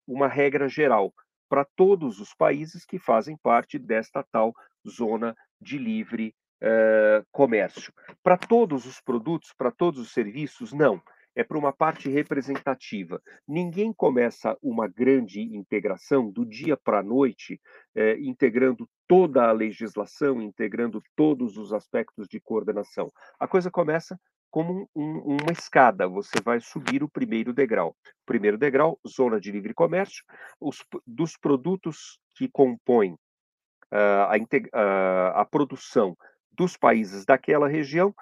uma 0.08 0.30
regra 0.30 0.70
geral 0.70 1.14
para 1.50 1.66
todos 1.76 2.22
os 2.22 2.34
países 2.34 2.86
que 2.86 2.98
fazem 2.98 3.36
parte 3.36 3.78
desta 3.78 4.24
tal 4.32 4.54
zona 4.88 5.36
de 5.60 5.78
livre 5.78 6.34
uh, 6.64 7.26
comércio. 7.34 7.92
Para 8.24 8.38
todos 8.38 8.86
os 8.86 9.02
produtos, 9.02 9.52
para 9.58 9.72
todos 9.72 10.00
os 10.00 10.14
serviços, 10.14 10.72
não. 10.72 11.02
É 11.36 11.44
para 11.44 11.58
uma 11.58 11.72
parte 11.72 12.10
representativa. 12.10 13.22
Ninguém 13.48 13.94
começa 13.94 14.58
uma 14.62 14.88
grande 14.88 15.42
integração 15.42 16.30
do 16.30 16.46
dia 16.46 16.76
para 16.76 17.00
a 17.00 17.04
noite, 17.04 17.60
eh, 17.96 18.18
integrando 18.20 18.88
toda 19.08 19.48
a 19.48 19.52
legislação, 19.52 20.42
integrando 20.42 21.02
todos 21.16 21.58
os 21.58 21.74
aspectos 21.74 22.28
de 22.28 22.40
coordenação. 22.40 23.10
A 23.40 23.48
coisa 23.48 23.72
começa 23.72 24.20
como 24.52 24.88
um, 24.94 25.38
uma 25.42 25.52
escada. 25.54 26.08
Você 26.08 26.42
vai 26.44 26.60
subir 26.60 27.02
o 27.02 27.10
primeiro 27.10 27.54
degrau. 27.54 27.96
Primeiro 28.26 28.58
degrau, 28.58 29.00
zona 29.08 29.40
de 29.40 29.52
livre 29.52 29.74
comércio, 29.74 30.24
os, 30.60 30.86
dos 31.08 31.38
produtos 31.38 32.20
que 32.36 32.50
compõem 32.50 33.14
uh, 33.14 34.28
a, 34.30 34.38
uh, 34.38 35.40
a, 35.40 35.46
produção 35.46 36.16
dos 36.52 36.76
países 36.76 37.26
daquela 37.26 37.68
região, 37.68 38.14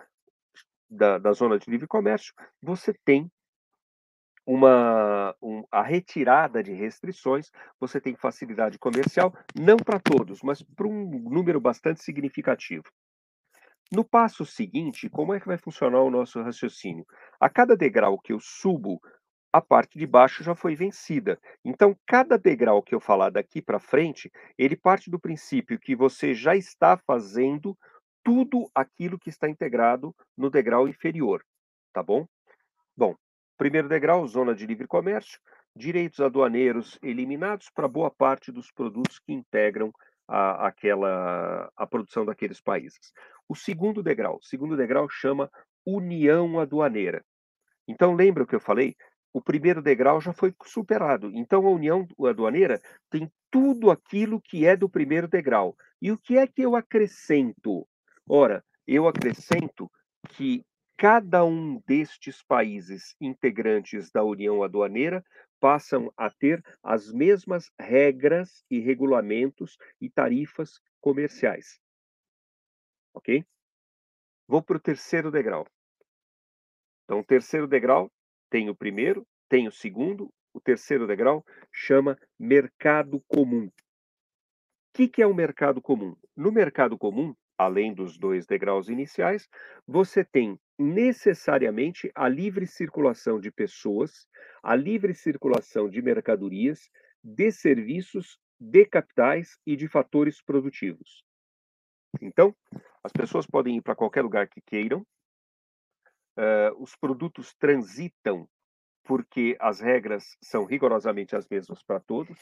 da, 0.89 1.17
da 1.17 1.31
zona 1.33 1.59
de 1.59 1.69
livre 1.69 1.87
comércio, 1.87 2.33
você 2.61 2.93
tem 3.05 3.31
uma 4.45 5.35
um, 5.41 5.63
a 5.71 5.83
retirada 5.83 6.63
de 6.63 6.73
restrições, 6.73 7.51
você 7.79 8.01
tem 8.01 8.15
facilidade 8.15 8.79
comercial, 8.79 9.31
não 9.55 9.77
para 9.77 9.99
todos, 9.99 10.41
mas 10.41 10.63
para 10.63 10.87
um 10.87 11.05
número 11.29 11.61
bastante 11.61 12.03
significativo. 12.03 12.85
No 13.91 14.03
passo 14.03 14.45
seguinte, 14.45 15.09
como 15.09 15.33
é 15.33 15.39
que 15.39 15.47
vai 15.47 15.57
funcionar 15.57 16.01
o 16.01 16.11
nosso 16.11 16.41
raciocínio? 16.41 17.05
A 17.39 17.49
cada 17.49 17.75
degrau 17.75 18.19
que 18.19 18.33
eu 18.33 18.39
subo, 18.39 18.99
a 19.51 19.61
parte 19.61 19.97
de 19.97 20.05
baixo 20.05 20.43
já 20.43 20.53
foi 20.53 20.75
vencida. 20.75 21.39
Então, 21.65 21.95
cada 22.05 22.37
degrau 22.37 22.83
que 22.83 22.93
eu 22.93 22.99
falar 22.99 23.31
daqui 23.31 23.61
para 23.61 23.79
frente, 23.79 24.31
ele 24.57 24.75
parte 24.75 25.09
do 25.09 25.19
princípio 25.19 25.79
que 25.79 25.95
você 25.95 26.33
já 26.35 26.55
está 26.55 26.97
fazendo 26.97 27.75
tudo 28.29 28.69
aquilo 28.75 29.17
que 29.17 29.31
está 29.31 29.49
integrado 29.49 30.15
no 30.37 30.51
degrau 30.51 30.87
inferior, 30.87 31.43
tá 31.91 32.03
bom? 32.03 32.27
Bom, 32.95 33.15
primeiro 33.57 33.89
degrau, 33.89 34.27
zona 34.27 34.53
de 34.53 34.67
livre 34.67 34.85
comércio, 34.85 35.39
direitos 35.75 36.19
aduaneiros 36.19 36.99
eliminados 37.01 37.71
para 37.73 37.87
boa 37.87 38.11
parte 38.11 38.51
dos 38.51 38.71
produtos 38.71 39.17
que 39.17 39.33
integram 39.33 39.91
a, 40.27 40.67
aquela 40.67 41.71
a 41.75 41.87
produção 41.87 42.23
daqueles 42.23 42.61
países. 42.61 43.11
O 43.47 43.55
segundo 43.55 44.03
degrau, 44.03 44.37
segundo 44.43 44.77
degrau 44.77 45.09
chama 45.09 45.49
união 45.83 46.59
aduaneira. 46.59 47.25
Então 47.87 48.13
lembra 48.13 48.43
o 48.43 48.45
que 48.45 48.55
eu 48.55 48.61
falei? 48.61 48.95
O 49.33 49.41
primeiro 49.41 49.81
degrau 49.81 50.21
já 50.21 50.33
foi 50.33 50.53
superado. 50.65 51.31
Então 51.33 51.65
a 51.65 51.71
união 51.71 52.07
aduaneira 52.27 52.79
tem 53.09 53.27
tudo 53.49 53.89
aquilo 53.89 54.39
que 54.39 54.67
é 54.67 54.77
do 54.77 54.87
primeiro 54.87 55.27
degrau. 55.27 55.75
E 55.99 56.11
o 56.11 56.17
que 56.19 56.37
é 56.37 56.45
que 56.45 56.61
eu 56.61 56.75
acrescento? 56.75 57.87
Ora, 58.31 58.63
eu 58.85 59.07
acrescento 59.07 59.91
que 60.35 60.63
cada 60.95 61.43
um 61.43 61.81
destes 61.87 62.43
países 62.43 63.15
integrantes 63.19 64.11
da 64.11 64.23
União 64.23 64.61
Aduaneira 64.61 65.25
passam 65.59 66.13
a 66.15 66.29
ter 66.29 66.63
as 66.83 67.11
mesmas 67.11 67.71
regras 67.79 68.63
e 68.69 68.79
regulamentos 68.79 69.77
e 69.99 70.11
tarifas 70.11 70.79
comerciais. 71.01 71.81
ok? 73.15 73.43
Vou 74.47 74.61
para 74.61 74.77
o 74.77 74.79
terceiro 74.79 75.31
degrau. 75.31 75.65
Então, 77.05 77.21
o 77.21 77.25
terceiro 77.25 77.67
degrau 77.67 78.11
tem 78.47 78.69
o 78.69 78.75
primeiro, 78.75 79.25
tem 79.49 79.67
o 79.67 79.71
segundo, 79.71 80.31
o 80.53 80.61
terceiro 80.61 81.07
degrau 81.07 81.43
chama 81.71 82.15
mercado 82.37 83.19
comum. 83.27 83.65
O 83.65 83.71
que, 84.93 85.07
que 85.07 85.21
é 85.21 85.25
o 85.25 85.31
um 85.31 85.35
mercado 85.35 85.81
comum? 85.81 86.15
No 86.35 86.51
mercado 86.51 86.97
comum, 86.97 87.35
além 87.59 87.93
dos 87.93 88.17
dois 88.17 88.47
degraus 88.47 88.87
iniciais, 88.87 89.49
você 89.85 90.23
tem 90.23 90.57
necessariamente 90.77 92.09
a 92.15 92.29
livre 92.29 92.65
circulação 92.65 93.37
de 93.37 93.51
pessoas, 93.51 94.25
a 94.63 94.73
livre 94.73 95.13
circulação 95.13 95.89
de 95.89 96.01
mercadorias, 96.01 96.89
de 97.21 97.51
serviços, 97.51 98.39
de 98.57 98.85
capitais 98.85 99.59
e 99.65 99.75
de 99.75 99.89
fatores 99.89 100.41
produtivos. 100.41 101.21
Então, 102.21 102.55
as 103.03 103.11
pessoas 103.11 103.45
podem 103.45 103.75
ir 103.75 103.81
para 103.81 103.95
qualquer 103.95 104.21
lugar 104.21 104.47
que 104.47 104.61
queiram, 104.61 105.01
uh, 106.37 106.81
os 106.81 106.95
produtos 106.95 107.53
transitam 107.55 108.47
porque 109.03 109.57
as 109.59 109.81
regras 109.81 110.37
são 110.41 110.63
rigorosamente 110.63 111.35
as 111.35 111.47
mesmas 111.49 111.83
para 111.83 111.99
todos. 111.99 112.37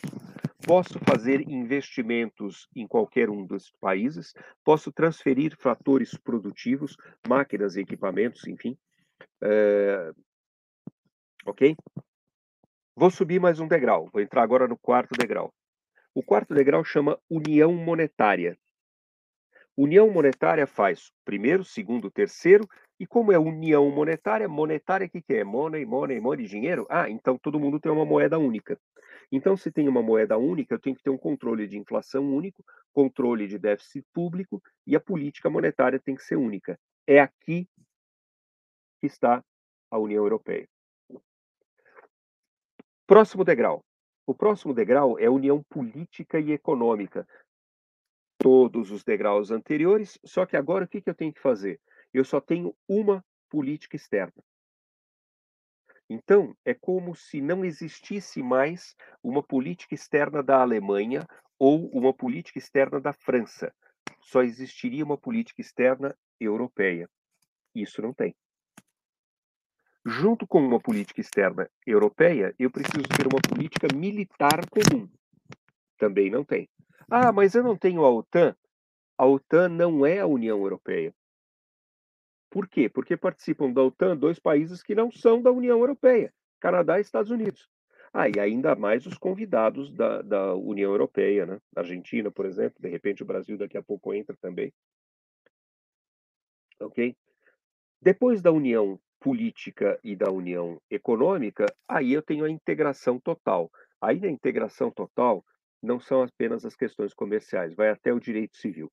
Posso 0.65 0.99
fazer 0.99 1.41
investimentos 1.41 2.67
em 2.75 2.87
qualquer 2.87 3.29
um 3.29 3.45
dos 3.45 3.71
países, 3.79 4.33
posso 4.63 4.91
transferir 4.91 5.55
fatores 5.57 6.17
produtivos, 6.17 6.97
máquinas 7.27 7.75
e 7.75 7.81
equipamentos, 7.81 8.47
enfim. 8.47 8.77
Uh, 9.41 10.15
ok? 11.45 11.75
Vou 12.95 13.11
subir 13.11 13.39
mais 13.39 13.59
um 13.59 13.67
degrau, 13.67 14.09
vou 14.11 14.21
entrar 14.21 14.41
agora 14.41 14.67
no 14.67 14.77
quarto 14.77 15.15
degrau. 15.15 15.53
O 16.13 16.23
quarto 16.23 16.55
degrau 16.55 16.83
chama 16.83 17.19
união 17.29 17.71
monetária. 17.73 18.57
União 19.77 20.09
monetária 20.09 20.65
faz 20.65 21.11
primeiro, 21.23 21.63
segundo, 21.63 22.09
terceiro, 22.09 22.67
e 22.99 23.05
como 23.05 23.31
é 23.31 23.37
união 23.37 23.89
monetária, 23.91 24.47
monetária 24.47 25.07
o 25.07 25.09
que, 25.09 25.21
que 25.21 25.33
é? 25.35 25.43
Money, 25.43 25.85
money, 25.85 26.19
money, 26.19 26.47
dinheiro? 26.47 26.85
Ah, 26.89 27.09
então 27.09 27.37
todo 27.37 27.59
mundo 27.59 27.79
tem 27.79 27.91
uma 27.91 28.05
moeda 28.05 28.37
única. 28.39 28.79
Então, 29.31 29.57
se 29.57 29.71
tem 29.71 29.87
uma 29.87 30.01
moeda 30.01 30.37
única, 30.37 30.73
eu 30.73 30.79
tenho 30.79 30.95
que 30.95 31.03
ter 31.03 31.09
um 31.09 31.17
controle 31.17 31.67
de 31.67 31.77
inflação 31.77 32.23
único, 32.23 32.63
controle 32.93 33.47
de 33.47 33.59
déficit 33.59 34.05
público 34.13 34.61
e 34.85 34.95
a 34.95 34.99
política 34.99 35.49
monetária 35.49 35.99
tem 35.99 36.15
que 36.15 36.23
ser 36.23 36.37
única. 36.37 36.79
É 37.05 37.19
aqui 37.19 37.67
que 38.99 39.07
está 39.07 39.43
a 39.91 39.97
União 39.99 40.23
Europeia. 40.23 40.67
Próximo 43.05 43.43
degrau. 43.43 43.83
O 44.25 44.33
próximo 44.33 44.73
degrau 44.73 45.19
é 45.19 45.25
a 45.25 45.31
união 45.31 45.63
política 45.69 46.39
e 46.39 46.51
econômica 46.51 47.25
todos 48.37 48.91
os 48.91 49.03
degraus 49.03 49.51
anteriores, 49.51 50.19
só 50.23 50.45
que 50.45 50.55
agora 50.55 50.85
o 50.85 50.87
que, 50.87 51.01
que 51.01 51.09
eu 51.09 51.15
tenho 51.15 51.33
que 51.33 51.41
fazer? 51.41 51.79
Eu 52.17 52.25
só 52.25 52.41
tenho 52.41 52.75
uma 52.89 53.23
política 53.47 53.95
externa. 53.95 54.43
Então, 56.09 56.57
é 56.65 56.73
como 56.73 57.15
se 57.15 57.39
não 57.39 57.63
existisse 57.63 58.41
mais 58.41 58.95
uma 59.21 59.43
política 59.43 59.93
externa 59.93 60.41
da 60.41 60.59
Alemanha 60.59 61.27
ou 61.59 61.87
uma 61.89 62.11
política 62.11 62.57
externa 62.57 62.99
da 62.99 63.13
França. 63.13 63.71
Só 64.19 64.41
existiria 64.41 65.05
uma 65.05 65.15
política 65.15 65.61
externa 65.61 66.17
europeia. 66.39 67.07
Isso 67.75 68.01
não 68.01 68.15
tem. 68.15 68.35
Junto 70.03 70.47
com 70.47 70.59
uma 70.59 70.79
política 70.79 71.21
externa 71.21 71.69
europeia, 71.85 72.55
eu 72.57 72.71
preciso 72.71 73.07
ter 73.15 73.27
uma 73.27 73.41
política 73.47 73.93
militar 73.95 74.67
comum. 74.71 75.07
Também 75.99 76.31
não 76.31 76.43
tem. 76.43 76.67
Ah, 77.11 77.31
mas 77.31 77.53
eu 77.53 77.61
não 77.61 77.77
tenho 77.77 78.03
a 78.03 78.09
OTAN. 78.09 78.55
A 79.15 79.27
OTAN 79.27 79.69
não 79.69 80.03
é 80.03 80.17
a 80.17 80.25
União 80.25 80.57
Europeia. 80.57 81.13
Por 82.49 82.67
quê? 82.67 82.87
Porque 82.89 83.17
participam 83.17 83.71
da 83.71 83.83
OTAN 83.83 84.15
dois 84.15 84.39
países 84.39 84.81
que 84.81 84.95
não 84.95 85.11
são 85.11 85.41
da 85.41 85.51
União 85.51 85.79
Europeia, 85.79 86.33
Canadá 86.59 86.97
e 86.97 87.01
Estados 87.01 87.31
Unidos. 87.31 87.69
Ah, 88.13 88.29
e 88.29 88.39
ainda 88.39 88.75
mais 88.75 89.05
os 89.05 89.17
convidados 89.17 89.91
da, 89.91 90.21
da 90.21 90.55
União 90.55 90.91
Europeia, 90.91 91.45
né? 91.45 91.59
Argentina, 91.75 92.31
por 92.31 92.45
exemplo, 92.45 92.81
de 92.81 92.87
repente 92.87 93.21
o 93.21 93.25
Brasil 93.25 93.57
daqui 93.57 93.77
a 93.77 93.83
pouco 93.83 94.13
entra 94.13 94.35
também. 94.41 94.73
Ok? 96.79 97.15
Depois 98.01 98.41
da 98.41 98.51
união 98.51 98.99
política 99.19 99.99
e 100.03 100.15
da 100.15 100.31
união 100.31 100.81
econômica, 100.89 101.65
aí 101.87 102.13
eu 102.13 102.21
tenho 102.21 102.45
a 102.45 102.49
integração 102.49 103.19
total. 103.19 103.69
Aí 103.99 104.19
na 104.19 104.29
integração 104.29 104.91
total, 104.91 105.43
não 105.81 105.99
são 105.99 106.23
apenas 106.23 106.65
as 106.65 106.75
questões 106.75 107.13
comerciais, 107.13 107.75
vai 107.75 107.89
até 107.89 108.13
o 108.13 108.19
direito 108.19 108.55
civil. 108.57 108.91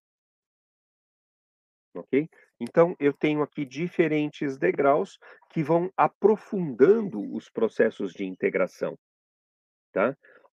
Ok? 1.95 2.29
Então, 2.61 2.95
eu 2.99 3.13
tenho 3.13 3.43
aqui 3.43 3.65
diferentes 3.65 4.57
degraus 4.57 5.19
que 5.51 5.63
vão 5.63 5.91
aprofundando 5.97 7.21
os 7.35 7.51
processos 7.51 8.13
de 8.13 8.25
integração. 8.25 8.97
Tá? 9.93 10.17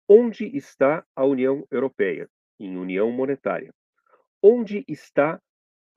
Onde 0.07 0.45
está 0.55 1.05
a 1.15 1.25
União 1.25 1.65
Europeia? 1.71 2.29
Em 2.59 2.77
União 2.77 3.11
Monetária. 3.11 3.73
Onde 4.41 4.83
está 4.87 5.39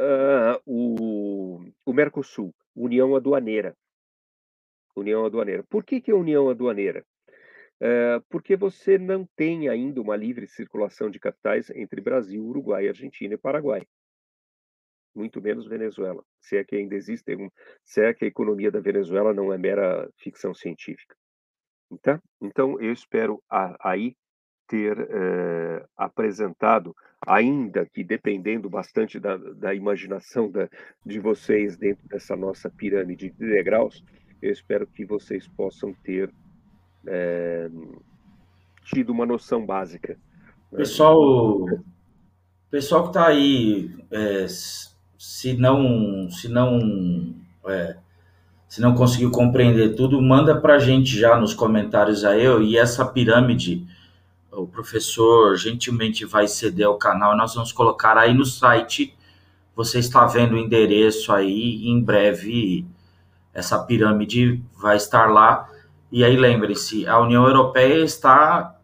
uh, 0.00 0.60
o, 0.64 1.60
o 1.84 1.92
Mercosul? 1.92 2.54
União 2.74 3.14
Aduaneira. 3.14 3.76
União 4.96 5.24
Aduaneira. 5.24 5.64
Por 5.68 5.84
que, 5.84 6.00
que 6.00 6.10
é 6.10 6.14
União 6.14 6.48
Aduaneira? 6.48 7.04
Eh, 7.80 8.20
porque 8.28 8.56
você 8.56 8.98
não 8.98 9.24
tem 9.36 9.68
ainda 9.68 10.00
uma 10.00 10.16
livre 10.16 10.48
circulação 10.48 11.08
de 11.10 11.20
capitais 11.20 11.70
entre 11.70 12.00
Brasil, 12.00 12.44
Uruguai, 12.44 12.88
Argentina 12.88 13.34
e 13.34 13.38
Paraguai. 13.38 13.86
Muito 15.18 15.42
menos 15.42 15.66
Venezuela. 15.66 16.22
Se 16.40 16.56
é 16.56 16.64
que 16.64 16.76
ainda 16.76 16.94
existe, 16.94 17.36
se 17.84 18.00
é 18.00 18.14
que 18.14 18.24
a 18.24 18.28
economia 18.28 18.70
da 18.70 18.78
Venezuela 18.78 19.34
não 19.34 19.52
é 19.52 19.58
mera 19.58 20.08
ficção 20.16 20.54
científica. 20.54 21.16
Então, 21.90 22.20
então 22.40 22.80
eu 22.80 22.92
espero 22.92 23.42
aí 23.80 24.14
ter 24.68 24.96
eh, 25.00 25.84
apresentado, 25.96 26.94
ainda 27.26 27.86
que 27.86 28.04
dependendo 28.04 28.68
bastante 28.70 29.18
da, 29.18 29.36
da 29.36 29.74
imaginação 29.74 30.50
da, 30.50 30.68
de 31.04 31.18
vocês 31.18 31.76
dentro 31.76 32.06
dessa 32.06 32.36
nossa 32.36 32.70
pirâmide 32.70 33.30
de 33.30 33.46
degraus, 33.46 34.04
eu 34.40 34.52
espero 34.52 34.86
que 34.86 35.04
vocês 35.04 35.48
possam 35.48 35.92
ter 36.04 36.32
é, 37.06 37.68
tido 38.84 39.10
uma 39.10 39.26
noção 39.26 39.64
básica. 39.64 40.18
Né? 40.70 40.78
Pessoal, 40.78 41.64
pessoal 42.70 43.02
que 43.04 43.08
está 43.08 43.26
aí, 43.26 43.90
é, 44.10 44.46
se 45.18 45.54
não, 45.54 46.30
se 46.30 46.48
não, 46.48 47.34
é, 47.66 47.96
se 48.68 48.80
não 48.80 48.94
conseguiu 48.94 49.32
compreender 49.32 49.96
tudo, 49.96 50.22
manda 50.22 50.58
para 50.60 50.76
a 50.76 50.78
gente 50.78 51.18
já 51.18 51.36
nos 51.36 51.52
comentários 51.52 52.24
aí. 52.24 52.46
E 52.62 52.78
essa 52.78 53.04
pirâmide, 53.04 53.84
o 54.52 54.64
professor 54.64 55.56
gentilmente 55.56 56.24
vai 56.24 56.46
ceder 56.46 56.88
o 56.88 56.96
canal. 56.96 57.36
Nós 57.36 57.52
vamos 57.52 57.72
colocar 57.72 58.16
aí 58.16 58.32
no 58.32 58.44
site. 58.44 59.12
Você 59.74 59.98
está 59.98 60.24
vendo 60.24 60.54
o 60.54 60.58
endereço 60.58 61.32
aí. 61.32 61.88
em 61.88 62.00
breve, 62.00 62.86
essa 63.52 63.76
pirâmide 63.80 64.62
vai 64.80 64.96
estar 64.96 65.26
lá. 65.26 65.68
E 66.12 66.22
aí 66.22 66.36
lembre-se, 66.36 67.06
a 67.08 67.18
União 67.18 67.44
Europeia 67.44 68.04
está 68.04 68.76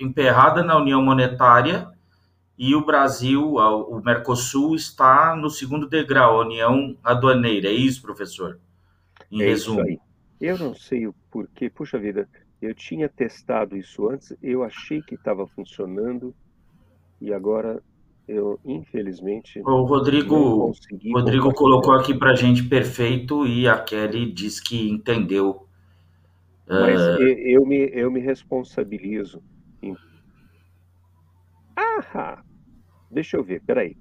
emperrada 0.00 0.62
na 0.62 0.76
União 0.78 1.02
Monetária 1.02 1.93
e 2.56 2.74
o 2.74 2.84
Brasil, 2.84 3.56
o 3.56 4.00
Mercosul, 4.00 4.74
está 4.74 5.34
no 5.36 5.50
segundo 5.50 5.88
degrau, 5.88 6.40
a 6.40 6.44
União 6.44 6.96
Aduaneira. 7.02 7.68
É 7.68 7.72
isso, 7.72 8.00
professor? 8.00 8.60
Em 9.30 9.42
é 9.42 9.46
resumo. 9.46 9.80
Isso 9.80 9.88
aí. 9.88 9.98
Eu 10.40 10.58
não 10.58 10.74
sei 10.74 11.06
o 11.06 11.14
porquê, 11.30 11.70
puxa 11.70 11.98
vida, 11.98 12.28
eu 12.60 12.74
tinha 12.74 13.08
testado 13.08 13.76
isso 13.76 14.08
antes, 14.08 14.36
eu 14.42 14.62
achei 14.62 15.00
que 15.02 15.14
estava 15.14 15.46
funcionando 15.46 16.34
e 17.20 17.32
agora 17.32 17.82
eu 18.26 18.58
infelizmente 18.64 19.60
o 19.60 19.82
Rodrigo 19.82 20.72
Rodrigo 21.12 21.52
colocou 21.52 21.92
aqui 21.92 22.14
para 22.14 22.34
gente 22.34 22.62
perfeito 22.62 23.46
e 23.46 23.68
a 23.68 23.78
Kelly 23.78 24.32
diz 24.32 24.58
que 24.58 24.88
entendeu 24.88 25.64
mas 26.66 27.00
uh... 27.00 27.20
eu, 27.20 27.66
me, 27.66 27.90
eu 27.92 28.10
me 28.10 28.20
responsabilizo. 28.20 29.42
Ah! 31.76 32.42
Deixa 33.14 33.36
eu 33.36 33.44
ver, 33.44 33.62
peraí. 33.62 33.96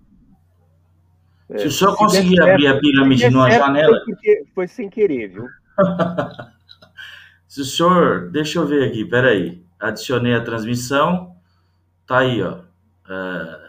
É, 1.49 1.59
se 1.59 1.67
o 1.67 1.71
senhor 1.71 1.95
conseguir 1.95 2.41
abrir 2.41 2.67
a 2.67 2.79
pirâmide 2.79 3.29
numa 3.29 3.51
janela. 3.51 4.01
Foi, 4.03 4.45
foi 4.55 4.67
sem 4.67 4.89
querer, 4.89 5.27
viu? 5.27 5.47
se 7.47 7.61
o 7.61 7.65
senhor. 7.65 8.31
Deixa 8.31 8.57
eu 8.57 8.65
ver 8.65 8.89
aqui, 8.89 9.05
peraí. 9.05 9.63
Adicionei 9.79 10.33
a 10.33 10.43
transmissão. 10.43 11.35
Tá 12.07 12.19
aí, 12.19 12.41
ó. 12.41 12.59
É... 13.07 13.63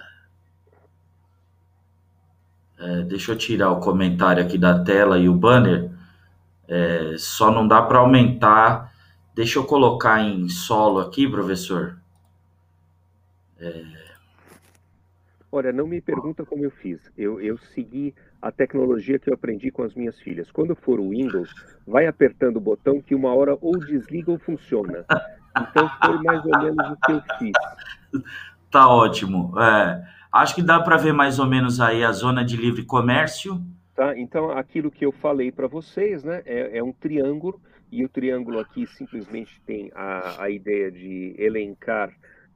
É, 2.77 3.03
deixa 3.03 3.33
eu 3.33 3.37
tirar 3.37 3.71
o 3.71 3.81
comentário 3.81 4.43
aqui 4.43 4.59
da 4.59 4.83
tela 4.83 5.19
e 5.19 5.29
o 5.29 5.35
banner. 5.35 5.91
É, 6.67 7.15
só 7.19 7.51
não 7.51 7.69
dá 7.69 7.83
para 7.83 7.99
aumentar. 7.99 8.93
Deixa 9.35 9.59
eu 9.59 9.65
colocar 9.65 10.21
em 10.21 10.49
solo 10.49 11.01
aqui, 11.01 11.29
professor. 11.29 11.99
É... 13.59 14.04
Olha, 15.57 15.73
não 15.73 15.87
me 15.87 16.01
pergunta 16.01 16.45
como 16.45 16.65
eu 16.65 16.71
fiz. 16.73 17.01
Eu, 17.17 17.41
eu 17.41 17.57
segui 17.57 18.13
a 18.43 18.51
tecnologia 18.51 19.21
que 19.21 19.31
eu 19.31 19.35
aprendi 19.35 19.71
com 19.71 19.85
as 19.85 19.95
minhas 19.95 20.19
filhas. 20.19 20.51
Quando 20.51 20.75
for 20.75 20.99
o 20.99 21.11
Windows, 21.11 21.49
vai 21.87 22.09
apertando 22.09 22.57
o 22.57 22.61
botão 22.61 23.01
que 23.01 23.15
uma 23.15 23.33
hora 23.33 23.57
ou 23.61 23.79
desliga 23.79 24.33
ou 24.33 24.39
funciona. 24.41 25.05
Então 25.57 25.89
foi 26.05 26.21
mais 26.25 26.45
ou 26.45 26.59
menos 26.59 26.91
o 26.91 26.97
que 26.97 27.13
eu 27.13 27.23
fiz. 27.39 27.53
Tá 28.69 28.89
ótimo. 28.89 29.55
É, 29.61 30.05
acho 30.33 30.57
que 30.57 30.63
dá 30.63 30.81
para 30.81 30.97
ver 30.97 31.13
mais 31.13 31.39
ou 31.39 31.47
menos 31.47 31.81
aí 31.81 32.03
a 32.03 32.11
zona 32.11 32.45
de 32.45 32.57
livre 32.57 32.85
comércio. 32.85 33.65
Tá, 33.95 34.19
então 34.19 34.51
aquilo 34.51 34.91
que 34.91 35.07
eu 35.07 35.13
falei 35.13 35.53
para 35.53 35.69
vocês, 35.69 36.25
né, 36.25 36.43
é, 36.45 36.79
é, 36.79 36.83
um 36.83 36.93
triângulo 36.93 37.61
e 37.93 38.05
o 38.05 38.09
triângulo 38.09 38.59
aqui 38.59 38.89
simplesmente 38.89 39.61
tem 39.65 39.93
a, 39.95 40.43
a 40.43 40.51
ideia 40.51 40.91
de 40.91 41.37
elencar 41.39 42.11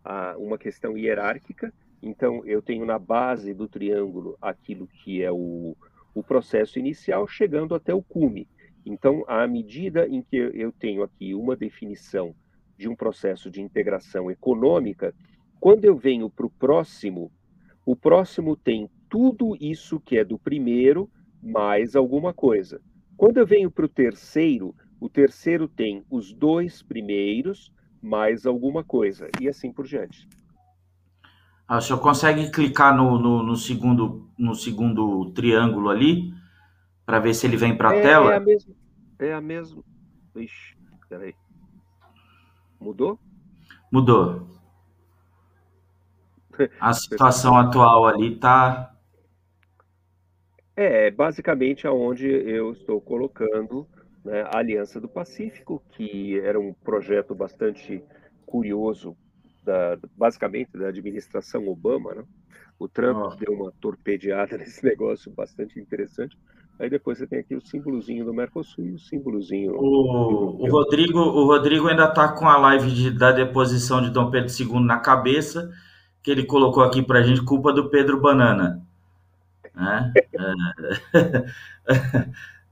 a, 0.04 0.34
uma 0.36 0.58
questão 0.58 0.98
hierárquica 0.98 1.72
então, 2.02 2.44
eu 2.44 2.62
tenho 2.62 2.86
na 2.86 2.98
base 2.98 3.52
do 3.52 3.68
triângulo 3.68 4.36
aquilo 4.40 4.86
que 4.86 5.22
é 5.22 5.32
o, 5.32 5.76
o 6.14 6.22
processo 6.22 6.78
inicial, 6.78 7.26
chegando 7.26 7.74
até 7.74 7.92
o 7.92 8.02
cume. 8.02 8.48
Então, 8.86 9.24
à 9.26 9.46
medida 9.46 10.06
em 10.06 10.22
que 10.22 10.36
eu 10.36 10.72
tenho 10.72 11.02
aqui 11.02 11.34
uma 11.34 11.56
definição 11.56 12.34
de 12.76 12.88
um 12.88 12.94
processo 12.94 13.50
de 13.50 13.60
integração 13.60 14.30
econômica, 14.30 15.14
quando 15.60 15.84
eu 15.84 15.96
venho 15.96 16.30
para 16.30 16.46
o 16.46 16.50
próximo, 16.50 17.32
o 17.84 17.96
próximo 17.96 18.56
tem 18.56 18.88
tudo 19.08 19.56
isso 19.60 19.98
que 19.98 20.16
é 20.16 20.24
do 20.24 20.38
primeiro, 20.38 21.10
mais 21.42 21.96
alguma 21.96 22.32
coisa. 22.32 22.80
Quando 23.16 23.38
eu 23.38 23.46
venho 23.46 23.70
para 23.70 23.86
o 23.86 23.88
terceiro, 23.88 24.74
o 25.00 25.08
terceiro 25.08 25.66
tem 25.66 26.04
os 26.08 26.32
dois 26.32 26.82
primeiros, 26.82 27.72
mais 28.00 28.46
alguma 28.46 28.84
coisa, 28.84 29.28
e 29.40 29.48
assim 29.48 29.72
por 29.72 29.86
diante. 29.86 30.28
Ah, 31.68 31.76
o 31.76 31.80
senhor 31.82 32.00
consegue 32.00 32.50
clicar 32.50 32.96
no, 32.96 33.18
no, 33.18 33.42
no 33.42 33.54
segundo, 33.54 34.26
no 34.38 34.54
segundo 34.54 35.30
triângulo 35.32 35.90
ali 35.90 36.32
para 37.04 37.18
ver 37.18 37.34
se 37.34 37.46
ele 37.46 37.58
vem 37.58 37.76
para 37.76 37.90
a 37.90 37.96
é, 37.96 38.00
tela? 38.00 38.32
É 38.32 38.36
a 38.36 38.40
mesma. 38.40 38.74
É 39.18 39.34
a 39.34 39.40
mesma. 39.40 39.84
Ixi, 40.34 40.76
peraí. 41.10 41.34
Mudou? 42.80 43.18
Mudou. 43.92 44.48
A 46.80 46.92
situação 46.92 47.56
atual 47.56 48.06
ali 48.06 48.34
está. 48.34 48.94
É, 50.74 51.10
basicamente 51.10 51.86
aonde 51.86 52.26
eu 52.28 52.72
estou 52.72 53.00
colocando 53.00 53.86
né, 54.24 54.42
a 54.42 54.58
Aliança 54.58 55.00
do 55.00 55.08
Pacífico, 55.08 55.82
que 55.90 56.38
era 56.40 56.58
um 56.58 56.72
projeto 56.72 57.34
bastante 57.34 58.02
curioso 58.46 59.16
da, 59.68 59.98
basicamente 60.16 60.70
da 60.78 60.88
administração 60.88 61.68
Obama, 61.68 62.14
né? 62.14 62.24
O 62.78 62.88
Trump 62.88 63.18
oh. 63.18 63.36
deu 63.36 63.52
uma 63.52 63.72
torpedeada 63.80 64.56
nesse 64.58 64.82
negócio 64.82 65.30
bastante 65.30 65.78
interessante. 65.78 66.38
Aí 66.78 66.88
depois 66.88 67.18
você 67.18 67.26
tem 67.26 67.40
aqui 67.40 67.54
o 67.54 67.60
símbolozinho 67.60 68.24
do 68.24 68.32
Mercosul 68.32 68.86
e 68.86 68.92
o 68.92 68.98
símbolozinho. 68.98 69.74
O, 69.74 70.62
o 70.62 70.70
Rodrigo, 70.70 71.18
o 71.18 71.44
Rodrigo 71.44 71.88
ainda 71.88 72.04
está 72.04 72.32
com 72.32 72.48
a 72.48 72.56
live 72.56 72.90
de, 72.90 73.10
da 73.10 73.32
deposição 73.32 74.00
de 74.00 74.10
Dom 74.10 74.30
Pedro 74.30 74.48
II 74.48 74.80
na 74.80 74.98
cabeça, 75.00 75.70
que 76.22 76.30
ele 76.30 76.46
colocou 76.46 76.82
aqui 76.82 77.02
para 77.02 77.18
a 77.18 77.22
gente, 77.22 77.42
culpa 77.42 77.72
do 77.72 77.90
Pedro 77.90 78.20
Banana. 78.20 78.80
Né? 79.74 80.12
é, 81.84 82.02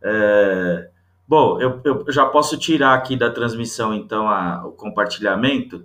é, 0.02 0.90
bom, 1.26 1.60
eu, 1.60 1.80
eu, 1.84 2.04
já 2.10 2.26
posso 2.26 2.56
tirar 2.56 2.94
aqui 2.94 3.16
da 3.16 3.28
transmissão, 3.28 3.92
então, 3.92 4.28
a, 4.28 4.64
o 4.64 4.70
compartilhamento 4.70 5.84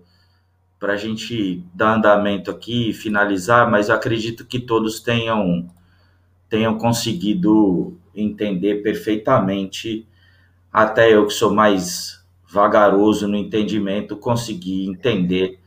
para 0.82 0.94
a 0.94 0.98
gente 0.98 1.64
dar 1.76 1.96
andamento 1.96 2.50
aqui 2.50 2.90
e 2.90 2.94
finalizar, 2.94 3.70
mas 3.70 3.88
eu 3.88 3.94
acredito 3.94 4.44
que 4.48 4.60
todos 4.60 5.00
tenham, 5.00 5.70
tenham 6.50 6.76
conseguido 6.76 7.96
entender 8.16 8.82
perfeitamente, 8.82 10.08
até 10.74 11.14
eu 11.14 11.28
que 11.28 11.34
sou 11.34 11.54
mais 11.54 12.26
vagaroso 12.50 13.28
no 13.28 13.38
entendimento, 13.38 14.18
consegui 14.18 14.88
entender 14.88 15.60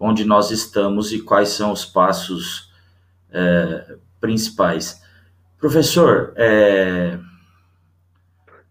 onde 0.00 0.24
nós 0.24 0.50
estamos 0.50 1.12
e 1.12 1.20
quais 1.20 1.50
são 1.50 1.70
os 1.70 1.84
passos 1.84 2.72
é, 3.30 3.96
principais. 4.20 5.00
Professor, 5.58 6.32
é... 6.34 7.20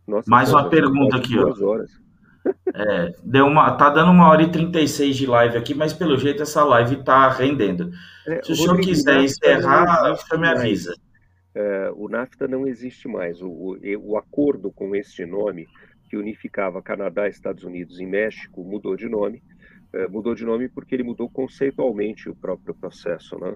Nossa, 0.05 0.29
mais 0.29 0.51
uma 0.51 0.67
pergunta 0.67 1.15
aqui. 1.15 1.39
Ó. 1.39 1.55
Horas. 1.65 2.02
É, 2.75 3.13
deu 3.23 3.45
uma, 3.45 3.71
tá 3.77 3.89
dando 3.89 4.11
uma 4.11 4.27
hora 4.27 4.43
e 4.43 4.51
36 4.51 5.15
de 5.15 5.27
live 5.27 5.57
aqui, 5.57 5.73
mas 5.73 5.93
pelo 5.93 6.17
jeito 6.17 6.41
essa 6.41 6.63
live 6.63 7.03
tá 7.03 7.29
rendendo. 7.29 7.91
É, 8.27 8.41
Se 8.43 8.51
o, 8.51 8.55
senhor 8.55 8.79
quiser 8.79 9.21
encerrar, 9.21 10.11
o 10.11 10.17
senhor 10.17 10.41
me 10.41 10.47
avisa. 10.47 10.95
É, 11.55 11.91
o 11.95 12.09
NAFTA 12.09 12.47
não 12.47 12.67
existe 12.67 13.07
mais. 13.07 13.41
O, 13.41 13.47
o, 13.47 13.77
o, 13.99 14.17
acordo 14.17 14.71
com 14.71 14.95
este 14.95 15.25
nome, 15.25 15.67
que 16.09 16.17
unificava 16.17 16.81
Canadá, 16.81 17.27
Estados 17.27 17.63
Unidos 17.63 17.99
e 17.99 18.05
México, 18.05 18.63
mudou 18.63 18.95
de 18.95 19.07
nome. 19.07 19.43
É, 19.93 20.07
mudou 20.07 20.33
de 20.33 20.43
nome 20.43 20.67
porque 20.67 20.95
ele 20.95 21.03
mudou 21.03 21.29
conceitualmente 21.29 22.27
o 22.27 22.35
próprio 22.35 22.73
processo. 22.73 23.37
Né? 23.37 23.55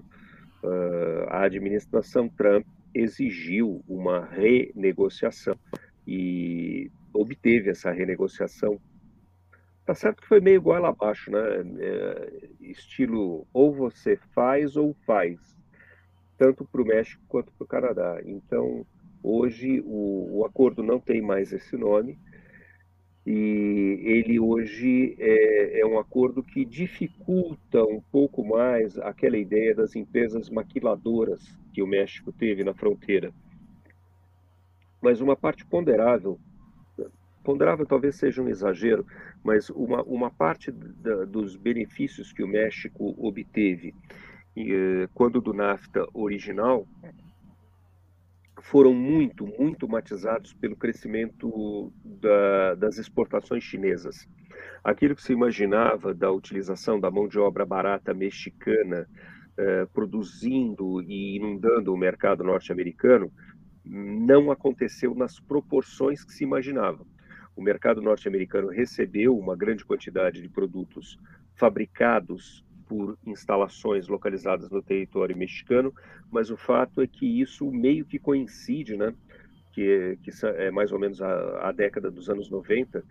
Uh, 0.62 1.24
a 1.28 1.42
administração 1.42 2.28
Trump 2.28 2.64
exigiu 2.94 3.82
uma 3.88 4.24
renegociação 4.26 5.56
e 6.08 6.90
obteve 7.12 7.68
essa 7.68 7.92
renegociação. 7.92 8.80
Tá 9.84 9.94
certo 9.94 10.22
que 10.22 10.28
foi 10.28 10.40
meio 10.40 10.56
igual 10.56 10.86
abaixo, 10.86 11.30
né? 11.30 11.38
É, 11.80 12.48
estilo 12.62 13.46
ou 13.52 13.74
você 13.74 14.16
faz 14.34 14.74
ou 14.74 14.94
faz, 15.06 15.38
tanto 16.38 16.64
para 16.64 16.80
o 16.80 16.86
México 16.86 17.22
quanto 17.28 17.52
para 17.52 17.64
o 17.64 17.68
Canadá. 17.68 18.20
Então, 18.24 18.86
hoje 19.22 19.82
o, 19.84 20.38
o, 20.38 20.44
acordo 20.46 20.82
não 20.82 20.98
tem 20.98 21.20
mais 21.20 21.52
esse 21.52 21.76
nome 21.76 22.18
e 23.26 24.00
ele 24.02 24.40
hoje 24.40 25.14
é, 25.18 25.80
é 25.80 25.86
um 25.86 25.98
acordo 25.98 26.42
que 26.42 26.64
dificulta 26.64 27.84
um 27.84 28.00
pouco 28.00 28.42
mais 28.42 28.98
aquela 28.98 29.36
ideia 29.36 29.74
das 29.74 29.94
empresas 29.94 30.48
maquiladoras 30.48 31.54
que 31.74 31.82
o 31.82 31.86
México 31.86 32.32
teve 32.32 32.64
na 32.64 32.72
fronteira. 32.72 33.30
Mas 35.00 35.20
uma 35.20 35.36
parte 35.36 35.64
ponderável 35.64 36.38
ponderável 37.48 37.86
talvez 37.86 38.16
seja 38.16 38.42
um 38.42 38.48
exagero, 38.50 39.06
mas 39.42 39.70
uma, 39.70 40.02
uma 40.02 40.30
parte 40.30 40.70
da, 40.70 41.24
dos 41.24 41.56
benefícios 41.56 42.30
que 42.30 42.42
o 42.42 42.46
México 42.46 43.14
obteve 43.16 43.94
eh, 44.54 45.08
quando 45.14 45.40
do 45.40 45.54
NAFTA 45.54 46.06
original 46.12 46.86
foram 48.60 48.92
muito, 48.92 49.46
muito 49.46 49.88
matizados 49.88 50.52
pelo 50.52 50.76
crescimento 50.76 51.90
da, 52.04 52.74
das 52.74 52.98
exportações 52.98 53.64
chinesas. 53.64 54.28
Aquilo 54.84 55.14
que 55.14 55.22
se 55.22 55.32
imaginava 55.32 56.12
da 56.12 56.30
utilização 56.30 57.00
da 57.00 57.10
mão 57.10 57.26
de 57.26 57.38
obra 57.38 57.64
barata 57.64 58.12
mexicana 58.12 59.08
eh, 59.56 59.86
produzindo 59.94 61.00
e 61.00 61.36
inundando 61.36 61.94
o 61.94 61.96
mercado 61.96 62.44
norte-americano 62.44 63.32
não 63.88 64.50
aconteceu 64.50 65.14
nas 65.14 65.40
proporções 65.40 66.22
que 66.22 66.32
se 66.32 66.44
imaginava 66.44 67.04
o 67.58 67.60
mercado 67.60 68.00
norte-americano 68.00 68.68
recebeu 68.68 69.36
uma 69.36 69.56
grande 69.56 69.84
quantidade 69.84 70.40
de 70.40 70.48
produtos 70.48 71.18
fabricados 71.56 72.64
por 72.86 73.18
instalações 73.26 74.06
localizadas 74.06 74.70
no 74.70 74.80
território 74.80 75.36
mexicano, 75.36 75.92
mas 76.30 76.50
o 76.50 76.56
fato 76.56 77.02
é 77.02 77.06
que 77.08 77.26
isso 77.40 77.68
meio 77.72 78.04
que 78.06 78.16
coincide, 78.16 78.96
né, 78.96 79.12
que, 79.72 80.16
que 80.22 80.30
é 80.46 80.70
mais 80.70 80.92
ou 80.92 81.00
menos 81.00 81.20
a, 81.20 81.68
a 81.68 81.72
década 81.72 82.12
dos 82.12 82.30
anos 82.30 82.48
90, 82.48 83.04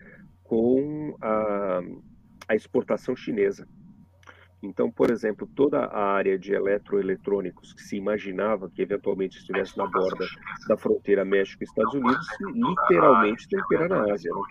com 0.46 1.18
a, 1.22 1.82
a 2.48 2.56
exportação 2.56 3.18
chinesa. 3.18 3.68
Então, 4.62 4.90
por 4.90 5.12
exemplo, 5.12 5.48
toda 5.56 5.86
a 5.86 6.14
área 6.14 6.38
de 6.38 6.52
eletroeletrônicos 6.52 7.74
que 7.74 7.82
se 7.84 7.96
imaginava 7.96 8.70
que 8.70 8.82
eventualmente 8.82 9.38
estivesse 9.38 9.78
na 9.78 9.86
borda 9.86 10.26
da 10.68 10.76
fronteira 10.76 11.24
México-Estados 11.24 11.94
Unidos, 11.94 12.28
literalmente 12.40 13.48
que 13.48 13.56
ir 13.56 13.88
na 13.88 14.12
Ásia. 14.12 14.32
Né? 14.34 14.42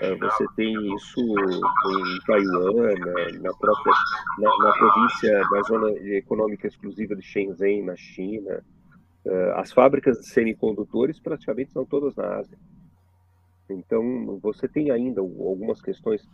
É, 0.00 0.14
você 0.16 0.46
tem 0.56 0.72
isso 0.94 1.20
em 1.20 2.18
Taiwan, 2.26 2.94
na, 3.42 3.52
própria 3.54 3.92
na, 4.38 4.58
na 4.58 4.72
província, 4.72 5.48
na 5.50 5.62
zona 5.62 5.90
econômica 6.16 6.66
exclusiva 6.66 7.14
de 7.14 7.22
Shenzhen, 7.22 7.84
na 7.84 7.96
China. 7.96 8.64
É, 9.26 9.52
as 9.56 9.70
fábricas 9.70 10.18
de 10.18 10.28
semicondutores 10.28 11.20
praticamente 11.20 11.72
são 11.72 11.84
todas 11.84 12.16
na 12.16 12.38
Ásia. 12.38 12.56
Então, 13.68 14.38
você 14.40 14.66
tem 14.66 14.90
ainda 14.90 15.20
algumas 15.20 15.82
questões 15.82 16.26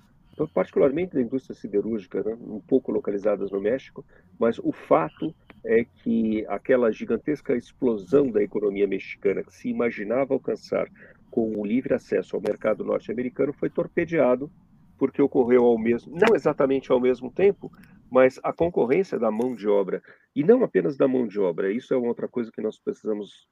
particularmente 0.55 1.15
da 1.15 1.21
indústria 1.21 1.55
siderúrgica, 1.55 2.23
né, 2.23 2.37
um 2.41 2.61
pouco 2.61 2.91
localizadas 2.93 3.51
no 3.51 3.61
México, 3.61 4.05
mas 4.39 4.59
o 4.59 4.73
fato 4.73 5.35
é 5.65 5.85
que 5.85 6.45
aquela 6.49 6.91
gigantesca 6.91 7.55
explosão 7.57 8.31
da 8.31 8.43
economia 8.43 8.87
mexicana 8.87 9.43
que 9.45 9.55
se 9.55 9.69
imaginava 9.69 10.35
alcançar 10.35 10.89
com 11.31 11.59
o 11.59 11.65
livre 11.65 11.95
acesso 11.95 12.37
ao 12.37 12.43
mercado 12.43 12.85
norte-americano 12.85 13.53
foi 13.53 13.71
torpedeado 13.71 14.51
porque 14.99 15.21
ocorreu 15.21 15.65
ao 15.65 15.79
mesmo, 15.79 16.15
não 16.17 16.35
exatamente 16.35 16.93
ao 16.93 17.01
mesmo 17.01 17.31
tempo, 17.33 17.71
Mas 18.11 18.39
a 18.43 18.53
concorrência 18.53 19.19
da 19.19 19.31
mão 19.31 19.55
de 19.55 19.67
obra, 19.67 20.03
e 20.37 20.45
não 20.45 20.63
apenas 20.63 20.99
da 20.99 21.09
mão 21.09 21.27
de 21.27 21.41
obra, 21.41 21.73
isso 21.73 21.95
é 21.95 21.97
outra 21.97 22.29
coisa 22.29 22.53
que 22.53 22.61
nós 22.61 22.79
precisamos 22.79 23.49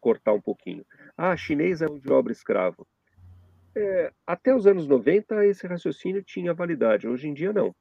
cortar 0.00 0.32
um 0.32 0.40
pouquinho. 0.40 0.86
Ah, 1.16 1.36
chinês 1.36 1.82
é 1.82 1.88
mão 1.88 1.98
de 1.98 2.12
obra 2.12 2.32
escravo. 2.32 2.86
É, 3.76 4.12
até 4.26 4.54
os 4.54 4.66
anos 4.66 4.86
90, 4.86 5.46
esse 5.46 5.66
raciocínio 5.66 6.22
tinha 6.22 6.54
validade, 6.54 7.08
hoje 7.08 7.28
em 7.28 7.34
dia 7.34 7.52
não. 7.52 7.74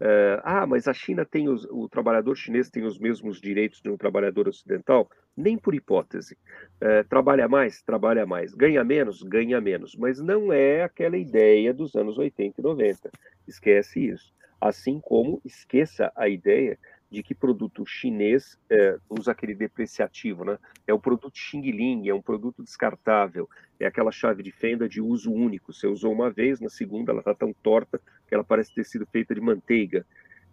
É, 0.00 0.40
ah, 0.44 0.66
mas 0.66 0.86
a 0.86 0.94
China 0.94 1.24
tem 1.24 1.48
os, 1.48 1.64
o 1.70 1.88
trabalhador 1.88 2.36
chinês 2.36 2.70
tem 2.70 2.84
os 2.84 2.98
mesmos 2.98 3.40
direitos 3.40 3.80
de 3.80 3.90
um 3.90 3.96
trabalhador 3.96 4.48
ocidental? 4.48 5.10
Nem 5.36 5.58
por 5.58 5.74
hipótese. 5.74 6.38
É, 6.80 7.02
trabalha 7.02 7.48
mais? 7.48 7.82
Trabalha 7.82 8.24
mais. 8.24 8.54
Ganha 8.54 8.84
menos? 8.84 9.22
Ganha 9.22 9.60
menos. 9.60 9.96
Mas 9.96 10.20
não 10.20 10.52
é 10.52 10.82
aquela 10.82 11.16
ideia 11.16 11.74
dos 11.74 11.96
anos 11.96 12.16
80 12.16 12.60
e 12.60 12.64
90. 12.64 13.10
Esquece 13.46 14.08
isso. 14.08 14.32
Assim 14.60 15.00
como 15.00 15.40
esqueça 15.44 16.12
a 16.16 16.28
ideia 16.28 16.78
de 17.10 17.22
que 17.22 17.34
produto 17.34 17.86
chinês 17.86 18.58
é, 18.70 18.98
usa 19.08 19.32
aquele 19.32 19.54
depreciativo, 19.54 20.44
né? 20.44 20.58
É 20.86 20.92
o 20.92 20.98
produto 20.98 21.38
Xing 21.38 21.62
Ling, 21.62 22.08
é 22.08 22.14
um 22.14 22.20
produto 22.20 22.62
descartável, 22.62 23.48
é 23.80 23.86
aquela 23.86 24.12
chave 24.12 24.42
de 24.42 24.52
fenda 24.52 24.88
de 24.88 25.00
uso 25.00 25.32
único. 25.32 25.72
Você 25.72 25.86
usou 25.86 26.12
uma 26.12 26.30
vez, 26.30 26.60
na 26.60 26.68
segunda 26.68 27.10
ela 27.10 27.20
está 27.20 27.34
tão 27.34 27.52
torta 27.52 27.98
que 28.26 28.34
ela 28.34 28.44
parece 28.44 28.74
ter 28.74 28.84
sido 28.84 29.06
feita 29.06 29.34
de 29.34 29.40
manteiga. 29.40 30.04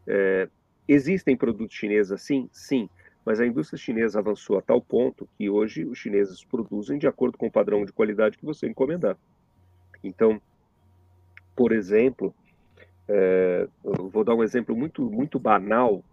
É, 0.07 0.47
existem 0.87 1.35
produtos 1.35 1.75
chineses 1.75 2.11
assim? 2.11 2.49
Sim, 2.53 2.89
mas 3.25 3.41
a 3.41 3.45
indústria 3.45 3.77
chinesa 3.77 4.19
avançou 4.19 4.57
a 4.57 4.61
tal 4.61 4.79
ponto 4.79 5.27
que 5.37 5.49
hoje 5.49 5.83
os 5.83 5.97
chineses 5.97 6.43
produzem 6.45 6.97
de 6.97 7.07
acordo 7.07 7.37
com 7.37 7.47
o 7.47 7.51
padrão 7.51 7.83
de 7.83 7.91
qualidade 7.91 8.37
que 8.37 8.45
você 8.45 8.67
encomendar. 8.67 9.17
Então, 10.01 10.41
por 11.53 11.73
exemplo, 11.73 12.33
é, 13.09 13.67
vou 13.83 14.23
dar 14.23 14.35
um 14.35 14.43
exemplo 14.43 14.75
muito, 14.75 15.09
muito 15.09 15.37
banal 15.37 16.03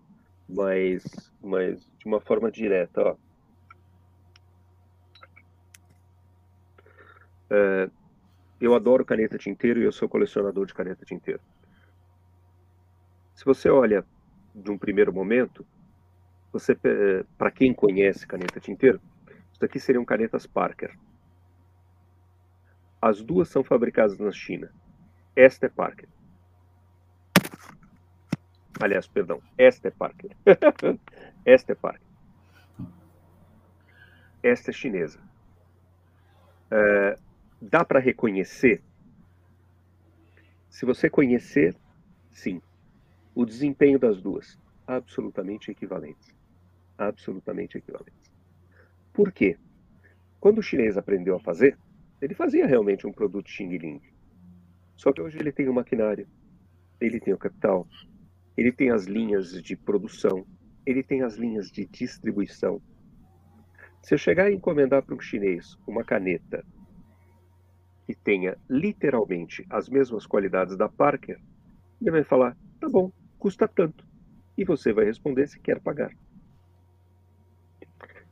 mas, 0.48 1.05
mas 1.43 1.89
de 1.98 2.06
uma 2.06 2.20
forma 2.20 2.51
direta. 2.51 3.02
Ó. 3.02 3.16
É, 7.51 7.90
eu 8.60 8.74
adoro 8.74 9.05
caneta 9.05 9.36
tinteiro 9.36 9.81
e 9.81 9.85
eu 9.85 9.93
sou 9.93 10.09
colecionador 10.09 10.66
de 10.66 10.74
caneta 10.74 11.05
tinteiro. 11.05 11.40
Se 13.35 13.44
você 13.44 13.69
olha 13.69 14.05
de 14.55 14.70
um 14.70 14.78
primeiro 14.78 15.12
momento, 15.12 15.66
você 16.52 16.73
é, 16.85 17.24
para 17.36 17.51
quem 17.51 17.73
conhece 17.73 18.27
caneta 18.27 18.60
tinteiro, 18.60 19.01
isso 19.51 19.60
daqui 19.60 19.81
seriam 19.81 20.05
canetas 20.05 20.47
Parker. 20.47 20.97
As 23.01 23.20
duas 23.20 23.48
são 23.48 23.64
fabricadas 23.64 24.19
na 24.19 24.31
China. 24.31 24.73
Esta 25.35 25.66
é 25.66 25.69
Parker. 25.69 26.09
Aliás, 28.83 29.07
perdão, 29.07 29.41
esta 29.57 29.87
é 29.87 29.91
Parker. 29.93 30.33
esta 31.47 31.71
é 31.71 31.75
Parker. 31.77 32.09
Esta 34.43 34.73
é 34.73 34.75
chinesa. 34.75 35.21
Uh, 36.67 37.17
dá 37.61 37.85
para 37.85 38.01
reconhecer? 38.01 38.83
Se 40.69 40.85
você 40.85 41.09
conhecer, 41.09 41.77
sim. 42.33 42.61
O 43.37 43.47
desempenho 43.47 44.01
das 44.01 44.21
duas, 44.21 44.59
absolutamente 44.85 45.71
equivalentes. 45.71 46.35
Absolutamente 46.99 47.79
equivalentes. 47.79 48.33
Por 49.13 49.31
quê? 49.31 49.57
Quando 50.41 50.59
o 50.59 50.63
chinês 50.63 50.99
aprendeu 50.99 51.37
a 51.37 51.41
fazer, 51.41 51.79
ele 52.21 52.35
fazia 52.35 52.67
realmente 52.67 53.07
um 53.07 53.13
produto 53.13 53.49
Xing 53.49 53.79
Ling. 53.79 54.03
Só 54.97 55.13
que 55.13 55.21
hoje 55.21 55.39
ele 55.39 55.53
tem 55.53 55.69
o 55.69 55.73
maquinário, 55.73 56.27
ele 57.01 57.21
tem 57.21 57.33
o 57.33 57.39
capital, 57.39 57.87
ele 58.57 58.73
tem 58.73 58.91
as 58.91 59.07
linhas 59.07 59.53
de 59.62 59.77
produção, 59.77 60.47
ele 60.85 61.03
tem 61.03 61.23
as 61.23 61.37
linhas 61.37 61.70
de 61.70 61.87
distribuição. 61.87 62.81
Se 64.03 64.15
eu 64.15 64.19
chegar 64.19 64.51
e 64.51 64.55
encomendar 64.55 65.03
para 65.03 65.15
um 65.15 65.20
chinês 65.20 65.79
uma 65.87 66.05
caneta 66.05 66.65
que 68.07 68.15
tenha 68.15 68.59
literalmente 68.69 69.65
as 69.70 69.89
mesmas 69.89 70.27
qualidades 70.27 70.77
da 70.77 70.89
Parker, 70.89 71.41
ele 72.01 72.11
vai 72.11 72.24
falar: 72.24 72.57
tá 72.81 72.89
bom, 72.89 73.12
custa 73.39 73.69
tanto. 73.69 74.05
E 74.59 74.65
você 74.65 74.93
vai 74.93 75.05
responder 75.05 75.47
se 75.47 75.59
quer 75.59 75.81
pagar. 75.81 76.12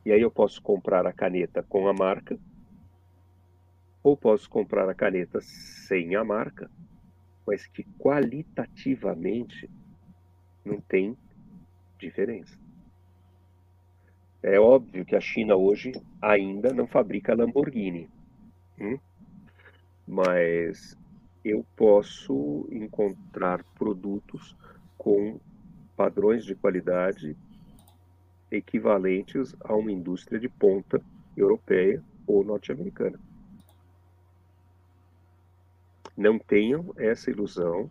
E 0.05 0.11
aí 0.11 0.21
eu 0.21 0.31
posso 0.31 0.61
comprar 0.61 1.05
a 1.05 1.13
caneta 1.13 1.63
com 1.63 1.87
a 1.87 1.93
marca, 1.93 2.37
ou 4.03 4.17
posso 4.17 4.49
comprar 4.49 4.89
a 4.89 4.95
caneta 4.95 5.39
sem 5.41 6.15
a 6.15 6.23
marca, 6.23 6.69
mas 7.45 7.65
que 7.67 7.83
qualitativamente 7.97 9.69
não 10.63 10.79
tem 10.81 11.17
diferença. 11.99 12.57
É 14.43 14.59
óbvio 14.59 15.05
que 15.05 15.15
a 15.15 15.21
China 15.21 15.55
hoje 15.55 15.91
ainda 16.21 16.73
não 16.73 16.87
fabrica 16.87 17.35
Lamborghini, 17.35 18.09
hum? 18.79 18.97
mas 20.07 20.97
eu 21.45 21.65
posso 21.75 22.67
encontrar 22.71 23.63
produtos 23.75 24.55
com 24.97 25.39
padrões 25.95 26.43
de 26.43 26.55
qualidade 26.55 27.37
equivalentes 28.49 29.55
a 29.63 29.75
uma 29.75 29.91
indústria 29.91 30.39
de 30.39 30.49
ponta 30.49 31.01
europeia 31.37 32.03
ou 32.27 32.43
norte-americana. 32.43 33.19
Não 36.17 36.37
tenham 36.37 36.93
essa 36.97 37.29
ilusão 37.29 37.89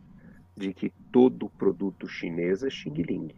de 0.60 0.74
que 0.74 0.90
todo 1.10 1.48
produto 1.48 2.06
chinês 2.06 2.62
é 2.62 2.68
Xing 2.68 2.92
Ling. 2.92 3.34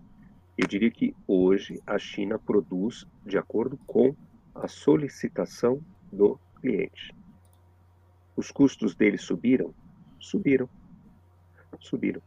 Eu 0.58 0.66
diria 0.66 0.90
que 0.90 1.14
hoje 1.26 1.80
a 1.86 1.96
China 1.96 2.36
produz 2.36 3.06
de 3.24 3.38
acordo 3.38 3.78
com 3.86 4.14
a 4.52 4.66
solicitação 4.66 5.80
do 6.12 6.38
cliente. 6.60 7.14
Os 8.36 8.50
custos 8.50 8.96
dele 8.96 9.16
subiram? 9.16 9.72
Subiram. 10.18 10.68
Subiram. 11.78 12.20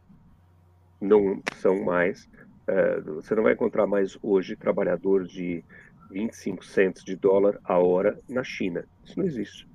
Não 0.98 1.42
são 1.56 1.84
mais. 1.84 2.24
Uh, 2.66 3.16
você 3.16 3.34
não 3.34 3.42
vai 3.42 3.52
encontrar 3.52 3.86
mais 3.86 4.18
hoje 4.22 4.56
trabalhador 4.56 5.24
de 5.24 5.62
25 6.10 6.64
centos 6.64 7.04
de 7.04 7.14
dólar 7.14 7.60
a 7.62 7.78
hora 7.78 8.18
na 8.28 8.42
China. 8.42 8.86
Isso 9.04 9.18
não 9.18 9.26
existe 9.26 9.68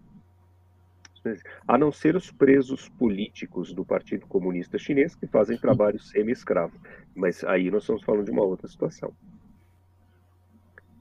a 1.68 1.78
não 1.78 1.92
ser 1.92 2.16
os 2.16 2.32
presos 2.32 2.90
políticos 2.90 3.74
do 3.74 3.86
Partido 3.86 4.26
Comunista 4.28 4.78
Chinês 4.78 5.16
que 5.16 5.28
fazem 5.28 5.58
trabalho 5.58 6.00
semi-escravo. 6.00 6.80
Mas 7.16 7.44
aí 7.44 7.70
nós 7.70 7.84
estamos 7.84 8.04
falando 8.04 8.26
de 8.26 8.32
uma 8.32 8.44
outra 8.44 8.68
situação. 8.68 9.14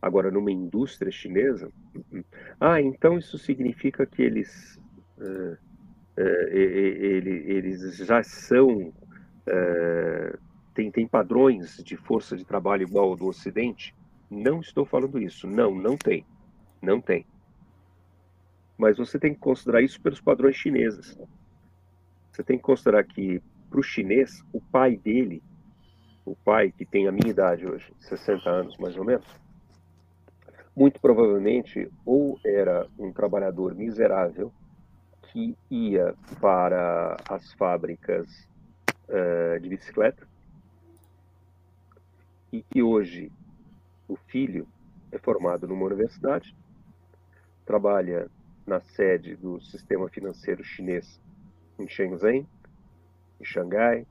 Agora, 0.02 0.30
numa 0.30 0.50
indústria 0.50 1.12
chinesa, 1.12 1.70
ah, 2.58 2.80
então 2.80 3.18
isso 3.18 3.36
significa 3.38 4.06
que 4.06 4.22
eles, 4.22 4.80
uh, 5.18 5.52
uh, 5.52 6.48
eles 6.52 7.96
já 7.98 8.22
são, 8.22 8.88
uh, 8.88 10.38
tem, 10.74 10.90
tem 10.90 11.06
padrões 11.06 11.82
de 11.84 11.96
força 11.96 12.36
de 12.36 12.44
trabalho 12.44 12.82
igual 12.82 13.10
ao 13.10 13.16
do 13.16 13.26
Ocidente? 13.26 13.94
Não 14.30 14.60
estou 14.60 14.86
falando 14.86 15.18
isso. 15.18 15.46
Não, 15.46 15.74
não 15.74 15.96
tem. 15.96 16.24
Não 16.80 17.00
tem 17.00 17.26
mas 18.80 18.96
você 18.96 19.18
tem 19.18 19.34
que 19.34 19.40
considerar 19.40 19.82
isso 19.82 20.00
pelos 20.00 20.22
padrões 20.22 20.56
chineses. 20.56 21.14
Você 22.32 22.42
tem 22.42 22.56
que 22.56 22.62
considerar 22.62 23.04
que, 23.04 23.42
para 23.68 23.78
o 23.78 23.82
chinês, 23.82 24.42
o 24.54 24.60
pai 24.60 24.96
dele, 24.96 25.42
o 26.24 26.34
pai 26.34 26.72
que 26.72 26.86
tem 26.86 27.06
a 27.06 27.12
minha 27.12 27.28
idade 27.28 27.70
hoje, 27.70 27.92
60 28.00 28.48
anos 28.48 28.78
mais 28.78 28.96
ou 28.96 29.04
menos, 29.04 29.26
muito 30.74 30.98
provavelmente 30.98 31.90
ou 32.06 32.40
era 32.42 32.86
um 32.98 33.12
trabalhador 33.12 33.74
miserável 33.74 34.50
que 35.24 35.54
ia 35.70 36.14
para 36.40 37.18
as 37.28 37.52
fábricas 37.52 38.48
uh, 39.08 39.60
de 39.60 39.68
bicicleta 39.68 40.26
e 42.50 42.62
que 42.62 42.82
hoje 42.82 43.30
o 44.08 44.16
filho 44.16 44.66
é 45.12 45.18
formado 45.18 45.68
numa 45.68 45.84
universidade, 45.84 46.56
trabalha 47.66 48.30
na 48.66 48.80
sede 48.80 49.36
do 49.36 49.60
sistema 49.60 50.08
financeiro 50.08 50.62
chinês 50.62 51.20
em 51.78 51.88
Shenzhen, 51.88 52.46
em 53.40 53.44
Xangai. 53.44 54.06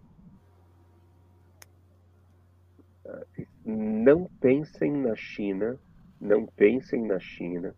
Ah, 3.05 3.26
não 3.65 4.26
pensem 4.39 4.91
na 4.91 5.15
China, 5.15 5.80
não 6.19 6.45
pensem 6.45 7.05
na 7.05 7.19
China 7.19 7.76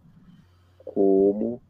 como 0.78 1.62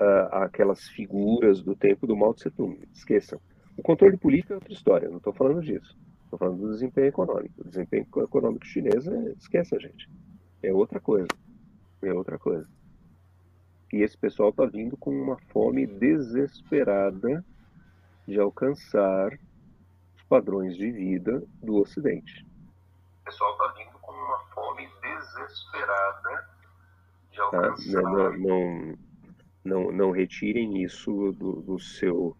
uh, 0.00 0.28
aquelas 0.32 0.88
figuras 0.88 1.62
do 1.62 1.74
tempo 1.74 2.06
do 2.06 2.16
Mao 2.16 2.34
Tse 2.34 2.50
Tung. 2.50 2.78
Esqueçam. 2.92 3.40
O 3.76 3.82
controle 3.82 4.16
político 4.16 4.52
é 4.52 4.56
outra 4.56 4.72
história, 4.72 5.08
não 5.08 5.18
estou 5.18 5.32
falando 5.32 5.62
disso. 5.62 5.96
Estou 6.24 6.38
falando 6.38 6.60
do 6.60 6.70
desempenho 6.70 7.06
econômico. 7.06 7.62
O 7.62 7.64
desempenho 7.64 8.06
econômico 8.18 8.66
chinês, 8.66 9.06
é, 9.06 9.32
esquece 9.38 9.74
a 9.74 9.78
gente. 9.78 10.10
É 10.62 10.72
outra 10.72 11.00
coisa. 11.00 11.28
É 12.02 12.12
outra 12.12 12.38
coisa. 12.38 12.68
E 13.92 14.02
esse 14.02 14.16
pessoal 14.16 14.50
está 14.50 14.66
vindo 14.66 14.96
com 14.96 15.10
uma 15.10 15.38
fome 15.50 15.86
desesperada 15.86 17.44
de 18.26 18.38
alcançar 18.38 19.38
padrões 20.28 20.76
de 20.76 20.90
vida 20.90 21.42
do 21.62 21.76
Ocidente. 21.76 22.46
O 23.22 23.24
pessoal 23.24 23.52
está 23.52 23.68
vindo 23.78 23.98
com 24.00 24.12
uma 24.12 24.38
fome 24.54 24.88
desesperada 25.00 26.48
de 27.30 27.38
Tá? 27.38 27.44
alcançar. 27.44 28.02
Não, 28.02 28.12
não, 28.12 28.38
não, 28.38 28.98
não, 29.64 29.92
não 29.92 30.10
retirem 30.10 30.82
isso 30.82 31.32
do, 31.32 31.62
do 31.62 31.78
seu, 31.78 32.36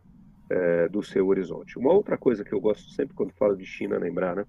é, 0.51 0.89
do 0.89 1.03
seu 1.03 1.27
horizonte. 1.29 1.79
Uma 1.79 1.93
outra 1.93 2.19
coisa 2.19 2.45
que 2.45 2.53
eu 2.53 2.61
gosto 2.61 2.91
sempre 2.91 3.15
quando 3.15 3.33
falo 3.33 3.57
de 3.57 3.65
China 3.65 3.99
lembrar, 3.99 4.37
né? 4.37 4.47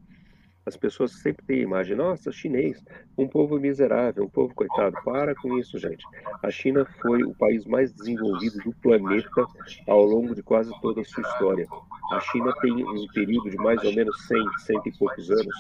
As 0.70 0.78
pessoas 0.78 1.14
sempre 1.14 1.44
têm 1.48 1.62
a 1.62 1.64
imagem, 1.64 1.96
nossa, 1.96 2.32
chinês, 2.32 2.80
um 3.18 3.28
povo 3.28 3.60
miserável, 3.60 4.24
um 4.24 4.30
povo 4.30 4.54
coitado. 4.54 4.96
Para 5.04 5.34
com 5.34 5.58
isso, 5.58 5.80
gente. 5.80 6.06
A 6.44 6.52
China 6.52 6.86
foi 7.02 7.24
o 7.24 7.34
país 7.34 7.66
mais 7.66 7.92
desenvolvido 7.92 8.60
do 8.60 8.72
planeta 8.74 9.48
ao 9.88 10.06
longo 10.06 10.36
de 10.36 10.44
quase 10.44 10.72
toda 10.80 11.02
a 11.02 11.04
sua 11.04 11.24
história. 11.24 11.66
A 12.12 12.20
China 12.20 12.54
tem 12.62 12.72
um 12.72 13.08
período 13.08 13.50
de 13.50 13.58
mais 13.58 13.84
ou 13.84 13.92
menos 13.96 14.28
100, 14.28 14.38
cento 14.60 14.90
e 14.90 14.96
poucos 14.96 15.32
anos, 15.32 15.56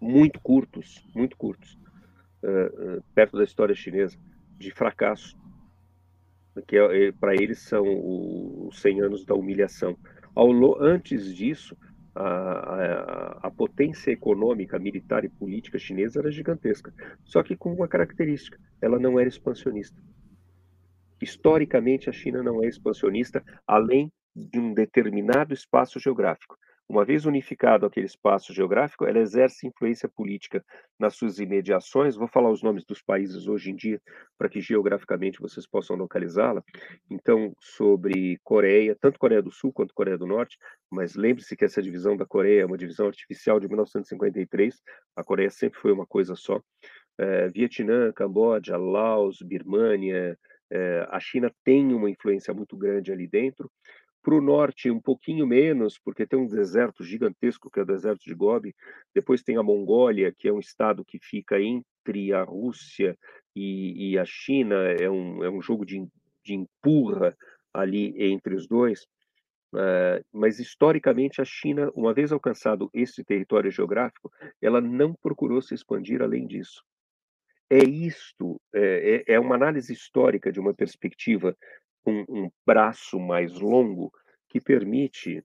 muito 0.00 0.38
curtos, 0.38 1.04
muito 1.12 1.36
curtos, 1.36 1.76
eh, 2.44 2.72
eh, 2.78 3.00
perto 3.12 3.38
da 3.38 3.42
história 3.42 3.74
chinesa, 3.74 4.16
de 4.56 4.70
fracasso, 4.70 5.36
que 6.64 6.76
é, 6.76 7.10
para 7.10 7.34
eles 7.34 7.58
são 7.58 8.68
os 8.68 8.80
100 8.80 9.00
anos 9.00 9.24
da 9.24 9.34
humilhação. 9.34 9.96
Ao 10.32 10.48
antes 10.80 11.34
disso, 11.34 11.76
a, 12.22 13.38
a- 13.42 13.50
potência 13.50 14.10
econômica, 14.10 14.78
militar 14.78 15.24
e 15.24 15.28
política 15.28 15.78
chinesa 15.78 16.20
era 16.20 16.30
gigantesca, 16.30 16.92
só 17.24 17.42
que 17.42 17.56
com 17.56 17.72
uma 17.72 17.88
característica, 17.88 18.58
ela 18.80 18.98
não 18.98 19.18
era 19.18 19.28
expansionista. 19.28 20.00
Historicamente, 21.20 22.08
a 22.08 22.12
China 22.12 22.42
não 22.42 22.62
é 22.62 22.68
expansionista, 22.68 23.42
além 23.66 24.12
de 24.34 24.58
um 24.58 24.72
determinado 24.72 25.52
espaço 25.52 25.98
geográfico. 25.98 26.56
Uma 26.88 27.04
vez 27.04 27.26
unificado 27.26 27.84
aquele 27.84 28.06
espaço 28.06 28.54
geográfico, 28.54 29.04
ela 29.04 29.18
exerce 29.18 29.66
influência 29.66 30.08
política 30.08 30.64
nas 30.98 31.14
suas 31.16 31.38
imediações. 31.38 32.16
Vou 32.16 32.26
falar 32.26 32.50
os 32.50 32.62
nomes 32.62 32.82
dos 32.84 33.02
países 33.02 33.46
hoje 33.46 33.70
em 33.70 33.76
dia, 33.76 34.00
para 34.38 34.48
que 34.48 34.58
geograficamente 34.60 35.38
vocês 35.38 35.66
possam 35.66 35.96
localizá-la. 35.96 36.64
Então, 37.10 37.52
sobre 37.60 38.38
Coreia, 38.42 38.96
tanto 38.98 39.18
Coreia 39.18 39.42
do 39.42 39.50
Sul 39.50 39.70
quanto 39.70 39.92
Coreia 39.92 40.16
do 40.16 40.26
Norte, 40.26 40.56
mas 40.90 41.14
lembre-se 41.14 41.54
que 41.54 41.64
essa 41.66 41.82
divisão 41.82 42.16
da 42.16 42.24
Coreia 42.24 42.62
é 42.62 42.66
uma 42.66 42.78
divisão 42.78 43.06
artificial 43.06 43.60
de 43.60 43.68
1953. 43.68 44.80
A 45.14 45.22
Coreia 45.22 45.50
sempre 45.50 45.78
foi 45.78 45.92
uma 45.92 46.06
coisa 46.06 46.34
só. 46.34 46.58
Eh, 47.18 47.48
Vietnã, 47.48 48.12
Camboja, 48.12 48.78
Laos, 48.78 49.42
Birmânia, 49.42 50.38
eh, 50.70 51.06
a 51.10 51.20
China 51.20 51.52
tem 51.64 51.92
uma 51.92 52.08
influência 52.08 52.54
muito 52.54 52.76
grande 52.76 53.12
ali 53.12 53.26
dentro. 53.26 53.70
Para 54.22 54.34
o 54.34 54.40
norte, 54.40 54.90
um 54.90 55.00
pouquinho 55.00 55.46
menos, 55.46 55.98
porque 55.98 56.26
tem 56.26 56.38
um 56.38 56.46
deserto 56.46 57.04
gigantesco, 57.04 57.70
que 57.70 57.78
é 57.78 57.82
o 57.82 57.86
deserto 57.86 58.24
de 58.24 58.34
Gobi. 58.34 58.74
Depois 59.14 59.42
tem 59.42 59.56
a 59.56 59.62
Mongólia, 59.62 60.34
que 60.36 60.48
é 60.48 60.52
um 60.52 60.58
estado 60.58 61.04
que 61.04 61.18
fica 61.18 61.60
entre 61.60 62.32
a 62.32 62.42
Rússia 62.42 63.16
e, 63.54 64.10
e 64.10 64.18
a 64.18 64.24
China. 64.24 64.74
É 65.00 65.08
um, 65.08 65.44
é 65.44 65.50
um 65.50 65.62
jogo 65.62 65.86
de, 65.86 66.06
de 66.44 66.54
empurra 66.54 67.36
ali 67.72 68.14
entre 68.18 68.54
os 68.54 68.66
dois. 68.66 69.06
Uh, 69.72 70.24
mas 70.32 70.58
historicamente 70.58 71.42
a 71.42 71.44
China, 71.44 71.90
uma 71.94 72.14
vez 72.14 72.32
alcançado 72.32 72.90
esse 72.92 73.22
território 73.22 73.70
geográfico, 73.70 74.32
ela 74.62 74.80
não 74.80 75.14
procurou 75.14 75.60
se 75.60 75.74
expandir 75.74 76.22
além 76.22 76.46
disso. 76.46 76.82
É 77.70 77.84
isto, 77.84 78.58
é, 78.74 79.24
é 79.26 79.38
uma 79.38 79.54
análise 79.54 79.92
histórica 79.92 80.50
de 80.50 80.58
uma 80.58 80.72
perspectiva 80.72 81.54
com 82.02 82.24
um 82.28 82.50
braço 82.66 83.18
mais 83.18 83.52
longo 83.58 84.12
que 84.48 84.60
permite 84.60 85.44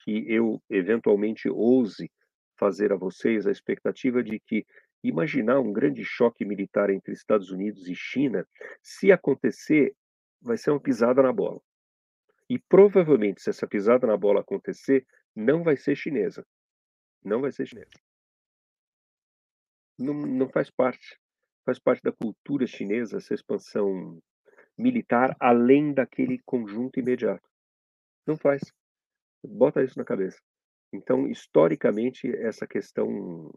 que 0.00 0.24
eu 0.28 0.62
eventualmente 0.68 1.48
ouse 1.48 2.10
fazer 2.56 2.92
a 2.92 2.96
vocês 2.96 3.46
a 3.46 3.50
expectativa 3.50 4.22
de 4.22 4.40
que 4.40 4.66
imaginar 5.02 5.60
um 5.60 5.72
grande 5.72 6.04
choque 6.04 6.44
militar 6.44 6.90
entre 6.90 7.12
Estados 7.12 7.50
Unidos 7.50 7.88
e 7.88 7.94
China, 7.94 8.46
se 8.82 9.12
acontecer, 9.12 9.94
vai 10.40 10.56
ser 10.56 10.70
uma 10.70 10.80
pisada 10.80 11.22
na 11.22 11.32
bola. 11.32 11.60
E 12.48 12.58
provavelmente, 12.58 13.42
se 13.42 13.50
essa 13.50 13.66
pisada 13.66 14.06
na 14.06 14.16
bola 14.16 14.40
acontecer, 14.40 15.06
não 15.34 15.62
vai 15.62 15.76
ser 15.76 15.94
chinesa. 15.94 16.44
Não 17.22 17.40
vai 17.40 17.52
ser 17.52 17.66
chinesa. 17.66 17.90
Não, 19.98 20.14
não 20.14 20.48
faz 20.48 20.70
parte. 20.70 21.18
Faz 21.64 21.78
parte 21.78 22.02
da 22.02 22.12
cultura 22.12 22.66
chinesa 22.66 23.18
essa 23.18 23.34
expansão 23.34 24.20
militar 24.78 25.36
além 25.40 25.92
daquele 25.92 26.38
conjunto 26.44 27.00
imediato. 27.00 27.48
Não 28.26 28.36
faz. 28.36 28.60
Bota 29.44 29.82
isso 29.82 29.98
na 29.98 30.04
cabeça. 30.04 30.38
Então, 30.92 31.26
historicamente, 31.26 32.28
essa 32.36 32.66
questão 32.66 33.52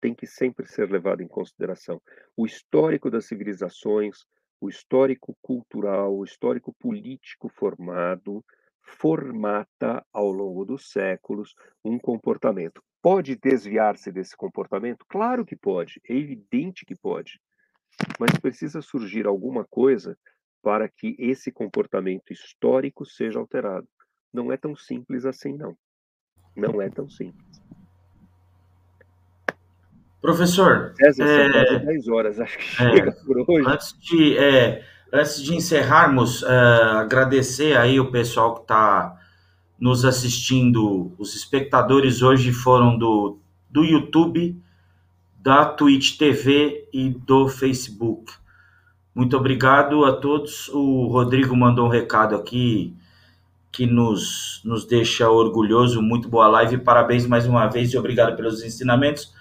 tem 0.00 0.14
que 0.14 0.26
sempre 0.26 0.66
ser 0.66 0.90
levada 0.90 1.22
em 1.22 1.28
consideração. 1.28 2.00
O 2.36 2.44
histórico 2.44 3.10
das 3.10 3.26
civilizações, 3.26 4.18
o 4.60 4.68
histórico 4.68 5.36
cultural, 5.40 6.14
o 6.16 6.24
histórico 6.24 6.74
político 6.78 7.48
formado, 7.48 8.44
formata 8.82 10.04
ao 10.12 10.30
longo 10.30 10.64
dos 10.64 10.90
séculos 10.90 11.54
um 11.84 11.98
comportamento. 11.98 12.82
Pode 13.02 13.36
desviar-se 13.36 14.12
desse 14.12 14.36
comportamento? 14.36 15.04
Claro 15.08 15.44
que 15.44 15.56
pode, 15.56 16.00
é 16.08 16.14
evidente 16.14 16.84
que 16.84 16.94
pode. 16.94 17.40
Mas 18.18 18.30
precisa 18.40 18.80
surgir 18.80 19.26
alguma 19.26 19.64
coisa 19.64 20.18
para 20.64 20.88
que 20.88 21.14
esse 21.18 21.52
comportamento 21.52 22.32
histórico 22.32 23.04
seja 23.04 23.38
alterado. 23.38 23.86
Não 24.32 24.50
é 24.50 24.56
tão 24.56 24.74
simples 24.74 25.26
assim, 25.26 25.52
não. 25.52 25.76
Não 26.56 26.80
é 26.80 26.88
tão 26.88 27.06
simples. 27.08 27.44
Professor, 30.22 30.94
César, 30.96 31.22
é, 31.22 31.52
são 31.52 31.68
quase 31.68 31.86
10 31.86 32.08
horas, 32.08 32.40
acho 32.40 32.56
que 32.56 32.64
chega 32.64 33.10
é, 33.10 33.24
por 33.24 33.44
hoje. 33.46 33.68
Antes 33.68 33.98
de, 33.98 34.38
é, 34.38 34.82
antes 35.12 35.42
de 35.42 35.54
encerrarmos, 35.54 36.42
uh, 36.42 36.96
agradecer 36.96 37.76
aí 37.76 38.00
o 38.00 38.10
pessoal 38.10 38.54
que 38.54 38.62
está 38.62 39.20
nos 39.78 40.02
assistindo. 40.02 41.14
Os 41.18 41.36
espectadores 41.36 42.22
hoje 42.22 42.54
foram 42.54 42.96
do, 42.96 43.38
do 43.68 43.84
YouTube, 43.84 44.58
da 45.38 45.66
Twitch 45.66 46.16
TV 46.16 46.88
e 46.90 47.10
do 47.10 47.48
Facebook. 47.48 48.32
Muito 49.14 49.36
obrigado 49.36 50.04
a 50.04 50.12
todos. 50.12 50.68
O 50.70 51.06
Rodrigo 51.06 51.54
mandou 51.56 51.86
um 51.86 51.90
recado 51.90 52.34
aqui 52.34 52.92
que 53.70 53.86
nos, 53.86 54.60
nos 54.64 54.84
deixa 54.84 55.30
orgulhoso. 55.30 56.02
Muito 56.02 56.28
boa 56.28 56.48
live. 56.48 56.78
Parabéns 56.78 57.26
mais 57.26 57.46
uma 57.46 57.66
vez 57.66 57.92
e 57.92 57.98
obrigado 57.98 58.34
pelos 58.34 58.64
ensinamentos. 58.64 59.32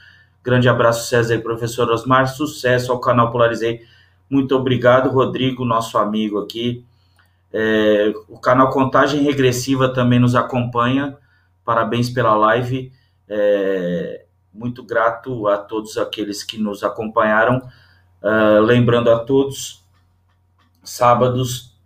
Grande 0.43 0.69
abraço, 0.69 1.07
César 1.07 1.35
e 1.35 1.39
professor 1.39 1.89
Osmar. 1.89 2.27
Sucesso 2.27 2.91
ao 2.91 2.99
canal 2.99 3.31
Polarizei. 3.31 3.81
Muito 4.29 4.55
obrigado, 4.55 5.09
Rodrigo, 5.09 5.65
nosso 5.65 5.97
amigo 5.97 6.39
aqui. 6.39 6.85
É, 7.51 8.13
o 8.27 8.37
canal 8.39 8.69
Contagem 8.69 9.21
Regressiva 9.21 9.89
também 9.89 10.19
nos 10.19 10.35
acompanha. 10.35 11.17
Parabéns 11.65 12.09
pela 12.09 12.35
live. 12.35 12.91
É, 13.27 14.25
muito 14.53 14.83
grato 14.83 15.47
a 15.47 15.57
todos 15.57 15.97
aqueles 15.97 16.43
que 16.43 16.57
nos 16.59 16.83
acompanharam. 16.83 17.61
Uh, 18.23 18.61
lembrando 18.61 19.11
a 19.11 19.19
todos, 19.19 19.83
sábados, 20.81 21.77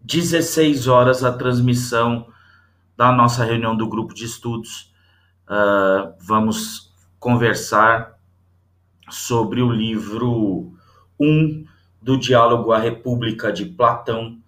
16 0.00 0.88
horas, 0.88 1.22
a 1.22 1.30
transmissão 1.30 2.26
da 2.96 3.12
nossa 3.12 3.44
reunião 3.44 3.76
do 3.76 3.86
grupo 3.86 4.14
de 4.14 4.24
estudos. 4.24 4.90
Uh, 5.44 6.14
vamos 6.20 6.90
conversar 7.20 8.18
sobre 9.10 9.60
o 9.60 9.70
livro 9.70 10.72
1 11.20 11.26
um 11.26 11.66
do 12.00 12.16
Diálogo 12.16 12.72
à 12.72 12.78
República 12.78 13.52
de 13.52 13.66
Platão. 13.66 14.38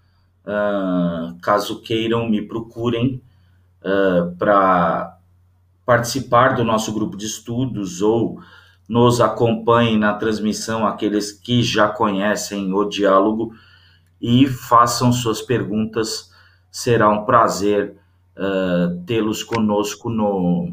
Uh, 0.42 1.38
caso 1.42 1.82
queiram, 1.82 2.30
me 2.30 2.40
procurem 2.40 3.22
para 4.38 5.18
participar 5.86 6.55
do 6.55 6.62
nosso 6.64 6.92
grupo 6.92 7.16
de 7.16 7.24
estudos 7.24 8.02
ou 8.02 8.40
nos 8.91 9.21
acompanhem 9.21 9.97
na 9.97 10.15
transmissão, 10.15 10.85
aqueles 10.85 11.31
que 11.31 11.62
já 11.62 11.89
conhecem 11.89 12.73
o 12.75 12.85
diálogo 12.85 13.55
e 14.21 14.49
façam 14.49 15.12
suas 15.12 15.41
perguntas. 15.41 16.33
Será 16.73 17.09
um 17.09 17.25
prazer 17.25 17.95
uh, 18.37 19.01
tê-los 19.07 19.45
conosco 19.45 20.11
no, 20.11 20.73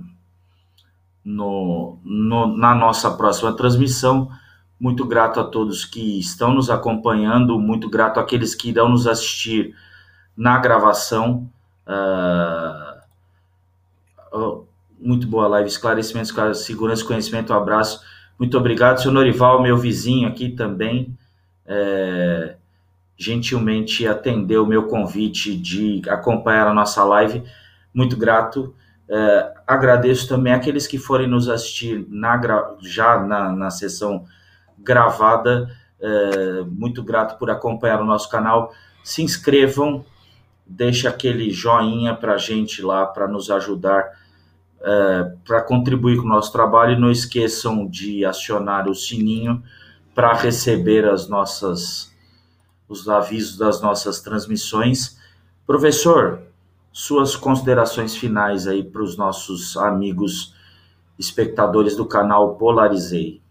no, 1.23 1.99
no, 2.03 2.57
na 2.57 2.73
nossa 2.73 3.11
próxima 3.11 3.56
transmissão. 3.56 4.31
Muito 4.80 5.06
grato 5.06 5.39
a 5.39 5.44
todos 5.44 5.85
que 5.85 6.19
estão 6.19 6.56
nos 6.56 6.72
acompanhando, 6.72 7.60
muito 7.60 7.88
grato 7.88 8.19
àqueles 8.19 8.56
que 8.56 8.69
irão 8.69 8.89
nos 8.89 9.06
assistir 9.06 9.76
na 10.35 10.57
gravação. 10.57 11.48
Uh, 11.85 12.96
muito 15.07 15.25
boa 15.25 15.47
live, 15.47 15.69
esclarecimentos, 15.69 16.34
segurança 16.65 17.05
conhecimento, 17.05 17.53
um 17.53 17.55
abraço. 17.55 18.01
Muito 18.38 18.57
obrigado, 18.57 19.01
senhor 19.01 19.13
Norival, 19.13 19.61
meu 19.61 19.77
vizinho 19.77 20.27
aqui 20.27 20.49
também, 20.49 21.17
é, 21.65 22.57
gentilmente 23.15 24.05
atendeu 24.05 24.65
o 24.65 24.67
meu 24.67 24.88
convite 24.88 25.55
de 25.55 26.01
acompanhar 26.09 26.67
a 26.67 26.73
nossa 26.73 27.05
live. 27.05 27.41
muito 27.93 28.17
grato. 28.17 28.75
É, 29.09 29.53
agradeço 29.65 30.27
também 30.27 30.51
aqueles 30.51 30.85
que 30.85 30.97
forem 30.97 31.25
nos 31.25 31.47
assistir 31.47 32.05
na, 32.09 32.75
já 32.81 33.17
na, 33.17 33.49
na 33.53 33.69
sessão 33.69 34.25
gravada. 34.77 35.69
É, 36.01 36.63
muito 36.67 37.01
grato 37.01 37.39
por 37.39 37.49
acompanhar 37.49 38.01
o 38.01 38.05
nosso 38.05 38.29
canal. 38.29 38.73
Se 39.05 39.23
inscrevam, 39.23 40.03
deixe 40.65 41.07
aquele 41.07 41.49
joinha 41.49 42.13
para 42.13 42.38
gente 42.38 42.81
lá, 42.81 43.05
para 43.05 43.25
nos 43.25 43.49
ajudar, 43.49 44.26
é, 44.81 45.33
para 45.45 45.61
contribuir 45.61 46.17
com 46.17 46.23
o 46.23 46.29
nosso 46.29 46.51
trabalho. 46.51 46.93
E 46.93 46.99
não 46.99 47.11
esqueçam 47.11 47.87
de 47.87 48.25
acionar 48.25 48.89
o 48.89 48.95
sininho 48.95 49.63
para 50.13 50.33
receber 50.33 51.05
as 51.05 51.27
nossas 51.27 52.15
os 52.89 53.07
avisos 53.09 53.57
das 53.57 53.81
nossas 53.81 54.21
transmissões. 54.21 55.19
Professor, 55.65 56.41
suas 56.91 57.35
considerações 57.35 58.15
finais 58.15 58.65
aí 58.65 58.83
para 58.83 59.03
os 59.03 59.17
nossos 59.17 59.75
amigos 59.75 60.55
espectadores 61.19 61.95
do 61.95 62.07
canal 62.07 62.55
Polarizei. 62.55 63.41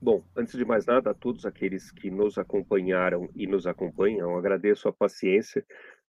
Bom, 0.00 0.22
antes 0.36 0.56
de 0.56 0.64
mais 0.64 0.86
nada, 0.86 1.10
a 1.10 1.14
todos 1.14 1.44
aqueles 1.44 1.90
que 1.90 2.08
nos 2.08 2.38
acompanharam 2.38 3.28
e 3.34 3.48
nos 3.48 3.66
acompanham, 3.66 4.38
agradeço 4.38 4.86
a 4.86 4.92
paciência 4.92 5.64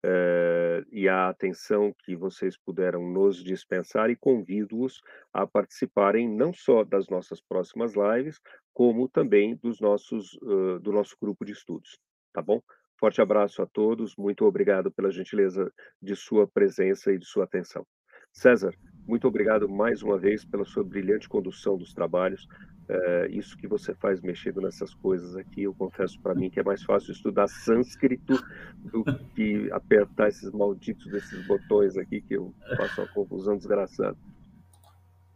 uh, 0.06 0.86
e 0.92 1.08
a 1.08 1.30
atenção 1.30 1.94
que 2.06 2.16
vocês 2.16 2.58
puderam 2.58 3.02
nos 3.12 3.44
dispensar 3.44 4.10
e 4.10 4.16
convido-os 4.16 5.02
a 5.34 5.46
participarem 5.46 6.28
não 6.28 6.54
só 6.54 6.84
das 6.84 7.08
nossas 7.10 7.42
próximas 7.42 7.94
lives, 7.96 8.40
como 8.74 9.10
também 9.10 9.56
dos 9.56 9.80
nossos, 9.80 10.34
uh, 10.42 10.80
do 10.80 10.92
nosso 10.92 11.16
grupo 11.22 11.46
de 11.46 11.54
estudos, 11.54 12.00
tá 12.34 12.42
bom? 12.42 12.62
Forte 13.00 13.22
abraço 13.22 13.62
a 13.62 13.66
todos, 13.66 14.16
muito 14.18 14.46
obrigado 14.46 14.92
pela 14.92 15.12
gentileza 15.12 15.72
de 16.02 16.16
sua 16.16 16.48
presença 16.48 17.14
e 17.14 17.18
de 17.18 17.26
sua 17.26 17.46
atenção. 17.46 17.86
César, 18.32 18.74
muito 19.08 19.28
obrigado 19.28 19.68
mais 19.68 20.04
uma 20.04 20.18
vez 20.18 20.46
pela 20.46 20.66
sua 20.66 20.84
brilhante 20.84 21.28
condução 21.28 21.78
dos 21.78 21.94
trabalhos. 21.94 22.46
É, 22.92 23.28
isso 23.30 23.56
que 23.56 23.68
você 23.68 23.94
faz 23.94 24.20
mexendo 24.20 24.62
nessas 24.62 24.96
coisas 24.96 25.36
aqui, 25.36 25.62
eu 25.62 25.76
confesso 25.76 26.20
para 26.22 26.34
mim 26.34 26.50
que 26.50 26.60
é 26.60 26.64
mais 26.64 26.84
fácil 26.84 27.12
estudar 27.12 27.48
sânscrito 27.48 28.44
do 28.84 29.04
que 29.36 29.70
apertar 29.72 30.28
esses 30.28 30.52
malditos 30.52 31.06
desses 31.12 31.46
botões 31.46 31.96
aqui 31.96 32.20
que 32.20 32.34
eu 32.34 32.52
faço 32.78 33.02
uma 33.02 33.08
confusão 33.10 33.56
desgraçada. 33.56 34.18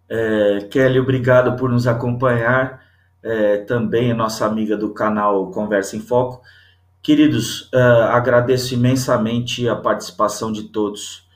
É, 0.10 0.68
Kelly, 0.72 1.00
obrigado 1.00 1.56
por 1.56 1.70
nos 1.70 1.86
acompanhar. 1.86 2.82
É, 3.22 3.58
também 3.60 4.12
a 4.12 4.16
nossa 4.16 4.46
amiga 4.46 4.76
do 4.76 4.92
canal 4.92 5.52
Conversa 5.52 5.96
em 5.96 6.02
Foco. 6.02 6.42
Queridos, 7.04 7.64
uh, 7.74 8.08
agradeço 8.12 8.74
imensamente 8.74 9.68
a 9.68 9.76
participação 9.76 10.52
de 10.52 10.64
todos. 10.64 11.28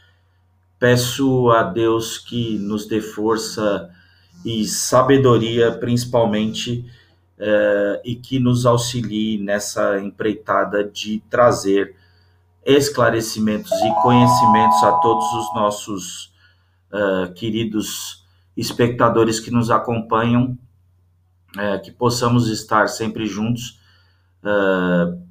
Peço 0.80 1.49
a 1.52 1.64
Deus 1.64 2.18
que 2.18 2.57
nos 2.57 2.88
dê 2.88 3.02
força 3.02 3.89
e 4.48 4.65
sabedoria, 4.65 5.74
principalmente, 5.74 6.90
uh, 7.38 7.99
e 8.06 8.15
que 8.15 8.40
nos 8.40 8.65
auxilie 8.65 9.38
nessa 9.38 9.99
empreitada 9.99 10.86
de 10.86 11.22
trazer 11.30 11.94
esclarecimentos 12.65 13.72
e 13.72 14.02
conhecimentos 14.02 14.82
a 14.84 14.94
todos 14.94 15.26
os 15.34 15.53
nossos 15.53 16.34
uh, 16.94 17.34
queridos 17.34 18.26
espectadores 18.56 19.41
que 19.41 19.52
nos 19.52 19.69
acompanham, 19.69 20.57
que 21.84 21.91
possamos 21.91 22.49
estar 22.49 22.88
sempre 22.88 23.26
juntos. 23.26 23.80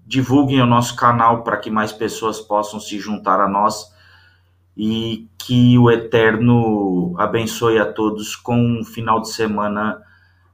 Divulguem 0.05 0.60
o 0.60 0.66
nosso 0.66 0.97
canal 0.97 1.43
para 1.43 1.56
que 1.56 1.70
mais 1.70 1.93
pessoas 1.93 2.40
possam 2.40 2.80
se 2.80 2.98
juntar 2.98 3.40
a 3.40 3.48
nós 3.48 3.93
e 4.77 5.28
que 5.39 5.78
o 5.78 5.90
Eterno 5.90 7.15
abençoe 7.19 7.78
a 7.78 7.90
todos 7.90 8.36
com 8.36 8.57
um 8.57 8.85
final 8.85 9.20
de 9.20 9.31
semana 9.31 10.03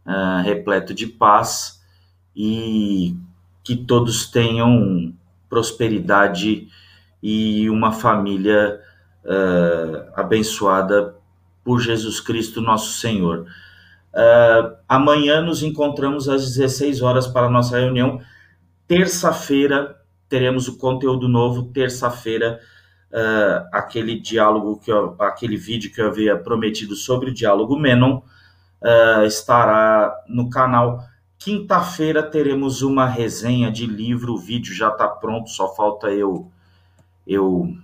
uh, 0.06 0.42
repleto 0.44 0.94
de 0.94 1.06
paz 1.06 1.82
e 2.34 3.16
que 3.64 3.76
todos 3.76 4.30
tenham 4.30 5.12
prosperidade 5.48 6.68
e 7.22 7.68
uma 7.68 7.92
família 7.92 8.80
uh, 9.24 10.12
abençoada 10.14 11.16
por 11.64 11.80
Jesus 11.80 12.20
Cristo, 12.20 12.60
nosso 12.60 12.98
Senhor. 12.98 13.46
Uh, 14.12 14.76
amanhã 14.88 15.40
nos 15.40 15.62
encontramos 15.62 16.28
às 16.28 16.54
16 16.54 17.02
horas 17.02 17.26
para 17.26 17.46
a 17.46 17.50
nossa 17.50 17.78
reunião 17.78 18.20
Terça-feira 18.92 19.96
teremos 20.28 20.68
o 20.68 20.76
conteúdo 20.76 21.26
novo. 21.26 21.72
Terça-feira, 21.72 22.60
uh, 23.12 23.68
aquele 23.72 24.18
diálogo 24.18 24.78
que 24.78 24.90
eu, 24.90 25.14
aquele 25.18 25.56
vídeo 25.56 25.92
que 25.92 26.00
eu 26.00 26.08
havia 26.08 26.36
prometido 26.36 26.96
sobre 26.96 27.30
o 27.30 27.34
diálogo 27.34 27.78
Menon 27.78 28.18
uh, 28.82 29.24
estará 29.26 30.14
no 30.28 30.48
canal. 30.48 31.04
Quinta-feira 31.38 32.22
teremos 32.22 32.82
uma 32.82 33.06
resenha 33.06 33.70
de 33.70 33.86
livro. 33.86 34.34
O 34.34 34.38
vídeo 34.38 34.74
já 34.74 34.88
está 34.88 35.06
pronto, 35.06 35.50
só 35.50 35.74
falta 35.74 36.10
eu 36.10 36.50
eu 37.24 37.76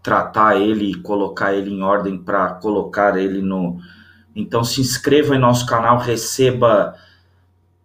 tratar 0.00 0.56
ele 0.56 0.92
e 0.92 0.94
colocar 0.94 1.52
ele 1.52 1.72
em 1.72 1.82
ordem 1.82 2.16
para 2.16 2.54
colocar 2.54 3.16
ele 3.16 3.42
no. 3.42 3.78
Então 4.34 4.62
se 4.62 4.80
inscreva 4.80 5.34
em 5.34 5.40
nosso 5.40 5.66
canal, 5.66 5.98
receba 5.98 6.94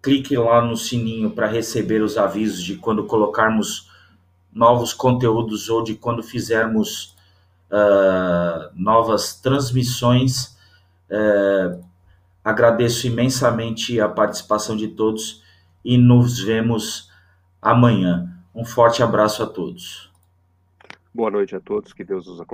clique 0.02 0.36
lá 0.36 0.62
no 0.62 0.76
sininho 0.76 1.32
para 1.32 1.48
receber 1.48 2.02
os 2.02 2.18
avisos 2.18 2.62
de 2.62 2.76
quando 2.76 3.06
colocarmos 3.06 3.90
novos 4.54 4.94
conteúdos 4.94 5.70
ou 5.70 5.84
de 5.84 5.96
quando 5.96 6.22
fizermos 6.22 7.16
uh, 7.72 8.70
novas 8.76 9.40
transmissões. 9.40 10.58
Uh, 11.10 11.84
agradeço 12.44 13.08
imensamente 13.08 14.00
a 14.00 14.08
participação 14.08 14.76
de 14.76 14.90
todos 14.90 15.44
e 15.84 15.98
nos 15.98 16.40
vemos 16.40 17.12
amanhã. 17.62 18.30
Um 18.54 18.66
forte 18.66 19.02
abraço 19.02 19.42
a 19.42 19.48
todos. 19.48 20.12
Boa 21.14 21.32
noite 21.32 21.56
a 21.56 21.60
todos, 21.60 21.94
que 21.94 22.04
Deus 22.04 22.28
os 22.28 22.40
acompanhe. 22.40 22.52